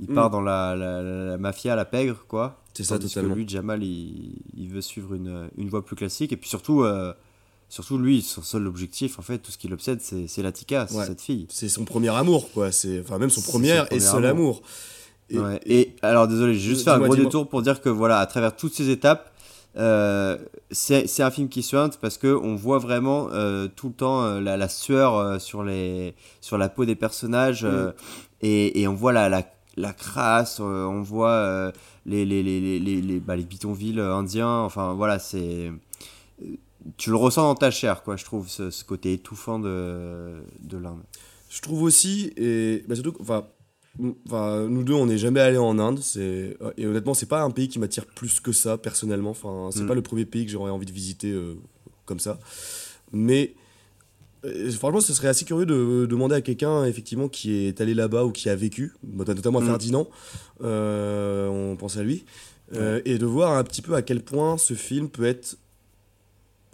il 0.00 0.10
Mm. 0.10 0.14
part 0.14 0.28
dans 0.28 0.40
la, 0.40 0.74
la, 0.74 1.02
la- 1.02 1.38
mafia 1.38 1.76
la 1.76 1.84
pègre 1.84 2.24
quoi 2.28 2.60
C'est 2.74 2.82
ça, 2.82 2.98
totalement. 2.98 3.32
que 3.32 3.38
lui 3.38 3.48
Jamal 3.48 3.82
il, 3.84 4.34
il 4.56 4.68
veut 4.68 4.80
suivre 4.82 5.14
une, 5.14 5.48
une 5.56 5.68
voie 5.68 5.84
plus 5.84 5.94
classique 5.96 6.32
et 6.32 6.36
puis 6.36 6.48
surtout 6.50 6.82
euh, 6.82 7.14
surtout 7.68 7.96
lui 7.96 8.20
son 8.20 8.42
seul 8.42 8.66
objectif 8.66 9.18
en 9.20 9.22
fait 9.22 9.38
tout 9.38 9.52
ce 9.52 9.56
qui 9.56 9.68
l'obsède 9.68 10.00
c'est 10.00 10.42
Latika 10.42 10.86
c'est 10.88 10.96
Ouais. 10.98 11.06
cette 11.06 11.20
fille 11.22 11.46
C'est 11.48 11.68
son 11.68 11.84
premier 11.84 12.08
amour, 12.10 12.50
quoi. 12.52 12.70
C'est 12.72 13.00
enfin 13.00 13.18
même 13.18 13.30
son 13.30 13.40
premier 13.40 13.78
son 13.78 13.86
et 13.96 14.00
seul 14.00 14.26
amour. 14.26 14.56
amour. 14.56 14.62
Et- 15.30 15.38
Ouais, 15.38 15.60
Et 15.64 15.96
alors, 16.02 16.28
désolé, 16.28 16.52
j'ai 16.54 16.60
juste 16.60 16.84
fait 16.84 16.90
un 16.90 16.98
gros 16.98 17.16
détour 17.16 17.48
pour 17.48 17.62
dire 17.62 17.80
que 17.80 17.88
voilà, 17.88 18.18
à 18.18 18.26
travers 18.26 18.54
toutes 18.54 18.74
ces 18.74 18.90
étapes, 18.90 19.32
euh, 19.76 20.38
c'est 20.70 21.22
un 21.22 21.30
film 21.30 21.48
qui 21.48 21.62
suinte 21.62 21.98
parce 22.00 22.18
que 22.18 22.28
on 22.34 22.54
voit 22.56 22.78
vraiment 22.78 23.28
euh, 23.32 23.68
tout 23.74 23.88
le 23.88 23.94
temps 23.94 24.22
euh, 24.22 24.40
la, 24.40 24.56
la 24.56 24.68
sueur 24.68 25.16
euh, 25.16 25.38
sur 25.38 25.64
les 25.64 26.14
sur 26.40 26.58
la 26.58 26.68
peau 26.68 26.84
des 26.84 26.94
personnages 26.94 27.64
euh, 27.64 27.92
et, 28.40 28.80
et 28.80 28.88
on 28.88 28.94
voit 28.94 29.12
la, 29.12 29.28
la, 29.28 29.42
la 29.76 29.92
crasse, 29.92 30.60
on 30.60 31.02
voit 31.02 31.72
les 32.06 32.24
les 32.24 32.42
les 32.42 32.78
les 32.78 33.20
bah, 33.20 33.36
les 33.36 33.44
bidonvilles 33.44 34.00
indiens. 34.00 34.60
Enfin 34.60 34.94
voilà, 34.94 35.18
c'est 35.18 35.72
tu 36.96 37.10
le 37.10 37.16
ressens 37.16 37.42
dans 37.42 37.54
ta 37.54 37.70
chair, 37.70 38.02
quoi. 38.02 38.16
Je 38.16 38.24
trouve 38.24 38.48
ce, 38.48 38.70
ce 38.70 38.84
côté 38.84 39.14
étouffant 39.14 39.58
de 39.58 40.42
de 40.60 40.76
l'Inde. 40.78 41.02
Je 41.48 41.62
trouve 41.62 41.82
aussi, 41.82 42.32
et 42.36 42.84
bah, 42.88 42.96
surtout, 42.96 43.14
enfin, 43.20 43.46
enfin, 44.26 44.66
nous 44.68 44.82
deux, 44.84 44.94
on 44.94 45.06
n'est 45.06 45.18
jamais 45.18 45.40
allés 45.40 45.58
en 45.58 45.78
Inde. 45.78 46.00
C'est 46.02 46.56
et 46.76 46.86
honnêtement, 46.86 47.14
c'est 47.14 47.26
pas 47.26 47.42
un 47.42 47.50
pays 47.50 47.68
qui 47.68 47.78
m'attire 47.78 48.06
plus 48.06 48.40
que 48.40 48.52
ça 48.52 48.76
personnellement. 48.78 49.30
Enfin, 49.30 49.70
c'est 49.72 49.82
Mm. 49.82 49.86
pas 49.88 49.94
le 49.94 50.02
premier 50.02 50.24
pays 50.24 50.44
que 50.46 50.50
j'aurais 50.52 50.70
envie 50.70 50.86
de 50.86 50.92
visiter 50.92 51.30
euh, 51.30 51.54
comme 52.06 52.18
ça. 52.20 52.38
Mais 53.12 53.54
euh, 54.44 54.70
franchement, 54.72 55.00
ce 55.00 55.12
serait 55.14 55.28
assez 55.28 55.44
curieux 55.44 55.66
de 55.66 56.06
demander 56.06 56.34
à 56.34 56.40
quelqu'un 56.40 56.84
effectivement 56.84 57.28
qui 57.28 57.66
est 57.66 57.80
allé 57.80 57.94
là-bas 57.94 58.24
ou 58.24 58.32
qui 58.32 58.48
a 58.48 58.56
vécu, 58.56 58.92
notamment 59.02 59.58
à 59.60 59.62
Mm. 59.62 59.66
Ferdinand. 59.66 60.08
euh, 60.62 61.48
on 61.48 61.76
pense 61.76 61.96
à 61.96 62.02
lui. 62.02 62.24
euh, 62.74 63.00
et 63.04 63.18
de 63.18 63.26
voir 63.26 63.52
un 63.52 63.62
petit 63.62 63.82
peu 63.82 63.94
à 63.94 64.02
quel 64.02 64.20
point 64.22 64.56
ce 64.58 64.74
film 64.74 65.08
peut 65.08 65.24
être 65.26 65.56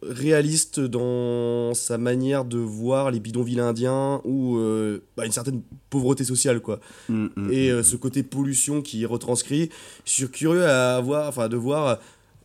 réaliste 0.02 0.80
dans 0.80 1.74
sa 1.74 1.98
manière 1.98 2.44
de 2.44 2.58
voir 2.58 3.10
les 3.10 3.20
bidonvilles 3.20 3.60
indiens 3.60 4.20
ou 4.24 4.56
euh, 4.56 5.00
bah, 5.16 5.26
une 5.26 5.32
certaine 5.32 5.62
pauvreté 5.90 6.24
sociale 6.24 6.60
quoi. 6.60 6.80
Mm, 7.08 7.26
mm, 7.36 7.52
et 7.52 7.70
mm. 7.70 7.74
euh, 7.74 7.82
ce 7.82 7.96
côté 7.96 8.22
pollution 8.22 8.82
qui 8.82 9.02
est 9.02 9.06
retranscrit 9.06 9.70
je 10.04 10.10
suis 10.10 10.28
curieux 10.28 10.66
à 10.66 11.00
voir 11.00 11.28
enfin 11.28 11.48
de 11.48 11.56
voir 11.56 11.98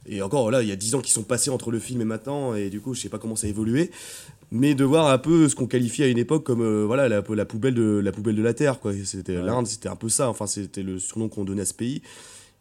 et 0.06 0.22
encore 0.22 0.52
là 0.52 0.62
il 0.62 0.68
y 0.68 0.72
a 0.72 0.76
10 0.76 0.96
ans 0.96 1.02
qui 1.02 1.12
sont 1.12 1.24
passés 1.24 1.50
entre 1.50 1.72
le 1.72 1.80
film 1.80 2.02
et 2.02 2.06
maintenant 2.06 2.56
et 2.56 2.70
du 2.70 2.82
coup 2.82 2.94
je 2.94 3.02
sais 3.02 3.10
pas 3.10 3.20
comment 3.20 3.36
ça 3.36 3.48
a 3.48 3.50
évolué 3.50 3.92
mais 4.52 4.76
de 4.76 4.84
voir 4.84 5.08
un 5.08 5.18
peu 5.18 5.50
ce 5.50 5.56
qu'on 5.56 5.68
qualifiait 5.68 6.06
à 6.06 6.08
une 6.10 6.18
époque 6.18 6.44
comme 6.44 6.62
euh, 6.62 6.84
voilà 6.86 7.08
la, 7.08 7.24
la 7.28 7.46
poubelle 7.46 7.74
de 7.74 8.02
la 8.04 8.12
poubelle 8.12 8.36
de 8.36 8.44
la 8.44 8.54
terre 8.54 8.80
quoi. 8.80 8.92
C'était 9.04 9.42
l'Inde 9.42 9.68
c'était 9.68 9.90
un 9.90 9.96
peu 9.96 10.10
ça 10.10 10.30
enfin 10.30 10.46
c'était 10.46 10.84
le 10.84 11.00
surnom 11.00 11.30
qu'on 11.30 11.46
donnait 11.46 11.62
à 11.64 11.66
ce 11.66 11.74
pays 11.74 12.02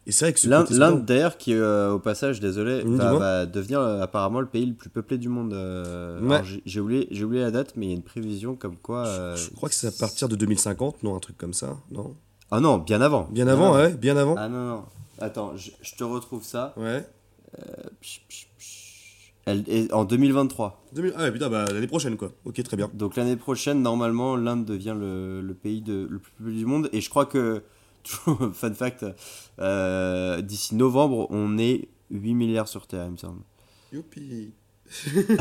et 0.07 0.11
c'est 0.11 0.25
vrai 0.25 0.33
que 0.33 0.39
ce 0.39 0.47
L'Inde, 0.47 1.05
d'ailleurs, 1.05 1.37
qui 1.37 1.53
euh, 1.53 1.91
au 1.93 1.99
passage, 1.99 2.39
désolé, 2.39 2.83
Mmh, 2.83 2.95
va, 2.97 3.45
devenir 3.45 3.79
euh, 3.79 4.01
apparemment 4.01 4.39
le 4.39 4.45
pays 4.47 4.65
le 4.65 4.73
plus 4.73 4.89
peuplé 4.89 5.17
du 5.17 5.29
monde. 5.29 5.53
euh, 5.53 6.19
Ouais. 6.21 6.41
j'ai, 6.65 6.79
oublié, 6.79 7.07
j'ai 7.11 7.23
oublié 7.23 7.41
la 7.41 7.51
date, 7.51 7.73
mais 7.75 7.85
il 7.87 7.89
y 7.89 7.91
a 7.93 7.95
une 7.95 8.03
prévision 8.03 8.55
comme 8.55 8.77
quoi. 8.77 9.35
je 9.35 9.49
crois 9.55 9.69
que 9.69 9.75
c'est 9.75 9.87
à 9.87 9.91
partir 9.91 10.29
de 10.29 10.35
2050 10.35 11.03
non 11.03 11.15
un 11.15 11.19
truc 11.19 11.37
comme 11.37 11.53
ça 11.53 11.77
non? 11.91 12.15
Ah 12.51 12.59
non, 12.59 12.77
bien 12.77 13.01
avant. 13.01 13.27
bien 13.31 13.47
avant 13.47 13.73
ouais 13.75 13.93
bien 13.93 14.15
avant 14.17 14.35
Ah 14.37 14.47
non 14.47 14.67
non. 14.67 14.83
Attends, 15.19 15.55
je, 15.57 15.71
je 15.81 15.95
te 15.95 16.03
retrouve 16.03 16.43
ça. 16.43 16.73
ouais 16.77 17.07
Psh, 18.01 18.21
psh, 18.27 18.47
psh. 18.57 19.33
Elle 19.45 19.63
est 19.67 19.93
en 19.93 20.05
2023. 20.05 20.83
2000 20.93 21.13
Ah 21.15 21.21
ouais, 21.23 21.31
putain, 21.31 21.49
bah 21.49 21.65
l'année 21.71 21.87
prochaine 21.87 22.17
quoi. 22.17 22.31
Ok, 22.45 22.61
très 22.63 22.75
bien. 22.77 22.89
Donc 22.93 23.15
l'année 23.15 23.35
prochaine, 23.37 23.81
normalement, 23.81 24.35
l'Inde 24.35 24.65
devient 24.65 24.95
le, 24.99 25.39
le 25.41 25.53
pays 25.53 25.81
de, 25.81 26.07
le 26.09 26.19
plus 26.19 26.31
peuplé 26.37 26.55
du 26.55 26.65
monde. 26.65 26.89
Et 26.93 26.99
je 27.01 27.09
crois 27.09 27.25
que, 27.27 27.61
fun 28.53 28.73
fact, 28.73 29.05
euh, 29.59 30.41
d'ici 30.41 30.75
novembre, 30.75 31.27
on 31.29 31.57
est 31.57 31.87
8 32.11 32.33
milliards 32.33 32.67
sur 32.67 32.87
Terre, 32.87 33.05
il 33.05 33.11
me 33.13 33.17
semble. 33.17 33.41
Youpi. 33.91 34.51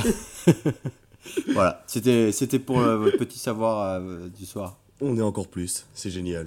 Voilà, 1.54 1.82
c'était, 1.86 2.32
c'était 2.32 2.58
pour 2.58 2.80
euh, 2.80 2.98
votre 2.98 3.16
petit 3.16 3.38
savoir 3.38 4.00
euh, 4.00 4.28
du 4.28 4.44
soir. 4.44 4.78
On 5.00 5.16
est 5.16 5.22
encore 5.22 5.48
plus, 5.48 5.86
c'est 5.94 6.10
génial. 6.10 6.44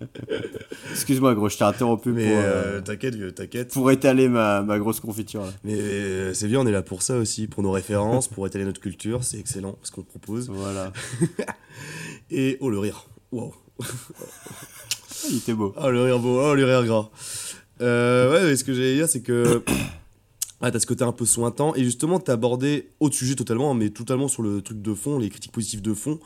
Excuse-moi, 0.90 1.34
gros, 1.34 1.48
je 1.48 1.56
t'ai 1.58 1.64
interrompu 1.64 2.12
Mais 2.12 2.28
pour, 2.28 2.36
euh, 2.38 2.80
t'inquiète, 2.80 3.14
vieux, 3.14 3.32
t'inquiète. 3.32 3.72
pour 3.72 3.90
étaler 3.90 4.28
ma, 4.28 4.62
ma 4.62 4.78
grosse 4.78 5.00
confiture. 5.00 5.42
là. 5.42 5.52
Mais 5.64 5.74
euh, 5.74 6.34
c'est 6.34 6.48
bien, 6.48 6.60
on 6.60 6.66
est 6.66 6.72
là 6.72 6.82
pour 6.82 7.02
ça 7.02 7.16
aussi, 7.16 7.46
pour 7.46 7.62
nos 7.62 7.70
références, 7.70 8.28
pour 8.28 8.46
étaler 8.46 8.64
notre 8.64 8.80
culture, 8.80 9.24
c'est 9.24 9.38
excellent 9.38 9.78
ce 9.82 9.90
qu'on 9.90 10.02
propose. 10.02 10.48
Voilà. 10.50 10.92
Et 12.30 12.58
oh 12.60 12.70
le 12.70 12.78
rire, 12.78 13.06
waouh. 13.30 13.54
Il 15.30 15.36
était 15.36 15.54
beau. 15.54 15.74
Oh 15.80 15.90
le 15.90 16.02
rire 16.02 16.18
beau, 16.18 16.40
oh 16.40 16.54
le 16.54 16.64
rire 16.64 16.84
gras. 16.84 17.10
Euh, 17.80 18.30
ouais, 18.32 18.44
mais 18.44 18.56
ce 18.56 18.64
que 18.64 18.72
j'allais 18.74 18.94
dire, 18.94 19.08
c'est 19.08 19.22
que. 19.22 19.62
Ah, 20.64 20.70
t'as 20.70 20.78
ce 20.78 20.86
côté 20.86 21.02
un 21.02 21.10
peu 21.10 21.26
sointant, 21.26 21.74
et 21.74 21.82
justement, 21.82 22.20
t'as 22.20 22.34
abordé 22.34 22.88
autre 23.00 23.16
sujet 23.16 23.34
totalement, 23.34 23.74
mais 23.74 23.90
totalement 23.90 24.28
sur 24.28 24.44
le 24.44 24.62
truc 24.62 24.80
de 24.80 24.94
fond, 24.94 25.18
les 25.18 25.28
critiques 25.28 25.50
positives 25.50 25.82
de 25.82 25.92
fond. 25.92 26.20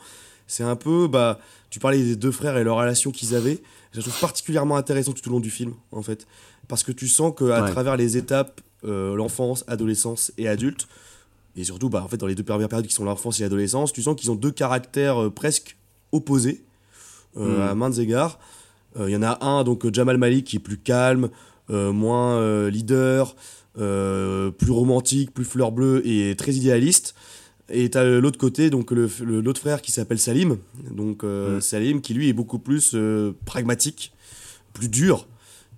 C'est 0.45 0.61
un 0.63 0.75
peu, 0.75 1.07
bah, 1.07 1.39
tu 1.71 1.79
parlais 1.79 2.03
des 2.03 2.15
deux 2.15 2.29
frères 2.31 2.55
et 2.55 2.63
leur 2.63 2.77
relation 2.77 3.09
qu'ils 3.09 3.33
avaient. 3.33 3.59
Je 3.93 3.97
la 3.97 4.03
trouve 4.03 4.19
particulièrement 4.19 4.75
intéressant 4.77 5.13
tout 5.13 5.27
au 5.27 5.31
long 5.31 5.39
du 5.39 5.49
film, 5.49 5.73
en 5.91 6.03
fait. 6.03 6.27
Parce 6.67 6.83
que 6.83 6.91
tu 6.91 7.07
sens 7.07 7.33
qu'à 7.35 7.63
Ouais. 7.63 7.71
travers 7.71 7.97
les 7.97 8.15
étapes, 8.15 8.61
euh, 8.85 9.15
l'enfance, 9.15 9.63
adolescence 9.67 10.31
et 10.37 10.47
adulte, 10.47 10.87
et 11.55 11.63
surtout, 11.63 11.89
bah, 11.89 12.03
en 12.03 12.07
fait, 12.07 12.17
dans 12.17 12.27
les 12.27 12.35
deux 12.35 12.43
premières 12.43 12.69
périodes 12.69 12.85
qui 12.85 12.93
sont 12.93 13.05
l'enfance 13.05 13.39
et 13.39 13.43
l'adolescence, 13.43 13.91
tu 13.91 14.03
sens 14.03 14.15
qu'ils 14.15 14.29
ont 14.29 14.35
deux 14.35 14.51
caractères 14.51 15.19
euh, 15.23 15.29
presque 15.31 15.77
opposés 16.11 16.63
euh, 17.37 17.57
Mm. 17.57 17.69
à 17.71 17.73
maintes 17.73 17.97
égards. 17.97 18.37
Euh, 18.99 19.09
Il 19.09 19.13
y 19.13 19.15
en 19.15 19.23
a 19.23 19.43
un, 19.45 19.63
donc 19.63 19.85
euh, 19.85 19.89
Jamal 19.93 20.17
Malik, 20.17 20.45
qui 20.45 20.55
est 20.57 20.59
plus 20.59 20.77
calme, 20.77 21.29
euh, 21.69 21.91
moins 21.91 22.37
euh, 22.37 22.69
leader, 22.69 23.35
euh, 23.77 24.49
plus 24.51 24.71
romantique, 24.71 25.33
plus 25.33 25.45
fleur 25.45 25.71
bleue 25.71 26.01
et 26.07 26.35
très 26.35 26.53
idéaliste. 26.53 27.13
Et 27.69 27.89
t'as 27.89 28.03
euh, 28.03 28.21
l'autre 28.21 28.37
côté, 28.39 28.69
donc 28.69 28.91
le- 28.91 29.09
le- 29.23 29.41
l'autre 29.41 29.59
frère 29.59 29.81
qui 29.81 29.91
s'appelle 29.91 30.19
Salim. 30.19 30.57
Donc 30.91 31.23
euh. 31.23 31.59
Salim, 31.59 32.01
qui 32.01 32.13
lui 32.13 32.29
est 32.29 32.33
beaucoup 32.33 32.59
plus 32.59 32.91
euh, 32.93 33.33
pragmatique, 33.45 34.13
plus 34.73 34.87
dur 34.89 35.27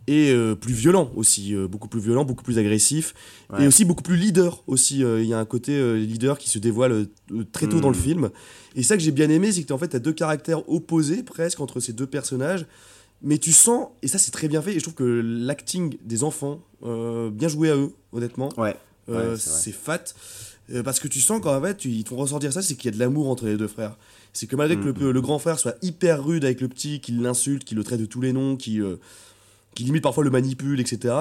et 0.08 0.32
euh, 0.32 0.56
plus 0.56 0.74
violent 0.74 1.12
aussi, 1.16 1.56
euh, 1.56 1.68
beaucoup 1.68 1.88
plus 1.88 2.00
violent, 2.00 2.26
beaucoup 2.26 2.44
plus 2.44 2.58
agressif 2.60 3.14
Ouais. 3.52 3.64
et 3.64 3.68
aussi 3.68 3.86
beaucoup 3.86 4.04
plus 4.04 4.16
leader 4.18 4.64
aussi. 4.68 5.04
euh, 5.04 5.22
Il 5.22 5.28
y 5.28 5.34
a 5.34 5.40
un 5.40 5.46
côté 5.46 5.74
euh, 5.78 5.96
leader 5.98 6.38
qui 6.38 6.50
se 6.50 6.60
dévoile 6.60 6.92
euh, 7.32 7.44
très 7.52 7.68
tôt 7.68 7.80
dans 7.80 7.90
le 7.90 7.98
Mm. 7.98 8.02
film. 8.02 8.30
Et 8.76 8.84
ça 8.84 8.96
que 8.96 9.02
j'ai 9.04 9.12
bien 9.12 9.30
aimé, 9.30 9.52
c'est 9.52 9.64
que 9.64 9.74
en 9.74 9.78
fait, 9.80 9.88
t'as 9.90 10.00
deux 10.00 10.14
caractères 10.14 10.68
opposés 10.70 11.24
presque 11.24 11.60
entre 11.60 11.80
ces 11.80 11.94
deux 11.94 12.06
personnages. 12.08 12.66
Mais 13.22 13.38
tu 13.38 13.52
sens, 13.52 13.88
et 14.02 14.08
ça 14.08 14.18
c'est 14.18 14.32
très 14.32 14.48
bien 14.48 14.62
fait, 14.62 14.72
et 14.72 14.76
je 14.80 14.84
trouve 14.84 14.94
que 14.96 15.04
l'acting 15.04 15.98
des 16.04 16.24
enfants, 16.24 16.62
euh, 16.84 17.30
bien 17.30 17.48
joué 17.50 17.70
à 17.70 17.76
eux, 17.76 17.92
honnêtement, 18.14 18.50
Ouais. 18.58 18.76
euh, 19.10 19.34
Ouais, 19.34 19.40
c'est 19.40 19.72
fat. 19.74 20.04
Euh, 20.72 20.84
parce 20.84 21.00
que 21.00 21.08
tu 21.08 21.20
sens 21.20 21.42
qu'en 21.42 21.60
fait, 21.62 21.84
ils 21.86 22.04
te 22.04 22.10
font 22.10 22.16
ressortir 22.18 22.54
ça, 22.54 22.62
c'est 22.62 22.76
qu'il 22.76 22.86
y 22.86 22.94
a 22.94 22.96
de 22.96 23.00
l'amour 23.00 23.28
entre 23.30 23.46
les 23.48 23.58
deux 23.58 23.68
frères. 23.68 23.98
C'est 24.34 24.46
que 24.46 24.56
malgré 24.56 24.78
que 24.78 24.90
Mm, 24.90 25.00
le, 25.00 25.12
le 25.12 25.22
grand 25.22 25.40
frère 25.40 25.58
soit 25.60 25.76
hyper 25.82 26.24
rude 26.24 26.46
avec 26.46 26.62
le 26.62 26.68
petit, 26.68 27.00
qu'il 27.02 27.22
l'insulte, 27.22 27.64
qu'il 27.66 27.76
le 27.78 27.84
traite 27.84 28.00
de 28.00 28.06
tous 28.06 28.22
les 28.22 28.32
noms, 28.34 28.56
qui, 28.56 28.80
euh, 28.80 28.98
qui 29.76 29.84
limite 29.84 30.04
parfois 30.04 30.24
le 30.24 30.30
manipule, 30.30 30.80
etc., 30.80 31.16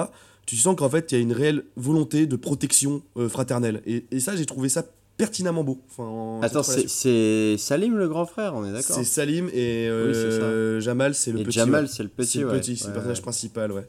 tu 0.45 0.55
sens 0.55 0.75
qu'en 0.75 0.89
fait, 0.89 1.11
il 1.11 1.15
y 1.15 1.17
a 1.17 1.21
une 1.21 1.33
réelle 1.33 1.63
volonté 1.75 2.25
de 2.27 2.35
protection 2.35 3.01
fraternelle. 3.27 3.81
Et, 3.85 4.05
et 4.11 4.19
ça, 4.19 4.35
j'ai 4.35 4.45
trouvé 4.47 4.67
ça 4.69 4.83
pertinemment 5.19 5.63
beau. 5.65 5.79
Enfin, 5.91 6.39
Attends, 6.41 6.63
c'est, 6.63 7.57
Salim 7.57 7.97
le 7.97 8.07
grand 8.07 8.25
frère, 8.25 8.55
on 8.55 8.65
est 8.65 8.71
d'accord 8.71 8.95
C'est 8.95 9.03
Salim 9.03 9.47
et 9.49 9.87
Oui, 9.91 10.13
euh, 10.15 10.79
Jamal, 10.79 11.13
c'est 11.13 11.31
le 11.33 11.41
Et 11.41 11.43
petit. 11.43 11.59
Jamal, 11.59 11.83
ouais. 11.83 11.89
c'est 11.91 12.03
le 12.03 12.09
petit, 12.09 12.27
C'est 12.29 12.39
le 12.39 12.47
ouais. 12.47 12.59
petit, 12.59 12.77
c'est 12.77 12.87
le 12.87 12.93
personnage 12.93 13.21
principal, 13.21 13.71
ouais. 13.73 13.85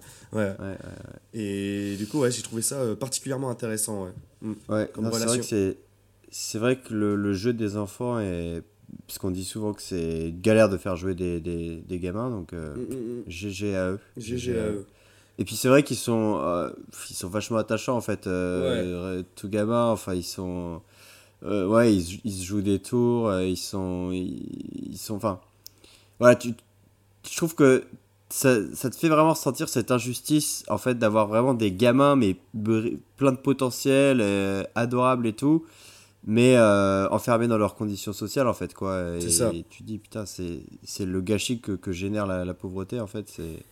Et 1.33 1.95
du 1.97 2.07
coup, 2.07 2.19
ouais, 2.21 2.31
j'ai 2.31 2.43
trouvé 2.43 2.63
ça 2.63 2.77
euh, 2.77 2.97
particulièrement 2.97 3.49
intéressant, 3.49 4.05
ouais. 4.05 4.11
Mm. 4.43 4.53
Ouais, 4.69 4.91
c'est 5.13 5.25
vrai 5.27 5.39
que 5.39 5.45
c'est 5.45 5.77
c'est 6.33 6.59
vrai 6.59 6.77
que 6.79 6.95
le, 6.95 7.17
le 7.17 7.33
jeu 7.33 7.53
des 7.53 7.77
enfants 7.77 8.19
est 8.21 8.63
parce 9.07 9.19
qu'on 9.19 9.31
dit 9.31 9.45
souvent 9.45 9.73
que 9.73 9.83
c'est 9.83 10.33
galère 10.41 10.69
de 10.69 10.77
faire 10.77 10.97
jouer 10.97 11.15
des, 11.15 11.41
des, 11.41 11.77
des 11.89 11.99
gamins 11.99 12.31
donc 12.31 12.53
euh, 12.53 12.75
Mm, 12.75 12.81
mm, 12.81 13.19
mm. 13.21 13.23
GG 13.29 13.77
à 13.77 13.91
eux. 13.91 13.99
GG 14.17 14.53
à 14.59 14.67
eux. 14.67 14.87
Et 15.39 15.45
puis 15.45 15.55
c'est 15.57 15.69
vrai 15.69 15.83
qu'ils 15.83 15.97
sont 15.97 16.39
euh, 16.41 16.71
ils 17.09 17.15
sont 17.17 17.29
vachement 17.29 17.59
attachants 17.59 17.97
en 17.97 18.01
fait 18.01 18.23
tout 19.37 19.49
gamin 19.49 19.87
enfin 19.91 20.15
ils 20.15 20.23
sont 20.25 20.81
euh, 21.45 21.67
ouais 21.67 21.95
ils, 21.95 22.21
ils 22.25 22.33
se 22.33 22.45
jouent 22.45 22.63
des 22.63 22.79
tours 22.79 23.29
euh, 23.29 23.45
ils 23.45 23.57
sont 23.57 24.11
ils, 24.13 24.91
ils 24.93 24.99
sont 24.99 25.15
enfin 25.17 25.41
voilà 26.19 26.37
tu 26.37 26.55
je 27.31 27.37
trouve 27.37 27.55
que 27.55 27.85
ça, 28.31 28.57
ça 28.75 28.91
te 28.91 28.97
fait 28.97 29.09
vraiment 29.09 29.35
sentir 29.35 29.69
cette 29.69 29.91
injustice 29.91 30.65
en 30.69 30.79
fait 30.79 30.97
d'avoir 30.99 31.27
vraiment 31.27 31.53
des 31.55 31.73
gamins 31.73 32.15
mais 32.17 32.37
plein 33.17 33.33
de 33.33 33.37
potentiel 33.39 34.21
euh, 34.21 34.63
adorables 34.75 35.27
et 35.27 35.33
tout 35.33 35.65
mais 36.27 36.55
euh, 36.57 37.09
enfermés 37.09 37.49
dans 37.49 37.57
leurs 37.59 37.75
conditions 37.75 38.13
sociales 38.13 38.47
en 38.47 38.53
fait 38.55 38.75
quoi 38.75 39.17
et, 39.17 39.21
C'est 39.23 39.31
ça. 39.31 39.51
et 39.53 39.65
tu 39.69 39.83
dis 39.83 39.99
putain 39.99 40.27
c'est 40.27 40.61
c'est 40.85 41.07
le 41.07 41.21
gâchis 41.23 41.61
que, 41.61 41.73
que 41.73 41.93
génère 41.93 42.27
la, 42.27 42.45
la 42.45 42.55
pauvreté 42.55 43.01
en 43.01 43.07
fait 43.07 43.29
c'est 43.29 43.65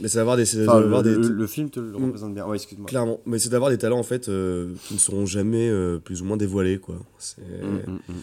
Mais 0.00 0.08
c'est 0.08 0.18
d'avoir 0.18 0.36
des, 0.36 0.42
Enfin, 0.68 0.80
le, 0.80 1.02
des- 1.02 1.14
le- 1.16 1.28
le 1.34 1.46
film 1.46 1.70
te 1.70 1.78
le 1.80 1.92
Mm. 1.92 2.04
représente 2.06 2.34
bien 2.34 2.46
ouais 2.46 2.56
excuse-moi 2.56 2.86
Clairement, 2.88 3.20
mais 3.26 3.38
c'est 3.38 3.48
d'avoir 3.50 3.70
des 3.70 3.78
talents 3.78 3.98
en 4.00 4.02
fait 4.02 4.28
euh, 4.28 4.74
qui 4.86 4.94
ne 4.94 4.98
seront 4.98 5.24
jamais 5.26 5.68
euh, 5.68 5.98
plus 5.98 6.20
ou 6.20 6.24
moins 6.24 6.36
dévoilés 6.36 6.78
quoi. 6.78 6.96
Mm, 7.38 7.76
mm. 8.12 8.14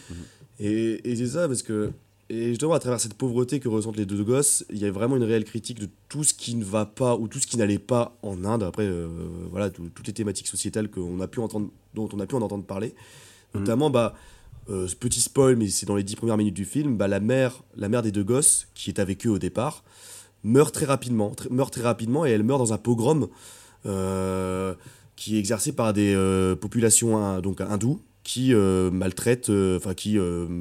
Et, 0.60 1.10
et 1.10 1.16
c'est 1.16 1.28
ça 1.28 1.48
parce 1.48 1.62
que 1.62 1.90
et 2.30 2.48
justement 2.48 2.72
à 2.74 2.78
travers 2.78 2.98
cette 3.00 3.14
pauvreté 3.14 3.58
que 3.60 3.68
ressentent 3.68 3.96
les 3.96 4.06
deux 4.06 4.22
gosses, 4.22 4.64
il 4.70 4.78
y 4.78 4.84
a 4.86 4.90
vraiment 4.90 5.16
une 5.16 5.24
réelle 5.24 5.44
critique 5.44 5.80
de 5.80 5.88
tout 6.08 6.24
ce 6.24 6.32
qui 6.34 6.54
ne 6.54 6.64
va 6.64 6.86
pas 6.86 7.16
ou 7.16 7.26
tout 7.28 7.38
ce 7.38 7.46
qui 7.46 7.56
n'allait 7.58 7.78
pas 7.78 8.16
en 8.22 8.44
Inde. 8.44 8.62
Après 8.62 8.84
euh, 8.86 9.08
voilà 9.50 9.70
tout- 9.70 9.90
toutes 9.94 10.06
les 10.06 10.12
thématiques 10.14 10.46
sociétales 10.48 10.88
qu'on 10.90 11.20
a 11.20 11.26
pu 11.28 11.40
entendre, 11.40 11.68
dont 11.94 12.08
on 12.12 12.20
a 12.20 12.26
pu 12.26 12.34
en 12.34 12.42
entendre 12.42 12.64
parler, 12.64 12.94
notamment 13.54 13.90
bah 13.90 14.14
ce 14.68 14.94
petit 14.94 15.20
spoil 15.20 15.56
mais 15.56 15.68
c'est 15.68 15.84
dans 15.86 15.96
les 15.96 16.04
dix 16.04 16.16
premières 16.16 16.36
minutes 16.36 16.54
du 16.54 16.64
film, 16.64 16.96
bah 16.96 17.08
la 17.08 17.18
mère 17.20 17.62
la 17.76 17.88
mère 17.88 18.02
des 18.02 18.12
deux 18.12 18.24
gosses 18.24 18.68
qui 18.74 18.90
est 18.90 18.98
avec 19.00 19.26
eux 19.26 19.30
au 19.30 19.38
départ. 19.38 19.82
Meurt 20.44 20.74
très 20.74 20.86
rapidement, 20.86 21.32
meurt 21.50 21.72
très 21.72 21.82
rapidement 21.82 22.26
et 22.26 22.30
elle 22.30 22.42
meurt 22.42 22.58
dans 22.58 22.72
un 22.72 22.78
pogrom 22.78 23.28
euh, 23.86 24.74
qui 25.16 25.36
est 25.36 25.38
exercé 25.38 25.72
par 25.72 25.92
des 25.92 26.14
euh, 26.14 26.56
populations 26.56 27.16
hein, 27.18 27.40
donc 27.40 27.60
hindoues 27.60 28.00
qui 28.24 28.54
euh, 28.54 28.90
maltraitent, 28.90 29.50
enfin 29.50 29.94
qui, 29.94 30.16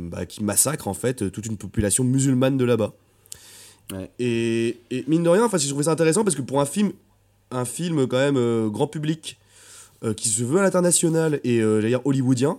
bah, 0.09 0.25
qui 0.25 0.43
massacrent 0.43 0.87
en 0.87 0.93
fait 0.95 1.31
toute 1.31 1.45
une 1.45 1.57
population 1.57 2.03
musulmane 2.03 2.57
de 2.57 2.65
là-bas. 2.65 2.93
Ouais. 3.93 4.09
Et, 4.19 4.79
et 4.89 5.03
mine 5.07 5.23
de 5.23 5.29
rien, 5.29 5.45
enfin, 5.45 5.57
j'ai 5.57 5.67
trouvé 5.67 5.83
ça 5.83 5.91
intéressant 5.91 6.23
parce 6.23 6.35
que 6.35 6.41
pour 6.41 6.59
un 6.59 6.65
film, 6.65 6.91
un 7.51 7.65
film 7.65 8.07
quand 8.07 8.17
même 8.17 8.69
grand 8.69 8.87
public 8.87 9.37
qui 10.17 10.29
se 10.29 10.43
veut 10.43 10.59
à 10.59 10.63
l'international 10.63 11.39
et 11.43 11.59
dire 11.81 12.01
hollywoodien, 12.03 12.57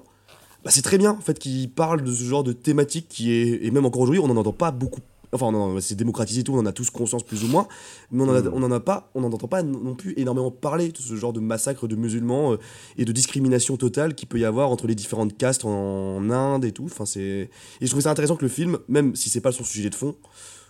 bah, 0.65 0.71
c'est 0.71 0.83
très 0.83 0.99
bien 0.99 1.11
en 1.11 1.21
fait 1.21 1.41
qu'il 1.41 1.69
parle 1.71 2.05
de 2.05 2.13
ce 2.13 2.23
genre 2.23 2.45
de 2.45 2.53
thématique 2.53 3.09
qui 3.09 3.33
est 3.33 3.65
et 3.65 3.71
même 3.73 3.85
encore 3.85 4.03
aujourd'hui 4.03 4.21
on 4.21 4.29
n'en 4.29 4.37
entend 4.37 4.53
pas 4.53 4.71
beaucoup. 4.71 5.01
Enfin, 5.35 5.51
non, 5.51 5.81
c'est 5.81 5.95
démocratisé 5.95 6.45
tout, 6.45 6.53
on 6.53 6.59
en 6.59 6.67
a 6.67 6.73
tous 6.73 6.91
conscience 6.91 7.23
plus 7.23 7.43
ou 7.43 7.49
moins, 7.49 7.67
mais 8.11 8.23
on 8.23 8.29
en, 8.29 8.35
a- 8.35 8.51
on 8.53 8.63
en 8.63 8.71
a 8.71 8.81
pas, 8.81 9.11
on 9.15 9.23
n'en 9.23 9.33
entend 9.33 9.49
pas 9.49 9.63
non 9.63 9.95
plus 9.95 10.13
énormément 10.19 10.51
parler 10.51 10.91
de 10.91 10.99
ce 10.99 11.15
genre 11.17 11.33
de 11.33 11.41
massacre 11.41 11.89
de 11.89 11.97
musulmans 11.97 12.53
euh, 12.53 12.57
et 12.99 13.07
de 13.07 13.13
discrimination 13.13 13.79
totale 13.79 14.15
qu'il 14.15 14.29
peut 14.29 14.39
y 14.39 14.45
avoir 14.45 14.71
entre 14.71 14.87
les 14.87 14.95
différentes 14.95 15.39
castes 15.39 15.65
en, 15.65 15.71
en 16.17 16.31
Inde 16.31 16.67
et 16.67 16.73
tout. 16.73 16.85
Enfin, 16.85 17.07
c'est 17.07 17.21
et 17.21 17.51
je 17.81 17.87
trouvais 17.87 18.03
ça 18.03 18.11
intéressant 18.11 18.37
que 18.37 18.43
le 18.45 18.51
film, 18.51 18.79
même 18.89 19.17
si 19.17 19.31
c'est 19.31 19.41
pas 19.41 19.53
son 19.53 19.65
sujet 19.65 19.89
de 19.89 19.95
fond 19.95 20.17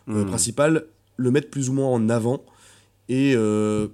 euh, 0.09 0.23
Mhm. 0.23 0.27
principal, 0.27 0.87
le 1.17 1.31
mette 1.33 1.51
plus 1.51 1.69
ou 1.69 1.73
moins 1.73 1.89
en 1.89 2.09
avant 2.09 2.45
et 3.09 3.35
euh, 3.35 3.89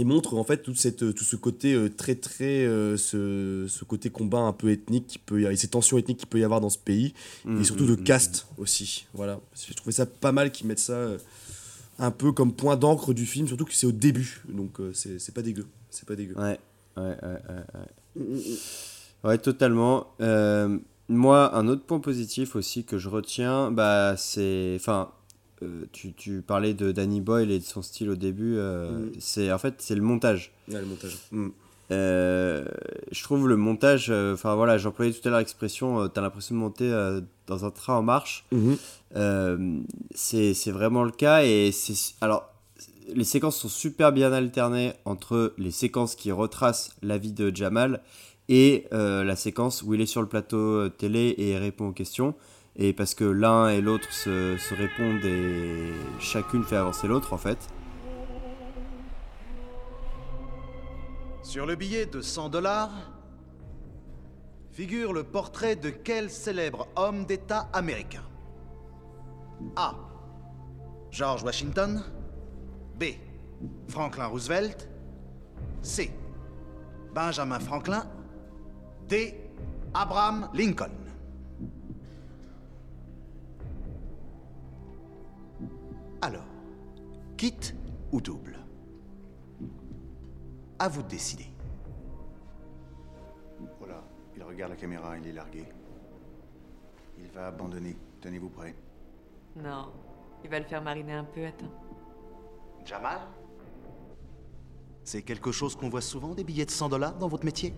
et 0.00 0.04
montre 0.04 0.34
en 0.36 0.44
fait 0.44 0.62
toute 0.62 0.78
cette, 0.78 1.14
tout 1.14 1.24
ce 1.24 1.36
côté 1.36 1.74
euh, 1.74 1.90
très 1.90 2.14
très 2.14 2.64
euh, 2.64 2.96
ce, 2.96 3.66
ce 3.68 3.84
côté 3.84 4.08
combat 4.08 4.38
un 4.40 4.52
peu 4.52 4.70
ethnique 4.70 5.06
qui 5.06 5.18
peut 5.18 5.36
y 5.36 5.44
avoir, 5.44 5.52
et 5.52 5.56
ces 5.56 5.68
tensions 5.68 5.98
ethniques 5.98 6.18
qu'il 6.18 6.28
peut 6.28 6.38
y 6.40 6.44
avoir 6.44 6.60
dans 6.60 6.70
ce 6.70 6.78
pays 6.78 7.12
Mhm, 7.44 7.60
et 7.60 7.64
surtout 7.64 7.86
de 7.86 7.96
mhm, 7.96 8.04
caste 8.04 8.46
aussi 8.56 9.06
voilà 9.12 9.40
j'ai 9.66 9.74
trouvé 9.74 9.92
ça 9.92 10.06
pas 10.06 10.32
mal 10.32 10.50
qu'ils 10.52 10.66
mettent 10.68 10.78
ça 10.78 10.94
euh, 10.94 11.18
un 11.98 12.10
peu 12.10 12.32
comme 12.32 12.52
point 12.54 12.76
d'encre 12.76 13.12
du 13.12 13.26
film 13.26 13.46
surtout 13.46 13.64
que 13.66 13.74
c'est 13.74 13.86
au 13.86 13.92
début 13.92 14.42
donc 14.48 14.80
euh, 14.80 14.92
c'est 14.94 15.18
c'est 15.18 15.34
pas 15.34 15.42
dégueu 15.42 15.66
c'est 15.90 16.06
pas 16.08 16.16
dégueu 16.16 16.34
Ouais, 16.36 16.58
ouais, 16.96 17.02
ouais, 17.02 17.42
ouais. 17.48 17.64
ouais. 17.74 18.24
Ouais, 19.24 19.38
totalement. 19.38 20.06
Euh, 20.20 20.78
moi, 21.08 21.54
un 21.56 21.68
autre 21.68 21.82
point 21.84 22.00
positif 22.00 22.56
aussi 22.56 22.84
que 22.84 22.96
je 22.98 23.08
retiens, 23.08 23.70
bah, 23.70 24.14
c'est. 24.16 24.74
Enfin, 24.76 25.10
euh, 25.62 25.84
tu, 25.92 26.12
tu 26.14 26.42
parlais 26.42 26.74
de 26.74 26.92
Danny 26.92 27.20
Boyle 27.20 27.50
et 27.50 27.58
de 27.58 27.64
son 27.64 27.82
style 27.82 28.10
au 28.10 28.16
début. 28.16 28.56
euh, 28.56 28.90
Mhm. 29.06 29.12
c'est 29.18 29.52
En 29.52 29.58
fait, 29.58 29.74
c'est 29.78 29.94
le 29.94 30.02
montage. 30.02 30.52
Ouais, 30.68 30.80
le 30.80 30.86
montage 30.86 31.16
Mm. 31.32 31.48
Euh, 31.92 32.64
je 33.10 33.22
trouve 33.24 33.48
le 33.48 33.56
montage. 33.56 34.10
Enfin, 34.10 34.54
voilà, 34.54 34.78
j'employais 34.78 35.12
tout 35.12 35.26
à 35.26 35.30
l'heure 35.30 35.40
l'expression 35.40 36.00
euh, 36.02 36.06
t'as 36.08 36.20
l'impression 36.20 36.54
de 36.54 36.60
monter 36.60 37.18
dans 37.48 37.64
un 37.64 37.70
train 37.72 37.96
en 37.96 38.02
marche. 38.02 38.46
Euh, 39.16 39.80
c'est 40.14 40.70
vraiment 40.70 41.02
le 41.02 41.10
cas 41.10 41.42
et 41.42 41.72
c'est 41.72 42.14
alors 42.20 42.48
les 43.12 43.24
séquences 43.24 43.56
sont 43.56 43.68
super 43.68 44.12
bien 44.12 44.32
alternées 44.32 44.92
entre 45.04 45.52
les 45.58 45.72
séquences 45.72 46.14
qui 46.14 46.30
retracent 46.30 46.94
la 47.02 47.18
vie 47.18 47.32
de 47.32 47.50
Jamal 47.54 48.02
et 48.48 48.86
la 48.92 49.34
séquence 49.34 49.82
où 49.82 49.92
il 49.94 50.00
est 50.00 50.06
sur 50.06 50.22
le 50.22 50.28
plateau 50.28 50.88
télé 50.90 51.34
et 51.38 51.58
répond 51.58 51.88
aux 51.88 51.92
questions 51.92 52.34
et 52.76 52.92
parce 52.92 53.14
que 53.14 53.24
l'un 53.24 53.68
et 53.68 53.80
l'autre 53.80 54.12
se, 54.12 54.74
répondent 54.74 55.24
et 55.24 55.92
chacune 56.18 56.64
fait 56.64 56.76
avancer 56.76 57.08
l'autre 57.08 57.32
en 57.32 57.38
fait 57.38 57.58
Sur 61.42 61.66
le 61.66 61.74
billet 61.74 62.06
de 62.06 62.20
100 62.20 62.48
dollars 62.50 62.92
figure 64.70 65.12
le 65.12 65.24
portrait 65.24 65.74
de 65.74 65.90
quel 65.90 66.30
célèbre 66.30 66.86
homme 66.96 67.24
d'État 67.24 67.68
américain? 67.72 68.22
A. 69.76 69.94
George 71.10 71.42
Washington. 71.42 72.02
B. 72.98 73.04
Franklin 73.88 74.26
Roosevelt. 74.26 74.88
C. 75.82 76.10
Benjamin 77.14 77.58
Franklin. 77.58 78.04
D. 79.08 79.34
Abraham 79.92 80.48
Lincoln. 80.54 80.99
Quitte 87.40 87.74
ou 88.12 88.20
double 88.20 88.58
À 90.78 90.88
vous 90.88 91.02
de 91.02 91.08
décider. 91.08 91.46
Voilà, 93.78 94.04
il 94.36 94.42
regarde 94.42 94.72
la 94.72 94.76
caméra, 94.76 95.16
il 95.16 95.26
est 95.26 95.32
largué. 95.32 95.64
Il 97.18 97.28
va 97.28 97.46
abandonner. 97.46 97.96
Tenez-vous 98.20 98.50
prêts. 98.50 98.74
Non, 99.56 99.90
il 100.44 100.50
va 100.50 100.58
le 100.58 100.66
faire 100.66 100.82
mariner 100.82 101.14
un 101.14 101.24
peu, 101.24 101.46
attends. 101.46 101.72
Jamal? 102.84 103.20
C'est 105.02 105.22
quelque 105.22 105.50
chose 105.50 105.74
qu'on 105.74 105.88
voit 105.88 106.02
souvent, 106.02 106.34
des 106.34 106.44
billets 106.44 106.66
de 106.66 106.70
100 106.70 106.90
dollars 106.90 107.16
dans 107.16 107.28
votre 107.28 107.46
métier? 107.46 107.72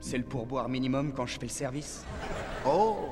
C'est 0.00 0.18
le 0.18 0.24
pourboire 0.24 0.68
minimum 0.68 1.12
quand 1.12 1.26
je 1.26 1.38
fais 1.38 1.46
le 1.46 1.50
service. 1.50 2.04
Oh 2.66 3.10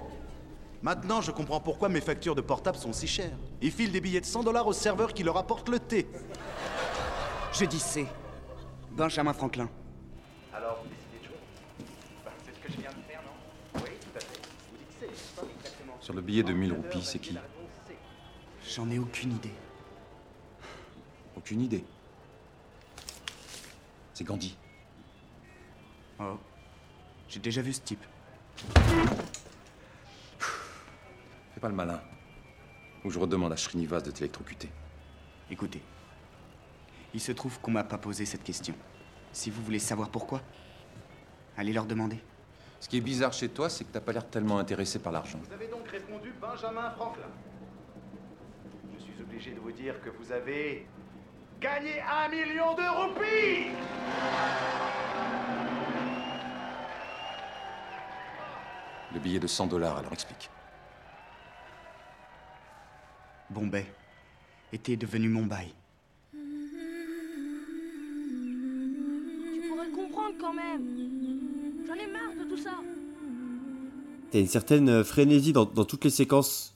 Maintenant, 0.84 1.22
je 1.22 1.30
comprends 1.30 1.60
pourquoi 1.60 1.88
mes 1.88 2.02
factures 2.02 2.34
de 2.34 2.42
portable 2.42 2.76
sont 2.76 2.92
si 2.92 3.06
chères. 3.06 3.38
Ils 3.62 3.72
filent 3.72 3.90
des 3.90 4.02
billets 4.02 4.20
de 4.20 4.26
100 4.26 4.42
dollars 4.42 4.66
aux 4.66 4.74
serveurs 4.74 5.14
qui 5.14 5.22
leur 5.22 5.38
apportent 5.38 5.70
le 5.70 5.78
thé. 5.78 6.06
Je 7.54 7.64
dis 7.64 7.78
C. 7.78 8.06
Benjamin 8.90 9.32
Franklin. 9.32 9.70
Alors, 10.52 10.82
vous 10.82 10.90
décidez 10.90 11.20
de 11.22 11.24
jouer 11.24 11.40
C'est 12.44 12.54
ce 12.54 12.60
que 12.60 12.70
je 12.70 12.80
viens 12.82 12.90
de 12.90 13.02
faire, 13.10 13.22
non? 13.22 13.80
Oui, 13.82 13.92
tout 13.98 14.14
à 14.14 14.20
fait. 14.20 14.42
Vous 14.70 14.76
dites 14.76 14.88
c'est, 15.00 15.06
n'est-ce 15.06 15.40
pas 15.40 15.46
exactement 15.58 15.94
Sur 16.02 16.12
le 16.12 16.20
billet 16.20 16.42
de 16.42 16.52
1000 16.52 16.74
roupies, 16.74 17.02
c'est 17.02 17.18
qui? 17.18 17.34
J'en 18.68 18.90
ai 18.90 18.98
aucune 18.98 19.32
idée. 19.32 19.54
Aucune 21.34 21.62
idée. 21.62 21.84
C'est 24.12 24.24
Gandhi. 24.24 24.54
Oh. 26.20 26.36
J'ai 27.26 27.40
déjà 27.40 27.62
vu 27.62 27.72
ce 27.72 27.80
type. 27.80 28.04
Pas 31.64 31.70
le 31.70 31.76
malin. 31.76 32.02
Ou 33.06 33.10
je 33.10 33.18
redemande 33.18 33.50
à 33.50 33.56
Srinivas 33.56 34.02
de 34.02 34.10
t'électrocuter. 34.10 34.68
Écoutez. 35.50 35.80
Il 37.14 37.20
se 37.22 37.32
trouve 37.32 37.58
qu'on 37.58 37.70
m'a 37.70 37.84
pas 37.84 37.96
posé 37.96 38.26
cette 38.26 38.44
question. 38.44 38.74
Si 39.32 39.48
vous 39.50 39.62
voulez 39.62 39.78
savoir 39.78 40.10
pourquoi, 40.10 40.42
allez 41.56 41.72
leur 41.72 41.86
demander. 41.86 42.20
Ce 42.80 42.86
qui 42.86 42.98
est 42.98 43.00
bizarre 43.00 43.32
chez 43.32 43.48
toi, 43.48 43.70
c'est 43.70 43.84
que 43.84 43.92
t'as 43.92 44.02
pas 44.02 44.12
l'air 44.12 44.28
tellement 44.28 44.58
intéressé 44.58 44.98
par 44.98 45.10
l'argent. 45.10 45.38
Vous 45.42 45.54
avez 45.54 45.68
donc 45.68 45.88
répondu 45.88 46.34
Benjamin 46.38 46.90
Franklin. 46.90 47.30
Je 48.98 49.02
suis 49.02 49.22
obligé 49.22 49.52
de 49.52 49.60
vous 49.60 49.72
dire 49.72 49.98
que 50.02 50.10
vous 50.10 50.32
avez 50.32 50.86
gagné 51.62 52.02
un 52.02 52.28
million 52.28 52.74
de 52.74 52.82
roupies 52.82 53.70
Le 59.14 59.18
billet 59.18 59.40
de 59.40 59.46
100 59.46 59.68
dollars, 59.68 59.96
alors 59.96 60.12
explique. 60.12 60.50
Bombay 63.54 63.86
était 64.72 64.96
devenu 64.96 65.28
Mumbai. 65.28 65.66
Tu 66.32 66.38
pourrais 69.68 69.90
comprendre 69.90 70.34
quand 70.40 70.52
même. 70.52 70.82
J'en 71.86 71.94
ai 71.94 72.06
marre 72.10 72.34
de 72.44 72.50
tout 72.50 72.56
ça. 72.60 72.72
T'as 74.30 74.40
une 74.40 74.48
certaine 74.48 75.04
frénésie 75.04 75.52
dans, 75.52 75.64
dans 75.64 75.84
toutes 75.84 76.04
les 76.04 76.10
séquences 76.10 76.74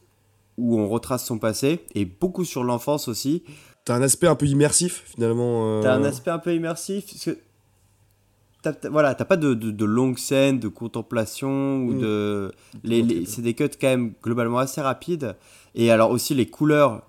où 0.57 0.79
on 0.79 0.89
retrace 0.89 1.27
son 1.27 1.39
passé 1.39 1.81
et 1.95 2.05
beaucoup 2.05 2.45
sur 2.45 2.63
l'enfance 2.65 3.09
aussi. 3.09 3.43
T'as 3.85 3.95
un 3.97 4.03
aspect 4.03 4.27
un 4.29 4.35
peu 4.37 4.47
immersif 4.47 5.03
finalement. 5.07 5.79
euh, 5.79 5.83
T'as 5.83 5.95
un 5.95 6.05
aspect 6.05 6.31
un 6.31 6.39
peu 6.39 6.55
immersif. 6.55 7.07
Parce 7.07 7.25
que 7.25 7.39
voilà, 8.91 9.15
t'as 9.15 9.25
pas 9.25 9.37
de, 9.37 9.55
de, 9.55 9.71
de 9.71 9.85
longues 9.85 10.19
scènes 10.19 10.59
de 10.59 10.69
contemplation 10.69 11.79
ou 11.85 11.93
Mm. 11.95 11.99
de. 12.01 12.53
Les, 12.85 13.03
les- 13.03 13.25
c'est 13.27 13.43
des 13.43 13.55
cuts 13.55 13.69
quand 13.81 13.87
même 13.89 14.13
globalement 14.23 14.59
assez 14.59 14.81
rapides. 14.81 15.37
Et 15.75 15.91
alors 15.93 16.11
aussi 16.11 16.35
les 16.35 16.47
couleurs, 16.47 17.03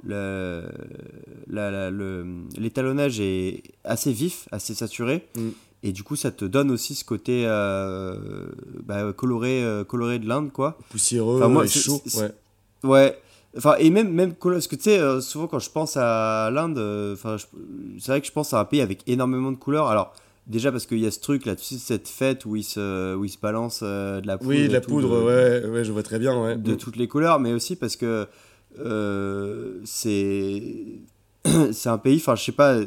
l'étalonnage 2.57 3.19
est 3.19 3.63
assez 3.83 4.11
vif, 4.11 4.47
assez 4.51 4.73
saturé. 4.73 5.25
Mm. 5.35 5.49
Et 5.83 5.91
du 5.93 6.03
coup, 6.03 6.15
ça 6.17 6.29
te 6.31 6.43
donne 6.43 6.71
aussi 6.71 6.93
ce 6.93 7.05
côté 7.05 7.43
euh, 7.45 8.47
bah, 8.83 9.13
coloré, 9.13 9.63
euh, 9.63 9.85
coloré 9.85 10.19
de 10.19 10.27
l'Inde, 10.27 10.51
quoi. 10.51 10.77
Poussiéreux 10.89 11.37
Enfin, 11.37 11.47
moi, 11.47 11.63
et 11.63 11.67
c'est- 11.69 11.79
chaud. 11.79 12.01
Ouais. 12.17 12.31
Ouais. 12.83 13.17
Enfin, 13.57 13.75
et 13.79 13.89
même, 13.89 14.11
même 14.11 14.33
parce 14.33 14.67
que 14.67 14.75
tu 14.75 14.83
sais, 14.83 14.99
euh, 14.99 15.21
souvent 15.21 15.47
quand 15.47 15.59
je 15.59 15.69
pense 15.71 15.95
à 15.97 16.51
l'Inde, 16.51 16.77
enfin, 17.13 17.37
c'est 17.97 18.11
vrai 18.11 18.21
que 18.21 18.27
je 18.27 18.31
pense 18.31 18.53
à 18.53 18.59
un 18.59 18.65
pays 18.65 18.81
avec 18.81 19.01
énormément 19.07 19.51
de 19.51 19.57
couleurs. 19.57 19.87
Alors, 19.87 20.13
déjà 20.49 20.71
parce 20.71 20.85
qu'il 20.85 20.99
y 20.99 21.05
a 21.05 21.11
ce 21.11 21.19
truc 21.19 21.45
là, 21.45 21.55
tu 21.55 21.63
sais, 21.63 21.77
cette 21.77 22.07
fête 22.09 22.45
où 22.45 22.55
ils 22.55 22.63
se, 22.63 23.15
où 23.15 23.23
ils 23.23 23.29
se 23.29 23.37
balancent 23.39 23.81
euh, 23.83 24.19
de 24.19 24.27
la 24.27 24.37
poudre. 24.37 24.49
Oui, 24.49 24.67
de 24.67 24.73
la 24.73 24.81
poudre, 24.81 25.09
de- 25.19 25.23
ouais, 25.63 25.69
ouais, 25.69 25.83
je 25.85 25.91
vois 25.91 26.03
très 26.03 26.19
bien, 26.19 26.41
ouais. 26.41 26.57
De 26.57 26.73
Mm. 26.73 26.77
toutes 26.77 26.95
les 26.97 27.07
couleurs, 27.07 27.39
mais 27.39 27.53
aussi 27.53 27.75
parce 27.75 27.95
que 27.95 28.27
euh, 28.79 29.79
c'est, 29.85 30.61
c'est 31.71 31.89
un 31.89 31.97
pays, 31.97 32.17
enfin, 32.17 32.35
je 32.35 32.43
sais 32.43 32.51
pas, 32.51 32.79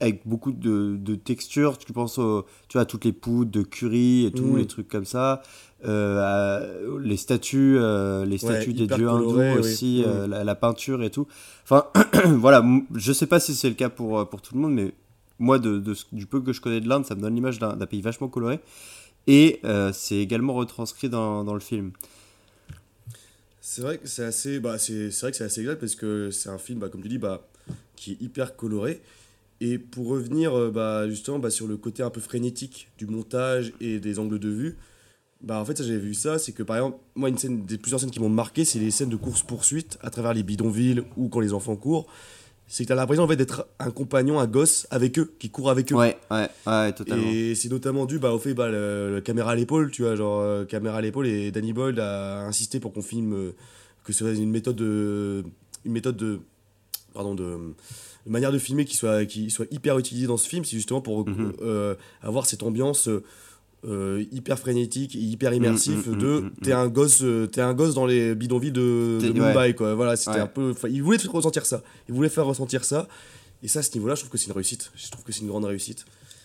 avec 0.00 0.22
beaucoup 0.26 0.52
de, 0.52 0.96
de 0.96 1.14
textures. 1.16 1.76
Tu 1.78 1.92
penses 1.92 2.18
au, 2.18 2.44
tu 2.68 2.74
vois, 2.74 2.82
à 2.82 2.84
toutes 2.84 3.04
les 3.04 3.12
poudres 3.12 3.50
de 3.50 3.62
curry 3.62 4.26
et 4.26 4.30
tout, 4.32 4.44
Mm. 4.54 4.58
les 4.58 4.66
trucs 4.66 4.88
comme 4.88 5.04
ça. 5.04 5.42
Euh, 5.84 6.20
à- 6.20 6.98
les 7.00 7.16
statues, 7.16 7.76
euh, 7.78 8.24
les 8.24 8.32
Ouais, 8.44 8.54
statues 8.54 8.72
des 8.74 8.86
dieux 8.88 9.08
hindous 9.08 9.26
coloré, 9.30 9.52
oui. 9.54 9.58
aussi, 9.58 10.02
euh, 10.04 10.26
Mm. 10.26 10.30
la, 10.30 10.44
la 10.44 10.54
peinture 10.54 11.02
et 11.02 11.10
tout. 11.10 11.26
Enfin, 11.64 11.84
voilà, 12.36 12.64
je 12.94 13.12
sais 13.12 13.26
pas 13.26 13.40
si 13.40 13.54
c'est 13.54 13.68
le 13.68 13.74
cas 13.76 13.88
pour, 13.88 14.28
pour 14.28 14.40
tout 14.42 14.54
le 14.54 14.60
monde, 14.60 14.74
mais 14.74 14.92
moi, 15.38 15.58
de, 15.58 15.82
du 16.12 16.26
peu 16.26 16.40
que 16.40 16.52
je 16.52 16.60
connais 16.60 16.80
de 16.80 16.88
l'Inde, 16.88 17.06
ça 17.06 17.14
me 17.14 17.20
donne 17.20 17.34
l'image 17.34 17.58
d'un 17.58 17.76
pays 17.86 18.02
vachement 18.02 18.28
coloré. 18.28 18.60
Et 19.26 19.60
euh, 19.64 19.92
c'est 19.92 20.16
également 20.16 20.54
retranscrit 20.54 21.08
dans, 21.08 21.44
dans 21.44 21.54
le 21.54 21.60
film. 21.60 21.92
C'est 23.60 23.82
vrai 23.82 23.98
que 23.98 24.08
c'est 24.08 24.24
assez, 24.24 24.60
bah, 24.60 24.72
assez 24.72 25.06
exact 25.06 25.78
parce 25.78 25.94
que 25.94 26.30
c'est 26.30 26.48
un 26.48 26.58
film, 26.58 26.78
bah, 26.78 26.88
comme 26.88 27.02
tu 27.02 27.08
dis, 27.08 27.18
bah, 27.18 27.46
qui 27.96 28.12
est 28.12 28.22
hyper 28.22 28.56
coloré. 28.56 29.02
Et 29.60 29.78
pour 29.78 30.08
revenir 30.08 30.56
euh, 30.56 30.70
bah, 30.70 31.08
justement 31.08 31.38
bah, 31.38 31.50
sur 31.50 31.66
le 31.66 31.76
côté 31.76 32.02
un 32.02 32.10
peu 32.10 32.20
frénétique 32.20 32.88
du 32.96 33.06
montage 33.06 33.72
et 33.80 33.98
des 33.98 34.18
angles 34.18 34.38
de 34.38 34.48
vue, 34.48 34.76
bah, 35.40 35.60
en 35.60 35.64
fait, 35.64 35.82
j'avais 35.82 35.98
vu 35.98 36.14
ça, 36.14 36.38
c'est 36.38 36.52
que 36.52 36.62
par 36.62 36.76
exemple, 36.76 36.98
moi, 37.14 37.28
une 37.28 37.38
scène, 37.38 37.64
des 37.64 37.78
plusieurs 37.78 38.00
scènes 38.00 38.10
qui 38.10 38.20
m'ont 38.20 38.28
marqué, 38.28 38.64
c'est 38.64 38.78
les 38.78 38.90
scènes 38.90 39.10
de 39.10 39.16
course-poursuite 39.16 39.98
à 40.00 40.10
travers 40.10 40.32
les 40.32 40.42
bidonvilles 40.42 41.02
ou 41.16 41.28
quand 41.28 41.40
les 41.40 41.52
enfants 41.52 41.76
courent. 41.76 42.06
C'est 42.70 42.84
que 42.84 42.88
tu 42.88 42.92
as 42.92 42.96
l'impression 42.96 43.24
en 43.24 43.28
fait, 43.28 43.36
d'être 43.36 43.66
un 43.78 43.90
compagnon, 43.90 44.38
un 44.38 44.46
gosse 44.46 44.86
avec 44.90 45.18
eux, 45.18 45.32
qui 45.38 45.48
court 45.48 45.70
avec 45.70 45.90
eux. 45.90 45.94
Ouais, 45.96 46.18
ouais, 46.30 46.48
ouais, 46.66 46.92
totalement. 46.92 47.26
Et 47.30 47.54
c'est 47.54 47.70
notamment 47.70 48.04
dû 48.04 48.18
bah, 48.18 48.30
au 48.32 48.38
fait, 48.38 48.52
bah, 48.54 48.68
le, 48.68 49.14
le 49.14 49.20
caméra 49.22 49.52
à 49.52 49.54
l'épaule, 49.54 49.90
tu 49.90 50.02
vois, 50.02 50.16
genre 50.16 50.40
euh, 50.42 50.64
caméra 50.66 50.98
à 50.98 51.00
l'épaule, 51.00 51.26
et 51.26 51.50
Danny 51.50 51.72
Boyle 51.72 51.98
a 51.98 52.42
insisté 52.44 52.78
pour 52.78 52.92
qu'on 52.92 53.00
filme, 53.02 53.32
euh, 53.34 53.52
que 54.04 54.12
ce 54.12 54.18
soit 54.20 54.32
une 54.34 54.50
méthode 54.50 54.76
de. 54.76 55.44
Une 55.86 55.92
méthode 55.92 56.16
de. 56.18 56.40
Pardon, 57.14 57.34
de. 57.34 57.44
Une 58.26 58.32
manière 58.32 58.52
de 58.52 58.58
filmer 58.58 58.84
qui 58.84 58.96
soit, 58.96 59.24
qui 59.24 59.48
soit 59.48 59.66
hyper 59.70 59.98
utilisée 59.98 60.26
dans 60.26 60.36
ce 60.36 60.46
film, 60.46 60.64
c'est 60.66 60.76
justement 60.76 61.00
pour 61.00 61.26
Mhm. 61.26 61.54
euh, 61.62 61.94
avoir 62.20 62.44
cette 62.44 62.62
ambiance 62.62 63.08
euh, 63.84 64.24
hyper 64.32 64.58
frénétique 64.58 65.14
et 65.14 65.20
hyper 65.20 65.52
immersif 65.54 66.06
Mhm, 66.06 66.12
mhm, 66.14 66.18
de 66.20 66.40
mhm, 66.40 66.50
t'es 66.62 66.72
un 66.72 66.88
gosse 66.88 67.22
euh, 67.22 67.46
t'es 67.46 67.60
un 67.60 67.74
gosse 67.74 67.94
dans 67.94 68.06
les 68.06 68.34
bidonvilles 68.34 68.72
de, 68.72 69.18
de 69.22 69.28
Mumbai 69.32 69.54
ouais. 69.56 69.74
quoi 69.74 69.94
voilà 69.94 70.16
c'était 70.16 70.32
Ouais. 70.32 70.40
un 70.40 70.46
peu 70.48 70.74
il 70.90 71.02
voulait 71.02 71.16
te 71.18 71.22
faire 71.22 71.32
ressentir 71.32 71.64
ça 71.64 71.82
il 72.08 72.14
voulait 72.14 72.28
faire 72.28 72.44
ressentir 72.46 72.84
ça 72.84 73.06
et 73.62 73.68
ça 73.68 73.78
à 73.78 73.82
ce 73.82 73.92
niveau 73.94 74.08
là 74.08 74.14
je 74.16 74.20
trouve 74.22 74.30
que 74.32 74.38
c'est 74.38 74.46
une 74.48 74.52
réussite 74.54 74.90
je 74.96 75.08
trouve 75.10 75.24
que 75.24 75.30
c'est 75.32 75.42
une 75.42 75.48
grande 75.48 75.64
réussite 75.64 76.04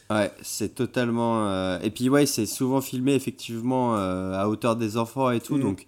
Ouais, 0.10 0.32
c'est 0.44 0.76
totalement. 0.76 1.48
euh, 1.48 1.80
Et 1.82 1.90
puis, 1.90 2.10
ouais, 2.10 2.26
c'est 2.26 2.46
souvent 2.46 2.82
filmé 2.82 3.14
effectivement 3.16 3.96
euh, 3.98 4.34
à 4.34 4.48
hauteur 4.50 4.76
des 4.76 4.98
enfants 4.98 5.32
et 5.32 5.40
tout. 5.40 5.58
Donc, 5.58 5.88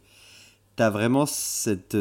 t'as 0.78 0.89
vraiment 0.89 1.26
cette. 1.28 1.96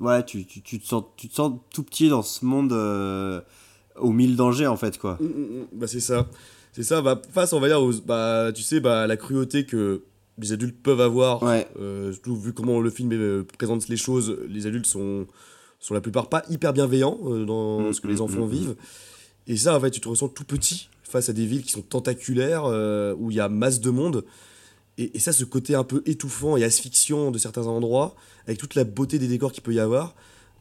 Ouais, 0.00 0.24
tu, 0.24 0.46
tu, 0.46 0.62
tu 0.62 0.80
te 0.80 0.86
sens, 0.86 1.04
tu 1.16 1.28
te 1.28 1.34
sens 1.34 1.52
tout 1.72 1.82
petit 1.82 2.08
dans 2.08 2.22
ce 2.22 2.44
monde 2.44 2.72
aux 3.96 4.12
mille 4.12 4.36
dangers 4.36 4.66
en 4.66 4.76
fait, 4.76 4.98
quoi. 4.98 5.18
Mm, 5.20 5.24
mm, 5.26 5.60
mm. 5.60 5.66
Bah 5.74 5.86
c'est 5.86 6.00
ça. 6.00 6.26
C'est 6.72 6.82
ça, 6.82 7.02
bah, 7.02 7.20
face, 7.32 7.52
on 7.52 7.60
va 7.60 7.68
dire, 7.68 7.82
aux, 7.82 7.92
bah, 8.06 8.52
tu 8.54 8.62
sais, 8.62 8.80
bah, 8.80 9.06
la 9.06 9.16
cruauté 9.16 9.64
que 9.66 10.02
les 10.38 10.52
adultes 10.52 10.80
peuvent 10.82 11.00
avoir, 11.00 11.42
euh, 11.78 12.12
surtout 12.12 12.36
vu 12.36 12.52
comment 12.52 12.80
le 12.80 12.90
film 12.90 13.12
euh, 13.12 13.44
présente 13.58 13.88
les 13.88 13.96
choses, 13.96 14.38
les 14.48 14.66
adultes 14.66 14.86
sont, 14.86 15.26
sont 15.78 15.94
la 15.94 16.00
plupart 16.00 16.28
pas 16.28 16.44
hyper 16.48 16.72
bienveillants 16.72 17.18
euh, 17.26 17.44
dans 17.44 17.80
Mm, 17.80 17.92
ce 17.92 18.00
que 18.00 18.08
les 18.08 18.16
mm, 18.16 18.22
enfants 18.22 18.46
mm, 18.46 18.50
vivent. 18.50 18.76
Et 19.46 19.56
ça, 19.56 19.76
en 19.76 19.80
fait, 19.80 19.90
tu 19.90 20.00
te 20.00 20.08
ressens 20.08 20.28
tout 20.28 20.44
petit 20.44 20.88
face 21.02 21.28
à 21.28 21.32
des 21.32 21.44
villes 21.44 21.62
qui 21.62 21.72
sont 21.72 21.82
tentaculaires, 21.82 22.64
où 23.18 23.30
il 23.30 23.36
y 23.36 23.40
a 23.40 23.48
masse 23.48 23.80
de 23.80 23.90
monde. 23.90 24.24
Et, 24.96 25.16
et 25.16 25.18
ça, 25.18 25.32
ce 25.32 25.44
côté 25.44 25.74
un 25.74 25.82
peu 25.82 26.02
étouffant 26.06 26.56
et 26.56 26.62
asphyxiant 26.62 27.32
de 27.32 27.38
certains 27.38 27.66
endroits, 27.66 28.14
avec 28.46 28.58
toute 28.58 28.76
la 28.76 28.84
beauté 28.84 29.18
des 29.18 29.26
décors 29.26 29.50
qu'il 29.50 29.62
peut 29.62 29.74
y 29.74 29.80
avoir, 29.80 30.14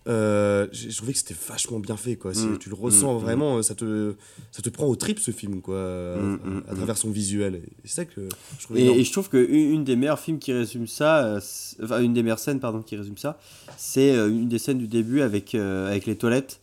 euh, 0.07 0.67
j'ai- 0.71 0.89
je 0.89 0.97
trouvais 0.97 1.13
que 1.13 1.19
c'était 1.19 1.35
vachement 1.47 1.79
bien 1.79 1.97
fait. 1.97 2.15
Quoi. 2.15 2.31
Mm, 2.31 2.57
tu 2.59 2.69
le 2.69 2.75
ressens 2.75 3.15
mm, 3.15 3.21
vraiment, 3.21 3.61
ça 3.61 3.75
te, 3.75 4.15
ça 4.51 4.61
te 4.61 4.69
prend 4.69 4.85
au 4.87 4.95
trip 4.95 5.19
ce 5.19 5.31
film, 5.31 5.61
quoi, 5.61 5.77
à- 5.79 6.17
Mm, 6.17 6.63
à, 6.67 6.71
mm, 6.73 6.75
travers 6.77 6.97
son 6.97 7.11
visuel. 7.11 7.55
Et 7.55 7.61
c'est 7.83 7.95
ça 7.95 8.05
que 8.05 8.27
je 8.57 8.63
trouvais 8.65 8.81
Et, 8.81 9.03
je 9.03 9.11
trouve 9.11 9.29
que 9.29 9.37
une 9.37 9.71
une 9.73 9.83
des 9.83 9.95
meilleures 9.95 10.19
films 10.19 10.39
qui 10.39 10.53
résume 10.53 10.87
ça, 10.87 11.25
euh, 11.25 11.39
enfin 11.83 12.01
une 12.01 12.13
des 12.13 12.23
meilleures 12.23 12.39
scènes 12.39 12.59
pardon 12.59 12.81
qui 12.81 12.95
résume 12.95 13.17
ça, 13.17 13.39
c'est 13.77 14.15
euh, 14.15 14.29
une 14.29 14.47
des 14.49 14.59
scènes 14.59 14.77
du 14.79 14.87
début 14.87 15.21
avec 15.21 15.53
euh, 15.53 15.87
avec 15.89 16.05
les 16.05 16.15
toilettes 16.15 16.59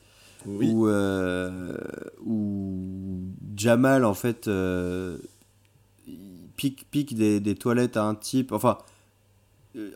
où 0.72 0.86
euh, 0.88 1.76
où 2.24 3.20
Jamal 3.56 4.04
en 4.04 4.14
fait 4.14 4.48
euh, 4.48 5.18
pique 6.56 6.86
pique 6.90 7.14
des, 7.16 7.40
des 7.40 7.54
toilettes 7.54 7.96
à 7.96 8.04
un 8.04 8.14
type, 8.14 8.52
enfin 8.52 8.78
euh, 8.78 8.82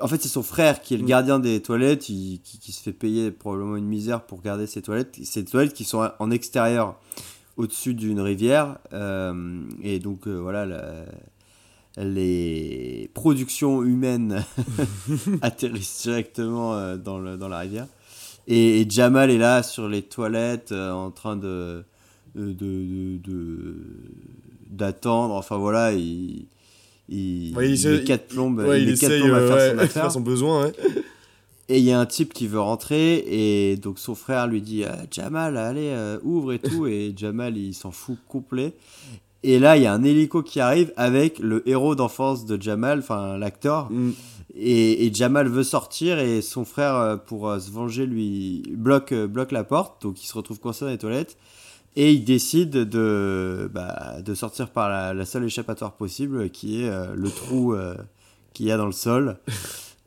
en 0.01 0.09
fait 0.09 0.21
c'est 0.21 0.29
son 0.29 0.43
frère 0.43 0.83
qui 0.83 0.95
est 0.95 0.99
le 0.99 1.05
Mm. 1.05 1.07
gardien 1.07 1.39
des 1.39 1.61
toilettes, 1.63 2.09
il- 2.09 2.41
qui, 2.43 2.59
qui 2.59 2.73
se 2.73 2.83
fait 2.83 2.93
payer 2.93 3.31
probablement 3.31 3.77
une 3.77 3.87
misère 3.87 4.23
pour 4.27 4.43
garder 4.43 4.67
ces 4.67 4.83
toilettes, 4.83 5.19
ces 5.25 5.45
toilettes 5.45 5.73
qui 5.73 5.85
sont 5.85 6.11
en 6.19 6.31
extérieur 6.31 6.99
au-dessus 7.57 7.95
d'une 7.95 8.21
rivière 8.21 8.79
euh, 8.93 9.63
et 9.83 9.99
donc 9.99 10.27
euh, 10.27 10.37
voilà 10.39 10.67
la- 10.67 11.05
les 11.97 13.11
productions 13.15 13.83
humaines 13.83 14.45
atterrissent 15.43 16.03
directement 16.03 16.75
euh, 16.75 16.97
dans, 16.97 17.19
le, 17.19 17.37
dans 17.37 17.49
la 17.49 17.59
rivière. 17.59 17.87
Et, 18.47 18.81
et 18.81 18.89
Jamal 18.89 19.31
est 19.31 19.39
là 19.39 19.63
sur 19.63 19.89
les 19.89 20.03
toilettes 20.03 20.73
euh, 20.73 20.93
en 20.93 21.11
train 21.11 21.37
de 21.37 21.85
de- 22.37 22.53
de- 22.53 23.17
de- 23.19 23.77
d'attendre. 24.71 25.35
Enfin 25.35 25.57
voilà, 25.57 25.93
il, 25.93 26.47
il, 27.11 27.55
Ouais, 27.57 27.71
il 27.71 27.81
il 27.81 27.91
met 27.91 28.05
quatre 28.05 28.29
plombes, 28.29 28.61
ouais, 28.61 28.81
il 28.81 28.89
il 28.89 28.91
met 28.93 28.99
quatre 28.99 29.11
essaye, 29.13 29.21
plombes 29.23 29.35
à 29.35 29.39
euh, 29.39 29.49
faire 29.49 29.57
ouais, 29.57 29.71
son 29.71 29.79
affaire. 29.79 30.03
faire 30.03 30.13
son 30.13 30.21
besoin. 30.21 30.73
Et 31.69 31.79
il 31.79 31.85
y 31.85 31.93
a 31.93 32.01
un 32.01 32.07
type 32.07 32.33
qui 32.33 32.49
veut 32.49 32.61
rentrer 32.61 33.25
et 33.29 33.77
donc 33.77 33.99
son 34.01 34.17
frère 34.17 34.49
lui 34.49 34.61
dit 34.61 34.83
euh, 34.83 34.89
Jamal 35.11 35.57
allez 35.57 35.91
euh, 35.91 36.19
ouvre 36.25 36.53
et 36.53 36.59
tout 36.59 36.87
et 36.89 37.13
Jamal 37.17 37.57
il 37.57 37.75
s'en 37.75 37.93
fout 37.93 38.19
complet. 38.27 38.75
Et 39.43 39.59
là 39.59 39.77
il 39.77 39.85
y 39.85 39.87
a 39.87 39.93
un 39.93 40.03
hélico 40.03 40.43
qui 40.43 40.59
arrive 40.61 40.93
avec 40.97 41.39
le 41.39 41.69
héros 41.69 41.95
d'enfance 41.95 42.45
de 42.45 42.61
Jamal, 42.61 42.99
enfin 42.99 43.39
l'acteur. 43.39 43.91
Mm. 43.91 44.11
Et, 44.57 45.07
et 45.07 45.15
Jamal 45.15 45.49
veut 45.49 45.63
sortir 45.63 46.19
et 46.19 46.43
son 46.43 46.65
frère 46.65 46.97
euh, 46.97 47.17
pour 47.17 47.49
euh, 47.49 47.61
se 47.61 47.71
venger 47.71 48.05
lui 48.05 48.63
bloque 48.73 49.13
euh, 49.13 49.29
bloque 49.29 49.53
la 49.53 49.63
porte 49.63 50.03
donc 50.03 50.23
il 50.23 50.27
se 50.27 50.35
retrouve 50.35 50.59
coincé 50.59 50.85
dans 50.85 50.91
les 50.91 50.99
toilettes 50.99 51.37
et 51.97 52.13
il 52.13 52.25
décide 52.25 52.71
de 52.71 53.71
bah, 53.73 54.17
de 54.25 54.35
sortir 54.35 54.71
par 54.71 54.89
la, 54.89 55.13
la 55.13 55.25
seule 55.25 55.45
échappatoire 55.45 55.93
possible 55.93 56.51
qui 56.51 56.83
est 56.83 56.89
euh, 56.89 57.15
le 57.15 57.31
trou 57.31 57.75
euh, 57.75 57.97
qu'il 58.53 58.67
y 58.67 58.73
a 58.73 58.77
dans 58.77 58.87
le 58.87 58.93
sol. 58.93 59.39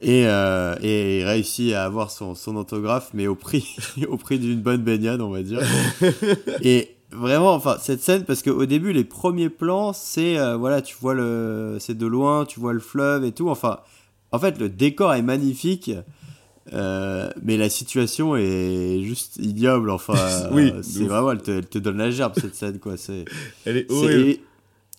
Et, 0.06 0.28
euh, 0.28 0.76
et 0.82 1.20
il 1.20 1.24
réussit 1.24 1.72
à 1.72 1.86
avoir 1.86 2.12
son, 2.12 2.36
son 2.36 2.58
autographe, 2.58 3.12
mais 3.14 3.26
au 3.28 3.36
prix, 3.36 3.78
au 4.10 4.18
prix 4.18 4.38
d'une 4.38 4.60
bonne 4.60 4.82
baignade, 4.82 5.22
on 5.22 5.30
va 5.30 5.44
dire. 5.44 5.62
et 6.62 6.98
vraiment, 7.14 7.54
enfin, 7.54 7.78
cette 7.80 8.02
scène, 8.02 8.26
parce 8.26 8.42
qu'au 8.42 8.66
début, 8.66 8.92
les 8.92 9.06
premiers 9.06 9.48
plans, 9.48 9.94
c'est, 9.94 10.36
voilà, 10.58 10.82
tu 10.82 10.98
vois 11.00 11.14
le, 11.14 11.78
c'est 11.80 11.98
de 11.98 12.06
loin, 12.06 12.44
tu 12.44 12.60
vois 12.60 12.74
le 12.74 12.82
fleuve 12.82 13.24
et 13.24 13.32
tout. 13.32 13.50
Enfin, 13.50 13.80
en 14.34 14.40
fait, 14.40 14.60
le 14.60 14.68
décor 14.68 15.14
est 15.14 15.22
magnifique, 15.22 15.92
euh, 16.72 17.30
mais 17.42 17.58
la 17.58 17.70
situation 17.70 18.36
est 18.38 19.02
juste 19.04 19.36
ignoble. 19.38 19.90
Enfin, 19.90 20.16
Oui, 20.52 20.72
euh, 20.74 20.82
c'est 20.82 21.04
vraiment, 21.04 21.32
elle 21.32 21.42
te, 21.42 21.52
elle 21.52 21.68
te 21.68 21.78
donne 21.78 21.98
la 21.98 22.10
gerbe, 22.12 22.34
cette 22.40 22.56
scène, 22.56 22.80
quoi. 22.80 22.96
C'est, 22.98 23.26
Elle 23.66 23.78
est 23.78 23.92
horrible. 23.92 24.22
et, 24.30 24.42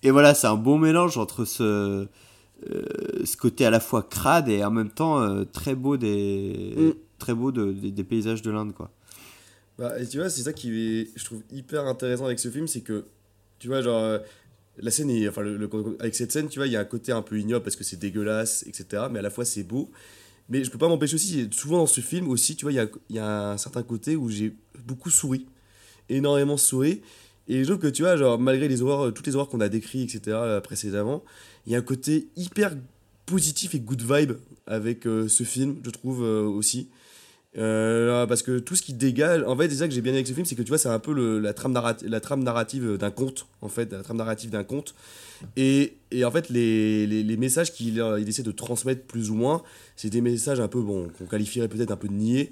et 0.03 0.11
voilà, 0.11 0.35
c'est 0.35 0.47
un 0.47 0.57
bon 0.57 0.77
mélange 0.79 1.17
entre 1.17 1.45
ce, 1.47 1.63
euh, 1.63 2.83
ce 3.25 3.37
côté 3.37 3.65
à 3.65 3.71
la 3.71 3.81
fois 3.81 4.03
crade 4.03 4.49
et 4.49 4.63
en 4.65 4.71
même 4.71 4.91
temps 4.91 5.21
euh, 5.23 5.45
très 5.45 5.75
beau 5.75 5.97
des, 5.97 6.75
Mm. 6.77 6.93
très 7.19 7.35
beau 7.35 7.51
de- 7.53 7.73
des, 7.73 7.91
des 7.91 8.05
paysages 8.05 8.43
de 8.43 8.51
l'Inde, 8.51 8.75
quoi. 8.75 8.91
Bah, 9.79 9.99
et 10.01 10.07
tu 10.07 10.19
vois, 10.19 10.29
c'est 10.29 10.43
ça 10.43 10.53
qui 10.53 10.69
est, 10.71 11.09
je 11.17 11.25
trouve 11.25 11.43
hyper 11.51 11.87
intéressant 11.87 12.27
avec 12.27 12.39
ce 12.39 12.49
film, 12.51 12.69
c'est 12.69 12.83
que, 12.83 13.07
tu 13.59 13.69
vois, 13.69 13.81
genre, 13.81 14.19
la 14.79 14.91
scène, 14.91 15.09
est- 15.11 15.29
enfin, 15.29 15.41
le- 15.43 15.57
le- 15.57 15.69
avec 15.99 16.15
cette 16.15 16.31
scène, 16.31 16.49
tu 16.49 16.59
vois, 16.59 16.67
il 16.67 16.73
y 16.73 16.77
a 16.77 16.81
un 16.81 16.85
côté 16.85 17.11
un 17.13 17.23
peu 17.23 17.39
ignoble 17.41 17.63
parce 17.65 17.75
que 17.77 17.83
c'est 17.85 17.99
dégueulasse, 17.99 18.65
etc. 18.69 19.05
Mais 19.11 19.19
à 19.21 19.23
la 19.23 19.31
fois, 19.31 19.45
c'est 19.45 19.63
beau. 19.65 19.91
Mais 20.49 20.63
je 20.63 20.71
peux 20.71 20.79
pas 20.79 20.89
m'empêcher 20.89 21.15
aussi, 21.15 21.49
souvent 21.53 21.79
dans 21.79 21.87
ce 21.87 22.01
film 22.01 22.29
aussi, 22.29 22.57
tu 22.57 22.65
vois, 22.65 22.73
il 22.73 22.77
y 22.77 22.79
a, 22.79 22.87
y 23.11 23.19
a 23.19 23.51
un 23.53 23.59
certain 23.59 23.83
côté 23.83 24.15
où 24.17 24.29
j'ai 24.29 24.55
beaucoup 24.85 25.11
souri, 25.11 25.47
énormément 26.09 26.57
souri. 26.57 27.01
Et 27.49 27.61
je 27.61 27.69
trouve 27.69 27.79
que, 27.79 27.87
tu 27.89 28.03
vois, 28.03 28.17
genre, 28.17 28.39
malgré 28.39 28.69
les 28.69 28.83
horreurs, 28.83 29.13
toutes 29.13 29.27
les 29.27 29.35
horreurs 29.35 29.49
qu'on 29.49 29.61
a 29.61 29.69
décrites, 29.69 30.15
etc., 30.15 30.37
euh, 30.41 30.61
précédemment, 30.61 31.23
il 31.67 31.73
y 31.73 31.77
a 31.77 31.79
un 31.79 31.83
côté 31.83 32.29
hyper 32.37 32.75
positif 33.27 33.75
et 33.75 33.81
good 33.81 34.03
vibe 34.03 34.33
avec 34.67 35.07
euh, 35.07 35.29
ce 35.29 35.45
film, 35.45 35.77
je 35.85 35.91
trouve 35.91 36.23
euh, 36.23 36.43
aussi. 36.43 36.89
Euh, 37.57 38.27
parce 38.27 38.43
que 38.43 38.59
tout 38.59 38.75
ce 38.75 38.83
qui 38.83 38.95
dégage, 38.95 39.43
en 39.47 39.57
fait, 39.57 39.69
c'est 39.71 39.77
ça 39.77 39.87
que 39.89 39.95
j'ai 39.95 40.01
bien 40.01 40.11
aimé 40.11 40.19
avec 40.19 40.27
ce 40.27 40.33
film, 40.33 40.45
c'est 40.45 40.57
que 40.57 40.63
tu 40.63 40.71
vois, 40.71 40.79
c'est 40.79 40.89
un 40.89 40.99
peu 40.99 41.13
le- 41.13 41.39
la, 41.39 41.53
trame 41.55 41.73
narrative, 41.73 42.09
la 42.09 42.21
trame 42.21 42.43
narrative 42.43 42.97
d'un 42.99 43.13
conte, 43.13 43.47
en 43.63 43.69
fait, 43.69 43.93
la 43.93 44.03
trame 44.03 44.17
narrative 44.17 44.51
d'un 44.51 44.65
conte. 44.65 44.95
Et, 45.57 45.95
et 46.11 46.25
en 46.25 46.31
fait, 46.33 46.49
les, 46.49 47.07
les, 47.07 47.23
les 47.23 47.37
messages 47.37 47.73
qu'il 47.73 48.01
euh, 48.01 48.19
il 48.21 48.29
essaie 48.29 48.43
de 48.43 48.51
transmettre 48.51 49.03
plus 49.05 49.31
ou 49.31 49.35
moins, 49.35 49.63
c'est 49.95 50.11
des 50.11 50.21
messages 50.21 50.59
un 50.59 50.69
peu, 50.69 50.81
bon, 50.81 51.09
qu'on 51.19 51.27
qualifierait 51.27 51.69
peut-être 51.69 51.93
un 51.93 51.97
peu 51.97 52.09
de 52.09 52.15
niais. 52.15 52.51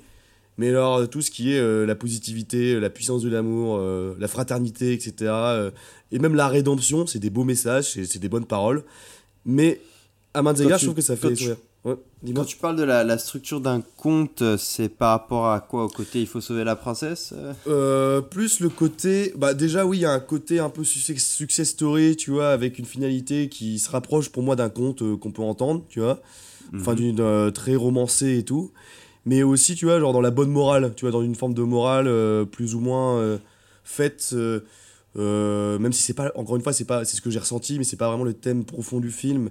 Mais 0.58 0.68
alors, 0.68 1.08
tout 1.08 1.22
ce 1.22 1.30
qui 1.30 1.52
est 1.54 1.58
euh, 1.58 1.86
la 1.86 1.94
positivité, 1.94 2.78
la 2.78 2.90
puissance 2.90 3.22
de 3.22 3.28
l'amour, 3.30 3.78
euh, 3.80 4.14
la 4.20 4.28
fraternité, 4.28 4.92
etc. 4.92 5.14
euh, 5.20 5.70
et 6.12 6.18
même 6.18 6.34
la 6.34 6.46
rédemption, 6.46 7.06
c'est 7.06 7.18
des 7.18 7.30
beaux 7.30 7.44
messages, 7.44 7.92
c'est 7.92 8.04
c'est 8.04 8.18
des 8.18 8.28
bonnes 8.28 8.44
paroles. 8.46 8.84
Mais 9.46 9.80
à 10.34 10.42
maintes 10.42 10.60
égards, 10.60 10.78
je 10.78 10.84
trouve 10.84 10.96
que 10.96 11.02
ça 11.02 11.16
fait 11.16 11.28
tu-. 11.34 11.44
Ouais. 11.84 11.96
Quand 12.34 12.44
tu 12.44 12.56
parles 12.58 12.76
de 12.76 12.84
la, 12.84 13.02
la 13.02 13.18
structure 13.18 13.60
d'un 13.60 13.82
conte, 13.96 14.42
euh, 14.42 14.56
c'est 14.56 14.88
par 14.88 15.10
rapport 15.10 15.48
à 15.50 15.58
quoi? 15.60 15.84
Au 15.84 15.88
côté 15.88 16.20
il 16.20 16.28
faut 16.28 16.40
sauver 16.40 16.62
la 16.62 16.76
princesse 16.76 17.34
euh? 17.36 17.52
Euh, 17.66 18.20
plus 18.20 18.60
le 18.60 18.68
côté. 18.68 19.32
Bah, 19.36 19.52
déjà, 19.54 19.84
oui, 19.84 19.98
il 19.98 20.00
y 20.02 20.06
a 20.06 20.12
un 20.12 20.20
côté 20.20 20.60
un 20.60 20.70
peu 20.70 20.84
success, 20.84 21.24
success 21.26 21.70
story, 21.70 22.14
tu 22.16 22.30
vois, 22.30 22.50
avec 22.50 22.78
une 22.78 22.84
finalité 22.84 23.48
qui 23.48 23.80
se 23.80 23.90
rapproche 23.90 24.28
pour 24.28 24.44
moi 24.44 24.54
d'un 24.54 24.68
conte 24.70 25.02
euh, 25.02 25.16
qu'on 25.16 25.32
peut 25.32 25.42
entendre, 25.42 25.82
tu 25.88 25.98
vois. 26.00 26.20
Enfin, 26.74 26.92
Mhm. 26.92 26.96
d'une 26.98 27.20
euh, 27.20 27.50
très 27.50 27.74
romancée 27.74 28.38
et 28.38 28.44
tout. 28.44 28.70
Mais 29.26 29.42
aussi, 29.42 29.74
tu 29.74 29.86
vois, 29.86 29.98
genre 29.98 30.12
dans 30.12 30.20
la 30.20 30.30
bonne 30.30 30.50
morale, 30.50 30.92
tu 30.96 31.04
vois, 31.04 31.10
dans 31.12 31.22
une 31.22 31.34
forme 31.34 31.54
de 31.54 31.62
morale 31.62 32.06
euh, 32.06 32.44
plus 32.44 32.76
ou 32.76 32.80
moins 32.80 33.18
euh, 33.18 33.38
faite. 33.82 34.30
euh, 34.34 34.60
euh, 35.16 35.78
même 35.80 35.92
si 35.92 36.02
c'est 36.02 36.14
pas, 36.14 36.30
encore 36.36 36.54
une 36.56 36.62
fois, 36.62 36.72
c'est 36.72 36.84
pas, 36.86 37.04
c'est 37.04 37.16
ce 37.16 37.20
que 37.20 37.30
j'ai 37.30 37.38
ressenti, 37.40 37.76
mais 37.78 37.84
c'est 37.84 37.96
pas 37.96 38.08
vraiment 38.08 38.24
le 38.24 38.32
thème 38.34 38.64
profond 38.64 39.00
du 39.00 39.10
film. 39.10 39.50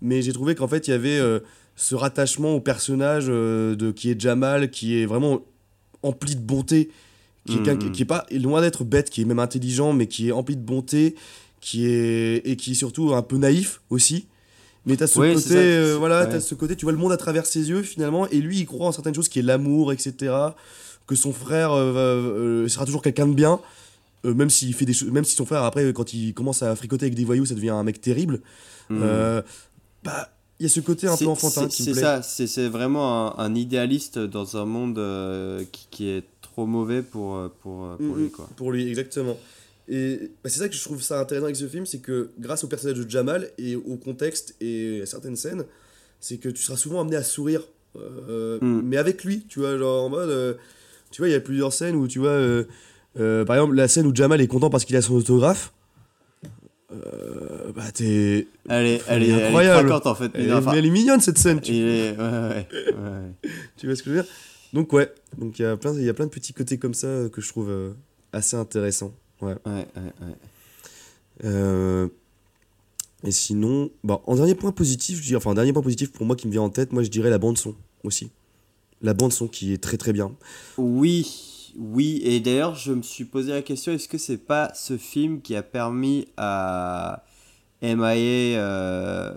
Mais 0.00 0.22
j'ai 0.22 0.32
trouvé 0.32 0.54
qu'en 0.54 0.66
fait, 0.68 0.88
il 0.88 0.92
y 0.92 0.94
avait 0.94 1.18
euh, 1.18 1.40
ce 1.76 1.94
rattachement 1.94 2.54
au 2.54 2.60
personnage 2.60 3.26
euh, 3.28 3.74
de 3.74 3.90
qui 3.92 4.10
est 4.10 4.20
Jamal, 4.20 4.70
qui 4.70 4.98
est 5.00 5.06
vraiment 5.06 5.40
empli 6.02 6.34
de 6.36 6.40
bonté, 6.40 6.90
qui 7.46 7.54
est, 7.54 7.58
Mhm. 7.58 7.64
quelqu'un- 7.64 7.90
qui 7.90 8.02
est 8.02 8.06
pas 8.06 8.26
loin 8.30 8.60
d'être 8.60 8.84
bête, 8.84 9.10
qui 9.10 9.22
est 9.22 9.24
même 9.24 9.38
intelligent, 9.38 9.92
mais 9.92 10.06
qui 10.06 10.28
est 10.28 10.32
empli 10.32 10.56
de 10.56 10.62
bonté, 10.62 11.14
qui 11.60 11.86
est 11.86 12.36
et 12.44 12.56
qui 12.56 12.72
est 12.72 12.74
surtout 12.74 13.14
un 13.14 13.22
peu 13.22 13.36
naïf 13.36 13.80
aussi. 13.90 14.26
Mais 14.84 14.96
t'as 14.96 15.06
ce 15.06 15.18
côté, 15.20 15.54
euh, 15.56 15.96
voilà, 15.96 16.22
ouais. 16.24 16.28
t'as 16.30 16.40
ce 16.40 16.54
côté, 16.56 16.74
tu 16.76 16.84
vois 16.84 16.92
le 16.92 16.98
monde 16.98 17.12
à 17.12 17.16
travers 17.16 17.46
ses 17.46 17.68
yeux 17.70 17.82
finalement, 17.82 18.28
et 18.28 18.38
lui 18.40 18.58
il 18.58 18.66
croit 18.66 18.88
en 18.88 18.92
certaines 18.92 19.14
choses 19.14 19.28
qui 19.28 19.38
est 19.38 19.42
l'amour, 19.42 19.92
etc. 19.92 20.34
Que 21.06 21.14
son 21.14 21.32
frère 21.32 21.72
euh, 21.72 22.64
euh, 22.64 22.68
sera 22.68 22.84
toujours 22.84 23.02
quelqu'un 23.02 23.26
de 23.28 23.34
bien, 23.34 23.60
même 24.24 24.50
s'il 24.50 24.72
fait 24.74 24.84
des 24.84 24.94
même 25.10 25.24
si 25.24 25.34
son 25.36 25.46
frère 25.46 25.62
après 25.64 25.92
quand 25.92 26.12
il 26.14 26.34
commence 26.34 26.62
à 26.62 26.74
fricoter 26.76 27.06
avec 27.06 27.14
des 27.16 27.24
voyous, 27.24 27.46
ça 27.46 27.54
devient 27.54 27.70
un 27.70 27.82
mec 27.84 28.00
terrible. 28.00 28.40
Euh, 28.90 29.40
bah, 30.04 30.30
il 30.62 30.66
y 30.66 30.66
a 30.66 30.68
ce 30.68 30.80
côté 30.80 31.08
un 31.08 31.16
peu 31.16 31.26
enfantin 31.26 31.68
c'est- 31.68 31.82
qui 31.84 31.88
me 31.90 31.94
C'est 31.94 32.00
ça, 32.00 32.22
c'est 32.22 32.68
vraiment 32.68 33.36
un, 33.38 33.44
un 33.44 33.54
idéaliste 33.54 34.18
dans 34.20 34.56
un 34.56 34.64
monde 34.64 34.96
euh, 34.98 35.64
qui, 35.72 35.86
qui 35.90 36.08
est 36.08 36.22
trop 36.40 36.66
mauvais 36.66 37.02
pour, 37.02 37.34
euh, 37.36 37.48
pour, 37.62 37.84
euh, 37.84 37.96
pour 37.96 38.14
lui. 38.16 38.30
Quoi. 38.30 38.48
Pour 38.56 38.70
lui, 38.72 38.88
exactement. 38.88 39.36
Et 39.88 40.30
bah, 40.44 40.50
c'est 40.50 40.60
ça 40.60 40.68
que 40.68 40.74
je 40.76 40.82
trouve 40.84 41.02
ça 41.02 41.18
intéressant 41.20 41.46
avec 41.46 41.56
ce 41.56 41.66
film, 41.66 41.84
c'est 41.84 41.98
que 41.98 42.30
grâce 42.38 42.62
au 42.62 42.68
personnage 42.68 42.98
de 42.98 43.10
Jamal 43.10 43.50
et 43.58 43.74
au 43.74 43.96
contexte 43.96 44.54
et 44.60 45.00
à 45.02 45.06
certaines 45.06 45.34
scènes, 45.36 45.64
c'est 46.20 46.36
que 46.36 46.48
tu 46.48 46.62
seras 46.62 46.76
souvent 46.76 47.00
amené 47.00 47.16
à 47.16 47.24
sourire, 47.24 47.62
euh, 47.96 48.58
Mm. 48.62 48.82
mais 48.84 48.96
avec 48.98 49.24
lui, 49.24 49.44
tu 49.48 49.58
vois, 49.58 49.76
genre 49.76 50.04
en 50.04 50.08
mode, 50.10 50.30
euh, 50.30 50.54
tu 51.10 51.20
vois, 51.22 51.28
il 51.28 51.32
y 51.32 51.34
a 51.34 51.40
plusieurs 51.40 51.72
scènes 51.72 51.96
où 51.96 52.06
tu 52.06 52.20
vois, 52.20 52.38
par 53.16 53.56
exemple, 53.56 53.74
la 53.74 53.88
scène 53.88 54.06
où 54.06 54.14
Jamal 54.14 54.40
est 54.40 54.46
content 54.46 54.70
parce 54.70 54.84
qu'il 54.84 54.94
a 54.96 55.02
son 55.02 55.14
autographe. 55.14 55.72
Euh, 56.92 57.72
bah 57.74 57.90
t'es 57.92 58.46
Elle 58.68 58.86
est, 58.86 59.02
elle 59.08 59.22
est, 59.22 59.28
elle 59.28 59.40
est 59.40 59.44
incroyable 59.46 59.88
craquante, 59.88 60.06
en 60.06 60.14
fait. 60.14 60.30
elle, 60.34 60.48
est- 60.48 60.52
enfin, 60.52 60.72
mais 60.72 60.78
elle 60.78 60.86
est 60.86 60.90
mignonne 60.90 61.20
cette 61.20 61.38
scène 61.38 61.60
tu, 61.60 61.72
est- 61.74 62.10
ouais, 62.12 62.16
ouais, 62.18 62.66
ouais, 62.72 62.94
ouais. 62.94 63.50
tu 63.76 63.86
vois 63.86 63.96
ce 63.96 64.02
que 64.02 64.10
je 64.10 64.16
veux 64.16 64.22
dire? 64.22 64.30
Donc 64.72 64.92
ouais 64.92 65.12
donc 65.38 65.58
il 65.58 65.62
y 65.62 65.64
a 65.66 65.76
plein 65.76 65.94
il 65.94 66.04
y 66.04 66.08
a 66.08 66.14
plein 66.14 66.26
de 66.26 66.30
petits 66.30 66.52
côtés 66.54 66.78
comme 66.78 66.94
ça 66.94 67.06
euh, 67.06 67.28
que 67.28 67.40
je 67.40 67.48
trouve 67.48 67.68
euh, 67.70 67.92
assez 68.32 68.56
intéressants 68.56 69.12
ouais 69.40 69.54
Ouais, 69.66 69.86
ouais. 69.96 70.34
Euh, 71.44 72.08
et 73.24 73.30
sinon, 73.32 73.90
bah, 74.04 74.20
en 74.26 74.34
dernier 74.36 74.54
point 74.54 74.72
positif, 74.72 75.18
je 75.20 75.22
dirais, 75.26 75.36
enfin, 75.36 75.50
en 75.50 75.54
dernier 75.54 75.72
point 75.72 75.82
positif 75.82 76.10
pour 76.12 76.26
moi 76.26 76.34
qui 76.36 76.46
me 76.46 76.52
vient 76.52 76.62
en 76.62 76.70
tête, 76.70 76.92
moi 76.92 77.02
je 77.02 77.08
dirais 77.08 77.30
la 77.30 77.38
bande-son 77.38 77.74
aussi. 78.04 78.30
La 79.00 79.14
bande-son 79.14 79.48
qui 79.48 79.72
est 79.72 79.78
très 79.82 79.96
très 79.96 80.12
bien. 80.12 80.32
Oui, 80.78 81.26
oui. 81.78 82.20
Et 82.24 82.40
d'ailleurs, 82.40 82.74
je 82.74 82.92
me 82.92 83.02
suis 83.02 83.24
posé 83.24 83.52
la 83.52 83.62
question 83.62 83.92
est-ce 83.92 84.08
que 84.08 84.18
c'est 84.18 84.36
pas 84.38 84.70
ce 84.74 84.96
film 84.96 85.40
qui 85.40 85.54
a 85.56 85.62
permis 85.62 86.28
à 86.36 87.24
MIA, 87.82 88.60
euh, 88.60 89.34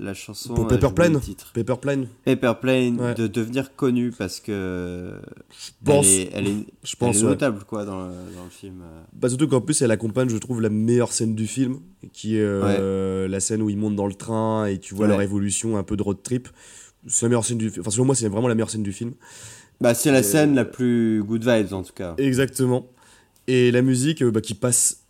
la 0.00 0.14
chanson. 0.14 0.54
Pour 0.54 0.64
euh, 0.64 0.68
Paper 0.68 0.94
Plane. 0.94 1.20
Paper 1.52 1.74
Plane 1.80 2.08
Paper 2.24 2.52
Plane, 2.58 2.98
Ouais. 3.00 3.14
de 3.14 3.26
devenir 3.26 3.76
connue 3.76 4.10
parce 4.10 4.40
que. 4.40 5.12
pense. 5.84 6.06
Elle 6.06 6.12
est, 6.20 6.30
elle 6.32 6.46
est, 6.48 6.66
Je 6.82 6.96
pense, 6.96 7.16
elle 7.16 7.20
est 7.22 7.24
ouais. 7.24 7.30
notable, 7.32 7.64
quoi, 7.66 7.84
dans 7.84 8.06
le, 8.06 8.12
dans 8.34 8.44
le 8.44 8.50
film. 8.50 8.80
euh. 8.82 9.02
Bah, 9.12 9.28
surtout 9.28 9.48
qu'en 9.48 9.60
plus 9.60 9.82
elle 9.82 9.90
accompagne, 9.90 10.30
je 10.30 10.38
trouve, 10.38 10.62
la 10.62 10.70
meilleure 10.70 11.12
scène 11.12 11.34
du 11.34 11.46
film, 11.46 11.80
qui 12.12 12.36
est 12.38 12.40
euh, 12.42 13.28
la 13.28 13.40
scène 13.40 13.60
où 13.60 13.68
ils 13.68 13.76
montent 13.76 13.96
dans 13.96 14.06
le 14.06 14.14
train 14.14 14.64
et 14.66 14.78
tu 14.78 14.94
vois 14.94 15.06
leur 15.06 15.20
évolution 15.20 15.76
un 15.76 15.82
peu 15.82 15.96
de 15.96 16.02
road 16.02 16.22
trip. 16.22 16.48
C'est 17.06 17.26
la 17.26 17.28
meilleure 17.28 17.44
scène 17.44 17.58
du 17.58 17.68
film. 17.68 17.82
Enfin, 17.82 17.90
selon 17.90 18.06
moi, 18.06 18.14
c'est 18.14 18.28
vraiment 18.30 18.48
la 18.48 18.54
meilleure 18.54 18.70
scène 18.70 18.82
du 18.82 18.92
film. 18.94 19.12
Bah, 19.80 19.94
c'est 19.94 20.12
la 20.12 20.22
scène 20.22 20.54
la 20.54 20.64
plus 20.64 21.22
good 21.22 21.44
vibes, 21.44 21.72
en 21.72 21.82
tout 21.82 21.92
cas. 21.92 22.14
Exactement. 22.18 22.86
Et 23.46 23.70
la 23.70 23.82
musique 23.82 24.22
euh, 24.22 24.30
bah, 24.30 24.40
qui 24.40 24.54
passe 24.54 25.00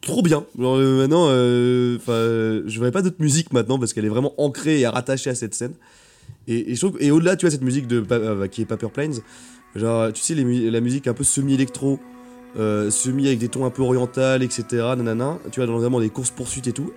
trop 0.00 0.22
bien. 0.22 0.44
Genre, 0.58 0.76
euh, 0.76 0.98
maintenant, 0.98 1.26
euh, 1.28 1.98
euh, 2.08 2.62
je 2.66 2.78
verrai 2.78 2.92
pas 2.92 3.02
d'autre 3.02 3.16
musique 3.18 3.52
maintenant 3.52 3.78
parce 3.78 3.92
qu'elle 3.92 4.04
est 4.04 4.10
vraiment 4.10 4.34
ancrée 4.40 4.80
et 4.80 4.86
rattachée 4.86 5.30
à 5.30 5.34
cette 5.34 5.54
scène. 5.54 5.74
Et, 6.46 6.72
et 6.72 6.76
et 7.00 7.10
au-delà, 7.10 7.36
tu 7.36 7.46
vois, 7.46 7.50
cette 7.50 7.62
musique 7.62 7.86
de, 7.86 8.04
euh, 8.10 8.46
qui 8.48 8.62
est 8.62 8.66
Paper 8.66 8.88
Planes, 8.92 9.14
genre, 9.74 10.12
tu 10.12 10.22
sais, 10.22 10.34
les 10.34 10.70
la 10.70 10.80
musique 10.80 11.06
un 11.06 11.14
peu 11.14 11.24
semi-électro, 11.24 11.98
semi 12.56 13.26
avec 13.26 13.38
des 13.38 13.48
tons 13.48 13.64
un 13.64 13.70
peu 13.70 13.82
orientales, 13.82 14.42
etc. 14.42 14.64
Nanana, 14.96 15.38
tu 15.50 15.60
vois, 15.60 15.66
dans 15.66 15.78
vraiment 15.78 16.00
des 16.00 16.10
courses-poursuites 16.10 16.68
et 16.68 16.72
tout. 16.72 16.92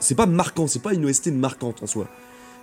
C'est 0.00 0.14
pas 0.14 0.26
marquant, 0.26 0.66
c'est 0.66 0.82
pas 0.82 0.94
une 0.94 1.04
OST 1.04 1.28
marquante 1.32 1.82
en 1.82 1.86
soi. 1.86 2.08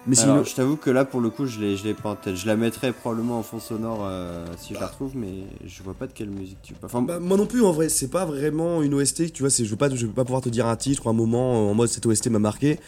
Mais 0.09 0.43
je 0.45 0.55
t'avoue 0.55 0.75
que 0.75 0.89
là, 0.89 1.05
pour 1.05 1.21
le 1.21 1.29
coup, 1.29 1.45
je 1.45 1.59
l'ai, 1.59 1.77
je 1.77 1.83
l'ai 1.83 1.93
pas 1.93 2.09
en 2.11 2.15
tête. 2.15 2.35
Je 2.35 2.47
la 2.47 2.55
mettrais 2.55 2.91
probablement 2.93 3.37
en 3.39 3.43
fond 3.43 3.59
sonore 3.59 3.99
euh, 4.03 4.45
si 4.57 4.73
je 4.73 4.79
la 4.79 4.87
retrouve, 4.87 5.11
mais 5.15 5.43
je 5.65 5.83
vois 5.83 5.93
pas 5.93 6.07
de 6.07 6.13
quelle 6.13 6.29
musique 6.29 6.57
tu 6.63 6.73
parles. 6.73 6.91
Enfin, 6.91 7.01
Bah, 7.01 7.19
moi 7.19 7.37
non 7.37 7.45
plus 7.45 7.61
en 7.63 7.71
vrai, 7.71 7.89
c'est 7.89 8.07
pas 8.09 8.25
vraiment 8.25 8.81
une 8.81 8.93
OST, 8.95 9.31
tu 9.33 9.43
vois, 9.43 9.49
c'est 9.49 9.65
je 9.65 9.69
veux 9.69 9.75
pas 9.77 9.89
je 9.93 10.05
veux 10.07 10.11
pas 10.11 10.23
pouvoir 10.25 10.41
te 10.41 10.49
dire 10.49 10.65
un 10.67 10.75
titre 10.75 11.05
ou 11.05 11.09
un 11.09 11.13
moment 11.13 11.53
euh, 11.67 11.71
en 11.71 11.73
mode 11.75 11.89
cette 11.89 12.05
OST 12.05 12.27
m'a 12.29 12.39
marqué. 12.39 12.79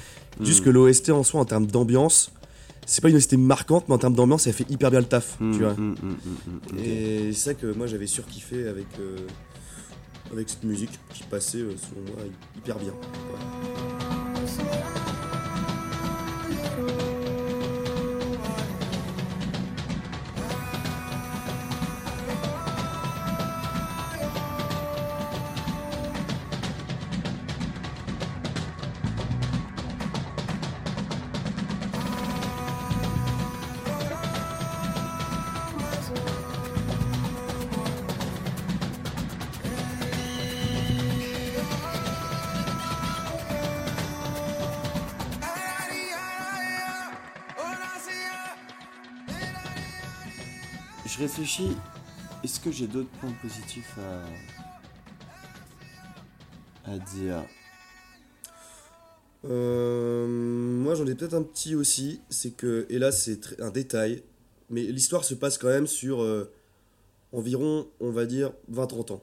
Juste 0.41 0.61
Mm. 0.61 0.63
que 0.65 0.69
l'OST 0.71 1.09
en 1.11 1.23
soi 1.23 1.39
en 1.41 1.45
termes 1.45 1.67
d'ambiance, 1.67 2.31
c'est 2.85 3.01
pas 3.01 3.09
une 3.09 3.17
OST 3.17 3.33
marquante 3.37 3.85
mais 3.89 3.95
en 3.95 3.97
termes 3.99 4.15
d'ambiance, 4.15 4.47
elle 4.47 4.53
fait 4.53 4.69
hyper 4.71 4.89
bien 4.89 4.99
le 5.01 5.05
taf, 5.05 5.37
Mm, 5.39 5.51
tu 5.53 5.59
vois. 5.59 5.73
mm, 5.73 5.77
mm, 5.77 5.93
mm, 5.93 6.15
mm, 6.47 6.57
ok. 6.73 6.79
Et 6.83 7.33
c'est 7.33 7.39
ça 7.49 7.53
que 7.53 7.67
moi 7.73 7.85
j'avais 7.87 8.07
surkiffé 8.07 8.67
avec 8.67 8.87
euh, 8.99 9.17
avec 10.31 10.49
cette 10.49 10.63
musique 10.63 10.97
qui 11.13 11.23
passait 11.23 11.57
euh, 11.59 11.75
selon 11.77 12.01
moi 12.15 12.23
hyper 12.57 12.77
bien. 12.79 12.93
Réfléchis. 51.51 51.77
Est-ce 52.43 52.59
que 52.59 52.71
j'ai 52.71 52.87
d'autres 52.87 53.09
points 53.19 53.33
positifs 53.41 53.97
à, 56.85 56.91
à 56.91 56.97
dire? 56.97 57.43
Euh, 59.45 60.27
moi 60.27 60.95
j'en 60.95 61.05
ai 61.07 61.15
peut-être 61.15 61.33
un 61.33 61.43
petit 61.43 61.75
aussi, 61.75 62.21
c'est 62.29 62.51
que, 62.51 62.85
et 62.89 62.99
là 62.99 63.11
c'est 63.11 63.59
un 63.59 63.71
détail, 63.71 64.23
mais 64.69 64.83
l'histoire 64.83 65.23
se 65.23 65.33
passe 65.33 65.57
quand 65.57 65.67
même 65.67 65.87
sur 65.87 66.21
euh, 66.21 66.51
environ, 67.33 67.87
on 67.99 68.11
va 68.11 68.25
dire, 68.25 68.51
20-30 68.71 69.13
ans. 69.13 69.21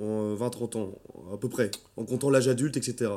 En, 0.00 0.34
20-30 0.34 0.78
ans, 0.78 0.92
à 1.32 1.36
peu 1.36 1.48
près, 1.48 1.70
en 1.96 2.04
comptant 2.04 2.30
l'âge 2.30 2.48
adulte, 2.48 2.76
etc. 2.76 3.12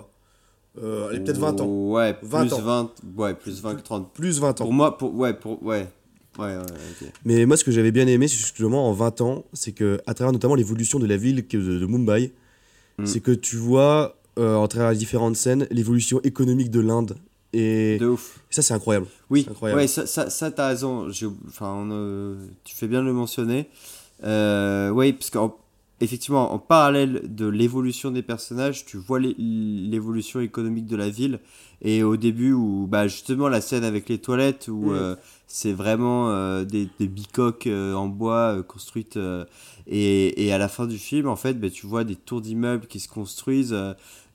Euh, 0.78 1.10
allez, 1.10 1.22
peut-être 1.22 1.40
20 1.40 1.62
ans. 1.62 1.66
Ouais, 1.66 2.16
20 2.22 2.42
plus 2.42 2.54
ans. 2.54 2.62
20, 2.62 2.94
ouais, 3.18 3.34
plus 3.34 3.62
20 3.62 3.76
que 3.76 3.82
30. 3.82 4.14
Plus 4.14 4.40
20 4.40 4.62
ans. 4.62 4.64
Pour 4.64 4.74
moi, 4.74 4.96
pour, 4.96 5.16
ouais, 5.16 5.34
pour, 5.34 5.64
ouais. 5.64 5.88
Ouais, 6.38 6.56
ouais, 6.56 6.62
ok. 6.62 7.08
Mais 7.26 7.46
moi, 7.46 7.58
ce 7.58 7.64
que 7.64 7.72
j'avais 7.72 7.92
bien 7.92 8.08
aimé, 8.08 8.28
c'est 8.28 8.38
justement 8.38 8.90
en 8.90 8.94
20 8.94 9.22
ans, 9.22 9.46
c'est 9.54 9.72
que 9.72 10.00
à 10.06 10.14
travers 10.14 10.32
notamment 10.34 10.56
l'évolution 10.56 11.00
de 11.00 11.06
la 11.08 11.18
ville 11.18 11.46
de, 11.48 11.60
de 11.80 11.86
Mumbai, 11.86 12.34
Mm. 13.00 13.06
c'est 13.06 13.20
que 13.20 13.32
tu 13.32 13.58
vois, 13.58 14.18
euh, 14.40 14.56
en 14.56 14.68
travers 14.68 14.92
différentes 14.96 15.36
scènes, 15.36 15.68
l'évolution 15.70 16.20
économique 16.24 16.72
de 16.72 16.80
l'Inde. 16.80 17.16
Et 17.54 17.98
De 18.00 18.08
ouf. 18.08 18.40
ça, 18.50 18.64
c'est 18.64 18.74
incroyable. 18.74 19.06
Oui, 19.30 19.46
incroyable. 19.50 19.82
ouais, 19.82 19.88
ça, 19.88 20.08
ça, 20.08 20.32
ça 20.32 20.50
t'as 20.50 20.70
raison. 20.70 21.08
Enfin, 21.48 21.88
euh, 21.92 22.36
tu 22.64 22.76
fais 22.76 22.88
bien 22.88 23.02
de 23.02 23.06
le 23.06 23.14
mentionner. 23.14 23.68
Euh, 24.24 24.90
oui, 24.90 25.14
parce 25.14 25.30
qu'effectivement, 26.00 26.54
en 26.54 26.60
parallèle 26.60 27.24
de 27.36 27.46
l'évolution 27.48 28.12
des 28.12 28.22
personnages, 28.24 28.86
tu 28.86 28.98
vois 28.98 29.20
l'é- 29.20 29.36
l'évolution 29.38 30.40
économique 30.40 30.86
de 30.88 30.96
la 30.96 31.10
ville. 31.10 31.40
Et 31.82 32.04
au 32.04 32.18
début, 32.18 32.54
où 32.54 32.88
bah, 32.88 33.08
justement 33.08 33.50
la 33.50 33.62
scène 33.62 33.84
avec 33.84 34.10
les 34.10 34.18
toilettes, 34.20 34.68
où 34.68 34.92
Mm. 34.92 34.96
euh, 34.96 35.16
c'est 35.48 35.74
vraiment 35.74 36.30
euh, 36.32 36.66
des, 36.66 36.90
des 37.00 37.08
bicoques 37.08 37.68
euh, 37.68 37.94
en 37.94 38.08
bois 38.08 38.64
construites. 38.64 39.18
et, 39.88 40.46
et 40.46 40.52
à 40.54 40.58
la 40.58 40.68
fin 40.68 40.86
du 40.88 40.98
film, 40.98 41.28
en 41.28 41.36
fait, 41.36 41.54
bah, 41.60 41.70
tu 41.70 41.88
vois 41.88 42.04
des 42.04 42.16
tours 42.16 42.42
d'immeubles 42.42 42.88
qui 42.88 43.00
se 43.00 43.08
construisent. 43.08 43.76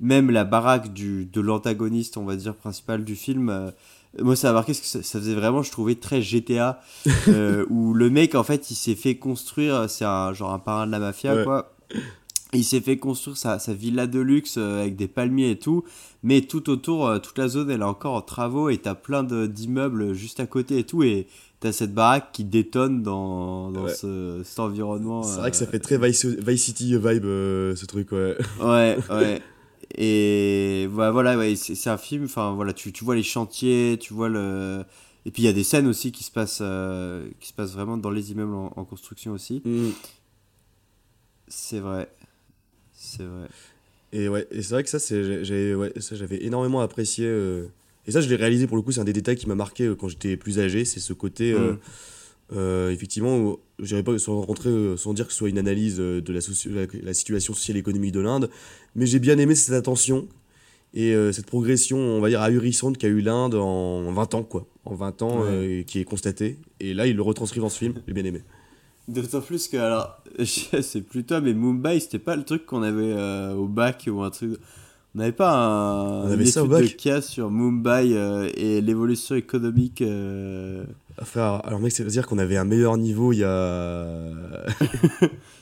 même 0.00 0.30
la 0.30 0.44
baraque 0.44 0.92
du, 0.92 1.26
de 1.26 1.40
l'antagoniste, 1.40 2.16
on 2.16 2.24
va 2.24 2.36
dire, 2.36 2.54
principal 2.54 3.04
du 3.04 3.14
film, 3.16 3.72
moi 4.20 4.36
ça 4.36 4.50
a 4.50 4.52
marqué 4.52 4.72
parce 4.72 4.80
que 4.80 4.86
ça, 4.86 5.02
ça 5.02 5.18
faisait 5.18 5.34
vraiment, 5.34 5.62
je 5.62 5.70
trouvais, 5.70 5.94
très 5.94 6.20
GTA, 6.22 6.80
euh, 7.28 7.64
où 7.70 7.94
le 7.94 8.10
mec, 8.10 8.34
en 8.34 8.42
fait, 8.42 8.70
il 8.70 8.74
s'est 8.74 8.94
fait 8.94 9.14
construire, 9.16 9.88
c'est 9.88 10.04
un 10.04 10.32
genre 10.32 10.52
un 10.52 10.58
parrain 10.58 10.86
de 10.86 10.92
la 10.92 10.98
mafia, 10.98 11.34
Ouais. 11.36 11.44
quoi. 11.44 11.74
Il 12.54 12.64
s'est 12.64 12.82
fait 12.82 12.98
construire 12.98 13.38
sa, 13.38 13.58
sa 13.58 13.72
villa 13.72 14.06
de 14.06 14.20
luxe 14.20 14.56
euh, 14.58 14.82
avec 14.82 14.94
des 14.94 15.08
palmiers 15.08 15.52
et 15.52 15.58
tout, 15.58 15.84
mais 16.22 16.42
tout 16.42 16.68
autour, 16.68 17.06
euh, 17.06 17.18
toute 17.18 17.38
la 17.38 17.48
zone, 17.48 17.70
elle 17.70 17.80
est 17.80 17.84
encore 17.84 18.12
en 18.14 18.20
travaux 18.20 18.68
et 18.68 18.76
t'as 18.76 18.94
plein 18.94 19.22
de- 19.22 19.46
d'immeubles 19.46 20.12
juste 20.12 20.38
à 20.38 20.44
côté 20.46 20.78
et 20.80 20.84
tout, 20.84 21.02
et 21.02 21.26
t'as 21.60 21.72
cette 21.72 21.94
baraque 21.94 22.30
qui 22.32 22.44
détonne 22.44 23.02
dans, 23.02 23.70
dans 23.70 23.84
Ouais. 23.84 23.94
ce, 23.94 24.42
cet 24.44 24.60
environnement. 24.60 25.22
C'est 25.22 25.38
vrai 25.40 25.50
que 25.50 25.56
ça 25.56 25.66
fait 25.66 25.78
très 25.78 25.96
Vice, 25.96 26.26
Vice 26.26 26.62
City 26.64 26.94
vibe, 26.94 27.24
euh, 27.24 27.74
ce 27.74 27.86
truc, 27.86 28.12
ouais. 28.12 28.36
Ouais, 28.60 28.98
ouais. 29.10 29.40
Et 29.96 30.86
voilà, 30.90 31.10
voilà 31.10 31.38
ouais, 31.38 31.54
c'est 31.56 31.74
c'est 31.74 31.90
un 31.90 31.98
film, 31.98 32.24
enfin 32.24 32.52
voilà, 32.54 32.72
tu, 32.72 32.92
tu 32.92 33.04
vois 33.04 33.14
les 33.16 33.22
chantiers, 33.22 33.98
tu 34.00 34.14
vois 34.14 34.28
le. 34.28 34.84
Et 35.26 35.30
puis 35.30 35.42
il 35.42 35.46
y 35.46 35.48
a 35.48 35.52
des 35.52 35.64
scènes 35.64 35.86
aussi 35.86 36.10
qui 36.12 36.24
se 36.24 36.30
passent, 36.30 36.58
euh, 36.62 37.28
qui 37.40 37.48
se 37.48 37.52
passent 37.52 37.72
vraiment 37.72 37.96
dans 37.96 38.10
les 38.10 38.32
immeubles 38.32 38.54
en, 38.54 38.72
en 38.74 38.84
construction 38.84 39.32
aussi. 39.32 39.62
Mm. 39.64 39.90
C'est 41.48 41.80
vrai. 41.80 42.08
C'est 42.94 43.24
vrai. 43.24 43.48
Et 44.12 44.28
ouais, 44.28 44.46
et 44.50 44.62
c'est 44.62 44.74
vrai 44.74 44.82
que 44.82 44.90
ça, 44.90 44.98
c'est, 44.98 45.44
j'ai, 45.44 45.74
ouais, 45.74 45.92
ça 46.00 46.16
j'avais 46.16 46.44
énormément 46.44 46.80
apprécié. 46.80 47.26
euh, 47.26 47.66
et 48.06 48.10
ça, 48.12 48.20
je 48.20 48.28
l'ai 48.28 48.36
réalisé 48.36 48.66
pour 48.66 48.76
le 48.76 48.82
coup, 48.82 48.92
c'est 48.92 49.00
un 49.00 49.04
des 49.04 49.12
détails 49.12 49.36
qui 49.36 49.46
m'a 49.48 49.54
marqué 49.54 49.84
euh, 49.84 49.94
quand 49.94 50.08
j'étais 50.08 50.36
plus 50.36 50.58
âgé. 50.58 50.84
C'est 50.84 51.00
ce 51.00 51.12
côté, 51.12 51.52
euh, 51.52 51.72
Mm. 51.74 51.78
Effectivement, 52.90 53.38
où, 53.38 53.58
je 53.78 53.86
dirais 53.86 54.02
pas 54.02 54.18
sans 54.18 54.40
rentrer, 54.42 54.68
euh, 54.70 54.96
sans 54.96 55.14
dire 55.14 55.26
que 55.26 55.32
ce 55.32 55.38
soit 55.38 55.48
une 55.48 55.58
analyse 55.58 55.98
euh, 56.00 56.20
de 56.20 56.32
la, 56.32 56.40
soci- 56.40 56.70
la, 56.70 56.86
la 57.02 57.14
situation 57.14 57.54
sociale 57.54 57.76
et 57.76 57.80
économique 57.80 58.12
de 58.12 58.20
l'Inde, 58.20 58.50
mais 58.94 59.06
j'ai 59.06 59.18
bien 59.18 59.38
aimé 59.38 59.54
cette 59.54 59.74
attention 59.74 60.26
et 60.94 61.14
euh, 61.14 61.32
cette 61.32 61.46
progression, 61.46 61.96
on 61.98 62.20
va 62.20 62.28
dire, 62.28 62.40
ahurissante 62.42 62.98
qu'a 62.98 63.08
eu 63.08 63.20
l'Inde 63.22 63.54
en 63.54 64.12
20 64.12 64.34
ans, 64.34 64.42
quoi. 64.42 64.66
En 64.84 64.94
20 64.94 65.22
ans, 65.22 65.40
Ouais. 65.40 65.48
euh, 65.48 65.82
qui 65.84 65.98
est 66.00 66.04
constatée. 66.04 66.58
Et 66.80 66.92
là, 66.92 67.06
il 67.06 67.16
le 67.16 67.22
retranscrit 67.22 67.60
dans 67.60 67.68
ce 67.70 67.78
film, 67.78 67.94
j'ai 68.06 68.12
bien 68.12 68.24
aimé. 68.24 68.42
D'autant 69.08 69.40
plus 69.40 69.68
que, 69.68 69.76
alors, 69.78 70.22
c'est 70.44 71.00
plus 71.02 71.24
toi, 71.24 71.40
mais 71.40 71.54
Mumbai, 71.54 71.98
c'était 72.00 72.18
pas 72.18 72.36
le 72.36 72.44
truc 72.44 72.66
qu'on 72.66 72.82
avait 72.82 73.12
euh, 73.16 73.54
au 73.54 73.66
bac 73.68 74.08
ou 74.12 74.22
un 74.22 74.30
truc. 74.30 74.52
On 75.14 75.18
n'avait 75.18 75.32
pas 75.32 75.52
un, 75.52 76.22
On 76.28 76.30
avait 76.32 76.46
ça 76.46 76.62
au 76.62 76.66
étude 76.66 76.76
de 76.78 76.82
bac 76.88 76.96
cas 76.96 77.20
sur 77.20 77.50
Mumbai 77.50 78.12
euh, 78.14 78.48
et 78.54 78.80
l'évolution 78.80 79.34
économique. 79.34 80.02
Enfin, 81.20 81.60
alors 81.64 81.80
mec, 81.80 81.92
ça 81.92 82.02
veut 82.04 82.10
dire 82.10 82.26
qu'on 82.26 82.38
avait 82.38 82.56
un 82.56 82.64
meilleur 82.64 82.96
niveau 82.96 83.32
il 83.32 83.38
y 83.38 83.44
a... 83.44 84.06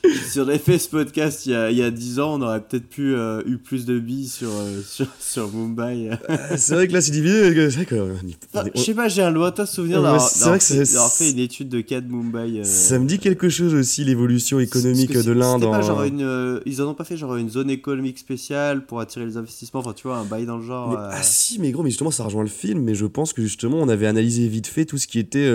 Si 0.29 0.39
on 0.39 0.47
avait 0.47 0.57
fait 0.57 0.79
ce 0.79 0.89
podcast 0.89 1.45
il 1.45 1.51
y 1.51 1.55
a, 1.55 1.69
il 1.69 1.77
y 1.77 1.83
a 1.83 1.91
10 1.91 2.19
ans, 2.19 2.39
on 2.39 2.41
aurait 2.41 2.61
peut-être 2.61 2.87
pu 2.87 3.13
euh, 3.13 3.41
eu 3.45 3.57
plus 3.57 3.85
de 3.85 3.99
billes 3.99 4.27
sur, 4.27 4.49
euh, 4.49 4.81
sur, 4.87 5.05
sur 5.19 5.51
Mumbai. 5.53 6.09
Euh, 6.29 6.37
c'est 6.57 6.73
vrai 6.73 6.87
que 6.87 6.93
là, 6.93 7.01
c'est 7.01 7.11
divisé. 7.11 7.53
C'est 7.69 7.75
vrai 7.75 7.85
que... 7.85 8.15
Enfin, 8.53 8.67
je 8.73 8.81
sais 8.81 8.93
pas, 8.95 9.07
j'ai 9.09 9.21
un 9.21 9.29
lointain 9.29 9.65
souvenir 9.65 10.01
d'avoir 10.01 10.21
c'est 10.27 10.39
d'avoir 10.39 10.57
vrai 10.57 10.59
que 10.59 10.85
fait, 10.85 11.23
fait 11.25 11.31
une 11.31 11.39
étude 11.39 11.69
de 11.69 11.81
cas 11.81 12.01
de 12.01 12.11
Mumbai. 12.11 12.59
euh, 12.59 12.63
Ça 12.63 12.97
me 12.97 13.05
dit 13.05 13.19
quelque 13.19 13.49
chose 13.49 13.73
aussi, 13.75 14.03
l'évolution 14.03 14.59
économique 14.59 15.11
de 15.11 15.31
l'Inde. 15.31 15.65
en- 15.65 16.03
une, 16.03 16.61
ils 16.65 16.81
en 16.81 16.87
ont 16.87 16.93
pas 16.95 17.03
fait 17.03 17.17
genre 17.17 17.35
une 17.35 17.49
zone 17.49 17.69
économique 17.69 18.17
spéciale 18.17 18.85
pour 18.85 18.99
attirer 19.01 19.25
les 19.25 19.37
investissements, 19.37 19.81
enfin 19.81 19.93
tu 19.93 20.07
vois, 20.07 20.17
un 20.17 20.25
bail 20.25 20.45
dans 20.45 20.57
le 20.57 20.63
genre. 20.65 20.89
Mais- 20.91 20.97
Ah 21.11 21.21
si, 21.23 21.59
mais 21.59 21.71
gros, 21.71 21.83
mais 21.83 21.89
justement, 21.91 22.11
ça 22.11 22.23
rejoint 22.23 22.43
le 22.43 22.49
film, 22.49 22.81
mais 22.81 22.95
je 22.95 23.05
pense 23.05 23.33
que 23.33 23.41
justement, 23.43 23.77
on 23.79 23.89
avait 23.89 24.07
analysé 24.07 24.47
vite 24.47 24.67
fait 24.67 24.85
tout 24.85 24.97
ce 24.97 25.05
qui 25.07 25.19
était 25.19 25.47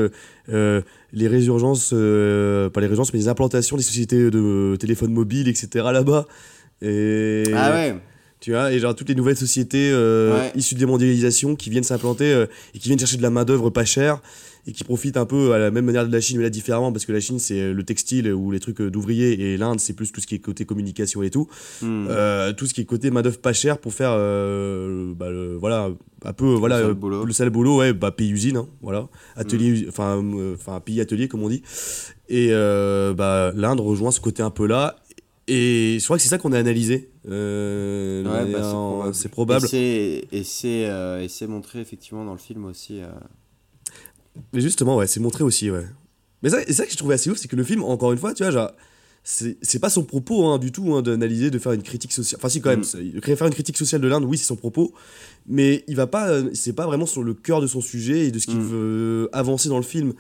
euh, 0.53 0.81
les 1.13 1.29
résurgences, 1.29 1.91
euh, 1.93 2.69
pas 2.71 2.81
les 2.81 2.87
résurgences, 2.87 3.13
mais 3.13 3.19
les 3.19 3.29
implantations 3.29 3.77
des 3.77 3.83
sociétés 3.83 4.31
de 4.31 4.77
téléphones 4.79 5.13
mobiles, 5.13 5.49
etc. 5.49 5.87
là-bas. 5.93 6.27
Et... 6.83 7.45
Ah 7.55 7.73
ouais. 7.73 7.97
Tu 8.39 8.51
vois, 8.53 8.71
et 8.71 8.79
genre 8.79 8.95
toutes 8.95 9.09
les 9.09 9.15
nouvelles 9.15 9.37
sociétés 9.37 9.91
euh, 9.93 10.35
Ouais. 10.39 10.53
issues 10.55 10.75
des 10.75 10.85
mondialisations 10.85 11.57
qui 11.57 11.71
viennent 11.71 11.83
s'implanter 11.85 12.33
euh, 12.33 12.47
et 12.75 12.79
qui 12.79 12.89
viennent 12.89 12.99
chercher 12.99 13.17
de 13.17 13.23
la 13.23 13.31
main-d'œuvre 13.31 13.71
pas 13.71 13.87
chère 13.87 14.21
et 14.69 14.73
qui 14.73 14.83
profitent 14.85 15.17
un 15.17 15.27
peu 15.27 15.53
à 15.53 15.59
la 15.59 15.71
même 15.71 15.85
manière 15.85 16.07
de 16.07 16.13
la 16.13 16.21
Chine, 16.21 16.39
mais 16.39 16.43
là 16.43 16.51
différemment, 16.51 16.91
parce 16.93 17.07
que 17.07 17.13
la 17.13 17.21
Chine 17.21 17.39
c'est 17.39 17.73
le 17.73 17.83
textile 17.85 18.33
ou 18.33 18.51
les 18.51 18.59
trucs 18.61 18.81
euh, 18.81 18.91
d'ouvriers 18.91 19.53
et 19.53 19.57
l'Inde 19.57 19.79
c'est 19.81 19.93
plus 19.93 20.11
tout 20.13 20.21
ce 20.21 20.27
qui 20.27 20.35
est 20.35 20.39
côté 20.41 20.65
communication 20.65 21.23
et 21.23 21.31
tout. 21.31 21.49
Hmm. 21.83 22.07
Euh, 22.11 22.53
tout 22.53 22.67
ce 22.67 22.75
qui 22.75 22.81
est 22.81 22.85
côté 22.85 23.11
main-d'œuvre 23.11 23.39
pas 23.39 23.53
chère 23.53 23.79
pour 23.79 23.93
faire 23.95 24.11
bah, 24.11 25.27
bah, 25.27 25.31
le- 25.31 25.57
voilà 25.57 25.91
un 26.25 26.33
peu 26.33 26.47
voilà 26.47 26.79
sale 26.79 26.87
euh, 26.91 26.95
boulot. 26.95 27.25
le 27.25 27.33
sale 27.33 27.51
boulot 27.51 27.79
ouais 27.79 27.93
bah 27.93 28.11
pays 28.11 28.31
usine 28.31 28.57
hein, 28.57 28.69
voilà 28.83 29.09
atelier 29.37 29.87
enfin 29.89 30.21
euh, 30.25 30.55
enfin 30.55 30.81
pays 30.81 31.01
atelier 31.01 31.29
comme 31.29 31.43
on 31.43 31.49
dit 31.49 31.63
et 32.29 32.49
euh, 32.51 33.15
bah 33.15 33.53
l'Inde 33.55 33.81
rejoint 33.81 34.11
ce 34.11 34.21
côté 34.21 34.43
un 34.43 34.51
peu 34.51 34.67
là 34.67 34.97
et 35.47 35.99
je 36.01 36.05
crois 36.05 36.17
que 36.17 36.23
c'est 36.23 36.29
ça 36.29 36.39
qu'on 36.39 36.53
a 36.53 36.59
analysé 36.59 37.11
euh, 37.29 38.25
Ouais, 38.25 38.53
bah, 38.53 39.11
c'est 39.13 39.29
probable. 39.29 39.67
Et 39.73 40.43
c'est- 40.45 40.87
euh, 40.89 41.27
montré 41.49 41.81
effectivement 41.81 42.25
dans 42.25 42.33
le 42.33 42.39
film 42.39 42.65
aussi. 42.65 43.01
euh. 43.01 43.07
Mais 44.53 44.61
justement 44.61 44.97
ouais 44.97 45.07
c'est 45.07 45.21
montré 45.21 45.45
aussi 45.45 45.71
ouais 45.71 45.87
mais 46.43 46.51
c'est 46.51 46.73
ça 46.73 46.85
que 46.85 46.91
j'ai 46.91 46.97
trouvé 46.97 47.15
assez 47.15 47.31
ouf 47.31 47.39
c'est 47.39 47.49
que 47.49 47.57
le 47.57 47.65
film 47.65 47.83
encore 47.85 48.13
une 48.13 48.19
fois 48.19 48.35
tu 48.35 48.43
vois 48.43 48.53
genre 48.53 48.71
c'est 49.25 49.57
c'est 49.63 49.79
pas 49.81 49.91
son 49.91 50.05
propos 50.05 50.47
hein, 50.47 50.59
du 50.59 50.71
tout 50.71 50.95
hein, 50.95 51.03
d'analyser 51.03 51.51
de 51.51 51.59
faire 51.59 51.73
une 51.73 51.83
critique 51.83 52.13
sociale 52.13 52.39
enfin 52.41 52.49
si 52.49 52.61
quand 52.61 52.71
même 52.71 52.81
Mm. 52.81 52.85
c'est- 52.85 53.37
faire 53.37 53.47
une 53.47 53.55
critique 53.55 53.77
sociale 53.77 54.01
de 54.01 54.09
l'Inde 54.09 54.25
oui 54.25 54.39
c'est 54.39 54.45
son 54.47 54.57
propos 54.57 54.93
mais 55.49 55.85
il 55.89 55.97
va 55.97 56.07
pas 56.07 56.29
euh, 56.29 56.51
c'est 56.55 56.73
pas 56.75 56.87
vraiment 56.87 57.07
sur 57.07 57.23
le 57.25 57.35
cœur 57.35 57.61
de 57.61 57.67
son 57.67 57.81
sujet 57.81 58.27
et 58.27 58.31
de 58.31 58.39
ce 58.39 58.47
qu'il 58.47 58.59
Mm. 58.59 58.67
veut 58.69 59.29
avancer 59.33 59.69
dans 59.69 59.79
le 59.79 59.83
film 59.83 60.13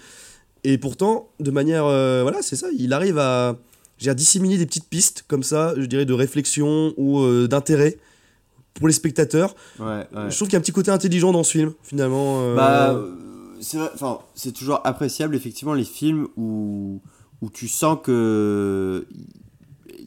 et 0.64 0.78
pourtant 0.78 1.28
de 1.38 1.50
manière 1.52 1.84
euh, 1.86 2.22
voilà 2.22 2.42
c'est 2.42 2.56
ça 2.56 2.66
il 2.76 2.92
arrive 2.92 3.18
à 3.18 3.56
à 4.06 4.14
disséminer 4.14 4.58
des 4.58 4.66
petites 4.66 4.88
pistes 4.88 5.24
comme 5.28 5.42
ça 5.42 5.72
je 5.76 5.86
dirais 5.86 6.04
de 6.04 6.12
réflexion 6.12 6.92
ou 6.96 7.20
euh, 7.20 7.46
d'intérêt 7.48 7.96
pour 8.74 8.88
les 8.88 8.92
spectateurs 8.92 9.54
Ouais, 9.78 9.86
ouais. 9.86 10.30
je 10.30 10.34
trouve 10.36 10.48
qu'il 10.48 10.52
y 10.54 10.56
a 10.56 10.58
un 10.58 10.62
petit 10.62 10.72
côté 10.72 10.90
intelligent 10.90 11.32
dans 11.32 11.44
ce 11.44 11.52
film 11.52 11.72
finalement 11.82 12.40
euh, 12.42 12.54
Bah, 12.56 12.94
c'est 13.60 13.78
enfin, 13.80 14.18
c'est 14.34 14.52
toujours 14.52 14.80
appréciable 14.84 15.34
effectivement 15.34 15.74
les 15.74 15.84
films 15.84 16.28
où 16.36 17.00
où 17.42 17.50
tu 17.50 17.68
sens 17.68 17.98
que 18.02 19.06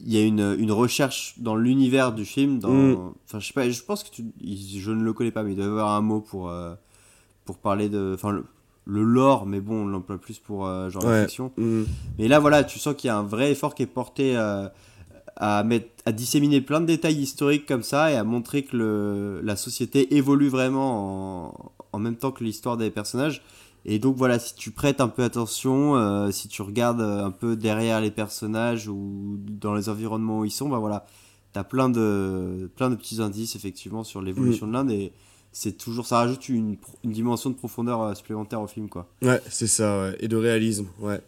il 0.02 0.12
y 0.12 0.16
a 0.18 0.24
une, 0.24 0.56
une 0.58 0.72
recherche 0.72 1.34
dans 1.38 1.54
l'univers 1.56 2.12
du 2.12 2.24
film. 2.24 2.58
Dans, 2.58 2.70
Mm. 2.70 3.12
Enfin, 3.26 3.38
je 3.38 3.46
sais 3.46 3.52
pas, 3.52 3.68
je 3.68 3.82
pense 3.82 4.02
que 4.02 4.08
tu, 4.10 4.24
je 4.42 4.90
ne 4.90 5.02
le 5.02 5.12
connais 5.12 5.30
pas, 5.30 5.42
mais 5.42 5.52
il 5.52 5.56
doit 5.56 5.66
y 5.66 5.68
avoir 5.68 5.90
un 5.94 6.00
mot 6.00 6.20
pour 6.20 6.48
euh, 6.48 6.74
pour 7.44 7.58
parler 7.58 7.88
de, 7.88 8.12
enfin 8.14 8.30
le, 8.32 8.44
le 8.86 9.02
lore, 9.02 9.46
mais 9.46 9.60
bon, 9.60 9.82
on 9.82 9.86
l'emploie 9.86 10.18
plus 10.18 10.38
pour 10.38 10.66
euh, 10.66 10.88
genre 10.90 11.04
Ouais. 11.04 11.10
réflexion. 11.12 11.52
Mm. 11.56 11.82
Mais 12.18 12.28
là, 12.28 12.38
voilà, 12.38 12.64
tu 12.64 12.78
sens 12.78 12.94
qu'il 12.96 13.08
y 13.08 13.10
a 13.10 13.16
un 13.18 13.22
vrai 13.22 13.52
effort 13.52 13.74
qui 13.74 13.82
est 13.82 13.86
porté 13.86 14.36
euh, 14.36 14.68
à, 15.36 15.62
mettre, 15.64 15.88
à 16.06 16.12
disséminer 16.12 16.60
plein 16.62 16.80
de 16.80 16.86
détails 16.86 17.18
historiques 17.20 17.66
comme 17.66 17.82
ça 17.82 18.10
et 18.10 18.16
à 18.16 18.24
montrer 18.24 18.62
que 18.64 18.76
le, 18.76 19.40
la 19.42 19.56
société 19.56 20.16
évolue 20.16 20.48
vraiment 20.48 21.48
en, 21.48 21.72
en 21.92 21.98
même 21.98 22.16
temps 22.16 22.32
que 22.32 22.44
l'histoire 22.44 22.76
des 22.76 22.90
personnages. 22.90 23.42
Et 23.84 23.98
donc 23.98 24.16
voilà, 24.16 24.38
si 24.38 24.54
tu 24.54 24.70
prêtes 24.70 25.00
un 25.00 25.08
peu 25.08 25.24
attention, 25.24 25.96
euh, 25.96 26.30
si 26.30 26.48
tu 26.48 26.62
regardes 26.62 27.00
euh, 27.00 27.24
un 27.24 27.30
peu 27.30 27.56
derrière 27.56 28.00
les 28.00 28.10
personnages 28.10 28.88
ou 28.88 29.38
dans 29.38 29.74
les 29.74 29.88
environnements 29.88 30.40
où 30.40 30.44
ils 30.44 30.50
sont, 30.50 30.68
bah 30.68 30.78
voilà, 30.78 31.06
t'as 31.52 31.64
plein 31.64 31.88
de, 31.88 32.70
plein 32.76 32.90
de 32.90 32.94
petits 32.94 33.22
indices 33.22 33.56
effectivement 33.56 34.04
sur 34.04 34.20
l'évolution 34.20 34.66
de 34.66 34.72
l'Inde 34.72 34.90
et 34.90 35.12
c'est 35.52 35.76
toujours, 35.78 36.06
ça 36.06 36.18
rajoute 36.18 36.48
une, 36.48 36.76
dimension 37.04 37.50
de 37.50 37.54
profondeur 37.54 38.02
euh, 38.02 38.14
supplémentaire 38.14 38.60
au 38.60 38.66
film 38.66 38.88
quoi. 38.88 39.08
Ouais, 39.22 39.40
c'est 39.48 39.66
ça, 39.66 40.02
ouais. 40.02 40.16
Et 40.20 40.28
de 40.28 40.36
réalisme, 40.36 40.86
ouais. 41.00 41.20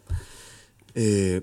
Et. 0.95 1.41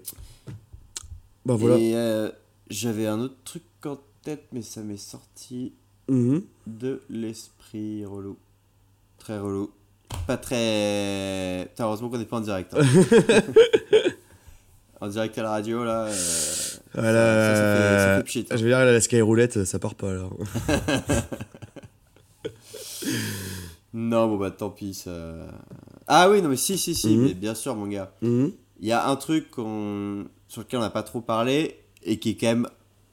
Bah 1.44 1.56
voilà. 1.56 1.76
Et 1.76 1.94
euh, 1.94 2.30
j'avais 2.68 3.06
un 3.06 3.18
autre 3.18 3.36
truc 3.44 3.64
en 3.84 3.98
tête, 4.22 4.44
mais 4.52 4.62
ça 4.62 4.82
m'est 4.82 4.96
sorti 4.96 5.72
Mhm. 6.10 6.42
de 6.66 7.00
l'esprit 7.08 8.04
relou. 8.04 8.36
Très 9.30 9.38
relou. 9.38 9.70
Pas 10.26 10.36
très. 10.36 11.66
Putain, 11.70 11.84
heureusement 11.84 12.08
qu'on 12.08 12.18
n'est 12.18 12.24
pas 12.24 12.38
en 12.38 12.40
direct. 12.40 12.74
hein. 12.74 12.80
en 15.00 15.06
direct 15.06 15.38
à 15.38 15.42
la 15.44 15.50
radio, 15.50 15.84
là. 15.84 16.06
euh, 16.06 16.12
Voilà. 16.94 17.54
ça, 17.54 17.54
ça 17.54 17.76
fait, 17.76 17.98
ça 18.00 18.16
fait 18.16 18.24
pchit, 18.24 18.46
hein. 18.50 18.56
Je 18.56 18.62
veux 18.64 18.70
dire, 18.70 18.80
là, 18.80 18.90
la 18.90 19.00
Skyroulette, 19.00 19.64
ça 19.64 19.78
part 19.78 19.94
pas, 19.94 20.12
là. 20.12 20.24
Non, 23.94 24.26
bon 24.26 24.36
bah 24.36 24.50
tant 24.50 24.70
pis. 24.70 24.94
Ça... 24.94 25.10
Ah 26.08 26.28
oui, 26.28 26.42
non, 26.42 26.48
mais 26.48 26.56
si, 26.56 26.76
si, 26.76 26.96
si, 26.96 27.16
Mhm. 27.16 27.22
mais 27.28 27.34
bien 27.34 27.54
sûr, 27.54 27.76
mon 27.76 27.86
gars. 27.86 28.12
Mhm. 28.22 28.50
Il 28.80 28.88
y 28.88 28.92
a 28.92 29.08
un 29.08 29.14
truc 29.14 29.46
sur 29.54 29.62
lequel 30.62 30.78
on 30.78 30.82
n'a 30.82 30.90
pas 30.90 31.04
trop 31.04 31.20
parlé 31.20 31.76
et 32.02 32.18
qui 32.18 32.30
est 32.30 32.36
quand 32.36 32.46
même 32.48 32.68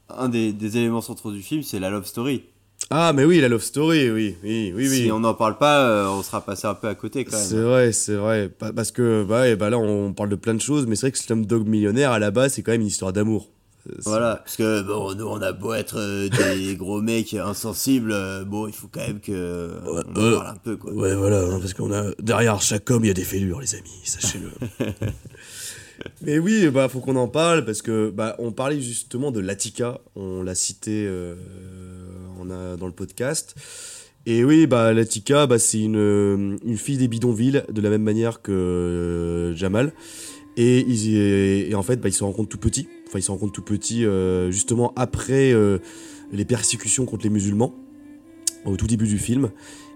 un 0.10 0.30
des, 0.30 0.52
des 0.52 0.78
éléments 0.78 1.02
centraux 1.02 1.32
du 1.32 1.44
film, 1.44 1.62
c'est 1.62 1.80
la 1.80 1.92
love 1.92 2.06
story. 2.08 2.44
Ah, 2.90 3.12
mais 3.14 3.26
oui, 3.26 3.42
la 3.42 3.50
Love 3.50 3.62
Story, 3.64 4.10
oui, 4.10 4.38
oui, 4.44 4.72
oui, 4.74 4.88
oui. 4.90 5.04
Si 5.04 5.12
on 5.12 5.20
n'en 5.20 5.34
parle 5.34 5.58
pas, 5.58 5.90
euh, 5.90 6.08
on 6.08 6.24
sera 6.24 6.40
passé 6.40 6.68
un 6.68 6.74
peu 6.74 6.88
à 6.88 6.96
côté 6.96 7.26
quand 7.26 7.36
C'est 7.36 7.56
même. 7.56 7.66
vrai, 7.66 7.92
c'est 7.92 8.16
vrai. 8.16 8.48
Pa- 8.48 8.72
Parce 8.72 8.92
que, 8.92 9.26
bah, 9.28 9.42
ouais, 9.42 9.56
bah 9.58 9.70
là, 9.70 9.78
on 9.78 10.14
parle 10.14 10.30
de 10.30 10.36
plein 10.38 10.54
de 10.54 10.62
choses, 10.62 10.88
mais 10.88 10.96
c'est 10.96 11.08
vrai 11.08 11.12
que 11.12 11.18
Slumdog 11.18 11.68
Millionnaire, 11.68 12.12
à 12.12 12.20
la 12.20 12.32
base, 12.32 12.54
c'est 12.54 12.62
quand 12.62 12.72
même 12.72 12.80
une 12.82 12.88
histoire 12.88 13.12
d'amour. 13.12 13.50
Euh, 13.90 13.94
c'est- 14.00 14.10
Voilà, 14.10 14.38
parce 14.38 14.56
que 14.56 14.82
bon, 14.84 15.14
nous 15.16 15.26
on 15.26 15.42
a 15.42 15.52
beau 15.52 15.74
être 15.74 15.98
euh, 16.00 16.30
des 16.30 16.76
gros 16.78 17.02
mecs 17.02 17.34
insensibles, 17.34 18.12
euh, 18.14 18.46
bon, 18.46 18.68
il 18.68 18.74
faut 18.74 18.88
quand 18.90 19.06
même 19.06 19.20
que 19.20 19.70
on 19.86 19.98
en 20.00 20.04
parle 20.14 20.48
un 20.48 20.56
peu 20.64 20.78
quoi. 20.78 20.92
Ouais, 20.94 21.14
voilà, 21.16 21.42
hein, 21.42 21.60
parce 21.60 21.74
qu'on 21.74 21.92
a. 21.94 22.12
Derrière 22.22 22.62
chaque 22.62 22.90
homme, 22.90 23.04
il 23.04 23.08
y 23.10 23.12
a 23.12 23.14
des 23.14 23.24
fêlures, 23.26 23.60
les 23.60 23.76
amis, 23.76 24.02
sachez-le. 24.06 24.50
Mais 26.22 26.40
oui, 26.40 26.70
bah 26.70 26.90
faut 26.90 27.00
qu'on 27.00 27.16
en 27.16 27.28
parle 27.28 27.66
parce 27.66 27.82
que 27.82 28.10
bah 28.10 28.36
on 28.40 28.52
parlait 28.52 28.80
justement 28.80 29.32
de 29.32 29.40
l'Attica, 29.40 30.00
on 30.16 30.44
l'a 30.44 30.56
cité 30.56 31.06
euh, 31.08 31.36
on 32.40 32.50
a 32.50 32.78
dans 32.78 32.88
le 32.88 32.94
podcast 32.94 33.56
Et 34.26 34.44
oui, 34.44 34.68
bah, 34.68 34.94
Latika, 34.94 35.48
bah, 35.48 35.60
c'est 35.60 35.82
une, 35.82 36.58
une 36.66 36.78
fille 36.78 36.98
des 36.98 37.08
bidonvilles, 37.08 37.64
de 37.70 37.82
la 37.82 37.90
même 37.90 38.04
manière 38.04 38.42
que 38.42 38.52
euh, 38.52 39.56
Jamal. 39.56 39.94
Et, 40.56 40.80
ils, 40.80 41.16
et 41.16 41.76
en 41.76 41.84
fait, 41.84 41.98
bah, 41.98 42.10
ils 42.10 42.14
se 42.14 42.24
rencontrent 42.24 42.50
tout 42.50 42.58
petits. 42.58 42.88
Enfin, 43.08 43.20
ils 43.20 43.24
se 43.24 43.32
rencontrent 43.32 43.54
tout 43.54 43.62
petits, 43.62 44.06
euh, 44.06 44.52
justement, 44.52 44.94
après 44.96 45.54
euh, 45.54 45.80
les 46.32 46.46
persécutions 46.46 47.06
contre 47.06 47.24
les 47.24 47.30
musulmans, 47.30 47.74
au 48.66 48.76
tout 48.76 48.88
début 48.88 49.08
du 49.08 49.18
film. 49.18 49.52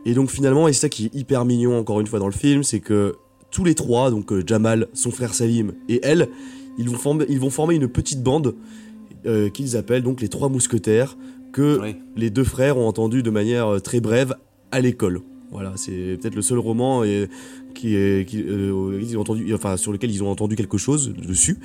Et 0.06 0.14
donc, 0.14 0.30
finalement, 0.30 0.68
et 0.68 0.74
c'est 0.74 0.82
ça 0.82 0.90
qui 0.90 1.06
est 1.06 1.16
hyper 1.16 1.46
mignon, 1.46 1.78
encore 1.78 2.00
une 2.00 2.08
fois, 2.08 2.20
dans 2.20 2.28
le 2.28 2.34
film, 2.34 2.64
c'est 2.64 2.80
que 2.80 3.16
tous 3.52 3.64
les 3.64 3.76
trois, 3.76 4.10
donc 4.10 4.32
euh, 4.32 4.44
Jamal, 4.46 4.88
son 4.94 5.12
frère 5.12 5.34
Salim 5.34 5.74
et 5.90 6.00
elle, 6.04 6.30
ils 6.78 6.90
vont 6.90 6.98
former, 6.98 7.26
ils 7.30 7.40
vont 7.40 7.50
former 7.50 7.76
une 7.76 7.88
petite 7.88 8.24
bande 8.24 8.56
euh, 9.26 9.50
qu'ils 9.50 9.78
appellent 9.78 10.02
donc 10.02 10.20
les 10.22 10.30
Trois 10.30 10.50
Mousquetaires, 10.50 11.16
que 11.54 11.80
les 12.16 12.30
deux 12.32 12.44
frères 12.44 12.78
ont 12.78 12.88
entendu 12.88 13.22
de 13.22 13.30
manière 13.30 13.68
euh, 13.68 13.80
très 13.80 14.00
brève 14.00 14.36
à 14.72 14.80
l'école. 14.80 15.22
Voilà, 15.52 15.74
c'est 15.76 16.18
peut-être 16.20 16.34
le 16.34 16.42
seul 16.42 16.58
roman 16.58 17.04
et, 17.04 17.28
qui 17.76 17.96
est, 17.96 18.28
qui, 18.28 18.42
euh, 18.42 19.00
ils 19.00 19.18
ont 19.18 19.22
entendu, 19.22 19.54
enfin, 19.54 19.78
sur 19.78 19.92
lequel 19.92 20.10
ils 20.10 20.24
ont 20.24 20.32
entendu 20.32 20.56
quelque 20.56 20.78
chose 20.78 21.14
dessus. 21.14 21.60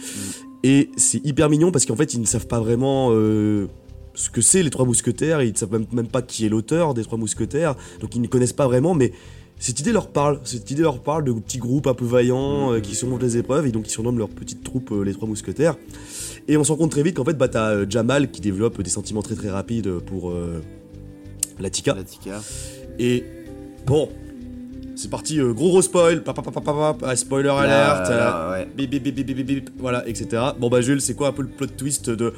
Et 0.65 0.91
c'est 0.97 1.25
hyper 1.25 1.49
mignon 1.49 1.71
parce 1.71 1.87
qu'en 1.87 1.97
fait, 1.97 2.13
ils 2.13 2.21
ne 2.21 2.27
savent 2.27 2.49
pas 2.49 2.61
vraiment 2.61 3.11
ce 3.11 4.31
que 4.31 4.41
c'est 4.41 4.63
les 4.63 4.71
Trois 4.71 4.85
Mousquetaires, 4.85 5.41
ils 5.43 5.53
ne 5.53 5.57
savent 5.57 5.73
même, 5.73 5.87
même 5.93 6.09
pas 6.09 6.21
qui 6.21 6.45
est 6.45 6.49
l'auteur 6.49 6.93
des 6.93 7.05
Trois 7.05 7.17
Mousquetaires, 7.17 7.77
donc 8.01 8.15
ils 8.17 8.21
ne 8.21 8.27
connaissent 8.27 8.53
pas 8.53 8.67
vraiment, 8.67 8.93
mais 8.93 9.13
cette 9.59 9.81
idée 9.81 9.93
leur 9.93 10.09
parle, 10.09 10.41
cette 10.45 10.71
idée 10.71 10.83
leur 10.83 11.01
parle 11.01 11.25
de 11.25 11.33
petits 11.33 11.59
groupes 11.59 11.87
un 11.87 11.95
peu 11.95 12.05
vaillants 12.05 12.73
euh, 12.73 12.81
qui 12.81 12.95
surmontent 12.95 13.25
les 13.25 13.39
épreuves 13.39 13.67
et 13.67 13.73
donc 13.73 13.87
ils 13.87 13.91
surnomment 13.91 14.19
leur 14.19 14.29
petite 14.29 14.63
troupe 14.63 14.93
euh, 14.93 15.03
les 15.03 15.15
Trois 15.15 15.27
Mousquetaires. 15.27 15.77
Et 16.49 16.57
on 16.57 16.65
se 16.65 16.71
rend 16.71 16.79
compte 16.79 16.91
très 16.93 17.03
vite 17.03 17.17
qu'en 17.17 17.25
fait, 17.25 17.37
bah, 17.37 17.49
t'as 17.49 17.71
euh, 17.71 17.87
Jamal 17.89 18.31
qui 18.31 18.41
développe 18.41 18.81
des 18.81 18.91
sentiments 18.91 19.23
très 19.23 19.35
très 19.35 19.51
rapides 19.51 19.99
pour 20.01 20.31
euh, 20.31 20.63
Latika. 21.59 21.97
Et 22.99 23.25
bon, 23.87 24.09
c'est 24.97 25.11
parti, 25.11 25.39
euh, 25.39 25.53
gros 25.53 25.69
gros 25.69 25.83
spoil, 25.83 26.23
pa, 26.23 26.33
pa, 26.33 26.41
pa, 26.41 26.51
pa, 26.51 26.61
pa, 26.61 26.73
pa, 26.73 26.97
ah, 27.07 27.17
spoiler 27.17 27.51
alert, 27.51 28.09
là, 28.09 28.53
euh, 28.55 28.65
bip, 28.75 28.91
bip, 28.91 29.15
bip, 29.15 29.47
bip, 29.47 29.71
voilà, 29.79 30.09
etc. 30.09 30.43
Bon 30.59 30.71
bah 30.71 30.81
Jules, 30.81 31.03
c'est 31.03 31.15
quoi 31.15 31.29
un 31.29 31.33
peu 31.33 31.43
le 31.43 31.49
plot 31.49 31.67
twist 31.67 32.09
de 32.09 32.33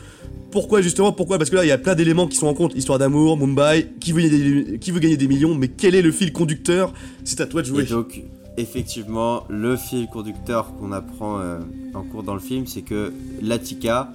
pourquoi 0.50 0.82
justement, 0.82 1.12
pourquoi? 1.12 1.38
Parce 1.38 1.50
que 1.50 1.56
là 1.56 1.64
il 1.64 1.68
y 1.68 1.72
a 1.72 1.78
plein 1.78 1.94
d'éléments 1.94 2.26
qui 2.26 2.36
sont 2.36 2.48
en 2.48 2.54
compte, 2.54 2.74
histoire 2.74 2.98
d'amour, 2.98 3.38
Mumbai, 3.38 3.92
qui 4.00 4.12
veut, 4.12 4.22
gagner 4.22 4.64
des, 4.64 4.78
qui 4.78 4.90
veut 4.90 4.98
gagner 4.98 5.16
des 5.16 5.28
millions, 5.28 5.54
mais 5.54 5.68
quel 5.68 5.94
est 5.94 6.02
le 6.02 6.10
fil 6.10 6.32
conducteur? 6.32 6.92
C'est 7.24 7.40
à 7.40 7.46
toi 7.46 7.62
de 7.62 7.66
jouer. 7.68 7.84
Et 7.84 7.86
donc, 7.86 8.22
effectivement, 8.56 9.44
le 9.48 9.76
fil 9.76 10.08
conducteur 10.08 10.74
qu'on 10.74 10.90
apprend 10.90 11.38
euh, 11.38 11.58
en 11.94 12.02
cours 12.02 12.24
dans 12.24 12.34
le 12.34 12.40
film, 12.40 12.66
c'est 12.66 12.82
que 12.82 13.12
Latika. 13.40 14.10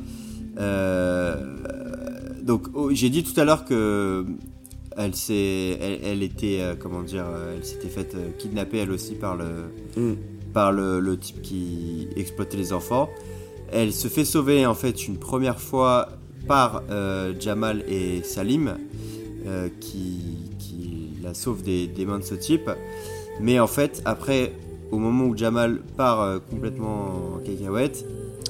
donc, 2.43 2.67
oh, 2.73 2.89
j'ai 2.91 3.09
dit 3.09 3.23
tout 3.23 3.39
à 3.39 3.45
l'heure 3.45 3.63
que 3.63 4.25
elle 4.97 5.15
s'est, 5.15 5.77
elle, 5.81 5.99
elle 6.03 6.23
était, 6.23 6.59
euh, 6.61 6.75
comment 6.77 7.01
dire, 7.01 7.25
euh, 7.27 7.55
elle 7.57 7.65
s'était 7.65 7.87
faite 7.89 8.15
euh, 8.15 8.29
kidnapper 8.37 8.79
elle 8.79 8.91
aussi 8.91 9.15
par 9.15 9.35
le, 9.35 9.45
Mm. 9.97 10.13
par 10.53 10.71
le, 10.71 10.99
le 10.99 11.17
type 11.17 11.41
qui 11.41 12.07
exploitait 12.15 12.57
les 12.57 12.73
enfants. 12.73 13.09
Elle 13.71 13.91
se 13.93 14.07
fait 14.07 14.25
sauver 14.25 14.65
en 14.65 14.75
fait 14.75 15.07
une 15.07 15.17
première 15.17 15.59
fois 15.59 16.09
par 16.47 16.83
euh, 16.91 17.33
Jamal 17.39 17.83
et 17.87 18.21
Salim, 18.23 18.75
euh, 19.47 19.69
qui, 19.79 20.51
qui 20.59 21.09
la 21.23 21.33
sauvent 21.33 21.63
des, 21.63 21.87
des 21.87 22.05
mains 22.05 22.19
de 22.19 22.23
ce 22.23 22.35
type. 22.35 22.69
Mais 23.41 23.59
en 23.59 23.67
fait, 23.67 24.01
après, 24.05 24.53
au 24.91 24.99
moment 24.99 25.25
où 25.25 25.35
Jamal 25.35 25.79
part 25.97 26.21
euh, 26.21 26.39
complètement 26.49 27.35
en 27.35 27.39
cacahuète, 27.39 28.05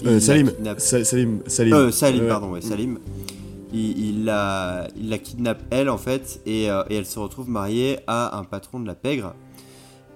Euh, 0.05 0.19
Salim, 0.19 0.51
kidnappe. 0.51 0.79
Sa- 0.81 1.05
Salim, 1.05 1.39
Salim. 1.47 1.73
Euh, 1.73 2.27
pardon, 2.27 2.51
ouais, 2.51 2.59
Salim. 2.61 2.99
Il, 3.75 4.25
la, 4.25 4.87
kidnappe 5.23 5.63
elle 5.71 5.89
en 5.89 5.97
fait 5.97 6.41
et, 6.45 6.69
euh, 6.69 6.83
et 6.91 6.95
elle 6.95 7.07
se 7.07 7.17
retrouve 7.17 7.49
mariée 7.49 7.99
à 8.05 8.37
un 8.37 8.43
patron 8.43 8.79
de 8.79 8.85
la 8.85 8.93
pègre. 8.93 9.33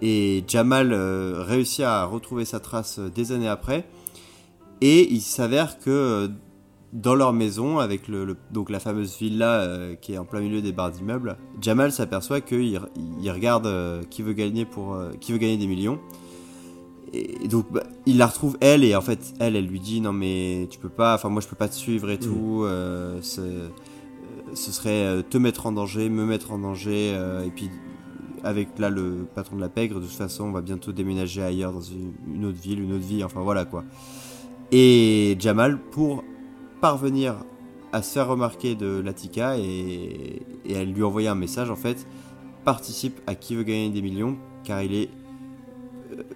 Et 0.02 0.44
Jamal 0.48 0.94
euh, 0.94 1.44
réussit 1.44 1.84
à 1.84 2.06
retrouver 2.06 2.46
sa 2.46 2.60
trace 2.60 3.00
euh, 3.00 3.10
des 3.10 3.32
années 3.32 3.48
après. 3.48 3.88
Et 4.82 5.12
il 5.12 5.22
s'avère 5.22 5.80
que 5.80 6.30
dans 6.94 7.16
leur 7.16 7.34
maison, 7.34 7.80
avec 7.80 8.04
la 8.08 8.80
fameuse 8.80 9.18
villa 9.18 9.68
qui 10.00 10.14
est 10.14 10.18
en 10.20 10.24
plein 10.24 10.40
milieu 10.40 10.62
des 10.62 10.72
barres 10.72 10.92
d'immeubles, 10.92 11.36
Jamal 11.60 11.92
s'aperçoit 11.92 12.42
qu'il 12.42 12.78
re- 12.78 12.88
il 13.22 13.32
regarde 13.32 13.68
qui 14.12 14.22
veut 14.22 14.34
gagner 14.34 14.66
des 14.66 15.68
millions. 15.68 16.00
Et 17.14 17.48
donc 17.48 17.72
bah, 17.72 17.84
il 18.06 18.18
la 18.18 18.28
retrouve 18.28 18.58
elle 18.60 18.84
et 18.84 18.94
en 18.96 19.02
fait 19.02 19.34
elle 19.40 19.56
elle 19.56 19.66
lui 19.66 19.80
dit 19.80 20.02
non 20.02 20.12
mais 20.12 20.68
tu 20.70 20.78
peux 20.78 20.90
pas 20.90 21.16
enfin 21.16 21.30
moi 21.30 21.42
je 21.42 21.48
peux 21.48 21.56
pas 21.56 21.70
te 21.70 21.74
suivre 21.76 22.10
et 22.10 22.20
tout 22.20 22.64
euh, 22.66 23.20
ce, 23.22 23.40
euh, 23.40 23.70
ce 24.54 24.72
serait 24.74 25.06
euh, 25.06 25.22
te 25.22 25.38
mettre 25.38 25.68
en 25.68 25.72
danger 25.72 26.10
me 26.10 26.26
mettre 26.26 26.52
en 26.52 26.60
danger 26.60 27.14
euh, 27.14 27.46
et 27.46 27.50
puis 27.50 27.70
avec 28.44 28.78
là 28.78 28.90
le 28.90 29.26
patron 29.36 29.56
de 29.56 29.62
la 29.62 29.70
pègre 29.70 30.02
de 30.02 30.06
toute 30.06 30.16
façon 30.16 30.46
on 30.46 30.52
va 30.52 30.60
bientôt 30.62 30.92
déménager 30.92 31.42
ailleurs 31.42 31.72
dans 31.72 31.82
une, 31.82 32.12
une 32.34 32.44
autre 32.44 32.60
ville 32.60 32.82
une 32.82 32.92
autre 32.94 33.06
vie 33.06 33.24
enfin 33.24 33.40
voilà 33.42 33.64
quoi. 33.64 33.86
Et 34.74 35.38
Jamal 35.40 35.80
pour 35.80 36.26
parvenir 36.82 37.36
à 37.94 38.02
se 38.02 38.12
faire 38.14 38.28
remarquer 38.28 38.76
de 38.76 39.00
Latika 39.00 39.58
et, 39.58 40.42
et 40.66 40.76
à 40.78 40.84
lui 40.84 41.04
envoyer 41.04 41.30
un 41.30 41.36
message 41.36 41.72
en 41.72 41.78
fait 41.78 42.06
participe 42.66 43.22
à 43.28 43.36
qui 43.36 43.56
veut 43.56 43.64
gagner 43.64 43.92
des 43.92 44.02
millions 44.02 44.38
car 44.66 44.82
il 44.84 44.94
est 44.94 45.10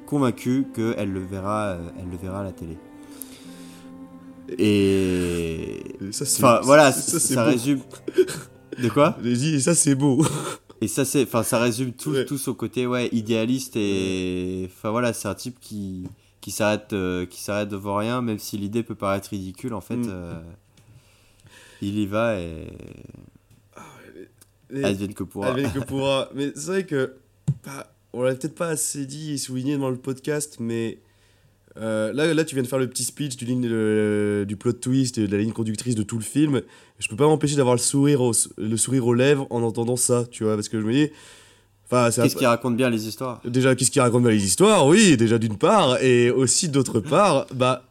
convaincu 0.06 0.66
qu'elle 0.76 1.12
le 1.12 1.20
verra 1.26 1.70
euh, 1.74 1.90
elle 2.00 2.10
le 2.10 2.18
verra 2.18 2.42
à 2.42 2.44
la 2.44 2.52
télé 2.52 2.78
et 4.58 5.84
ça, 6.12 6.26
enfin 6.26 6.60
voilà 6.64 6.92
ça, 6.92 7.44
résume 7.44 7.80
de 8.82 8.90
quoi? 8.90 9.18
J'ai 9.24 9.34
dit, 9.34 9.56
et 9.56 9.60
ça 9.60 9.76
c'est 9.76 9.96
beau. 9.96 10.26
et 10.82 10.88
ça 10.88 11.06
c'est 11.06 11.24
enfin 11.24 11.44
ça 11.44 11.60
résume 11.60 11.94
tout, 11.94 12.14
tout 12.26 12.38
son 12.38 12.54
côté 12.54 12.86
ouais 12.88 13.10
idéaliste 13.12 13.76
et 13.76 14.70
enfin 14.72 14.90
voilà 14.92 15.14
c'est 15.14 15.28
un 15.28 15.36
type 15.36 15.58
qui 15.60 16.08
qui 16.42 16.52
s'arrête 16.52 16.92
euh, 16.94 17.26
qui 17.26 17.42
s'arrête 17.42 17.70
devant 17.70 17.96
rien 17.98 18.22
même 18.22 18.40
si 18.40 18.58
l'idée 18.58 18.84
peut 18.84 18.96
paraître 18.96 19.30
ridicule 19.30 19.74
en 19.74 19.82
fait 19.82 19.96
Mm. 19.98 20.10
euh, 20.10 20.42
il 21.84 21.98
y 21.98 22.06
va 22.06 22.40
et 22.40 22.68
Et- 24.74 24.84
advienne 24.84 25.14
que 25.14 25.24
pourra 25.24 25.50
Advienne 25.50 25.72
que 25.72 25.80
pourra. 25.80 26.30
Mais 26.36 26.52
c'est 26.56 26.68
vrai 26.68 26.86
que. 26.86 27.16
bah, 27.66 27.92
on 28.14 28.24
l'a 28.24 28.36
peut-être 28.36 28.56
pas 28.56 28.68
assez 28.70 29.06
dit 29.06 29.34
et 29.34 29.38
souligné 29.38 29.78
dans 29.78 29.90
le 29.90 29.98
podcast, 29.98 30.58
mais. 30.60 31.00
euh, 31.78 32.12
là, 32.14 32.34
là, 32.34 32.44
tu 32.44 32.56
viens 32.56 32.64
de 32.64 32.68
faire 32.68 32.80
le 32.80 32.90
petit 32.90 33.04
speech 33.06 33.38
du, 33.38 33.46
ligne, 33.46 33.66
le- 33.68 34.44
du 34.48 34.58
plot 34.58 34.74
twist 34.74 35.18
et 35.18 35.28
de 35.28 35.32
la 35.32 35.42
ligne 35.42 35.54
conductrice 35.54 35.96
de 35.96 36.04
tout 36.04 36.18
le 36.18 36.24
film. 36.24 36.62
Je 37.00 37.08
peux 37.08 37.16
pas 37.16 37.26
m'empêcher 37.28 37.56
d'avoir 37.56 37.76
le 37.76 37.80
sourire, 37.82 38.22
au- 38.22 38.34
le 38.58 38.76
sourire 38.78 39.08
aux 39.08 39.14
lèvres 39.14 39.48
en 39.50 39.62
entendant 39.64 39.96
ça, 39.96 40.26
tu 40.30 40.44
vois, 40.44 40.56
parce 40.56 40.68
que 40.70 40.80
je 40.82 40.86
me 40.86 40.92
dis. 40.94 41.10
Qu'est-ce 42.24 42.36
qui 42.38 42.46
raconte 42.46 42.78
bien 42.78 42.90
les 42.90 43.06
histoires? 43.08 43.42
Déjà, 43.46 43.76
qu'est-ce 43.76 43.92
qui 43.92 44.00
raconte 44.00 44.24
bien 44.24 44.32
les 44.32 44.44
histoires? 44.46 44.88
Oui, 44.88 45.18
déjà 45.18 45.38
d'une 45.38 45.58
part, 45.58 46.02
et 46.02 46.30
aussi 46.32 46.70
d'autre 46.70 47.00
part, 47.02 47.48
bah. 47.54 47.84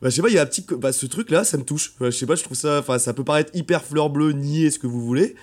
Bah, 0.00 0.08
je 0.08 0.16
sais 0.16 0.22
pas, 0.22 0.28
il 0.28 0.34
y 0.34 0.38
a 0.38 0.42
un 0.42 0.46
petit. 0.46 0.64
Bah, 0.78 0.92
ce 0.92 1.06
truc-là, 1.06 1.44
ça 1.44 1.56
me 1.58 1.62
touche. 1.64 1.94
Bah, 2.00 2.10
je 2.10 2.16
sais 2.16 2.26
pas, 2.26 2.34
je 2.34 2.42
trouve 2.42 2.56
ça. 2.56 2.78
Enfin, 2.80 2.98
ça 2.98 3.12
peut 3.12 3.22
paraître 3.24 3.50
hyper 3.54 3.84
fleur 3.84 4.10
bleue, 4.10 4.32
nier 4.32 4.70
ce 4.72 4.78
que 4.80 4.86
vous 4.88 5.00
voulez, 5.04 5.36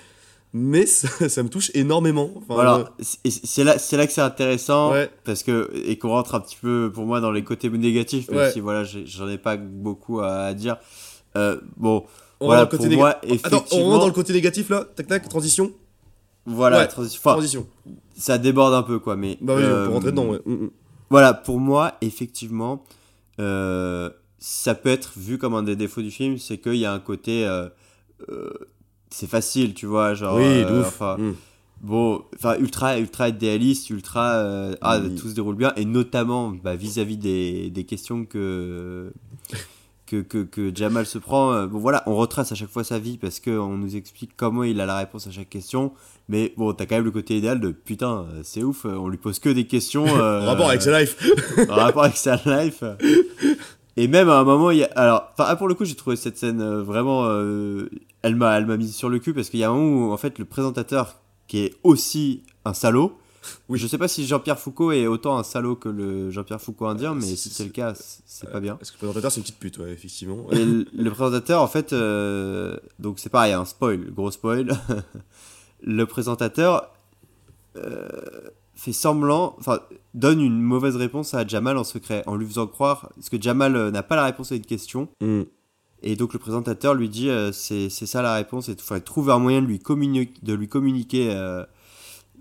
mais 0.52 0.86
ça, 0.86 1.08
ça 1.28 1.42
me 1.42 1.48
touche 1.48 1.70
énormément. 1.74 2.30
Enfin, 2.36 2.54
voilà, 2.54 2.76
euh, 2.76 3.04
c'est- 3.24 3.64
là, 3.64 3.78
c'est 3.78 3.96
là 3.96 4.06
que 4.06 4.12
c'est 4.12 4.20
intéressant 4.20 4.92
parce 5.24 5.42
que 5.42 5.70
et 5.74 5.98
qu'on 5.98 6.10
rentre 6.10 6.34
un 6.34 6.40
petit 6.40 6.56
peu 6.60 6.90
pour 6.92 7.04
moi 7.06 7.20
dans 7.20 7.30
les 7.30 7.44
côtés 7.44 7.70
négatifs, 7.70 8.28
même 8.30 8.38
Ouais. 8.38 8.50
si 8.52 8.60
voilà, 8.60 8.84
j'en 8.84 9.28
ai 9.28 9.38
pas 9.38 9.56
beaucoup 9.56 10.20
à 10.20 10.52
dire. 10.54 10.76
Euh, 11.36 11.60
bon, 11.76 12.04
on 12.40 12.46
voilà, 12.46 12.66
pour 12.66 12.78
côté 12.80 12.96
moi, 12.96 13.10
néga- 13.10 13.16
Attends, 13.16 13.26
on 13.28 13.34
effectivement, 13.34 13.84
rentre 13.90 14.00
dans 14.00 14.06
le 14.08 14.12
côté 14.12 14.32
négatif 14.32 14.68
là 14.70 14.84
Tac 14.96 15.06
tac, 15.06 15.28
transition 15.28 15.72
voilà, 16.46 16.78
Ouais, 16.78 16.86
transi- 16.86 17.16
enfin, 17.18 17.32
transition. 17.34 17.66
Ça 18.16 18.38
déborde 18.38 18.72
un 18.74 18.82
peu 18.82 18.98
quoi, 18.98 19.14
mais 19.14 19.36
Bah 19.40 19.54
oui, 19.56 19.62
on 19.62 19.66
peut 19.66 19.72
euh, 19.72 19.88
rentrer 19.88 20.10
dedans. 20.10 20.32
Mm, 20.46 20.52
mm. 20.52 20.70
Voilà, 21.10 21.34
pour 21.34 21.60
moi, 21.60 21.94
effectivement, 22.00 22.82
euh, 23.38 24.10
ça 24.38 24.74
peut 24.74 24.88
être 24.88 25.12
vu 25.18 25.36
comme 25.38 25.54
un 25.54 25.62
des 25.62 25.76
défauts 25.76 26.00
du 26.02 26.10
film, 26.10 26.38
c'est 26.38 26.58
qu'il 26.58 26.76
y 26.76 26.86
a 26.86 26.92
un 26.92 26.98
côté, 26.98 27.44
c'est 29.10 29.28
facile, 29.28 29.74
tu 29.74 29.86
vois, 29.86 30.14
genre, 30.14 30.36
Oui, 30.36 30.44
de 30.44 30.64
euh, 30.64 30.80
ouf. 30.82 31.00
Mm. 31.00 31.32
bon, 31.80 32.22
enfin, 32.36 32.56
ultra, 32.58 32.98
ultra 32.98 33.28
idéaliste, 33.28 33.90
ultra, 33.90 34.34
euh, 34.34 34.74
ah, 34.80 35.00
tout 35.00 35.28
se 35.28 35.34
déroule 35.34 35.56
bien, 35.56 35.72
et 35.76 35.84
notamment 35.84 36.50
bah, 36.62 36.76
vis-à-vis 36.76 37.16
des, 37.16 37.70
des 37.70 37.84
questions 37.84 38.24
que, 38.24 39.12
que, 40.06 40.22
que, 40.22 40.38
que 40.44 40.74
Jamal 40.74 41.06
se 41.06 41.18
prend. 41.18 41.52
euh, 41.52 41.66
Bon, 41.66 41.78
voilà, 41.78 42.02
on 42.06 42.14
retrace 42.16 42.52
à 42.52 42.54
chaque 42.54 42.70
fois 42.70 42.84
sa 42.84 42.98
vie 42.98 43.16
parce 43.18 43.40
qu'on 43.40 43.76
nous 43.76 43.96
explique 43.96 44.32
comment 44.36 44.62
il 44.64 44.80
a 44.80 44.86
la 44.86 44.96
réponse 44.98 45.26
à 45.26 45.30
chaque 45.30 45.50
question, 45.50 45.92
mais 46.28 46.52
bon, 46.56 46.72
t'as 46.72 46.86
quand 46.86 46.96
même 46.96 47.04
le 47.04 47.10
côté 47.10 47.36
idéal 47.38 47.60
de 47.60 47.70
putain, 47.70 48.26
c'est 48.44 48.62
ouf, 48.62 48.84
on 48.84 49.08
lui 49.08 49.18
pose 49.18 49.38
que 49.40 49.48
des 49.50 49.66
questions. 49.66 50.06
euh, 50.16 50.40
Rapport 50.46 50.68
avec 50.68 50.82
sa 50.82 51.00
life. 51.00 51.16
en 51.68 51.74
rapport 51.74 52.04
avec 52.04 52.16
sa 52.16 52.36
life. 52.46 52.82
Et 53.96 54.06
même 54.06 54.28
à 54.28 54.38
un 54.38 54.44
moment, 54.44 54.70
il 54.70 54.78
y 54.78 54.84
a... 54.84 54.90
alors, 54.94 55.30
enfin, 55.32 55.44
ah, 55.48 55.56
pour 55.56 55.66
le 55.68 55.74
coup, 55.74 55.84
j'ai 55.84 55.96
trouvé 55.96 56.14
cette 56.16 56.38
scène 56.38 56.62
vraiment, 56.80 57.24
euh, 57.26 57.88
elle 58.22 58.36
m'a, 58.36 58.56
elle 58.58 58.66
m'a 58.66 58.76
mis 58.76 58.88
sur 58.90 59.08
le 59.08 59.18
cul 59.18 59.32
parce 59.34 59.50
qu'il 59.50 59.60
y 59.60 59.64
a 59.64 59.70
un 59.70 59.74
moment 59.74 60.08
où 60.08 60.12
en 60.12 60.16
fait 60.16 60.38
le 60.38 60.44
présentateur 60.44 61.20
qui 61.46 61.58
est 61.60 61.74
aussi 61.82 62.42
un 62.64 62.74
salaud. 62.74 63.16
Oui. 63.70 63.78
Je 63.78 63.86
sais 63.86 63.96
pas 63.96 64.06
si 64.06 64.26
Jean-Pierre 64.26 64.58
Foucault 64.58 64.92
est 64.92 65.06
autant 65.06 65.38
un 65.38 65.42
salaud 65.42 65.74
que 65.74 65.88
le 65.88 66.30
Jean-Pierre 66.30 66.60
Foucault 66.60 66.86
indien, 66.86 67.14
mais 67.14 67.22
si 67.22 67.36
c'est 67.48 67.64
le 67.64 67.70
cas, 67.70 67.94
c'est- 67.94 68.22
c'est 68.26 68.50
pas 68.52 68.60
bien. 68.60 68.76
Parce 68.76 68.90
que 68.90 68.96
le 68.96 69.06
présentateur, 69.08 69.32
c'est 69.32 69.38
une 69.38 69.44
petite 69.44 69.58
pute, 69.58 69.78
ouais, 69.78 69.90
effectivement. 69.92 70.46
Et 70.52 70.62
le, 70.64 70.84
le 70.94 71.10
présentateur, 71.10 71.62
en 71.62 71.66
fait, 71.66 71.94
euh, 71.94 72.76
donc 72.98 73.18
c'est 73.18 73.30
pareil, 73.30 73.54
un 73.54 73.64
spoil, 73.64 74.10
gros 74.12 74.30
spoil. 74.30 74.68
le 75.82 76.04
présentateur 76.04 76.92
euh, 77.76 78.08
fait 78.74 78.92
semblant, 78.92 79.56
enfin, 79.58 79.80
donne 80.14 80.40
une 80.40 80.60
mauvaise 80.60 80.96
réponse 80.96 81.32
à 81.34 81.46
Jamal 81.46 81.78
en 81.78 81.84
secret, 81.84 82.22
en 82.26 82.36
lui 82.36 82.46
faisant 82.46 82.66
croire, 82.66 83.10
parce 83.14 83.30
que 83.30 83.40
Jamal 83.40 83.74
euh, 83.76 83.90
n'a 83.90 84.02
pas 84.02 84.16
la 84.16 84.24
réponse 84.24 84.52
à 84.52 84.56
une 84.56 84.64
question. 84.66 85.08
Mm. 85.22 85.42
Et 86.02 86.16
donc 86.16 86.32
le 86.32 86.38
présentateur 86.38 86.94
lui 86.94 87.08
dit 87.08 87.28
euh, 87.28 87.52
c'est 87.52 87.90
ça 87.90 88.22
la 88.22 88.34
réponse 88.34 88.68
et 88.68 88.72
il 88.72 88.80
faudrait 88.80 89.02
trouver 89.02 89.32
un 89.32 89.38
moyen 89.38 89.60
de 89.60 89.66
lui 89.66 89.78
communiquer, 89.78 90.32
de 90.42 90.54
lui 90.54 90.68
communiquer 90.68 91.30
euh, 91.30 91.62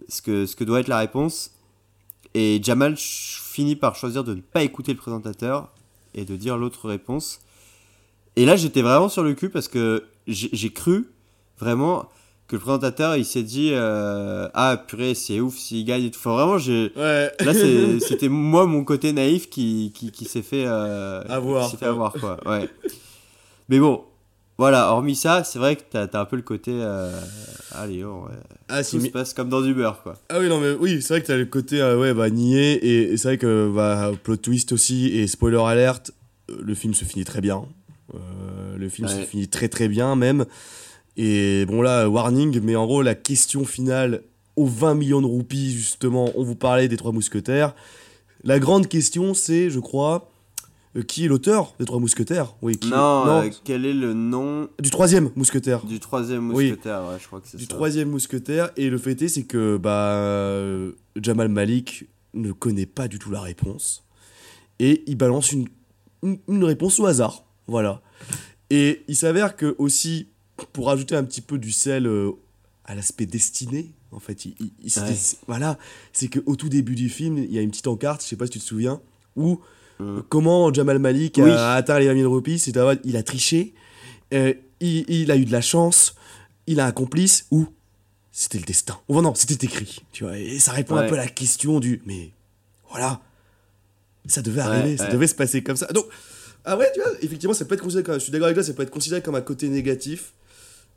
ce, 0.07 0.21
que, 0.21 0.45
ce 0.45 0.55
que 0.55 0.63
doit 0.63 0.79
être 0.79 0.87
la 0.87 0.99
réponse. 0.99 1.51
Et 2.33 2.59
Jamal 2.63 2.95
finit 2.97 3.75
par 3.75 3.95
choisir 3.95 4.23
de 4.23 4.35
ne 4.35 4.41
pas 4.41 4.63
écouter 4.63 4.93
le 4.93 4.97
présentateur 4.97 5.69
et 6.13 6.23
de 6.25 6.35
dire 6.35 6.57
l'autre 6.57 6.87
réponse. 6.87 7.41
Et 8.35 8.45
là 8.45 8.55
j'étais 8.55 8.81
vraiment 8.81 9.09
sur 9.09 9.23
le 9.23 9.33
cul 9.33 9.49
parce 9.49 9.67
que 9.67 10.05
j'ai 10.27 10.71
cru 10.71 11.07
vraiment 11.59 12.07
que 12.47 12.55
le 12.55 12.61
présentateur 12.61 13.15
il 13.17 13.25
s'est 13.25 13.43
dit 13.43 13.71
euh, 13.73 14.47
ah 14.53 14.77
purée 14.87 15.13
c'est 15.15 15.39
ouf 15.41 15.57
s'il 15.57 15.83
gagne 15.85 16.05
et 16.05 16.11
tout. 16.11 16.19
Enfin 16.19 16.31
vraiment 16.35 16.57
j'ai 16.57 16.93
Ouais. 16.95 17.31
là 17.41 17.53
c'était 17.99 18.29
moi 18.29 18.65
mon 18.65 18.85
côté 18.85 19.11
naïf 19.11 19.49
qui, 19.49 19.91
qui, 19.93 20.11
qui 20.11 20.23
s'est 20.25 20.41
fait 20.43 20.63
euh, 20.65 21.21
Avoir, 21.27 21.69
fait 21.69 21.85
avoir 21.85 22.13
quoi. 22.13 22.37
Ouais. 22.45 22.69
Mais 23.69 23.79
bon, 23.79 24.03
voilà, 24.57 24.91
hormis 24.91 25.15
ça, 25.15 25.43
c'est 25.43 25.59
vrai 25.59 25.75
que 25.75 25.83
t'as 25.89 26.05
as 26.11 26.19
un 26.21 26.25
peu 26.25 26.35
le 26.35 26.41
côté. 26.41 26.71
euh, 26.73 27.19
allez, 27.71 28.03
oh, 28.03 28.25
ouais. 28.27 28.35
Ah, 28.67 28.83
si, 28.83 28.95
Tout 28.95 28.99
se 28.99 29.03
mais- 29.05 29.11
passe 29.11 29.33
comme 29.33 29.49
dans 29.49 29.61
du 29.61 29.73
beurre, 29.73 30.01
quoi. 30.03 30.15
Ah 30.29 30.39
oui, 30.39 30.49
non, 30.49 30.59
mais 30.59 30.71
oui, 30.73 31.01
c'est 31.01 31.13
vrai 31.13 31.21
que 31.21 31.27
t'as 31.27 31.37
le 31.37 31.45
côté, 31.45 31.81
euh, 31.81 31.97
ouais, 31.99 32.13
bah, 32.13 32.29
nier, 32.29 32.73
et, 32.73 33.13
et 33.13 33.17
c'est 33.17 33.27
vrai 33.29 33.37
que, 33.37 33.71
bah, 33.73 34.11
plot 34.23 34.37
twist 34.37 34.71
aussi, 34.71 35.07
et 35.07 35.27
spoiler 35.27 35.61
alerte, 35.63 36.11
euh, 36.49 36.57
le 36.61 36.75
film 36.75 36.93
se 36.93 37.05
finit 37.05 37.25
très 37.25 37.41
bien. 37.41 37.63
Euh, 38.15 38.75
le 38.75 38.89
film 38.89 39.07
se 39.07 39.21
finit 39.21 39.47
très 39.47 39.69
très 39.69 39.87
bien, 39.87 40.15
même. 40.15 40.45
Et 41.15 41.65
bon, 41.67 41.81
là, 41.81 42.09
warning, 42.09 42.59
mais 42.61 42.75
en 42.75 42.85
gros, 42.87 43.01
la 43.01 43.13
question 43.15 43.65
finale, 43.65 44.23
aux 44.55 44.65
20 44.65 44.95
millions 44.95 45.21
de 45.21 45.27
roupies, 45.27 45.71
justement, 45.71 46.31
on 46.35 46.43
vous 46.43 46.55
parlait 46.55 46.87
des 46.87 46.97
Trois 46.97 47.11
Mousquetaires. 47.11 47.75
La 48.43 48.57
grande 48.59 48.87
question, 48.87 49.33
c'est, 49.33 49.69
je 49.69 49.79
crois, 49.79 50.15
euh, 50.15 50.28
qui 51.01 51.25
est 51.25 51.27
l'auteur 51.27 51.73
des 51.79 51.85
Trois 51.85 51.99
Mousquetaires 51.99 52.55
Oui, 52.61 52.77
qui 52.77 52.89
Non, 52.89 53.25
euh, 53.43 53.49
quel 53.63 53.85
est 53.85 53.93
le 53.93 54.13
nom 54.13 54.67
Du 54.79 54.89
troisième 54.89 55.31
mousquetaire. 55.35 55.85
du 55.85 55.99
troisième 55.99 56.51
Oui. 56.53 56.69
mousquetaire 56.71 57.01
Ouais, 57.09 57.17
je 57.21 57.27
crois 57.27 57.41
que 57.41 57.47
c'est 57.47 57.57
du 57.57 57.63
ça. 57.63 57.69
troisième 57.69 58.09
mousquetaire. 58.09 58.71
Et 58.77 58.89
le 58.89 58.97
fait 58.97 59.21
est, 59.21 59.27
c'est 59.27 59.43
que 59.43 59.77
bah, 59.77 60.13
euh, 60.15 60.91
Jamal 61.21 61.49
Malik 61.49 62.05
ne 62.33 62.51
connaît 62.51 62.85
pas 62.85 63.07
du 63.07 63.19
tout 63.19 63.31
la 63.31 63.41
réponse. 63.41 64.05
Et 64.79 65.03
il 65.07 65.15
balance 65.15 65.51
une, 65.51 65.67
une, 66.23 66.39
une 66.47 66.63
réponse 66.63 66.99
au 66.99 67.05
hasard. 67.05 67.43
Voilà. 67.67 68.01
Et 68.69 69.03
il 69.07 69.15
s'avère 69.15 69.55
que 69.55 69.75
aussi, 69.77 70.27
pour 70.73 70.89
ajouter 70.89 71.15
un 71.15 71.23
petit 71.23 71.41
peu 71.41 71.57
du 71.57 71.71
sel 71.71 72.05
euh, 72.07 72.31
à 72.85 72.95
l'aspect 72.95 73.25
destiné, 73.25 73.93
en 74.11 74.19
fait, 74.19 74.45
il, 74.45 74.55
il- 74.59 74.71
il 74.83 74.89
s'était- 74.91 75.07
Ouais. 75.09 75.15
c'est- 75.15 75.37
voilà, 75.47 75.77
c'est 76.13 76.27
qu'au 76.29 76.55
tout 76.55 76.69
début 76.69 76.95
du 76.95 77.09
film, 77.09 77.37
il 77.37 77.51
y 77.53 77.57
a 77.57 77.61
une 77.61 77.69
petite 77.71 77.87
encarte, 77.87 78.23
je 78.23 78.27
sais 78.27 78.35
pas 78.35 78.45
si 78.45 78.51
tu 78.53 78.59
te 78.59 78.63
souviens, 78.63 79.01
où 79.35 79.59
euh, 80.01 80.21
comment 80.29 80.71
Jamal 80.73 80.99
Malik 80.99 81.39
Oui. 81.41 81.51
a 81.51 81.73
atteint 81.73 81.99
les 81.99 82.07
20 82.07 82.15
000 82.21 82.31
roupies, 82.33 82.59
c'est 82.59 82.75
à 82.77 82.93
dire, 82.93 83.01
il 83.03 83.17
a 83.17 83.23
triché, 83.23 83.73
euh, 84.33 84.53
il, 84.79 85.05
il 85.09 85.31
a 85.31 85.35
eu 85.37 85.45
de 85.45 85.51
la 85.51 85.61
chance, 85.61 86.15
il 86.67 86.79
a 86.79 86.85
un 86.85 86.91
complice, 86.91 87.45
ou 87.51 87.67
c'était 88.31 88.59
le 88.59 88.63
destin. 88.65 88.97
Ou 89.09 89.21
non, 89.21 89.33
c'était 89.35 89.65
écrit, 89.65 89.99
tu 90.11 90.23
vois, 90.23 90.37
et 90.37 90.59
ça 90.59 90.71
répond 90.71 90.95
un 90.95 91.07
peu 91.07 91.15
à 91.15 91.17
la 91.17 91.27
question 91.27 91.79
du, 91.79 92.01
mais 92.05 92.31
voilà, 92.89 93.21
ça 94.27 94.41
devait 94.41 94.61
Ouais, 94.61 94.67
arriver, 94.67 94.97
ça 94.97 95.05
ouais. 95.05 95.11
devait 95.11 95.27
se 95.27 95.35
passer 95.35 95.63
comme 95.63 95.75
ça. 95.75 95.87
Donc, 95.87 96.05
ah 96.65 96.77
ouais, 96.77 96.89
tu 96.93 97.01
vois, 97.01 97.09
effectivement, 97.21 97.53
ça 97.53 97.65
peut 97.65 97.75
être 97.75 97.81
considéré 97.81 98.03
comme, 98.03 98.15
je 98.15 98.19
suis 98.19 98.31
d'accord 98.31 98.45
avec 98.45 98.55
toi, 98.55 98.63
ça 98.63 98.73
peut 98.73 98.83
être 98.83 98.89
considéré 98.91 99.21
comme 99.21 99.35
un 99.35 99.41
côté 99.41 99.67
négatif. 99.69 100.33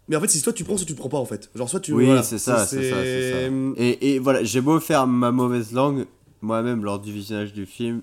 Mais 0.08 0.16
en 0.16 0.20
fait, 0.20 0.28
c'est 0.28 0.38
soit 0.38 0.52
tu 0.52 0.64
prends, 0.64 0.76
soit 0.76 0.84
tu 0.86 0.94
prends 0.96 1.08
pas, 1.08 1.18
en 1.18 1.24
fait. 1.24 1.48
Genre, 1.54 1.68
soit 1.70 1.78
tu. 1.78 1.92
Oui, 1.92 2.06
voilà, 2.06 2.24
c'est 2.24 2.38
ça, 2.38 2.66
c'est 2.66 2.90
ça, 2.90 3.04
c'est 3.04 3.30
ça. 3.30 3.36
c'est- 3.48 3.82
Et, 3.82 4.14
et 4.14 4.18
voilà, 4.18 4.42
j'ai 4.42 4.60
beau 4.60 4.80
faire 4.80 5.06
ma 5.06 5.30
mauvaise 5.30 5.72
langue, 5.72 6.06
moi-même, 6.40 6.84
lors 6.84 6.98
du 6.98 7.12
visionnage 7.12 7.52
du 7.52 7.66
film, 7.66 8.02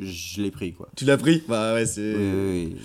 je 0.00 0.42
l'ai 0.42 0.50
pris, 0.50 0.72
quoi. 0.72 0.88
Tu 0.96 1.04
l'as 1.04 1.16
pris? 1.16 1.42
Bah 1.48 1.74
ouais, 1.74 1.86
c'est. 1.86 2.14
Oui, 2.14 2.30
oui, 2.34 2.74
oui. 2.74 2.76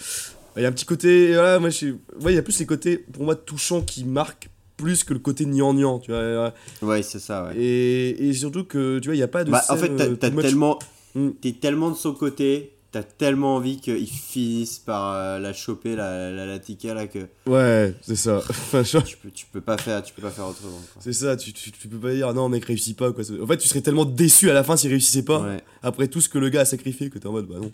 Il 0.57 0.63
y 0.63 0.65
a 0.65 0.69
un 0.69 0.71
petit 0.71 0.85
côté. 0.85 1.33
Voilà, 1.33 1.59
moi, 1.59 1.69
je 1.69 1.75
suis. 1.75 1.91
Ouais, 2.21 2.33
il 2.33 2.35
y 2.35 2.39
a 2.39 2.41
plus 2.41 2.59
les 2.59 2.65
côtés, 2.65 2.97
pour 2.97 3.23
moi, 3.23 3.35
touchants 3.35 3.81
qui 3.81 4.03
marquent 4.03 4.49
plus 4.77 5.03
que 5.03 5.13
le 5.13 5.19
côté 5.19 5.45
gnangnan, 5.45 5.99
tu 5.99 6.11
vois. 6.11 6.53
Ouais, 6.81 7.01
c'est 7.03 7.19
ça, 7.19 7.45
ouais. 7.45 7.57
Et, 7.57 8.29
et 8.29 8.33
surtout 8.33 8.63
que, 8.63 8.99
tu 8.99 9.07
vois, 9.09 9.15
il 9.15 9.19
n'y 9.19 9.23
a 9.23 9.27
pas 9.27 9.43
de. 9.43 9.51
Bah, 9.51 9.61
en 9.69 9.75
fait, 9.77 9.89
t'as 9.95 10.05
euh, 10.07 10.15
tellement, 10.41 10.79
Mm. 11.15 11.29
t'es 11.41 11.53
tellement 11.53 11.89
de 11.89 11.95
son 11.95 12.13
côté, 12.13 12.71
t'as 12.91 13.03
tellement 13.03 13.55
envie 13.55 13.79
qu'ils 13.79 14.07
finissent 14.09 14.79
par 14.79 15.13
euh, 15.13 15.39
la 15.39 15.53
choper, 15.53 15.95
la, 15.95 16.31
la, 16.31 16.45
la 16.45 16.59
tika, 16.59 16.93
là, 16.93 17.07
que 17.07 17.19
Ouais, 17.45 17.93
c'est 18.01 18.15
ça. 18.15 18.37
Enfin, 18.49 18.83
tu 18.83 19.17
peux, 19.17 19.29
tu 19.31 19.45
peux 19.51 19.61
pas 19.61 19.77
faire, 19.77 20.01
tu 20.03 20.13
peux 20.13 20.21
pas 20.21 20.31
faire 20.31 20.47
autrement. 20.47 20.79
c'est 20.99 21.13
ça, 21.13 21.35
tu, 21.37 21.53
tu, 21.53 21.71
tu 21.71 21.87
peux 21.87 21.97
pas 21.99 22.13
dire 22.13 22.33
non, 22.33 22.49
mec, 22.49 22.65
réussit 22.65 22.97
pas, 22.97 23.11
quoi. 23.11 23.23
En 23.41 23.47
fait, 23.47 23.57
tu 23.57 23.67
serais 23.67 23.81
tellement 23.81 24.05
déçu 24.05 24.49
à 24.49 24.53
la 24.53 24.63
fin 24.63 24.75
s'il 24.77 24.89
réussissait 24.89 25.23
pas, 25.23 25.39
Ouais. 25.41 25.61
après 25.83 26.07
tout 26.07 26.21
ce 26.21 26.29
que 26.29 26.37
le 26.39 26.49
gars 26.49 26.61
a 26.61 26.65
sacrifié, 26.65 27.09
que 27.09 27.19
t'es 27.19 27.27
en 27.27 27.31
mode, 27.31 27.47
bah 27.47 27.59
non. 27.61 27.71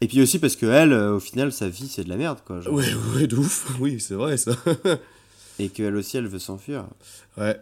Et 0.00 0.08
puis 0.08 0.20
aussi 0.20 0.40
parce 0.40 0.56
que 0.56 0.66
elle, 0.66 0.92
euh, 0.92 1.14
au 1.16 1.20
final, 1.20 1.52
sa 1.52 1.68
vie, 1.68 1.86
c'est 1.88 2.02
de 2.04 2.08
la 2.08 2.16
merde, 2.16 2.38
quoi. 2.44 2.60
genre. 2.60 2.74
Ouais, 2.74 2.92
ouais, 3.14 3.26
de 3.28 3.36
ouf. 3.36 3.66
Oui, 3.80 4.00
c'est 4.00 4.14
vrai, 4.14 4.36
ça. 4.36 4.52
Et 5.60 5.68
qu'elle 5.68 5.94
aussi, 5.94 6.16
elle 6.16 6.26
veut 6.26 6.40
s'enfuir. 6.40 6.84
Ouais, 7.38 7.56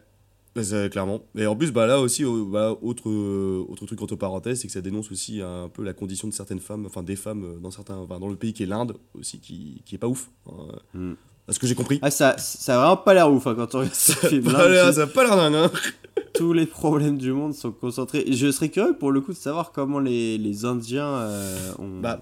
clairement. 0.90 1.22
Et 1.36 1.46
en 1.46 1.56
plus, 1.56 1.72
bah, 1.72 1.86
là 1.86 2.00
aussi, 2.00 2.24
bah, 2.24 2.76
autre, 2.82 3.08
euh, 3.08 3.64
autre 3.68 3.86
truc 3.86 4.00
entre 4.02 4.16
parenthèses, 4.16 4.60
c'est 4.60 4.66
que 4.66 4.72
ça 4.72 4.80
dénonce 4.80 5.10
aussi 5.10 5.40
un 5.40 5.68
peu 5.68 5.82
la 5.82 5.92
condition 5.92 6.28
de 6.28 6.32
certaines 6.32 6.60
femmes, 6.60 6.86
enfin 6.86 7.02
des 7.02 7.16
femmes 7.16 7.44
euh, 7.44 7.58
dans, 7.58 7.70
certains, 7.70 7.96
enfin, 7.96 8.18
dans 8.18 8.28
le 8.28 8.36
pays 8.36 8.52
qui 8.52 8.62
est 8.62 8.66
l'Inde 8.66 8.96
aussi, 9.14 9.40
qui, 9.40 9.82
qui 9.84 9.94
est 9.94 9.98
pas 9.98 10.08
ouf. 10.08 10.30
hein. 10.46 10.78
Mm. 10.94 11.12
À 11.48 11.52
ce 11.52 11.58
que 11.58 11.66
j'ai 11.66 11.74
compris? 11.74 11.98
Ah, 12.02 12.10
ça, 12.12 12.36
ça 12.38 12.76
a 12.76 12.78
vraiment 12.78 12.96
pas 12.98 13.14
l'air 13.14 13.30
ouf 13.30 13.48
hein, 13.48 13.54
quand 13.56 13.74
on 13.74 13.78
regarde 13.78 13.94
ce 13.94 14.12
film. 14.12 14.44
Bah, 14.44 14.68
là, 14.68 14.92
ça 14.92 15.02
a 15.02 15.06
pas 15.08 15.24
l'air 15.24 15.36
dingue, 15.36 15.54
hein. 15.54 15.70
Tous 16.34 16.52
les 16.52 16.66
problèmes 16.66 17.18
du 17.18 17.32
monde 17.32 17.52
sont 17.52 17.72
concentrés. 17.72 18.24
Je 18.30 18.50
serais 18.52 18.68
curieux 18.68 18.96
pour 18.96 19.10
le 19.10 19.20
coup 19.20 19.32
de 19.32 19.36
savoir 19.36 19.72
comment 19.72 19.98
les, 19.98 20.38
les 20.38 20.64
Indiens 20.64 21.08
euh, 21.08 21.72
ont. 21.78 22.00
Bah, 22.00 22.20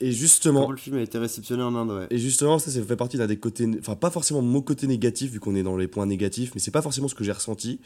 Et 0.00 0.12
justement, 0.12 0.60
comment 0.60 0.70
le 0.72 0.76
film 0.78 0.96
a 0.96 1.00
été 1.00 1.18
réceptionné 1.18 1.62
en 1.62 1.74
Inde, 1.74 1.90
ouais. 1.90 2.06
Et 2.10 2.18
justement, 2.18 2.58
ça, 2.58 2.70
ça 2.70 2.80
fait 2.82 2.96
partie 2.96 3.16
d'un 3.16 3.26
des 3.26 3.38
côtés, 3.38 3.66
enfin 3.80 3.96
pas 3.96 4.10
forcément 4.10 4.42
mon 4.42 4.62
côté 4.62 4.86
négatif 4.86 5.32
vu 5.32 5.40
qu'on 5.40 5.54
est 5.56 5.62
dans 5.64 5.76
les 5.76 5.88
points 5.88 6.06
négatifs, 6.06 6.52
mais 6.54 6.60
c'est 6.60 6.70
pas 6.70 6.82
forcément 6.82 7.08
ce 7.08 7.14
que 7.16 7.24
j'ai 7.24 7.32
ressenti. 7.32 7.80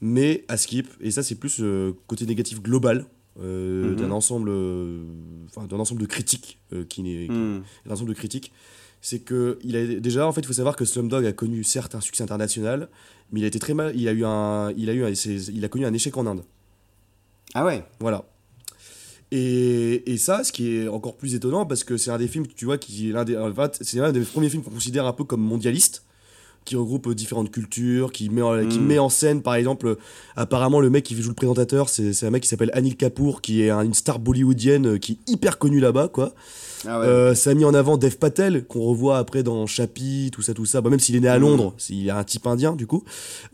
Mais 0.00 0.44
à 0.48 0.56
Skip, 0.56 0.88
et 1.00 1.10
ça 1.10 1.22
c'est 1.22 1.34
plus 1.36 1.58
euh, 1.60 1.92
côté 2.06 2.26
négatif 2.26 2.60
global 2.62 3.06
euh, 3.40 3.90
Mhm. 3.92 3.96
d'un 3.96 4.10
ensemble, 4.10 4.48
euh, 4.50 5.04
enfin 5.46 5.66
d'un 5.66 5.78
ensemble 5.78 6.00
de 6.00 6.06
critiques 6.06 6.58
euh, 6.72 6.84
qui 6.84 7.02
n'est, 7.02 7.28
Mhm. 7.28 7.62
d'un 7.86 7.92
ensemble 7.92 8.08
de 8.10 8.14
critiques, 8.14 8.52
c'est 9.00 9.20
que 9.20 9.58
il 9.62 9.76
a 9.76 9.86
déjà 10.00 10.26
en 10.26 10.32
fait 10.32 10.40
il 10.42 10.46
faut 10.46 10.52
savoir 10.52 10.74
que 10.76 10.84
Slumdog 10.84 11.24
a 11.26 11.32
connu 11.32 11.64
certes 11.64 11.94
un 11.94 12.00
succès 12.00 12.22
international, 12.24 12.88
mais 13.30 13.40
il 13.40 13.44
a 13.44 13.46
été 13.46 13.58
très 13.58 13.74
mal, 13.74 13.92
il 13.96 14.06
a 14.08 14.12
eu 14.12 14.24
un, 14.24 14.70
il 14.76 14.90
a 14.90 14.92
eu 14.92 15.04
un- 15.04 15.10
il 15.10 15.64
a 15.64 15.68
connu 15.68 15.86
un 15.86 15.92
échec 15.94 16.16
en 16.16 16.26
Inde. 16.26 16.42
Ah 17.54 17.64
ouais. 17.64 17.84
Voilà. 18.00 18.24
Et, 19.34 20.18
ça, 20.18 20.44
ce 20.44 20.52
qui 20.52 20.76
est 20.76 20.88
encore 20.88 21.16
plus 21.16 21.34
étonnant, 21.34 21.64
parce 21.64 21.84
que 21.84 21.96
c'est 21.96 22.10
un 22.10 22.18
des 22.18 22.28
films, 22.28 22.46
tu 22.54 22.66
vois, 22.66 22.76
qui 22.76 23.08
est 23.08 23.12
l'un 23.12 23.24
des, 23.24 23.34
c'est 23.80 23.96
l'un 23.96 24.12
des 24.12 24.20
premiers 24.20 24.50
films 24.50 24.62
qu'on 24.62 24.70
considère 24.70 25.06
un 25.06 25.14
peu 25.14 25.24
comme 25.24 25.40
mondialiste, 25.40 26.04
qui 26.64 26.76
regroupe 26.76 27.12
différentes 27.14 27.50
cultures, 27.50 28.12
qui 28.12 28.28
met, 28.30 28.42
en, 28.42 28.66
qui 28.66 28.78
Mm. 28.78 28.86
met 28.86 28.98
en 28.98 29.08
scène, 29.08 29.42
par 29.42 29.54
exemple, 29.54 29.96
apparemment 30.36 30.80
le 30.80 30.90
mec 30.90 31.04
qui 31.04 31.20
joue 31.20 31.28
le 31.30 31.34
présentateur, 31.34 31.88
c'est 31.88 32.24
un 32.24 32.30
mec 32.30 32.42
qui 32.42 32.48
s'appelle 32.48 32.70
Anil 32.74 32.96
Kapoor, 32.96 33.40
qui 33.42 33.62
est 33.62 33.70
un- 33.70 33.82
une 33.82 33.94
star 33.94 34.18
bollywoodienne 34.18 34.86
euh, 34.94 34.98
qui 34.98 35.12
est 35.26 35.30
hyper 35.32 35.58
connue 35.58 35.80
là-bas, 35.80 36.08
quoi. 36.08 36.34
Ah 36.86 36.98
ouais. 37.00 37.06
Euh, 37.06 37.34
ça 37.36 37.50
a 37.50 37.54
mis 37.54 37.64
en 37.64 37.74
avant 37.74 37.96
Dev 37.96 38.16
Patel, 38.16 38.64
qu'on 38.64 38.80
revoit 38.82 39.18
après 39.18 39.42
dans 39.44 39.66
Chappie, 39.66 40.30
tout 40.32 40.42
ça, 40.42 40.52
tout 40.52 40.64
ça. 40.66 40.80
Bah, 40.80 40.90
même 40.90 40.98
s'il 40.98 41.14
est 41.14 41.20
né 41.20 41.28
à 41.28 41.38
Mm. 41.38 41.42
Londres, 41.42 41.74
il 41.90 42.10
a 42.10 42.18
un 42.18 42.24
type 42.24 42.46
indien, 42.46 42.74
du 42.74 42.86
coup. 42.86 43.04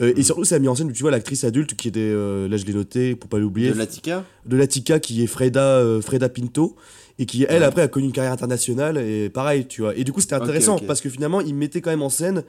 Euh, 0.01 0.13
Et 0.17 0.23
surtout, 0.23 0.45
ça 0.45 0.55
a 0.57 0.59
mis 0.59 0.69
en 0.69 0.75
scène, 0.75 0.91
tu 0.93 1.03
vois, 1.03 1.11
l'actrice 1.11 1.45
adulte 1.45 1.75
qui 1.75 1.89
était, 1.89 2.01
euh, 2.01 2.49
là 2.49 2.57
je 2.57 2.65
l'ai 2.65 2.73
noté 2.75 3.15
pour 3.17 3.29
pas 3.29 3.39
l'oublier, 3.39 3.71
De 3.71 3.75
Latika 3.77 4.25
de 4.47 4.57
Latika 4.57 4.99
qui 4.99 5.23
est 5.23 5.27
Freda, 5.27 5.83
Freda 6.01 6.29
Pinto 6.31 6.75
et 7.19 7.27
qui 7.27 7.45
elle 7.49 7.59
Ouais. 7.61 7.65
après 7.67 7.83
a 7.83 7.89
connu 7.89 8.07
une 8.07 8.13
carrière 8.13 8.33
internationale 8.33 8.97
et 8.97 9.29
pareil 9.29 9.67
tu 9.67 9.83
vois 9.83 9.95
et 9.95 10.05
du 10.05 10.13
coup 10.13 10.21
c'était 10.23 10.37
intéressant 10.37 10.79
parce 10.79 11.03
que 11.03 11.11
finalement 11.11 11.43
il 11.43 11.55
mettait 11.55 11.83
quand 11.83 11.91
même 11.91 12.01
en 12.01 12.09
scène 12.09 12.45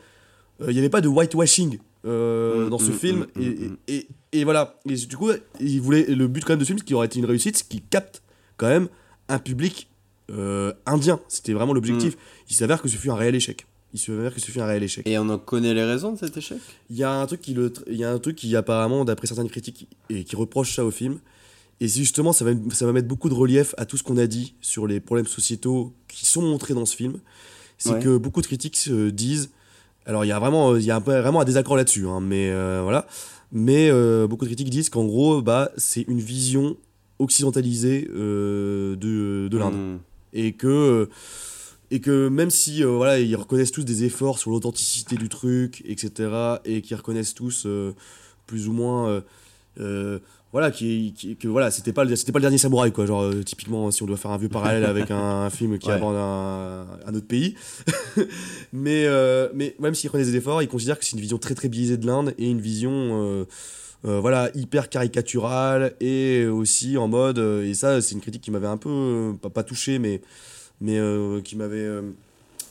il 0.67 0.73
n'y 0.73 0.79
avait 0.79 0.89
pas 0.89 1.01
de 1.01 1.07
whitewashing 1.07 1.79
euh, 2.05 2.65
Mm, 2.65 2.69
dans 2.69 2.79
ce 2.79 2.91
mm, 2.91 2.93
film. 2.93 3.25
mm, 3.35 3.41
et, 3.41 3.49
mm, 3.49 3.77
et, 3.87 4.07
et- 4.33 4.43
voilà. 4.43 4.79
Et 4.89 4.95
du 4.95 5.17
coup 5.17 5.29
il 5.59 5.81
voulait 5.81 6.05
le 6.07 6.27
but 6.27 6.43
quand 6.45 6.53
même 6.53 6.59
de 6.59 6.63
ce 6.63 6.67
film 6.69 6.79
ce 6.79 6.83
qui 6.83 6.93
aurait 6.93 7.07
été 7.07 7.19
une 7.19 7.25
réussite 7.25 7.57
c'est 7.57 7.67
qu'il 7.67 7.81
capte 7.83 8.21
quand 8.57 8.67
même 8.67 8.87
un 9.27 9.39
public 9.39 9.89
euh, 10.31 10.71
indien. 10.85 11.19
C'était 11.27 11.53
vraiment 11.53 11.73
l'objectif. 11.73 12.15
Il 12.49 12.55
s'avère 12.55 12.81
que 12.81 12.87
ce 12.87 12.95
fut 12.97 13.09
un 13.09 13.15
réel 13.15 13.35
échec. 13.35 13.65
Il 13.93 13.99
s'avère 13.99 14.33
que 14.33 14.39
ce 14.39 14.51
fut 14.51 14.59
un 14.59 14.65
réel 14.67 14.83
échec. 14.83 15.07
Et 15.07 15.17
on 15.17 15.27
en 15.29 15.39
connaît 15.39 15.73
les 15.73 15.83
raisons 15.83 16.11
de 16.13 16.17
cet 16.19 16.37
échec? 16.37 16.59
Il 16.91 16.95
y 16.97 17.03
a 17.03 17.11
un 17.11 17.25
truc 17.25 17.41
qui 17.41 17.53
le 17.55 17.69
tr- 17.69 17.81
il 17.87 17.95
y 17.97 18.03
a 18.03 18.11
un 18.11 18.19
truc 18.19 18.35
qui 18.35 18.55
apparemment 18.55 19.03
d'après 19.05 19.25
certaines 19.27 19.49
critiques 19.49 19.87
et 20.09 20.23
qui 20.23 20.35
reproche 20.35 20.75
ça 20.75 20.85
au 20.85 20.91
film. 20.91 21.19
Et 21.81 21.87
justement 21.87 22.31
ça 22.33 22.45
va 22.45 22.51
ça 22.71 22.85
va 22.85 22.91
mettre 22.91 23.07
beaucoup 23.07 23.29
de 23.29 23.33
relief 23.33 23.73
à 23.77 23.85
tout 23.85 23.97
ce 23.97 24.03
qu'on 24.03 24.17
a 24.17 24.27
dit 24.27 24.53
sur 24.61 24.85
les 24.85 24.99
problèmes 24.99 25.25
sociétaux 25.27 25.93
qui 26.07 26.25
sont 26.25 26.41
montrés 26.43 26.73
dans 26.75 26.85
ce 26.85 26.95
film. 26.95 27.19
C'est 27.77 27.91
Ouais. 27.93 27.99
que 27.99 28.17
beaucoup 28.17 28.41
de 28.41 28.47
critiques 28.47 28.75
se 28.77 29.09
disent 29.09 29.49
alors 30.09 30.25
il 30.25 30.27
y 30.27 30.31
a 30.31 30.39
vraiment 30.39 30.75
il 30.75 30.83
y 30.83 30.89
a 30.89 30.95
un 30.95 31.01
peu, 31.01 31.17
vraiment 31.19 31.41
un 31.41 31.45
désaccord 31.45 31.77
là-dessus 31.77 32.07
hein, 32.07 32.19
mais 32.19 32.49
euh, 32.49 32.79
voilà 32.81 33.05
mais 33.51 33.89
euh, 33.91 34.27
beaucoup 34.27 34.45
de 34.45 34.49
critiques 34.49 34.71
disent 34.71 34.89
qu'en 34.89 35.05
gros 35.05 35.41
bah 35.43 35.69
c'est 35.77 36.01
une 36.01 36.19
vision 36.19 36.77
occidentalisée 37.19 38.09
euh, 38.15 38.95
de, 38.95 39.47
de 39.49 39.57
l'Inde 39.57 39.75
Mm. 39.75 39.99
et 40.33 40.53
que 40.53 40.67
euh, 40.67 41.05
et 41.91 41.99
que 42.01 42.27
même 42.27 42.49
si 42.49 42.83
euh, 42.83 42.87
voilà 42.87 43.19
ils 43.19 43.35
reconnaissent 43.35 43.71
tous 43.71 43.83
des 43.83 44.03
efforts 44.03 44.39
sur 44.39 44.49
l'authenticité 44.49 45.15
du 45.15 45.29
truc 45.29 45.83
etc 45.85 46.57
et 46.65 46.81
qu'ils 46.81 46.97
reconnaissent 46.97 47.35
tous 47.35 47.63
euh, 47.67 47.93
plus 48.47 48.67
ou 48.67 48.73
moins 48.73 49.09
euh, 49.09 49.21
euh, 49.79 50.19
voilà 50.51 50.71
qui, 50.71 51.13
qui- 51.15 51.35
que 51.35 51.47
voilà 51.47 51.69
c'était 51.71 51.93
pas 51.93 52.03
le- 52.05 52.15
c'était 52.15 52.31
pas 52.31 52.39
le 52.39 52.43
dernier 52.43 52.57
samouraï 52.57 52.91
quoi 52.91 53.05
genre 53.05 53.21
euh, 53.23 53.43
typiquement 53.43 53.91
si 53.91 54.01
on 54.03 54.07
doit 54.07 54.17
faire 54.17 54.31
un 54.31 54.37
vieux 54.37 54.49
parallèle 54.49 54.83
avec 54.95 55.11
un, 55.11 55.17
un 55.17 55.49
film 55.49 55.77
qui 55.77 55.87
Ouais. 55.89 55.93
aborde 55.93 56.15
un, 56.15 56.87
un 57.05 57.13
autre 57.15 57.27
pays 57.27 57.55
mais 58.73 59.05
euh, 59.05 59.49
mais 59.53 59.75
même 59.79 59.93
s'ils 59.95 60.09
reconnaissent 60.09 60.31
des 60.31 60.37
efforts 60.37 60.61
ils 60.61 60.67
considèrent 60.67 60.97
que 60.99 61.05
c'est 61.05 61.15
une 61.15 61.21
vision 61.21 61.37
très 61.37 61.55
très 61.55 61.69
biaisée 61.69 61.97
de 61.97 62.05
l'Inde 62.07 62.33
et 62.37 62.49
une 62.49 62.61
vision 62.61 62.91
euh, 62.93 63.45
voilà 64.03 64.49
hyper 64.55 64.89
caricaturale 64.89 65.93
et 65.99 66.45
aussi 66.47 66.97
en 66.97 67.07
mode 67.07 67.37
et 67.37 67.73
ça 67.73 68.01
c'est 68.01 68.15
une 68.15 68.21
critique 68.21 68.41
qui 68.41 68.51
m'avait 68.51 68.67
un 68.67 68.77
peu 68.77 69.33
pas, 69.41 69.49
pas 69.49 69.63
touché 69.63 69.99
mais 69.99 70.21
mais 70.81 70.97
qui 71.43 71.55
m'avait 71.57 71.87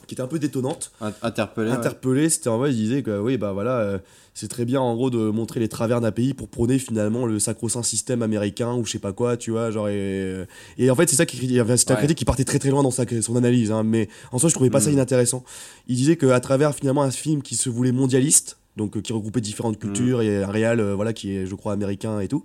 qui 0.07 0.15
était 0.15 0.23
un 0.23 0.27
peu 0.27 0.39
détonnante 0.39 0.91
interpellé 1.23 1.71
ouais. 1.71 1.77
interpellé 1.77 2.29
c'était 2.31 2.49
en 2.49 2.57
mode 2.59 2.73
il 2.73 2.77
disait 2.77 3.03
que 3.03 3.21
oui 3.21 3.37
bah 3.37 3.53
voilà 3.53 4.01
c'est 4.41 4.49
très 4.49 4.65
bien 4.65 4.81
en 4.81 4.95
gros 4.95 5.11
de 5.11 5.19
montrer 5.31 5.59
les 5.59 5.69
travers 5.69 6.01
d'un 6.01 6.13
pays 6.13 6.33
pour 6.33 6.49
prôner 6.49 6.79
finalement 6.79 7.27
le 7.27 7.39
sacro-saint 7.41 7.83
système 7.83 8.23
américain 8.23 8.75
ou 8.75 8.85
je 8.85 8.93
sais 8.93 8.99
pas 9.01 9.13
quoi 9.13 9.37
tu 9.37 9.51
vois 9.51 9.71
genre 9.73 9.89
et, 9.89 10.45
et 10.79 10.91
en 10.91 10.95
fait 10.95 11.09
c'est 11.11 11.17
ça 11.17 11.27
qui 11.27 11.37
un 11.59 11.65
Ouais. 11.65 11.97
critique 11.97 12.19
qui 12.19 12.25
partait 12.25 12.45
très 12.45 12.59
très 12.61 12.71
loin 12.71 12.83
dans 12.85 12.91
sa, 12.93 13.05
son 13.21 13.35
analyse 13.37 13.73
hein, 13.73 13.83
mais 13.83 14.09
en 14.33 14.39
soi 14.39 14.49
je 14.49 14.55
trouvais 14.55 14.71
pas 14.71 14.81
ça 14.81 14.91
Mm. 14.91 14.95
inintéressant 14.95 15.43
il 15.89 15.97
disait 15.97 16.17
que 16.17 16.27
à 16.27 16.41
travers 16.41 16.75
finalement 16.75 17.03
un 17.03 17.11
film 17.11 17.43
qui 17.43 17.57
se 17.57 17.69
voulait 17.69 17.93
mondialiste 17.93 18.59
donc 18.77 18.97
euh, 18.97 19.01
qui 19.01 19.13
regroupait 19.13 19.41
différentes 19.41 19.79
cultures 19.81 20.23
et 20.23 20.45
un 20.45 20.51
réal 20.51 20.79
euh, 20.79 20.95
voilà 20.95 21.13
qui 21.13 21.33
est 21.37 21.47
je 21.47 21.55
crois 21.57 21.73
américain 21.73 22.21
et 22.21 22.29
tout 22.29 22.45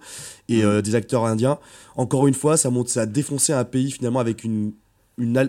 et 0.50 0.64
Mm. 0.64 0.66
euh, 0.66 0.82
des 0.82 0.96
acteurs 0.96 1.26
indiens 1.26 1.60
encore 1.96 2.26
une 2.28 2.34
fois 2.34 2.58
ça 2.58 2.70
montre 2.72 2.90
ça 2.90 3.02
a 3.02 3.06
défoncé 3.06 3.54
un 3.54 3.66
pays 3.66 3.92
finalement 3.92 4.20
avec 4.20 4.44
une 4.44 4.74
une 5.20 5.48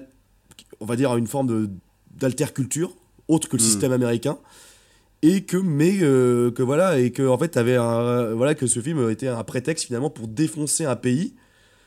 on 0.81 0.85
va 0.85 0.97
dire 0.97 1.17
une 1.17 1.27
forme 1.27 1.47
de 1.47 1.71
d'alterculture 2.19 2.91
autre 3.29 3.49
que 3.49 3.57
le 3.57 3.63
Mm. 3.63 3.67
système 3.67 3.93
américain 3.93 4.37
et 5.27 5.43
que 5.43 5.57
mais 5.57 5.99
euh, 6.03 6.51
que 6.51 6.63
voilà 6.63 6.99
et 6.99 7.11
que 7.11 7.27
en 7.27 7.39
fait 7.39 7.49
t'avais 7.49 7.77
un 7.77 8.35
voilà 8.35 8.55
que 8.55 8.67
ce 8.67 8.81
film 8.81 9.09
était 9.11 9.29
un 9.29 9.43
prétexte 9.45 9.87
finalement 9.87 10.11
pour 10.11 10.29
défoncer 10.29 10.85
un 10.85 10.97
pays 10.97 11.35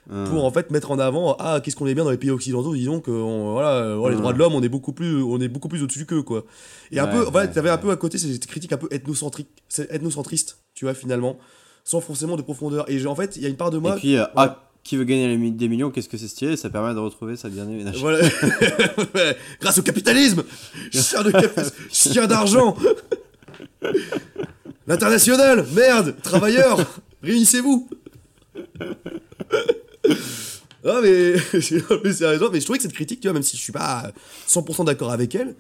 Mm. 0.10 0.24
pour 0.30 0.46
en 0.46 0.52
fait 0.52 0.72
mettre 0.72 0.92
en 0.92 1.00
avant 1.00 1.36
ah 1.38 1.60
qu'est-ce 1.62 1.76
qu'on 1.76 1.86
est 1.86 1.94
bien 1.94 2.06
dans 2.06 2.12
les 2.12 2.18
pays 2.18 2.30
occidentaux 2.32 2.74
disons 2.74 3.02
que 3.02 3.12
on- 3.12 3.52
voilà 3.52 3.72
euh, 3.74 3.96
voilà, 3.98 4.14
les 4.16 4.18
Mm. 4.18 4.22
droits 4.22 4.32
de 4.32 4.38
l'homme 4.40 4.56
on 4.56 4.64
est 4.64 4.70
beaucoup 4.70 4.94
plus 4.94 5.22
on 5.22 5.38
est 5.42 5.50
beaucoup 5.50 5.68
plus 5.68 5.84
au-dessus 5.84 6.06
qu'eux 6.06 6.22
quoi 6.22 6.46
et 6.94 7.00
un 7.00 7.04
Ouais, 7.08 7.12
peu 7.12 7.28
en 7.28 7.32
fait 7.34 7.38
ouais, 7.40 7.52
t'avais 7.52 7.70
un 7.70 7.78
peu 7.78 7.92
à 7.92 7.98
côté 7.98 8.18
cette 8.18 8.46
critique 8.48 8.72
un 8.72 8.78
peu 8.78 8.88
ethnocentrique 8.90 9.50
ethnocentriste 9.90 10.60
tu 10.76 10.86
vois 10.86 10.94
finalement 10.94 11.38
sans 11.84 12.00
forcément 12.00 12.38
de 12.38 12.42
profondeur 12.42 12.90
et 12.90 13.06
en 13.06 13.16
fait 13.16 13.36
il 13.36 13.42
y 13.44 13.46
a 13.48 13.50
une 13.50 13.58
part 13.58 13.70
de 13.70 13.80
moi 13.80 13.98
Et 13.98 14.00
puis, 14.00 14.16
euh, 14.18 14.24
ah, 14.38 14.64
qui 14.82 14.96
veut 14.96 15.04
gagner 15.04 15.36
des 15.52 15.68
millions, 15.68 15.92
qu'est-ce 15.92 16.08
que 16.08 16.16
c'est 16.18 16.30
stylé, 16.30 16.56
ça 16.56 16.70
permet 16.70 16.94
de 16.94 17.00
retrouver 17.00 17.36
sa. 17.36 17.50
Voilà. 17.50 18.20
Ouais, 19.14 19.36
Grâce 19.60 19.78
au 19.78 19.82
capitalisme 19.82 20.44
Chien 20.94 21.24
de 21.24 21.32
cap- 21.32 21.74
chien 21.92 22.26
d'argent 22.28 22.78
L'international 24.88 25.66
Merde 25.74 26.16
Travailleurs 26.22 26.80
Réunissez-vous 27.22 27.90
Non 30.86 31.02
mais, 31.02 31.36
mais 32.04 32.14
sérieusement, 32.14 32.50
mais 32.52 32.60
je 32.60 32.64
trouvais 32.64 32.78
que 32.78 32.84
cette 32.84 32.94
critique, 32.94 33.20
tu 33.20 33.28
vois, 33.28 33.34
même 33.34 33.44
si 33.44 33.58
je 33.58 33.62
suis 33.62 33.74
pas 33.74 34.12
100% 34.48 34.86
d'accord 34.86 35.12
avec 35.12 35.36
elle, 35.36 35.56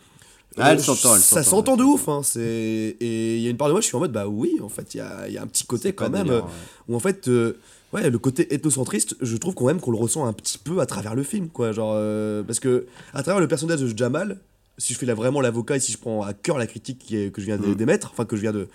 Ah, 0.57 0.71
elle 0.71 0.79
euh, 0.79 0.81
s'entend, 0.81 1.15
ça 1.15 1.43
s'entend, 1.43 1.75
de 1.75 1.83
ouf. 1.83 2.07
Hein, 2.07 2.21
c'est... 2.23 2.95
Et 2.99 3.37
il 3.37 3.41
y 3.41 3.47
a 3.47 3.49
une 3.49 3.57
part 3.57 3.67
de 3.67 3.73
moi, 3.73 3.81
je 3.81 3.87
suis 3.87 3.95
en 3.95 3.99
mode, 3.99 4.11
bah 4.11 4.27
oui, 4.27 4.57
en 4.63 4.69
fait, 4.69 4.93
il 4.93 4.97
y 4.97 5.01
a, 5.01 5.27
y 5.27 5.37
a 5.37 5.41
un 5.41 5.47
petit 5.47 5.65
côté 5.65 5.93
quand 5.93 6.09
même, 6.09 6.27
délire, 6.27 6.47
où 6.87 6.95
en 6.95 6.99
fait, 6.99 7.27
euh, 7.27 7.57
ouais, 7.93 8.09
le 8.09 8.19
côté 8.19 8.53
ethnocentriste, 8.53 9.15
je 9.21 9.37
trouve 9.37 9.53
quand 9.55 9.65
même 9.65 9.79
qu'on 9.79 9.91
le 9.91 9.97
ressent 9.97 10.25
un 10.25 10.33
petit 10.33 10.57
peu 10.57 10.79
à 10.79 10.85
travers 10.85 11.15
le 11.15 11.23
film, 11.23 11.49
quoi. 11.49 11.71
Genre, 11.71 11.93
euh, 11.95 12.43
parce 12.43 12.59
que 12.59 12.85
à 13.13 13.23
travers 13.23 13.41
le 13.41 13.47
personnage 13.47 13.81
de 13.81 13.97
Jamal, 13.97 14.39
si 14.77 14.93
je 14.93 14.99
fais 14.99 15.05
là 15.05 15.13
vraiment 15.15 15.41
l'avocat 15.41 15.75
et 15.77 15.79
si 15.79 15.91
je 15.91 15.97
prends 15.97 16.21
à 16.23 16.33
cœur 16.33 16.57
la 16.57 16.67
critique 16.67 16.99
qui 16.99 17.15
est- 17.17 17.31
que 17.31 17.41
je 17.41 17.45
viens 17.47 17.57
Mm. 17.57 17.75
d'émettre, 17.75 18.09
enfin 18.11 18.25
que 18.25 18.35
je 18.35 18.41
viens 18.41 18.51
de, 18.53 18.67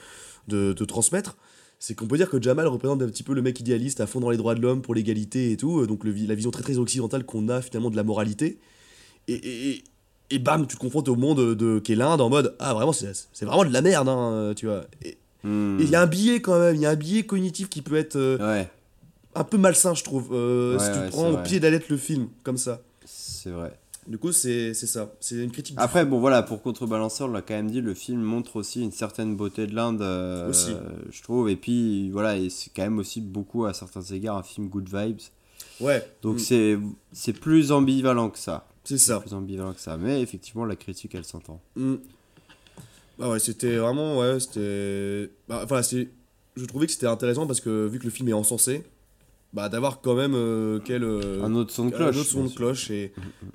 de, 0.48 0.72
de 0.72 0.84
transmettre, 0.84 1.36
c'est 1.78 1.94
qu'on 1.94 2.06
peut 2.06 2.16
dire 2.16 2.28
que 2.30 2.40
Jamal 2.40 2.66
représente 2.68 3.02
un 3.02 3.06
petit 3.08 3.22
peu 3.22 3.34
le 3.34 3.42
mec 3.42 3.58
idéaliste 3.60 4.00
à 4.00 4.06
fond 4.06 4.20
dans 4.20 4.30
les 4.30 4.36
droits 4.36 4.54
de 4.54 4.60
l'homme 4.60 4.82
pour 4.82 4.94
l'égalité 4.94 5.50
et 5.52 5.56
tout, 5.56 5.80
euh, 5.80 5.86
donc 5.86 6.04
le 6.04 6.12
la 6.12 6.34
vision 6.34 6.50
très 6.50 6.62
très 6.62 6.78
occidentale 6.78 7.24
qu'on 7.24 7.48
a 7.48 7.60
finalement 7.62 7.90
de 7.90 7.96
la 7.96 8.04
moralité. 8.04 8.58
Et, 9.28 9.34
et, 9.34 9.70
et- 9.70 9.84
et 10.30 10.38
bam, 10.38 10.66
tu 10.66 10.76
te 10.76 10.80
confrontes 10.80 11.08
au 11.08 11.16
monde 11.16 11.54
de, 11.54 11.78
qu'est 11.78 11.94
l'Inde 11.94 12.20
en 12.20 12.30
mode 12.30 12.56
ah 12.58 12.72
vraiment 12.72 12.92
c'est 12.92 13.12
vraiment 13.44 13.64
de 13.64 13.72
la 13.72 13.82
merde, 13.82 14.08
hein, 14.08 14.52
tu 14.56 14.66
vois. 14.66 14.84
Et 15.04 15.18
Hmm. 15.44 15.76
et 15.80 15.82
il 15.82 15.90
y 15.90 15.96
a 15.96 16.00
un 16.00 16.06
biais 16.06 16.40
quand 16.40 16.56
même, 16.58 16.76
il 16.76 16.80
y 16.82 16.86
a 16.86 16.90
un 16.90 16.94
biais 16.94 17.24
cognitif 17.24 17.68
qui 17.68 17.82
peut 17.82 17.96
être 17.96 18.14
euh, 18.14 18.38
un 19.34 19.42
peu 19.42 19.58
malsain, 19.58 19.92
je 19.92 20.04
trouve, 20.04 20.28
euh, 20.32 20.78
Ouais, 20.78 20.84
si 20.84 20.92
tu 20.92 20.98
ouais, 21.00 21.08
prends 21.08 21.30
au 21.32 21.36
pied 21.38 21.58
de 21.58 21.64
la 21.64 21.70
lettre 21.70 21.86
le 21.90 21.96
film 21.96 22.28
comme 22.44 22.56
ça. 22.58 22.80
C'est 23.04 23.50
vrai. 23.50 23.76
Du 24.08 24.18
coup, 24.18 24.32
c'est 24.32 24.74
ça, 24.74 25.12
c'est 25.20 25.36
une 25.36 25.52
critique. 25.52 25.76
Après, 25.78 26.04
bon 26.04 26.18
voilà, 26.18 26.42
pour 26.42 26.60
contrebalancer, 26.60 27.22
on 27.22 27.28
l'a 27.28 27.40
quand 27.42 27.54
même 27.54 27.70
dit, 27.70 27.80
le 27.80 27.94
film 27.94 28.20
montre 28.20 28.56
aussi 28.56 28.82
une 28.82 28.90
certaine 28.90 29.36
beauté 29.36 29.66
de 29.68 29.74
l'Inde, 29.76 30.02
euh, 30.02 30.50
Aussi. 30.50 30.72
je 31.10 31.22
trouve. 31.22 31.48
Et 31.48 31.56
puis 31.56 32.10
voilà, 32.10 32.36
c'est 32.50 32.70
quand 32.74 32.82
même 32.82 32.98
aussi 32.98 33.20
beaucoup, 33.20 33.64
à 33.64 33.72
certains 33.74 34.02
égards, 34.02 34.38
un 34.38 34.42
film 34.42 34.68
good 34.68 34.88
vibes. 34.92 35.20
Ouais. 35.80 36.04
Donc 36.22 36.38
Mm. 36.40 36.92
c'est 37.12 37.32
plus 37.32 37.70
ambivalent 37.70 38.28
que 38.30 38.38
ça. 38.38 38.66
C'est 38.84 38.98
ça. 38.98 39.20
Plus 39.20 39.34
ambivalent 39.34 39.72
que 39.72 39.80
ça. 39.80 39.96
Mais 39.96 40.20
effectivement, 40.20 40.64
la 40.64 40.74
critique, 40.74 41.14
elle 41.14 41.24
s'entend. 41.24 41.60
Mm. 41.76 41.94
Bah 43.18 43.28
ouais, 43.30 43.38
c'était 43.38 43.76
vraiment, 43.76 44.18
ouais, 44.18 44.40
c'était... 44.40 45.30
Bah, 45.48 45.60
enfin. 45.64 45.80
Je 46.54 46.64
trouvais 46.66 46.86
que 46.86 46.92
c'était 46.92 47.06
intéressant 47.06 47.46
parce 47.46 47.60
que 47.60 47.86
vu 47.86 47.98
que 47.98 48.04
le 48.04 48.10
film 48.10 48.28
est 48.28 48.32
encensé, 48.34 48.82
bah 49.52 49.68
d'avoir 49.68 50.00
quand 50.00 50.14
même 50.14 50.34
euh, 50.34 50.78
quel... 50.84 51.04
euh, 51.04 51.42
Un 51.42 51.54
autre 51.54 51.72
son 51.72 51.84
de 51.86 51.94
un 51.94 51.96
cloche, 51.96 52.16
autre 52.16 52.28
son 52.30 52.44
de 52.44 52.48
cloche 52.50 52.90
et, 52.90 53.12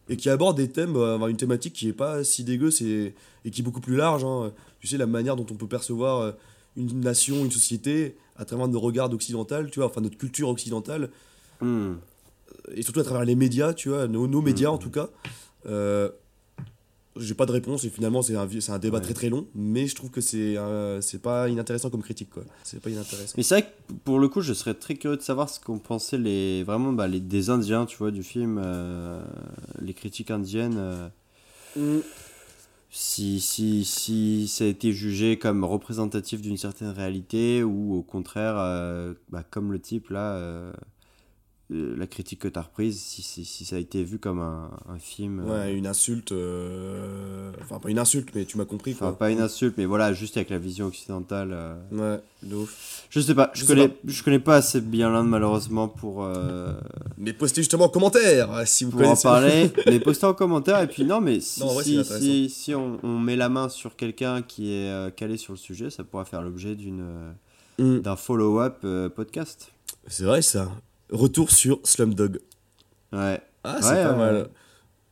et 0.09 0.15
qui 0.17 0.29
aborde 0.29 0.57
des 0.57 0.69
thèmes, 0.69 0.95
enfin, 0.95 1.27
une 1.27 1.37
thématique 1.37 1.73
qui 1.73 1.87
est 1.89 1.93
pas 1.93 2.23
si 2.23 2.43
dégueu 2.43 2.69
c'est, 2.71 3.13
et 3.45 3.51
qui 3.51 3.61
est 3.61 3.63
beaucoup 3.63 3.81
plus 3.81 3.95
large. 3.95 4.23
hein. 4.23 4.51
Tu 4.79 4.87
sais, 4.87 4.97
la 4.97 5.07
manière 5.07 5.35
dont 5.35 5.45
on 5.49 5.55
peut 5.55 5.67
percevoir 5.67 6.33
une 6.75 6.99
nation, 6.99 7.37
une 7.43 7.51
société 7.51 8.15
à 8.35 8.45
travers 8.45 8.67
nos 8.67 8.79
regards 8.79 9.11
occidentaux, 9.11 9.63
tu 9.71 9.79
vois, 9.79 9.87
enfin 9.87 10.01
notre 10.01 10.17
culture 10.17 10.49
occidentale, 10.49 11.09
et 12.75 12.81
surtout 12.83 12.99
à 12.99 13.03
travers 13.03 13.25
les 13.25 13.35
médias, 13.35 13.73
tu 13.73 13.89
vois, 13.89 14.07
nos, 14.07 14.27
nos 14.27 14.41
médias 14.41 14.69
en 14.69 14.77
tout 14.77 14.91
cas. 14.91 15.09
Euh, 15.65 16.09
j'ai 17.19 17.33
pas 17.33 17.45
de 17.45 17.51
réponse 17.51 17.83
et 17.83 17.89
finalement 17.89 18.21
c'est 18.21 18.35
un, 18.35 18.47
c'est 18.59 18.71
un 18.71 18.79
débat 18.79 18.97
Ouais. 18.97 19.03
très 19.03 19.13
très 19.13 19.29
long, 19.29 19.47
mais 19.55 19.87
je 19.87 19.95
trouve 19.95 20.09
que 20.09 20.21
c'est 20.21 20.57
euh, 20.57 21.01
c'est 21.01 21.21
pas 21.21 21.49
inintéressant 21.49 21.89
comme 21.89 22.01
critique 22.03 22.29
quoi. 22.29 22.43
C'est 22.63 22.79
pas 22.81 22.89
inintéressant. 22.89 23.33
Mais 23.37 23.43
c'est 23.43 23.55
vrai 23.55 23.63
que 23.63 23.93
pour 24.05 24.19
le 24.19 24.27
coup, 24.29 24.41
je 24.41 24.53
serais 24.53 24.73
très 24.73 24.95
curieux 24.95 25.17
de 25.17 25.21
savoir 25.21 25.49
ce 25.49 25.59
qu'ont 25.59 25.79
pensé 25.79 26.17
les, 26.17 26.63
vraiment 26.63 26.93
bah, 26.93 27.07
les, 27.07 27.19
des 27.19 27.49
Indiens, 27.49 27.85
tu 27.85 27.97
vois, 27.97 28.11
du 28.11 28.23
film, 28.23 28.59
euh, 28.63 29.23
les 29.81 29.93
critiques 29.93 30.31
indiennes. 30.31 30.77
euh, 30.77 31.07
Mm. 31.75 31.99
si, 32.89 33.39
si, 33.39 33.85
si 33.85 34.47
ça 34.47 34.63
a 34.63 34.67
été 34.67 34.91
jugé 34.93 35.37
comme 35.37 35.63
représentatif 35.63 36.41
d'une 36.41 36.57
certaine 36.57 36.89
réalité 36.89 37.61
ou 37.63 37.93
au 37.95 38.01
contraire, 38.01 38.55
euh, 38.57 39.13
bah, 39.29 39.43
comme 39.49 39.71
le 39.71 39.79
type 39.79 40.09
là, 40.09 40.37
la 41.69 42.07
critique 42.07 42.39
que 42.39 42.47
tu 42.47 42.57
as 42.57 42.61
reprise, 42.61 42.97
si, 42.99 43.21
si, 43.21 43.43
si 43.43 43.65
ça 43.65 43.75
a 43.75 43.79
été 43.79 44.01
vu 44.03 44.19
comme 44.19 44.39
un, 44.39 44.71
un 44.87 44.99
film. 44.99 45.41
euh, 45.45 45.65
Ouais, 45.65 45.73
une 45.75 45.85
insulte. 45.87 46.31
euh, 46.31 47.51
Enfin, 47.61 47.79
pas 47.79 47.89
une 47.89 47.99
insulte, 47.99 48.29
mais 48.35 48.45
tu 48.45 48.57
m'as 48.57 48.63
compris 48.65 48.91
Enfin, 48.93 49.07
quoi. 49.07 49.17
pas 49.17 49.31
une 49.31 49.41
insulte, 49.41 49.75
mais 49.77 49.85
voilà, 49.85 50.13
juste 50.13 50.37
avec 50.37 50.49
la 50.49 50.57
vision 50.59 50.85
occidentale. 50.87 51.49
euh, 51.51 51.75
Ouais, 51.91 52.21
de 52.43 52.55
ouf. 52.55 53.05
Je 53.09 53.19
sais 53.19 53.35
pas, 53.35 53.51
je, 53.53 53.61
Je 53.61 53.65
connais, 53.67 53.89
pas. 53.89 53.95
je 54.05 54.23
connais 54.23 54.39
pas 54.39 54.55
assez 54.55 54.79
bien 54.79 55.09
l'Inde 55.11 55.27
malheureusement 55.27 55.87
pour. 55.89 56.23
euh, 56.23 56.73
Mais 57.17 57.33
postez 57.33 57.61
justement 57.61 57.85
en 57.85 57.89
commentaire 57.89 58.51
euh, 58.53 58.63
si 58.65 58.85
vous 58.85 58.91
pour 58.91 59.01
en 59.01 59.03
connaissez. 59.03 59.23
parler, 59.23 59.71
mais 59.87 59.99
postez 59.99 60.25
en 60.25 60.33
commentaire 60.33 60.79
et 60.81 60.87
puis 60.87 61.03
non, 61.03 61.19
mais 61.19 61.39
si, 61.41 61.59
Non, 61.61 61.67
en 61.67 61.73
vrai, 61.73 61.83
si, 61.83 62.49
si, 62.49 62.75
on, 62.75 62.97
on 63.03 63.19
met 63.19 63.35
la 63.35 63.49
main 63.49 63.67
sur 63.69 63.95
quelqu'un 63.97 64.41
qui 64.41 64.71
est 64.71 64.89
euh, 64.89 65.09
calé 65.09 65.35
sur 65.37 65.51
le 65.53 65.57
sujet, 65.57 65.89
ça 65.89 66.03
pourra 66.05 66.23
faire 66.25 66.41
l'objet 66.41 66.75
d'une 66.75 67.01
euh, 67.01 67.31
Mm. 67.79 67.99
d'un 67.99 68.15
follow-up 68.15 68.77
euh, 68.85 69.07
podcast. 69.07 69.71
C'est 70.07 70.23
vrai 70.23 70.41
ça. 70.41 70.71
Retour 71.11 71.51
sur 71.51 71.79
Slumdog. 71.83 72.39
Ouais. 73.13 73.41
Ah, 73.63 73.77
c'est 73.81 73.89
Ouais, 73.89 74.03
pas 74.03 74.11
ouais. 74.11 74.17
mal. 74.17 74.49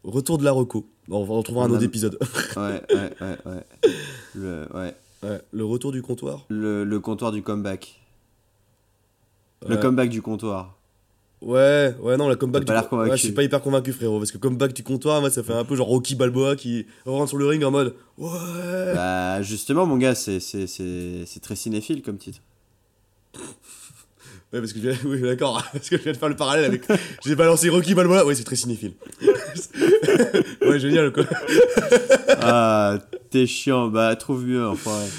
Retour 0.04 0.38
de 0.38 0.44
la 0.44 0.52
reco. 0.52 0.86
On 1.10 1.24
va 1.24 1.34
retrouver 1.36 1.62
un 1.62 1.70
autre 1.72 1.84
épisode. 1.84 2.18
Ouais, 2.58 2.82
ouais, 2.94 3.12
ouais, 3.22 3.38
ouais. 3.46 3.92
Le, 4.34 4.68
ouais. 4.74 4.96
Ouais, 5.24 5.42
le 5.52 5.66
retour 5.66 5.92
du 5.92 6.02
comptoir. 6.02 6.46
Le, 6.50 6.84
le 6.84 7.00
comptoir 7.00 7.32
du 7.32 7.42
comeback. 7.42 8.02
Le 9.68 9.78
comeback 9.78 10.10
du 10.10 10.22
comptoir. 10.22 10.76
Ouais, 11.42 11.96
ouais, 12.02 12.18
non, 12.18 12.28
la 12.28 12.36
comeback 12.36 12.64
du 12.66 12.72
convaincu. 12.88 13.10
Ouais, 13.12 13.18
je 13.18 13.24
suis 13.24 13.32
pas 13.34 13.44
hyper 13.44 13.62
convaincu, 13.62 13.94
frérot. 13.94 14.20
Parce 14.20 14.32
que 14.32 14.38
comeback 14.38 14.74
du 14.74 14.84
comptoir, 14.84 15.22
moi, 15.22 15.30
ça 15.30 15.44
fait 15.44 15.54
un 15.54 15.64
peu 15.66 15.76
genre 15.76 15.88
Rocky 15.88 16.16
Balboa 16.16 16.56
qui 16.56 16.86
rentre 17.06 17.30
sur 17.30 17.38
le 17.38 17.46
ring 17.48 17.64
en 17.64 17.72
mode 17.72 17.96
Ouais. 18.18 18.94
Bah, 18.94 19.42
justement, 19.42 19.86
mon 19.86 19.98
gars, 19.98 20.16
c'est 20.16 20.40
c'est- 20.40 20.68
c'est- 20.68 21.24
c'est 21.26 21.40
très 21.40 21.56
cinéphile 21.56 22.02
comme 22.02 22.18
titre. 22.18 22.40
Ouais, 24.54 24.60
parce 24.62 24.72
que 24.74 24.80
je 24.80 24.90
viens... 24.90 24.98
Oui, 25.06 25.22
d'accord. 25.22 25.62
Parce 25.74 25.90
que 25.90 25.98
je 25.98 26.04
viens 26.04 26.12
de 26.14 26.18
faire 26.18 26.30
le 26.30 26.36
parallèle 26.36 26.66
avec. 26.66 26.84
J'ai 27.26 27.36
balancé 27.36 27.68
Rocky 27.70 27.94
Balboa. 27.94 28.26
Ouais, 28.26 28.36
c'est 28.36 28.44
très 28.44 28.56
cinéphile. 28.56 28.94
ouais, 30.62 30.80
génial, 30.80 31.12
quoi. 31.12 31.26
Ah, 32.42 33.00
t'es 33.32 33.46
chiant, 33.48 33.88
bah 33.88 34.16
trouve 34.16 34.46
mieux, 34.46 34.66
enfin. 34.68 34.92
ouais. 34.98 35.10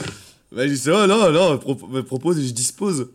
Bah, 0.53 0.67
je 0.67 0.73
dis, 0.73 0.91
oh 0.91 1.07
non, 1.07 1.31
non, 1.33 1.59
pro- 1.59 1.87
me 1.89 2.03
propose 2.03 2.39
et 2.39 2.47
je 2.47 2.53
dispose. 2.55 3.11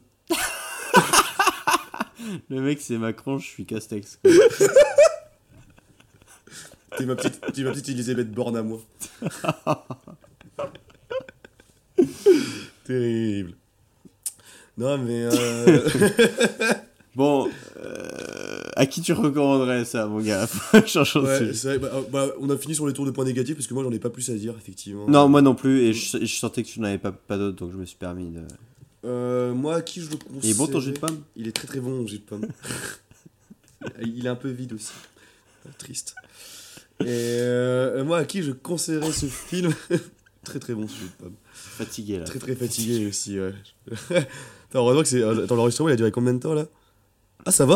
Le 2.49 2.61
mec, 2.61 2.79
c'est 2.81 2.97
Macron, 2.97 3.39
je 3.39 3.47
suis 3.47 3.65
Castex. 3.65 4.19
T'es 6.97 7.05
ma 7.05 7.15
petite, 7.15 7.39
t'es 7.53 7.63
ma 7.63 7.71
petite 7.71 7.89
Elisabeth 7.89 8.31
Borne 8.31 8.57
à 8.57 8.63
moi. 8.63 8.79
Terrible. 12.85 13.53
Non, 14.81 14.97
mais. 14.97 15.23
euh, 15.23 15.79
Bon, 17.13 17.49
euh, 17.77 18.61
à 18.77 18.85
qui 18.85 19.01
tu 19.01 19.11
recommanderais 19.11 19.83
ça, 19.83 20.07
mon 20.07 20.21
gars 20.21 20.47
ouais, 20.73 20.79
vrai, 21.51 21.77
bah, 21.77 21.91
bah, 22.09 22.27
on 22.39 22.49
a 22.49 22.57
fini 22.57 22.73
sur 22.73 22.87
les 22.87 22.93
tours 22.93 23.05
de 23.05 23.11
points 23.11 23.25
négatifs 23.25 23.55
parce 23.55 23.67
que 23.67 23.73
moi 23.73 23.83
j'en 23.83 23.91
ai 23.91 23.99
pas 23.99 24.09
plus 24.09 24.29
à 24.29 24.35
dire, 24.35 24.55
effectivement. 24.57 25.09
Non, 25.09 25.27
moi 25.27 25.41
non 25.41 25.53
plus, 25.53 25.81
et 25.81 25.93
je, 25.93 26.19
je 26.25 26.35
sentais 26.35 26.63
que 26.63 26.69
tu 26.69 26.79
n'avais 26.79 26.97
pas, 26.97 27.11
pas 27.11 27.37
d'autres, 27.37 27.57
donc 27.57 27.73
je 27.73 27.77
me 27.77 27.85
suis 27.85 27.97
permis 27.97 28.31
de. 28.31 28.41
Euh, 29.03 29.53
moi, 29.53 29.75
à 29.75 29.81
qui 29.81 29.99
je 30.01 30.09
le 30.09 30.15
conseille 30.15 30.39
Il 30.43 30.49
est 30.51 30.57
bon 30.57 30.67
ton 30.67 30.79
jus 30.79 30.93
de 30.93 30.99
pomme? 30.99 31.21
Il 31.35 31.47
est 31.49 31.51
très 31.51 31.67
très 31.67 31.81
bon, 31.81 31.89
mon 31.89 32.07
jus 32.07 32.19
de 32.19 32.23
pomme. 32.23 32.47
Il 34.01 34.25
est 34.25 34.29
un 34.29 34.35
peu 34.35 34.49
vide 34.49 34.73
aussi. 34.73 34.93
Triste. 35.79 36.15
Et 37.01 37.05
euh, 37.07 38.05
moi, 38.05 38.19
à 38.19 38.25
qui 38.25 38.41
je 38.41 38.51
conseillerais 38.51 39.11
ce 39.11 39.25
film? 39.25 39.73
Très 40.45 40.59
très 40.59 40.73
bon 40.73 40.87
ce 40.87 40.95
jus 40.95 41.05
de 41.19 41.23
pomme. 41.23 41.35
Fatigué 41.53 42.19
là. 42.19 42.23
Très 42.23 42.39
très 42.39 42.55
fatigué 42.55 43.05
aussi, 43.05 43.37
ouais. 43.39 43.53
Heureusement 44.73 45.01
que 45.01 45.07
c'est. 45.07 45.23
Attends, 45.23 45.55
l'enregistrement 45.55 45.89
il 45.89 45.93
a 45.93 45.95
duré 45.95 46.11
combien 46.11 46.33
de 46.33 46.39
temps 46.39 46.53
là? 46.53 46.65
Ah, 47.45 47.51
ça 47.51 47.65
va? 47.65 47.75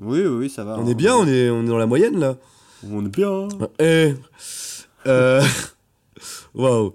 Oui, 0.00 0.20
oui, 0.26 0.48
ça 0.50 0.64
va. 0.64 0.78
On 0.78 0.86
est 0.86 0.94
bien, 0.94 1.14
on 1.16 1.26
est, 1.26 1.48
on 1.50 1.62
est 1.64 1.68
dans 1.68 1.78
la 1.78 1.86
moyenne 1.86 2.18
là 2.18 2.36
On 2.90 3.04
est 3.04 3.08
bien. 3.08 3.48
Eh 3.78 4.14
euh... 5.06 5.42
Waouh 6.54 6.94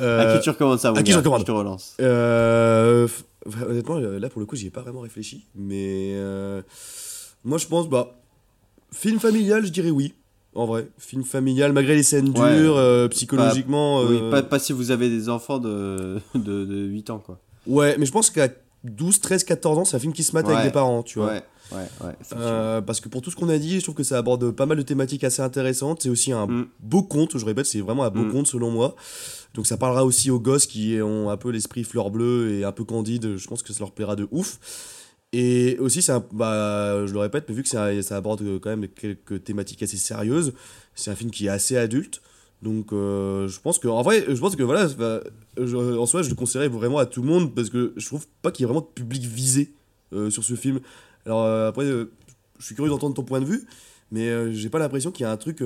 Euh, 0.00 0.34
À 0.34 0.36
qui 0.38 0.44
tu 0.44 0.50
recommandes 0.50 0.78
ça, 0.78 0.90
mon 0.92 0.96
À 0.98 1.02
qui 1.02 1.12
je 1.12 1.16
recommande 1.18 1.40
Je 1.40 1.46
te 1.46 1.50
relance. 1.50 1.96
Euh, 2.00 3.08
honnêtement, 3.68 3.96
euh, 3.96 4.18
là 4.18 4.28
pour 4.28 4.40
le 4.40 4.46
coup, 4.46 4.54
j'y 4.56 4.66
ai 4.66 4.70
pas 4.70 4.82
vraiment 4.82 5.00
réfléchi. 5.00 5.44
Mais 5.56 6.12
euh, 6.14 6.62
moi, 7.44 7.58
je 7.58 7.66
pense, 7.66 7.88
bah, 7.88 8.16
film 8.92 9.18
familial, 9.18 9.64
je 9.66 9.70
dirais 9.72 9.90
oui. 9.90 10.14
En 10.54 10.66
vrai, 10.66 10.88
film 10.98 11.22
familial, 11.24 11.72
malgré 11.72 11.94
les 11.94 12.02
scènes 12.02 12.36
Ouais. 12.36 12.56
dures, 12.58 12.76
euh, 12.76 13.06
psychologiquement. 13.08 14.02
Pas, 14.04 14.10
oui, 14.10 14.18
euh, 14.22 14.30
pas, 14.30 14.42
pas 14.42 14.58
si 14.58 14.72
vous 14.72 14.90
avez 14.90 15.08
des 15.08 15.28
enfants 15.28 15.58
de, 15.58 16.18
de, 16.34 16.64
de 16.64 16.76
8 16.86 17.10
ans, 17.10 17.18
quoi. 17.18 17.38
Ouais, 17.68 17.96
mais 17.98 18.06
je 18.06 18.12
pense 18.12 18.30
qu'à 18.30 18.48
12, 18.84 19.20
13, 19.20 19.44
14 19.44 19.78
ans, 19.78 19.84
c'est 19.84 19.96
un 19.96 20.00
film 20.00 20.12
qui 20.12 20.22
se 20.24 20.32
mate 20.32 20.48
avec 20.48 20.64
des 20.64 20.70
parents, 20.72 21.02
tu 21.02 21.18
vois. 21.18 21.28
Ouais, 21.32 21.42
ouais, 21.72 21.78
ouais. 22.06 22.12
Euh, 22.36 22.80
parce 22.80 23.00
que 23.00 23.08
pour 23.08 23.22
tout 23.22 23.30
ce 23.30 23.36
qu'on 23.36 23.48
a 23.48 23.58
dit, 23.58 23.78
je 23.78 23.82
trouve 23.84 23.94
que 23.94 24.02
ça 24.04 24.18
aborde 24.18 24.50
pas 24.52 24.66
mal 24.66 24.76
de 24.78 24.82
thématiques 24.82 25.24
assez 25.24 25.42
intéressantes. 25.42 26.02
C'est 26.02 26.08
aussi 26.08 26.32
un 26.32 26.46
Mm. 26.46 26.68
beau 26.80 27.02
conte, 27.02 27.36
je 27.38 27.44
répète, 27.44 27.66
c'est 27.66 27.80
vraiment 27.80 28.04
un 28.04 28.10
beau 28.10 28.22
Mm. 28.24 28.32
conte 28.32 28.46
selon 28.46 28.70
moi. 28.70 28.94
Donc 29.54 29.66
ça 29.66 29.76
parlera 29.76 30.04
aussi 30.04 30.30
aux 30.30 30.38
gosses 30.40 30.66
qui 30.66 30.98
ont 31.02 31.28
un 31.30 31.36
peu 31.36 31.50
l'esprit 31.50 31.84
fleur 31.84 32.10
bleue 32.10 32.52
et 32.52 32.64
un 32.64 32.72
peu 32.72 32.84
candide. 32.84 33.36
Je 33.36 33.46
pense 33.48 33.62
que 33.62 33.72
ça 33.72 33.80
leur 33.80 33.92
plaira 33.92 34.14
de 34.16 34.28
ouf. 34.30 34.58
Et 35.32 35.76
aussi, 35.78 36.00
c'est 36.00 36.12
un- 36.12 36.24
bah, 36.32 37.04
je 37.06 37.12
le 37.12 37.18
répète, 37.18 37.44
mais 37.48 37.54
vu 37.54 37.62
que 37.62 37.68
ça, 37.68 38.00
ça 38.02 38.16
aborde 38.16 38.42
quand 38.60 38.70
même 38.70 38.88
quelques 38.88 39.44
thématiques 39.44 39.82
assez 39.82 39.98
sérieuses, 39.98 40.54
c'est 40.94 41.10
un 41.10 41.14
film 41.14 41.30
qui 41.30 41.46
est 41.46 41.50
assez 41.50 41.76
adulte. 41.76 42.22
Donc 42.62 42.92
euh, 42.92 43.46
je 43.48 43.60
pense 43.60 43.78
que 43.78 43.86
en 43.88 44.02
vrai 44.02 44.24
je 44.28 44.40
pense 44.40 44.56
que 44.56 44.62
voilà 44.64 44.88
je- 44.88 45.76
en 45.96 46.06
soi 46.06 46.22
je 46.22 46.28
le 46.28 46.34
conseillerais 46.34 46.68
vraiment 46.68 46.98
à 46.98 47.06
tout 47.06 47.22
le 47.22 47.28
monde 47.28 47.54
parce 47.54 47.70
que 47.70 47.92
je 47.96 48.06
trouve 48.06 48.26
pas 48.42 48.50
qu'il 48.50 48.62
y 48.62 48.64
ait 48.64 48.72
vraiment 48.72 48.80
de 48.80 48.92
public 48.92 49.22
visé 49.22 49.72
euh, 50.12 50.28
sur 50.30 50.42
ce 50.42 50.54
film. 50.54 50.80
Alors 51.24 51.44
euh, 51.44 51.68
après 51.68 51.86
je 51.86 52.08
suis 52.64 52.74
curieux 52.74 52.90
d'entendre 52.90 53.14
ton 53.14 53.22
point 53.22 53.40
de 53.40 53.44
vue 53.46 53.64
mais 54.10 54.52
j'ai 54.54 54.70
pas 54.70 54.78
l'impression 54.78 55.10
qu'il 55.12 55.24
y 55.24 55.26
a 55.26 55.30
un 55.30 55.36
truc 55.36 55.62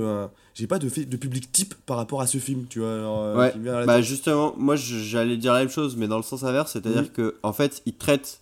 j'ai 0.54 0.66
pas 0.66 0.78
de, 0.80 0.88
fait- 0.88 1.04
de 1.04 1.16
public 1.16 1.50
type 1.52 1.74
par 1.86 1.96
rapport 1.96 2.20
à 2.20 2.26
ce 2.26 2.38
film 2.38 2.64
tu 2.68 2.80
vois 2.80 2.92
alors, 2.92 3.36
Ouais, 3.38 3.54
bah 3.86 4.02
justement, 4.02 4.52
moi 4.58 4.74
j'allais 4.76 5.36
dire 5.36 5.52
la 5.54 5.60
même 5.60 5.68
chose, 5.70 5.96
mais 5.96 6.08
dans 6.08 6.16
le 6.18 6.22
sens 6.24 6.42
inverse, 6.44 6.72
c'est-à-dire 6.72 7.02
Mhm. 7.02 7.08
que 7.10 7.36
en 7.44 7.52
fait, 7.52 7.82
il 7.86 7.94
traite 7.94 8.40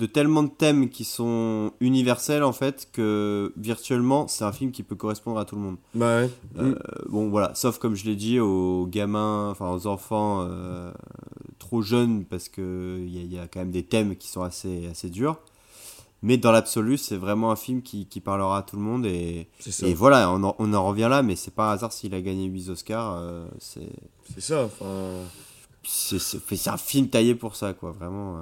de 0.00 0.06
tellement 0.06 0.42
de 0.42 0.48
thèmes 0.50 0.88
qui 0.88 1.04
sont 1.04 1.72
universels 1.80 2.42
en 2.42 2.52
fait 2.52 2.88
que 2.92 3.52
virtuellement 3.56 4.26
c'est 4.28 4.44
un 4.44 4.52
film 4.52 4.72
qui 4.72 4.82
peut 4.82 4.96
correspondre 4.96 5.38
à 5.38 5.44
tout 5.44 5.54
le 5.56 5.60
monde. 5.62 5.76
Bah 5.94 6.22
ouais. 6.22 6.30
Euh. 6.58 6.74
Bon 7.08 7.28
voilà, 7.28 7.54
sauf 7.54 7.78
comme 7.78 7.94
je 7.94 8.04
l'ai 8.06 8.16
dit 8.16 8.40
aux 8.40 8.86
gamins, 8.86 9.50
enfin 9.50 9.70
aux 9.70 9.86
enfants 9.86 10.46
euh, 10.48 10.90
trop 11.58 11.82
jeunes 11.82 12.24
parce 12.24 12.48
que 12.48 12.96
il 13.00 13.14
y, 13.14 13.18
a- 13.18 13.22
il 13.22 13.32
y 13.32 13.38
a 13.38 13.46
quand 13.46 13.60
même 13.60 13.70
des 13.70 13.82
thèmes 13.84 14.16
qui 14.16 14.28
sont 14.28 14.42
assez 14.42 14.86
assez 14.90 15.10
durs. 15.10 15.36
Mais 16.22 16.36
dans 16.36 16.52
l'absolu, 16.52 16.98
c'est 16.98 17.16
vraiment 17.16 17.50
un 17.50 17.56
film 17.56 17.80
qui, 17.80 18.04
qui 18.04 18.20
parlera 18.20 18.58
à 18.58 18.62
tout 18.62 18.76
le 18.76 18.82
monde 18.82 19.06
et, 19.06 19.48
voilà, 19.94 20.30
on 20.30 20.42
en, 20.44 20.54
on 20.58 20.74
en 20.74 20.86
revient 20.86 21.08
là, 21.10 21.22
mais 21.22 21.34
c'est 21.34 21.54
pas 21.54 21.70
un 21.70 21.72
hasard 21.72 21.92
s'il 21.94 22.14
a 22.14 22.20
gagné 22.20 22.44
8 22.44 22.68
Oscars. 22.68 23.14
euh, 23.18 23.46
c'est 23.58 23.88
ça 24.38 24.64
enfin 24.64 25.24
c'est 25.82 26.68
un 26.68 26.76
film 26.76 27.08
taillé 27.08 27.34
pour 27.34 27.56
ça 27.56 27.72
quoi 27.72 27.90
vraiment. 27.92 28.36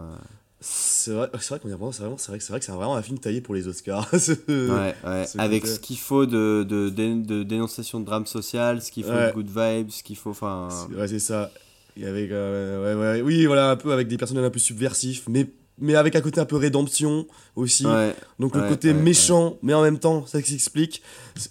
C'est 0.61 1.13
vrai 1.13 1.29
vrai 1.33 1.59
qu'on 1.61 1.69
vraiment 1.69 1.93
c'est 1.93 2.03
vrai 2.03 2.39
que 2.39 2.43
c'est 2.43 2.51
vrai 2.51 2.59
que 2.59 2.65
c'est 2.65 2.73
vraiment 2.73 2.97
un 2.97 3.03
film 3.03 3.19
taillé 3.19 3.41
pour 3.41 3.55
les 3.55 3.69
Oscars 3.69 4.09
ouais, 4.49 4.95
ouais. 5.05 5.27
Ce 5.27 5.39
avec 5.39 5.67
ce 5.67 5.79
qu'il 5.79 5.99
faut 5.99 6.27
de, 6.27 6.65
de, 6.69 6.89
dé- 6.89 7.15
de 7.15 7.43
dénonciation 7.45 8.01
de 8.01 8.05
drame 8.05 8.27
social 8.27 8.83
ce 8.83 8.91
qu'il 8.91 9.05
faut 9.05 9.11
Ouais. 9.11 9.29
de 9.29 9.35
good 9.35 9.47
vibes 9.49 9.91
ce 9.91 10.03
qu'il 10.03 10.17
faut 10.17 10.31
enfin 10.31 10.69
Ouais, 10.97 11.07
c'est 11.07 11.21
ça. 11.21 11.51
Et 11.97 12.07
avec, 12.07 12.31
euh, 12.31 12.95
ouais, 12.95 13.01
ouais, 13.19 13.23
oui, 13.23 13.47
voilà, 13.47 13.71
un 13.73 13.77
peu 13.77 13.93
avec 13.93 14.07
des 14.07 14.17
personnages 14.17 14.45
un 14.45 14.51
peu 14.51 14.61
subversifs, 14.61 15.25
mais, 15.29 15.47
mais 15.79 15.97
avec 15.97 16.15
un 16.15 16.21
côté 16.21 16.41
un 16.41 16.45
peu 16.45 16.55
rédemption 16.55 17.27
aussi. 17.57 17.87
Ouais, 17.87 18.15
Donc 18.39 18.55
le 18.55 18.63
côté 18.69 18.93
méchant, 18.95 19.59
mais 19.63 19.75
en 19.75 19.83
même 19.83 19.99
temps, 19.99 20.25
ça 20.27 20.41
s'explique. 20.41 21.03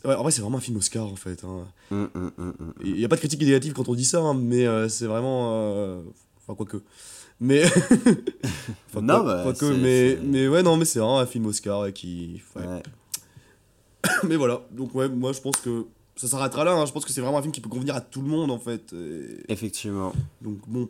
En 0.05 0.21
vrai, 0.23 0.31
c'est 0.31 0.41
vraiment 0.41 0.59
un 0.59 0.61
film 0.61 0.77
Oscar 0.77 1.05
en 1.05 1.17
fait. 1.17 1.43
hein. 1.43 1.65
Hum, 1.91 2.09
hum, 2.15 2.31
hum. 2.37 2.73
Il 2.81 2.93
n'y 2.93 3.03
a 3.03 3.09
pas 3.09 3.15
de 3.15 3.19
critique 3.21 3.41
négative 3.41 3.73
quand 3.73 3.89
on 3.89 3.93
dit 3.95 4.05
ça, 4.05 4.19
hein, 4.21 4.33
mais 4.35 4.65
euh, 4.67 4.87
c'est 4.87 5.05
vraiment. 5.07 5.51
euh, 5.53 6.01
Enfin, 6.41 6.55
quoique. 6.55 6.77
Mais. 7.39 7.63
enfin, 8.89 9.01
Non, 9.01 9.21
quoi- 9.23 9.43
bah, 9.53 9.67
mais, 9.79 10.17
mais 10.23 10.47
ouais, 10.47 10.63
non, 10.63 10.77
mais 10.77 10.85
c'est 10.85 10.99
vraiment 10.99 11.19
un 11.19 11.25
film 11.25 11.45
Oscar 11.45 11.81
ouais, 11.81 11.93
qui. 11.93 12.41
ouais. 12.55 12.65
Ouais. 12.65 12.81
mais 14.27 14.35
voilà, 14.35 14.61
donc 14.71 14.93
ouais, 14.95 15.09
moi 15.09 15.33
je 15.33 15.41
pense 15.41 15.57
que 15.57 15.85
ça 16.15 16.27
s'arrêtera 16.27 16.63
là. 16.63 16.73
hein. 16.73 16.85
Je 16.85 16.91
pense 16.91 17.05
que 17.05 17.11
c'est 17.11 17.21
vraiment 17.21 17.37
un 17.37 17.41
film 17.41 17.51
qui 17.51 17.61
peut 17.61 17.69
convenir 17.69 17.95
à 17.95 18.01
tout 18.01 18.21
le 18.21 18.27
monde 18.27 18.51
en 18.51 18.59
fait. 18.59 18.93
Et- 18.93 19.51
effectivement 19.51 20.13
donc 20.41 20.57
bon. 20.67 20.87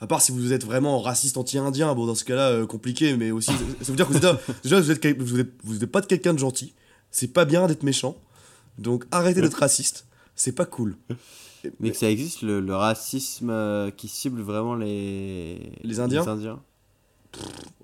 À 0.00 0.06
part 0.08 0.20
si 0.20 0.32
vous 0.32 0.52
êtes 0.52 0.64
vraiment 0.64 1.00
raciste 1.00 1.36
anti-indien, 1.36 1.94
bon 1.94 2.06
dans 2.06 2.14
ce 2.16 2.24
cas-là, 2.24 2.48
euh, 2.50 2.66
compliqué, 2.66 3.16
mais 3.16 3.30
aussi. 3.30 3.52
Ça 3.82 3.90
veut 3.92 3.96
dire 3.96 4.08
que 4.08 4.12
vous 4.12 4.18
êtes, 4.26 4.36
déjà 4.64 4.80
vous 4.80 4.90
êtes, 4.90 4.98
quel- 5.00 5.16
vous 5.22 5.38
êtes, 5.40 5.52
vous 5.62 5.84
êtes 5.84 5.90
pas 5.92 6.00
de 6.00 6.06
quelqu'un 6.06 6.34
de 6.34 6.38
gentil. 6.40 6.74
C'est 7.10 7.28
pas 7.28 7.44
bien 7.44 7.66
d'être 7.68 7.82
méchant. 7.84 8.16
Donc 8.78 9.04
arrêtez 9.10 9.40
d'être 9.42 9.54
raciste. 9.58 10.06
C'est 10.34 10.52
pas 10.52 10.64
cool. 10.64 10.96
Mais 11.80 11.90
que 11.90 11.96
ça 11.96 12.10
existe 12.10 12.42
le, 12.42 12.60
le 12.60 12.74
racisme 12.74 13.50
euh, 13.50 13.90
qui 13.90 14.08
cible 14.08 14.40
vraiment 14.42 14.74
les 14.74 15.72
Les 15.82 16.00
Indiens 16.00 16.22
les 16.22 16.28
Indiens 16.28 16.62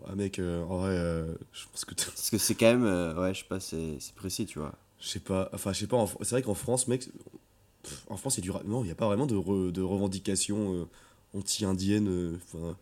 Ah 0.06 0.14
mec, 0.14 0.38
euh, 0.38 0.62
en 0.64 0.78
vrai, 0.78 0.90
euh, 0.96 1.34
je 1.52 1.64
pense 1.72 1.84
que. 1.84 1.94
parce 1.94 2.30
que 2.30 2.38
c'est 2.38 2.54
quand 2.54 2.66
même 2.66 2.84
euh, 2.84 3.14
ouais 3.20 3.34
je 3.34 3.40
sais 3.40 3.46
pas 3.48 3.60
c'est 3.60 3.96
c'est 4.00 4.14
précis 4.14 4.46
tu 4.46 4.58
vois 4.58 4.74
Je 5.00 5.08
sais 5.08 5.20
pas. 5.20 5.48
Enfin, 5.52 5.72
je 5.72 5.80
sais 5.80 5.86
pas. 5.86 6.04
C'est 6.22 6.30
vrai 6.32 6.42
qu'en 6.42 6.54
France, 6.54 6.88
mec. 6.88 7.08
pff, 7.82 8.04
En 8.10 8.16
France, 8.16 8.38
a 8.38 8.42
du. 8.42 8.50
Non, 8.66 8.82
il 8.82 8.86
n'y 8.86 8.90
a 8.92 8.94
pas 8.96 9.06
vraiment 9.06 9.26
de, 9.26 9.36
re- 9.36 9.70
de 9.72 9.82
revendications 9.82 10.88
anti-indiennes. 11.34 12.38
Enfin. 12.52 12.76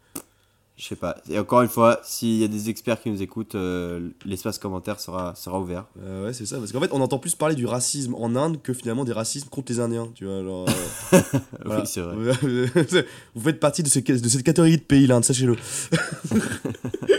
Je 0.78 0.84
sais 0.84 0.96
pas 0.96 1.16
et 1.30 1.38
encore 1.38 1.62
une 1.62 1.68
fois 1.68 2.00
s'il 2.04 2.36
y 2.36 2.44
a 2.44 2.48
des 2.48 2.68
experts 2.68 3.00
qui 3.00 3.10
nous 3.10 3.22
écoutent 3.22 3.54
euh, 3.54 4.10
l'espace 4.26 4.58
commentaire 4.58 5.00
sera 5.00 5.34
sera 5.34 5.58
ouvert 5.58 5.86
Euh, 6.02 6.26
ouais, 6.26 6.32
c'est 6.34 6.44
ça. 6.46 6.58
Parce 6.58 6.70
qu'en 6.72 6.80
fait, 6.80 6.90
on 6.92 7.00
entend 7.00 7.18
plus 7.18 7.34
parler 7.34 7.54
du 7.54 7.64
racisme 7.66 8.14
en 8.14 8.36
Inde 8.36 8.60
que 8.62 8.72
finalement 8.74 9.04
des 9.04 9.12
racismes 9.14 9.48
contre 9.48 9.72
les 9.72 9.80
Indiens. 9.80 10.08
Tu 10.14 10.24
vois, 10.26 10.34
euh, 10.34 10.66
voilà. 11.64 11.80
oui 11.80 11.86
c'est 11.86 12.00
vrai 12.02 12.14
Vous 13.34 13.40
faites 13.40 13.58
partie 13.60 13.82
de, 13.82 13.88
ce- 13.88 13.98
de 14.00 14.28
cette 14.28 14.42
catégorie 14.42 14.76
de 14.76 14.82
pays, 14.82 15.06
l'Inde, 15.06 15.24
sachez-le. 15.24 15.56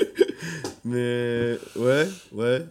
Mais. 0.85 1.57
Ouais, 1.75 2.07
ouais. 2.33 2.65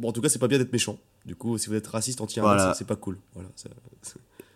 Bon, 0.00 0.08
en 0.08 0.12
tout 0.12 0.20
cas, 0.20 0.28
c'est 0.28 0.38
pas 0.38 0.48
bien 0.48 0.58
d'être 0.58 0.72
méchant. 0.72 0.98
Du 1.24 1.36
coup, 1.36 1.58
si 1.58 1.68
vous 1.68 1.74
êtes 1.74 1.86
raciste 1.86 2.20
anti-indien, 2.20 2.42
Voilà. 2.54 2.72
c'est- 2.72 2.78
c'est 2.80 2.86
pas 2.86 2.96
cool. 2.96 3.18
Voilà. 3.34 3.48
ça- 3.56 3.68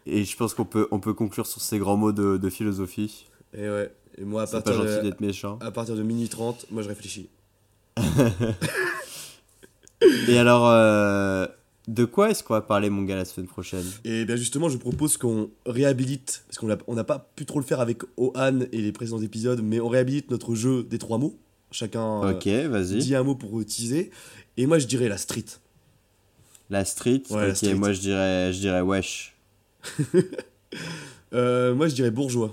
et 0.06 0.24
je 0.24 0.34
pense 0.36 0.54
qu'on 0.54 0.64
peut 0.64 0.88
on 0.92 0.98
peut 0.98 1.12
conclure 1.12 1.46
sur 1.46 1.60
ces 1.60 1.78
grands 1.78 1.96
mots 1.98 2.10
de, 2.12 2.38
de 2.38 2.50
philosophie 2.50 3.26
Et 3.54 3.68
ouais. 3.68 3.92
Et 4.18 4.24
moi, 4.24 4.42
à 4.42 4.46
c'est 4.46 4.52
pas 4.56 4.62
partir, 4.62 4.82
gentil 4.86 5.02
d'être 5.02 5.20
méchant 5.20 5.58
à 5.60 5.70
partir 5.70 5.96
de 5.96 6.02
minuit 6.02 6.28
30, 6.28 6.66
moi 6.70 6.82
je 6.82 6.88
réfléchis. 6.88 7.28
et 10.28 10.38
alors 10.38 10.68
euh, 10.68 11.46
de 11.88 12.04
quoi 12.04 12.30
est-ce 12.30 12.42
qu'on 12.44 12.54
va 12.54 12.60
parler 12.62 12.90
mon 12.90 13.02
gars 13.02 13.16
la 13.16 13.24
semaine 13.24 13.46
prochaine? 13.48 13.84
Et 14.04 14.24
bien 14.24 14.36
justement, 14.36 14.68
je 14.68 14.76
propose 14.78 15.16
qu'on 15.16 15.50
réhabilite, 15.66 16.44
parce 16.46 16.58
qu'on 16.58 16.94
n'a 16.94 17.04
pas 17.04 17.30
pu 17.36 17.46
trop 17.46 17.58
le 17.58 17.64
faire 17.64 17.80
avec 17.80 18.02
Ohan 18.16 18.60
et 18.72 18.80
les 18.80 18.92
précédents 18.92 19.20
épisodes, 19.22 19.60
mais 19.62 19.80
on 19.80 19.88
réhabilite 19.88 20.30
notre 20.30 20.54
jeu 20.54 20.82
des 20.84 20.98
trois 20.98 21.18
mots. 21.18 21.36
Chacun 21.72 22.24
euh, 22.24 22.32
ok 22.34 22.46
vas-y 22.70 22.98
dit 22.98 23.14
un 23.14 23.22
mot 23.22 23.34
pour 23.34 23.64
teaser. 23.64 24.10
Et 24.56 24.66
moi, 24.66 24.78
je 24.78 24.86
dirais 24.86 25.08
la 25.08 25.16
street. 25.18 25.44
La 26.68 26.84
street, 26.84 27.22
Ouais, 27.30 27.42
la 27.42 27.48
ok, 27.50 27.56
street. 27.56 27.74
moi 27.74 27.92
je 27.92 28.00
dirais, 28.00 28.52
je 28.52 28.58
dirais 28.60 28.80
wesh. 28.80 29.34
Euh, 31.32 31.76
moi, 31.76 31.86
je 31.86 31.94
dirais 31.94 32.10
bourgeois. 32.10 32.52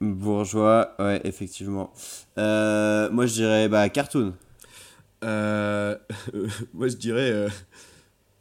Bourgeois, 0.00 0.94
ouais, 0.98 1.20
effectivement. 1.24 1.92
Euh, 2.38 3.08
moi 3.10 3.26
je 3.26 3.34
dirais 3.34 3.68
bah, 3.68 3.88
cartoon. 3.88 4.34
Euh, 5.22 5.96
moi, 6.74 6.88
je 6.88 6.96
dirais 6.96 7.48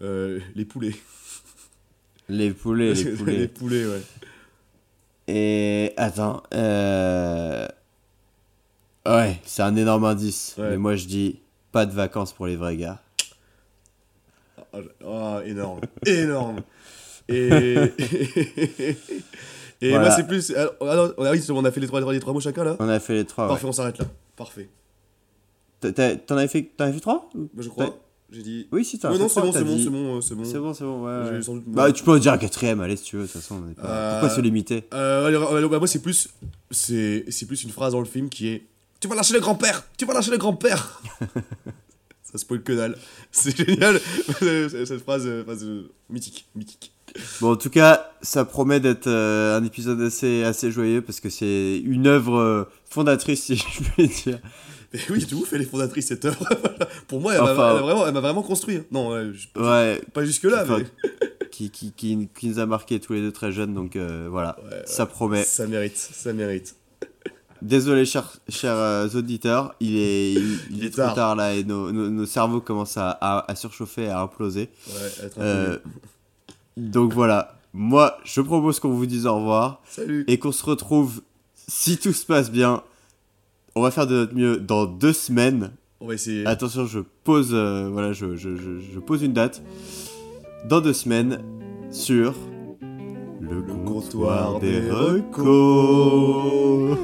euh, 0.01 0.39
les 0.55 0.65
poulets. 0.65 0.95
Les 2.27 2.51
poulets, 2.51 2.93
les 2.93 3.05
poulets. 3.15 3.38
les 3.38 3.47
poulets, 3.47 3.85
ouais. 3.85 4.01
Et 5.27 5.93
attends, 5.95 6.43
ouais, 9.05 9.39
c'est 9.45 9.61
un 9.61 9.75
énorme 9.77 10.03
indice. 10.05 10.55
Ouais. 10.57 10.71
Mais 10.71 10.77
moi 10.77 10.95
je 10.95 11.05
dis 11.05 11.39
pas 11.71 11.85
de 11.85 11.93
vacances 11.93 12.34
pour 12.34 12.47
les 12.47 12.55
vrais 12.57 12.75
gars. 12.75 13.01
J'- 14.73 14.89
ah, 15.05 15.41
énorme, 15.45 15.81
énorme. 16.05 16.61
Et. 17.30 17.75
Et 19.85 19.89
Voilà. 19.89 20.07
moi, 20.07 20.15
c'est 20.15 20.26
plus. 20.26 20.53
Ah, 20.55 20.69
ah 20.81 20.95
non, 20.95 21.14
ah 21.18 21.31
oui, 21.31 21.43
on 21.49 21.65
a 21.65 21.72
fait 21.72 21.80
les 21.81 21.88
trois, 21.88 22.14
les 22.14 22.19
trois 22.22 22.31
mots 22.34 22.39
chacun 22.39 22.64
là 22.64 22.77
On 22.80 22.88
a 22.88 22.99
fait 23.01 23.15
les 23.15 23.26
trois. 23.26 23.47
Parfait, 23.49 23.64
ouais. 23.65 23.69
on 23.69 23.73
s'arrête 23.73 23.97
là. 23.97 24.05
Parfait. 24.38 24.69
T'en 25.81 26.38
avais 26.38 26.47
fait, 26.47 26.72
t'en 26.77 26.85
avais 26.85 26.93
fait 26.93 26.99
trois 27.01 27.30
Bah, 27.35 27.61
je 27.61 27.68
crois. 27.68 27.97
J'ai 28.31 28.41
dit. 28.41 28.68
Oui, 28.72 28.85
si, 28.85 28.97
t'as 28.97 29.10
non, 29.10 29.27
c'est 29.27 29.41
bon, 29.41 29.51
c'est 29.51 29.64
bon, 29.64 29.77
c'est 29.77 29.89
bon, 29.89 30.18
euh, 30.18 30.22
c'est 30.22 30.35
bon. 30.35 30.43
C'est 30.45 30.57
bon, 30.57 30.73
c'est 30.73 30.84
bon, 30.85 31.03
ouais. 31.05 31.39
Doute- 31.41 31.64
Bah, 31.68 31.91
tu 31.91 32.03
peux 32.03 32.11
en 32.14 32.18
dire 32.18 32.31
un 32.34 32.38
quatrième, 32.38 32.80
allez, 32.81 32.95
si 32.95 33.03
tu 33.03 33.18
veux, 33.18 33.23
de 33.23 33.27
toute 33.27 33.41
façon. 33.41 33.61
on 33.68 33.69
est 33.69 33.76
pas- 33.76 33.84
Euh, 33.88 34.19
Pourquoi 34.22 34.35
se 34.35 34.41
limiter 34.41 34.85
euh, 34.93 35.27
alors, 35.27 35.53
alors, 35.53 35.69
bah, 35.69 35.77
moi, 35.80 35.88
c'est 35.88 36.01
plus. 36.01 36.30
C'est 36.72 37.26
c'est 37.30 37.45
plus 37.45 37.61
une 37.64 37.69
phrase 37.72 37.91
dans 37.91 37.99
le 37.99 38.05
film 38.05 38.30
qui 38.30 38.47
est 38.47 38.64
Tu 39.01 39.07
vas 39.10 39.15
lâcher 39.15 39.34
le 39.34 39.41
grand-père 39.41 39.84
Tu 39.97 40.05
vas 40.05 40.14
lâcher 40.14 40.31
le 40.31 40.38
grand-père 40.38 41.01
Ça 42.34 42.38
spoil 42.39 42.61
que 42.64 42.73
dalle. 42.73 42.97
C'est 43.31 43.55
génial. 43.55 43.99
Cette 44.39 44.99
phrase, 45.03 45.23
euh, 45.26 45.43
phrase, 45.43 45.64
euh, 45.64 45.89
mythique, 46.10 46.47
mythique. 46.55 46.91
Bon, 47.41 47.51
en 47.51 47.55
tout 47.55 47.69
cas, 47.69 48.11
ça 48.23 48.43
promet 48.43 48.80
d'être 48.80 49.05
euh, 49.07 49.55
un 49.57 49.64
épisode 49.64 50.01
assez, 50.01 50.43
assez 50.43 50.72
joyeux 50.72 51.01
parce 51.03 51.19
que 51.19 51.30
c'est 51.30 51.77
une 51.85 52.07
œuvre 52.07 52.38
euh, 52.39 52.64
fondatrice, 52.89 53.43
si 53.43 53.55
je 53.57 53.64
peux 53.95 54.07
dire. 54.07 54.39
Mais 54.93 54.99
oui, 55.11 55.23
de 55.26 55.35
ouf, 55.35 55.53
elle 55.53 55.61
est 55.61 55.65
fondatrice 55.65 56.07
cette 56.07 56.26
œuvre. 56.26 56.43
Pour 57.07 57.22
moi, 57.22 57.34
elle 57.35 57.41
m'a 57.41 57.51
Enfin, 57.53 57.72
elle 57.72 57.77
a 57.77 57.81
vraiment, 57.81 58.11
m'a 58.11 58.19
vraiment 58.19 58.41
construit. 58.43 58.77
hein. 58.77 58.85
Non, 58.91 59.11
ouais, 59.11 59.30
je- 59.34 59.60
Ouais. 59.61 60.01
pas 60.14 60.26
jusque-là, 60.26 60.65
mais. 60.68 60.85
Qui, 61.51 61.69
qui, 61.69 61.91
qui, 61.91 62.30
qui 62.35 62.47
nous 62.47 62.57
a 62.57 62.65
marqué 62.65 62.99
tous 62.99 63.14
les 63.14 63.22
deux 63.22 63.31
très 63.31 63.51
jeunes, 63.51 63.76
donc 63.76 63.95
euh, 63.95 64.27
voilà, 64.30 64.57
ça 64.85 65.05
promet. 65.05 65.43
Ça 65.43 65.68
mérite, 65.68 65.97
ça 65.97 66.34
mérite. 66.34 66.76
Désolé, 67.64 68.03
chers, 68.06 68.30
chers 68.49 68.76
euh, 68.76 69.07
auditeurs, 69.15 69.73
il 69.80 69.95
est, 69.95 70.34
il, 70.34 70.60
il 70.72 70.85
est 70.85 70.90
trop 70.90 71.15
tard. 71.15 71.35
là 71.38 71.56
et 71.56 71.64
nos, 71.64 71.94
nos, 71.94 72.10
nos 72.10 72.26
cerveaux 72.26 72.60
commencent 72.60 72.98
à, 72.98 73.10
à, 73.10 73.49
à 73.49 73.56
surchauffer, 73.56 74.10
à 74.10 74.19
imploser. 74.22 74.69
Ouais, 74.88 75.30
Euh, 75.38 75.77
donc 76.76 77.14
voilà, 77.14 77.57
moi 77.73 78.18
je 78.26 78.41
propose 78.41 78.81
qu'on 78.81 78.91
vous 78.91 79.06
dise 79.06 79.26
au 79.26 79.35
revoir. 79.35 79.81
Salut. 79.88 80.26
Et 80.27 80.38
qu'on 80.40 80.52
se 80.52 80.65
retrouve, 80.65 81.22
si 81.69 81.98
tout 81.98 82.11
se 82.11 82.26
passe 82.26 82.52
bien, 82.52 82.84
on 83.76 83.81
va 83.81 83.91
faire 83.91 84.07
de 84.07 84.15
notre 84.15 84.35
mieux 84.35 84.57
dans 84.57 84.85
deux 84.85 85.14
semaines. 85.14 85.72
On 86.02 86.07
va 86.07 86.15
essayer. 86.15 86.45
Attention, 86.45 86.85
je 86.85 86.99
pose, 87.23 87.52
euh, 87.53 87.88
voilà, 87.90 88.11
je, 88.11 88.35
je, 88.35 88.57
je, 88.57 88.81
je 88.94 88.99
pose 88.99 89.23
une 89.23 89.31
date. 89.34 89.64
Dans 90.68 90.81
deux 90.81 90.91
semaines, 90.94 91.40
sur 91.91 92.34
le 93.40 93.61
comptoir 93.85 94.60
des 94.60 94.91
recos. 94.91 96.98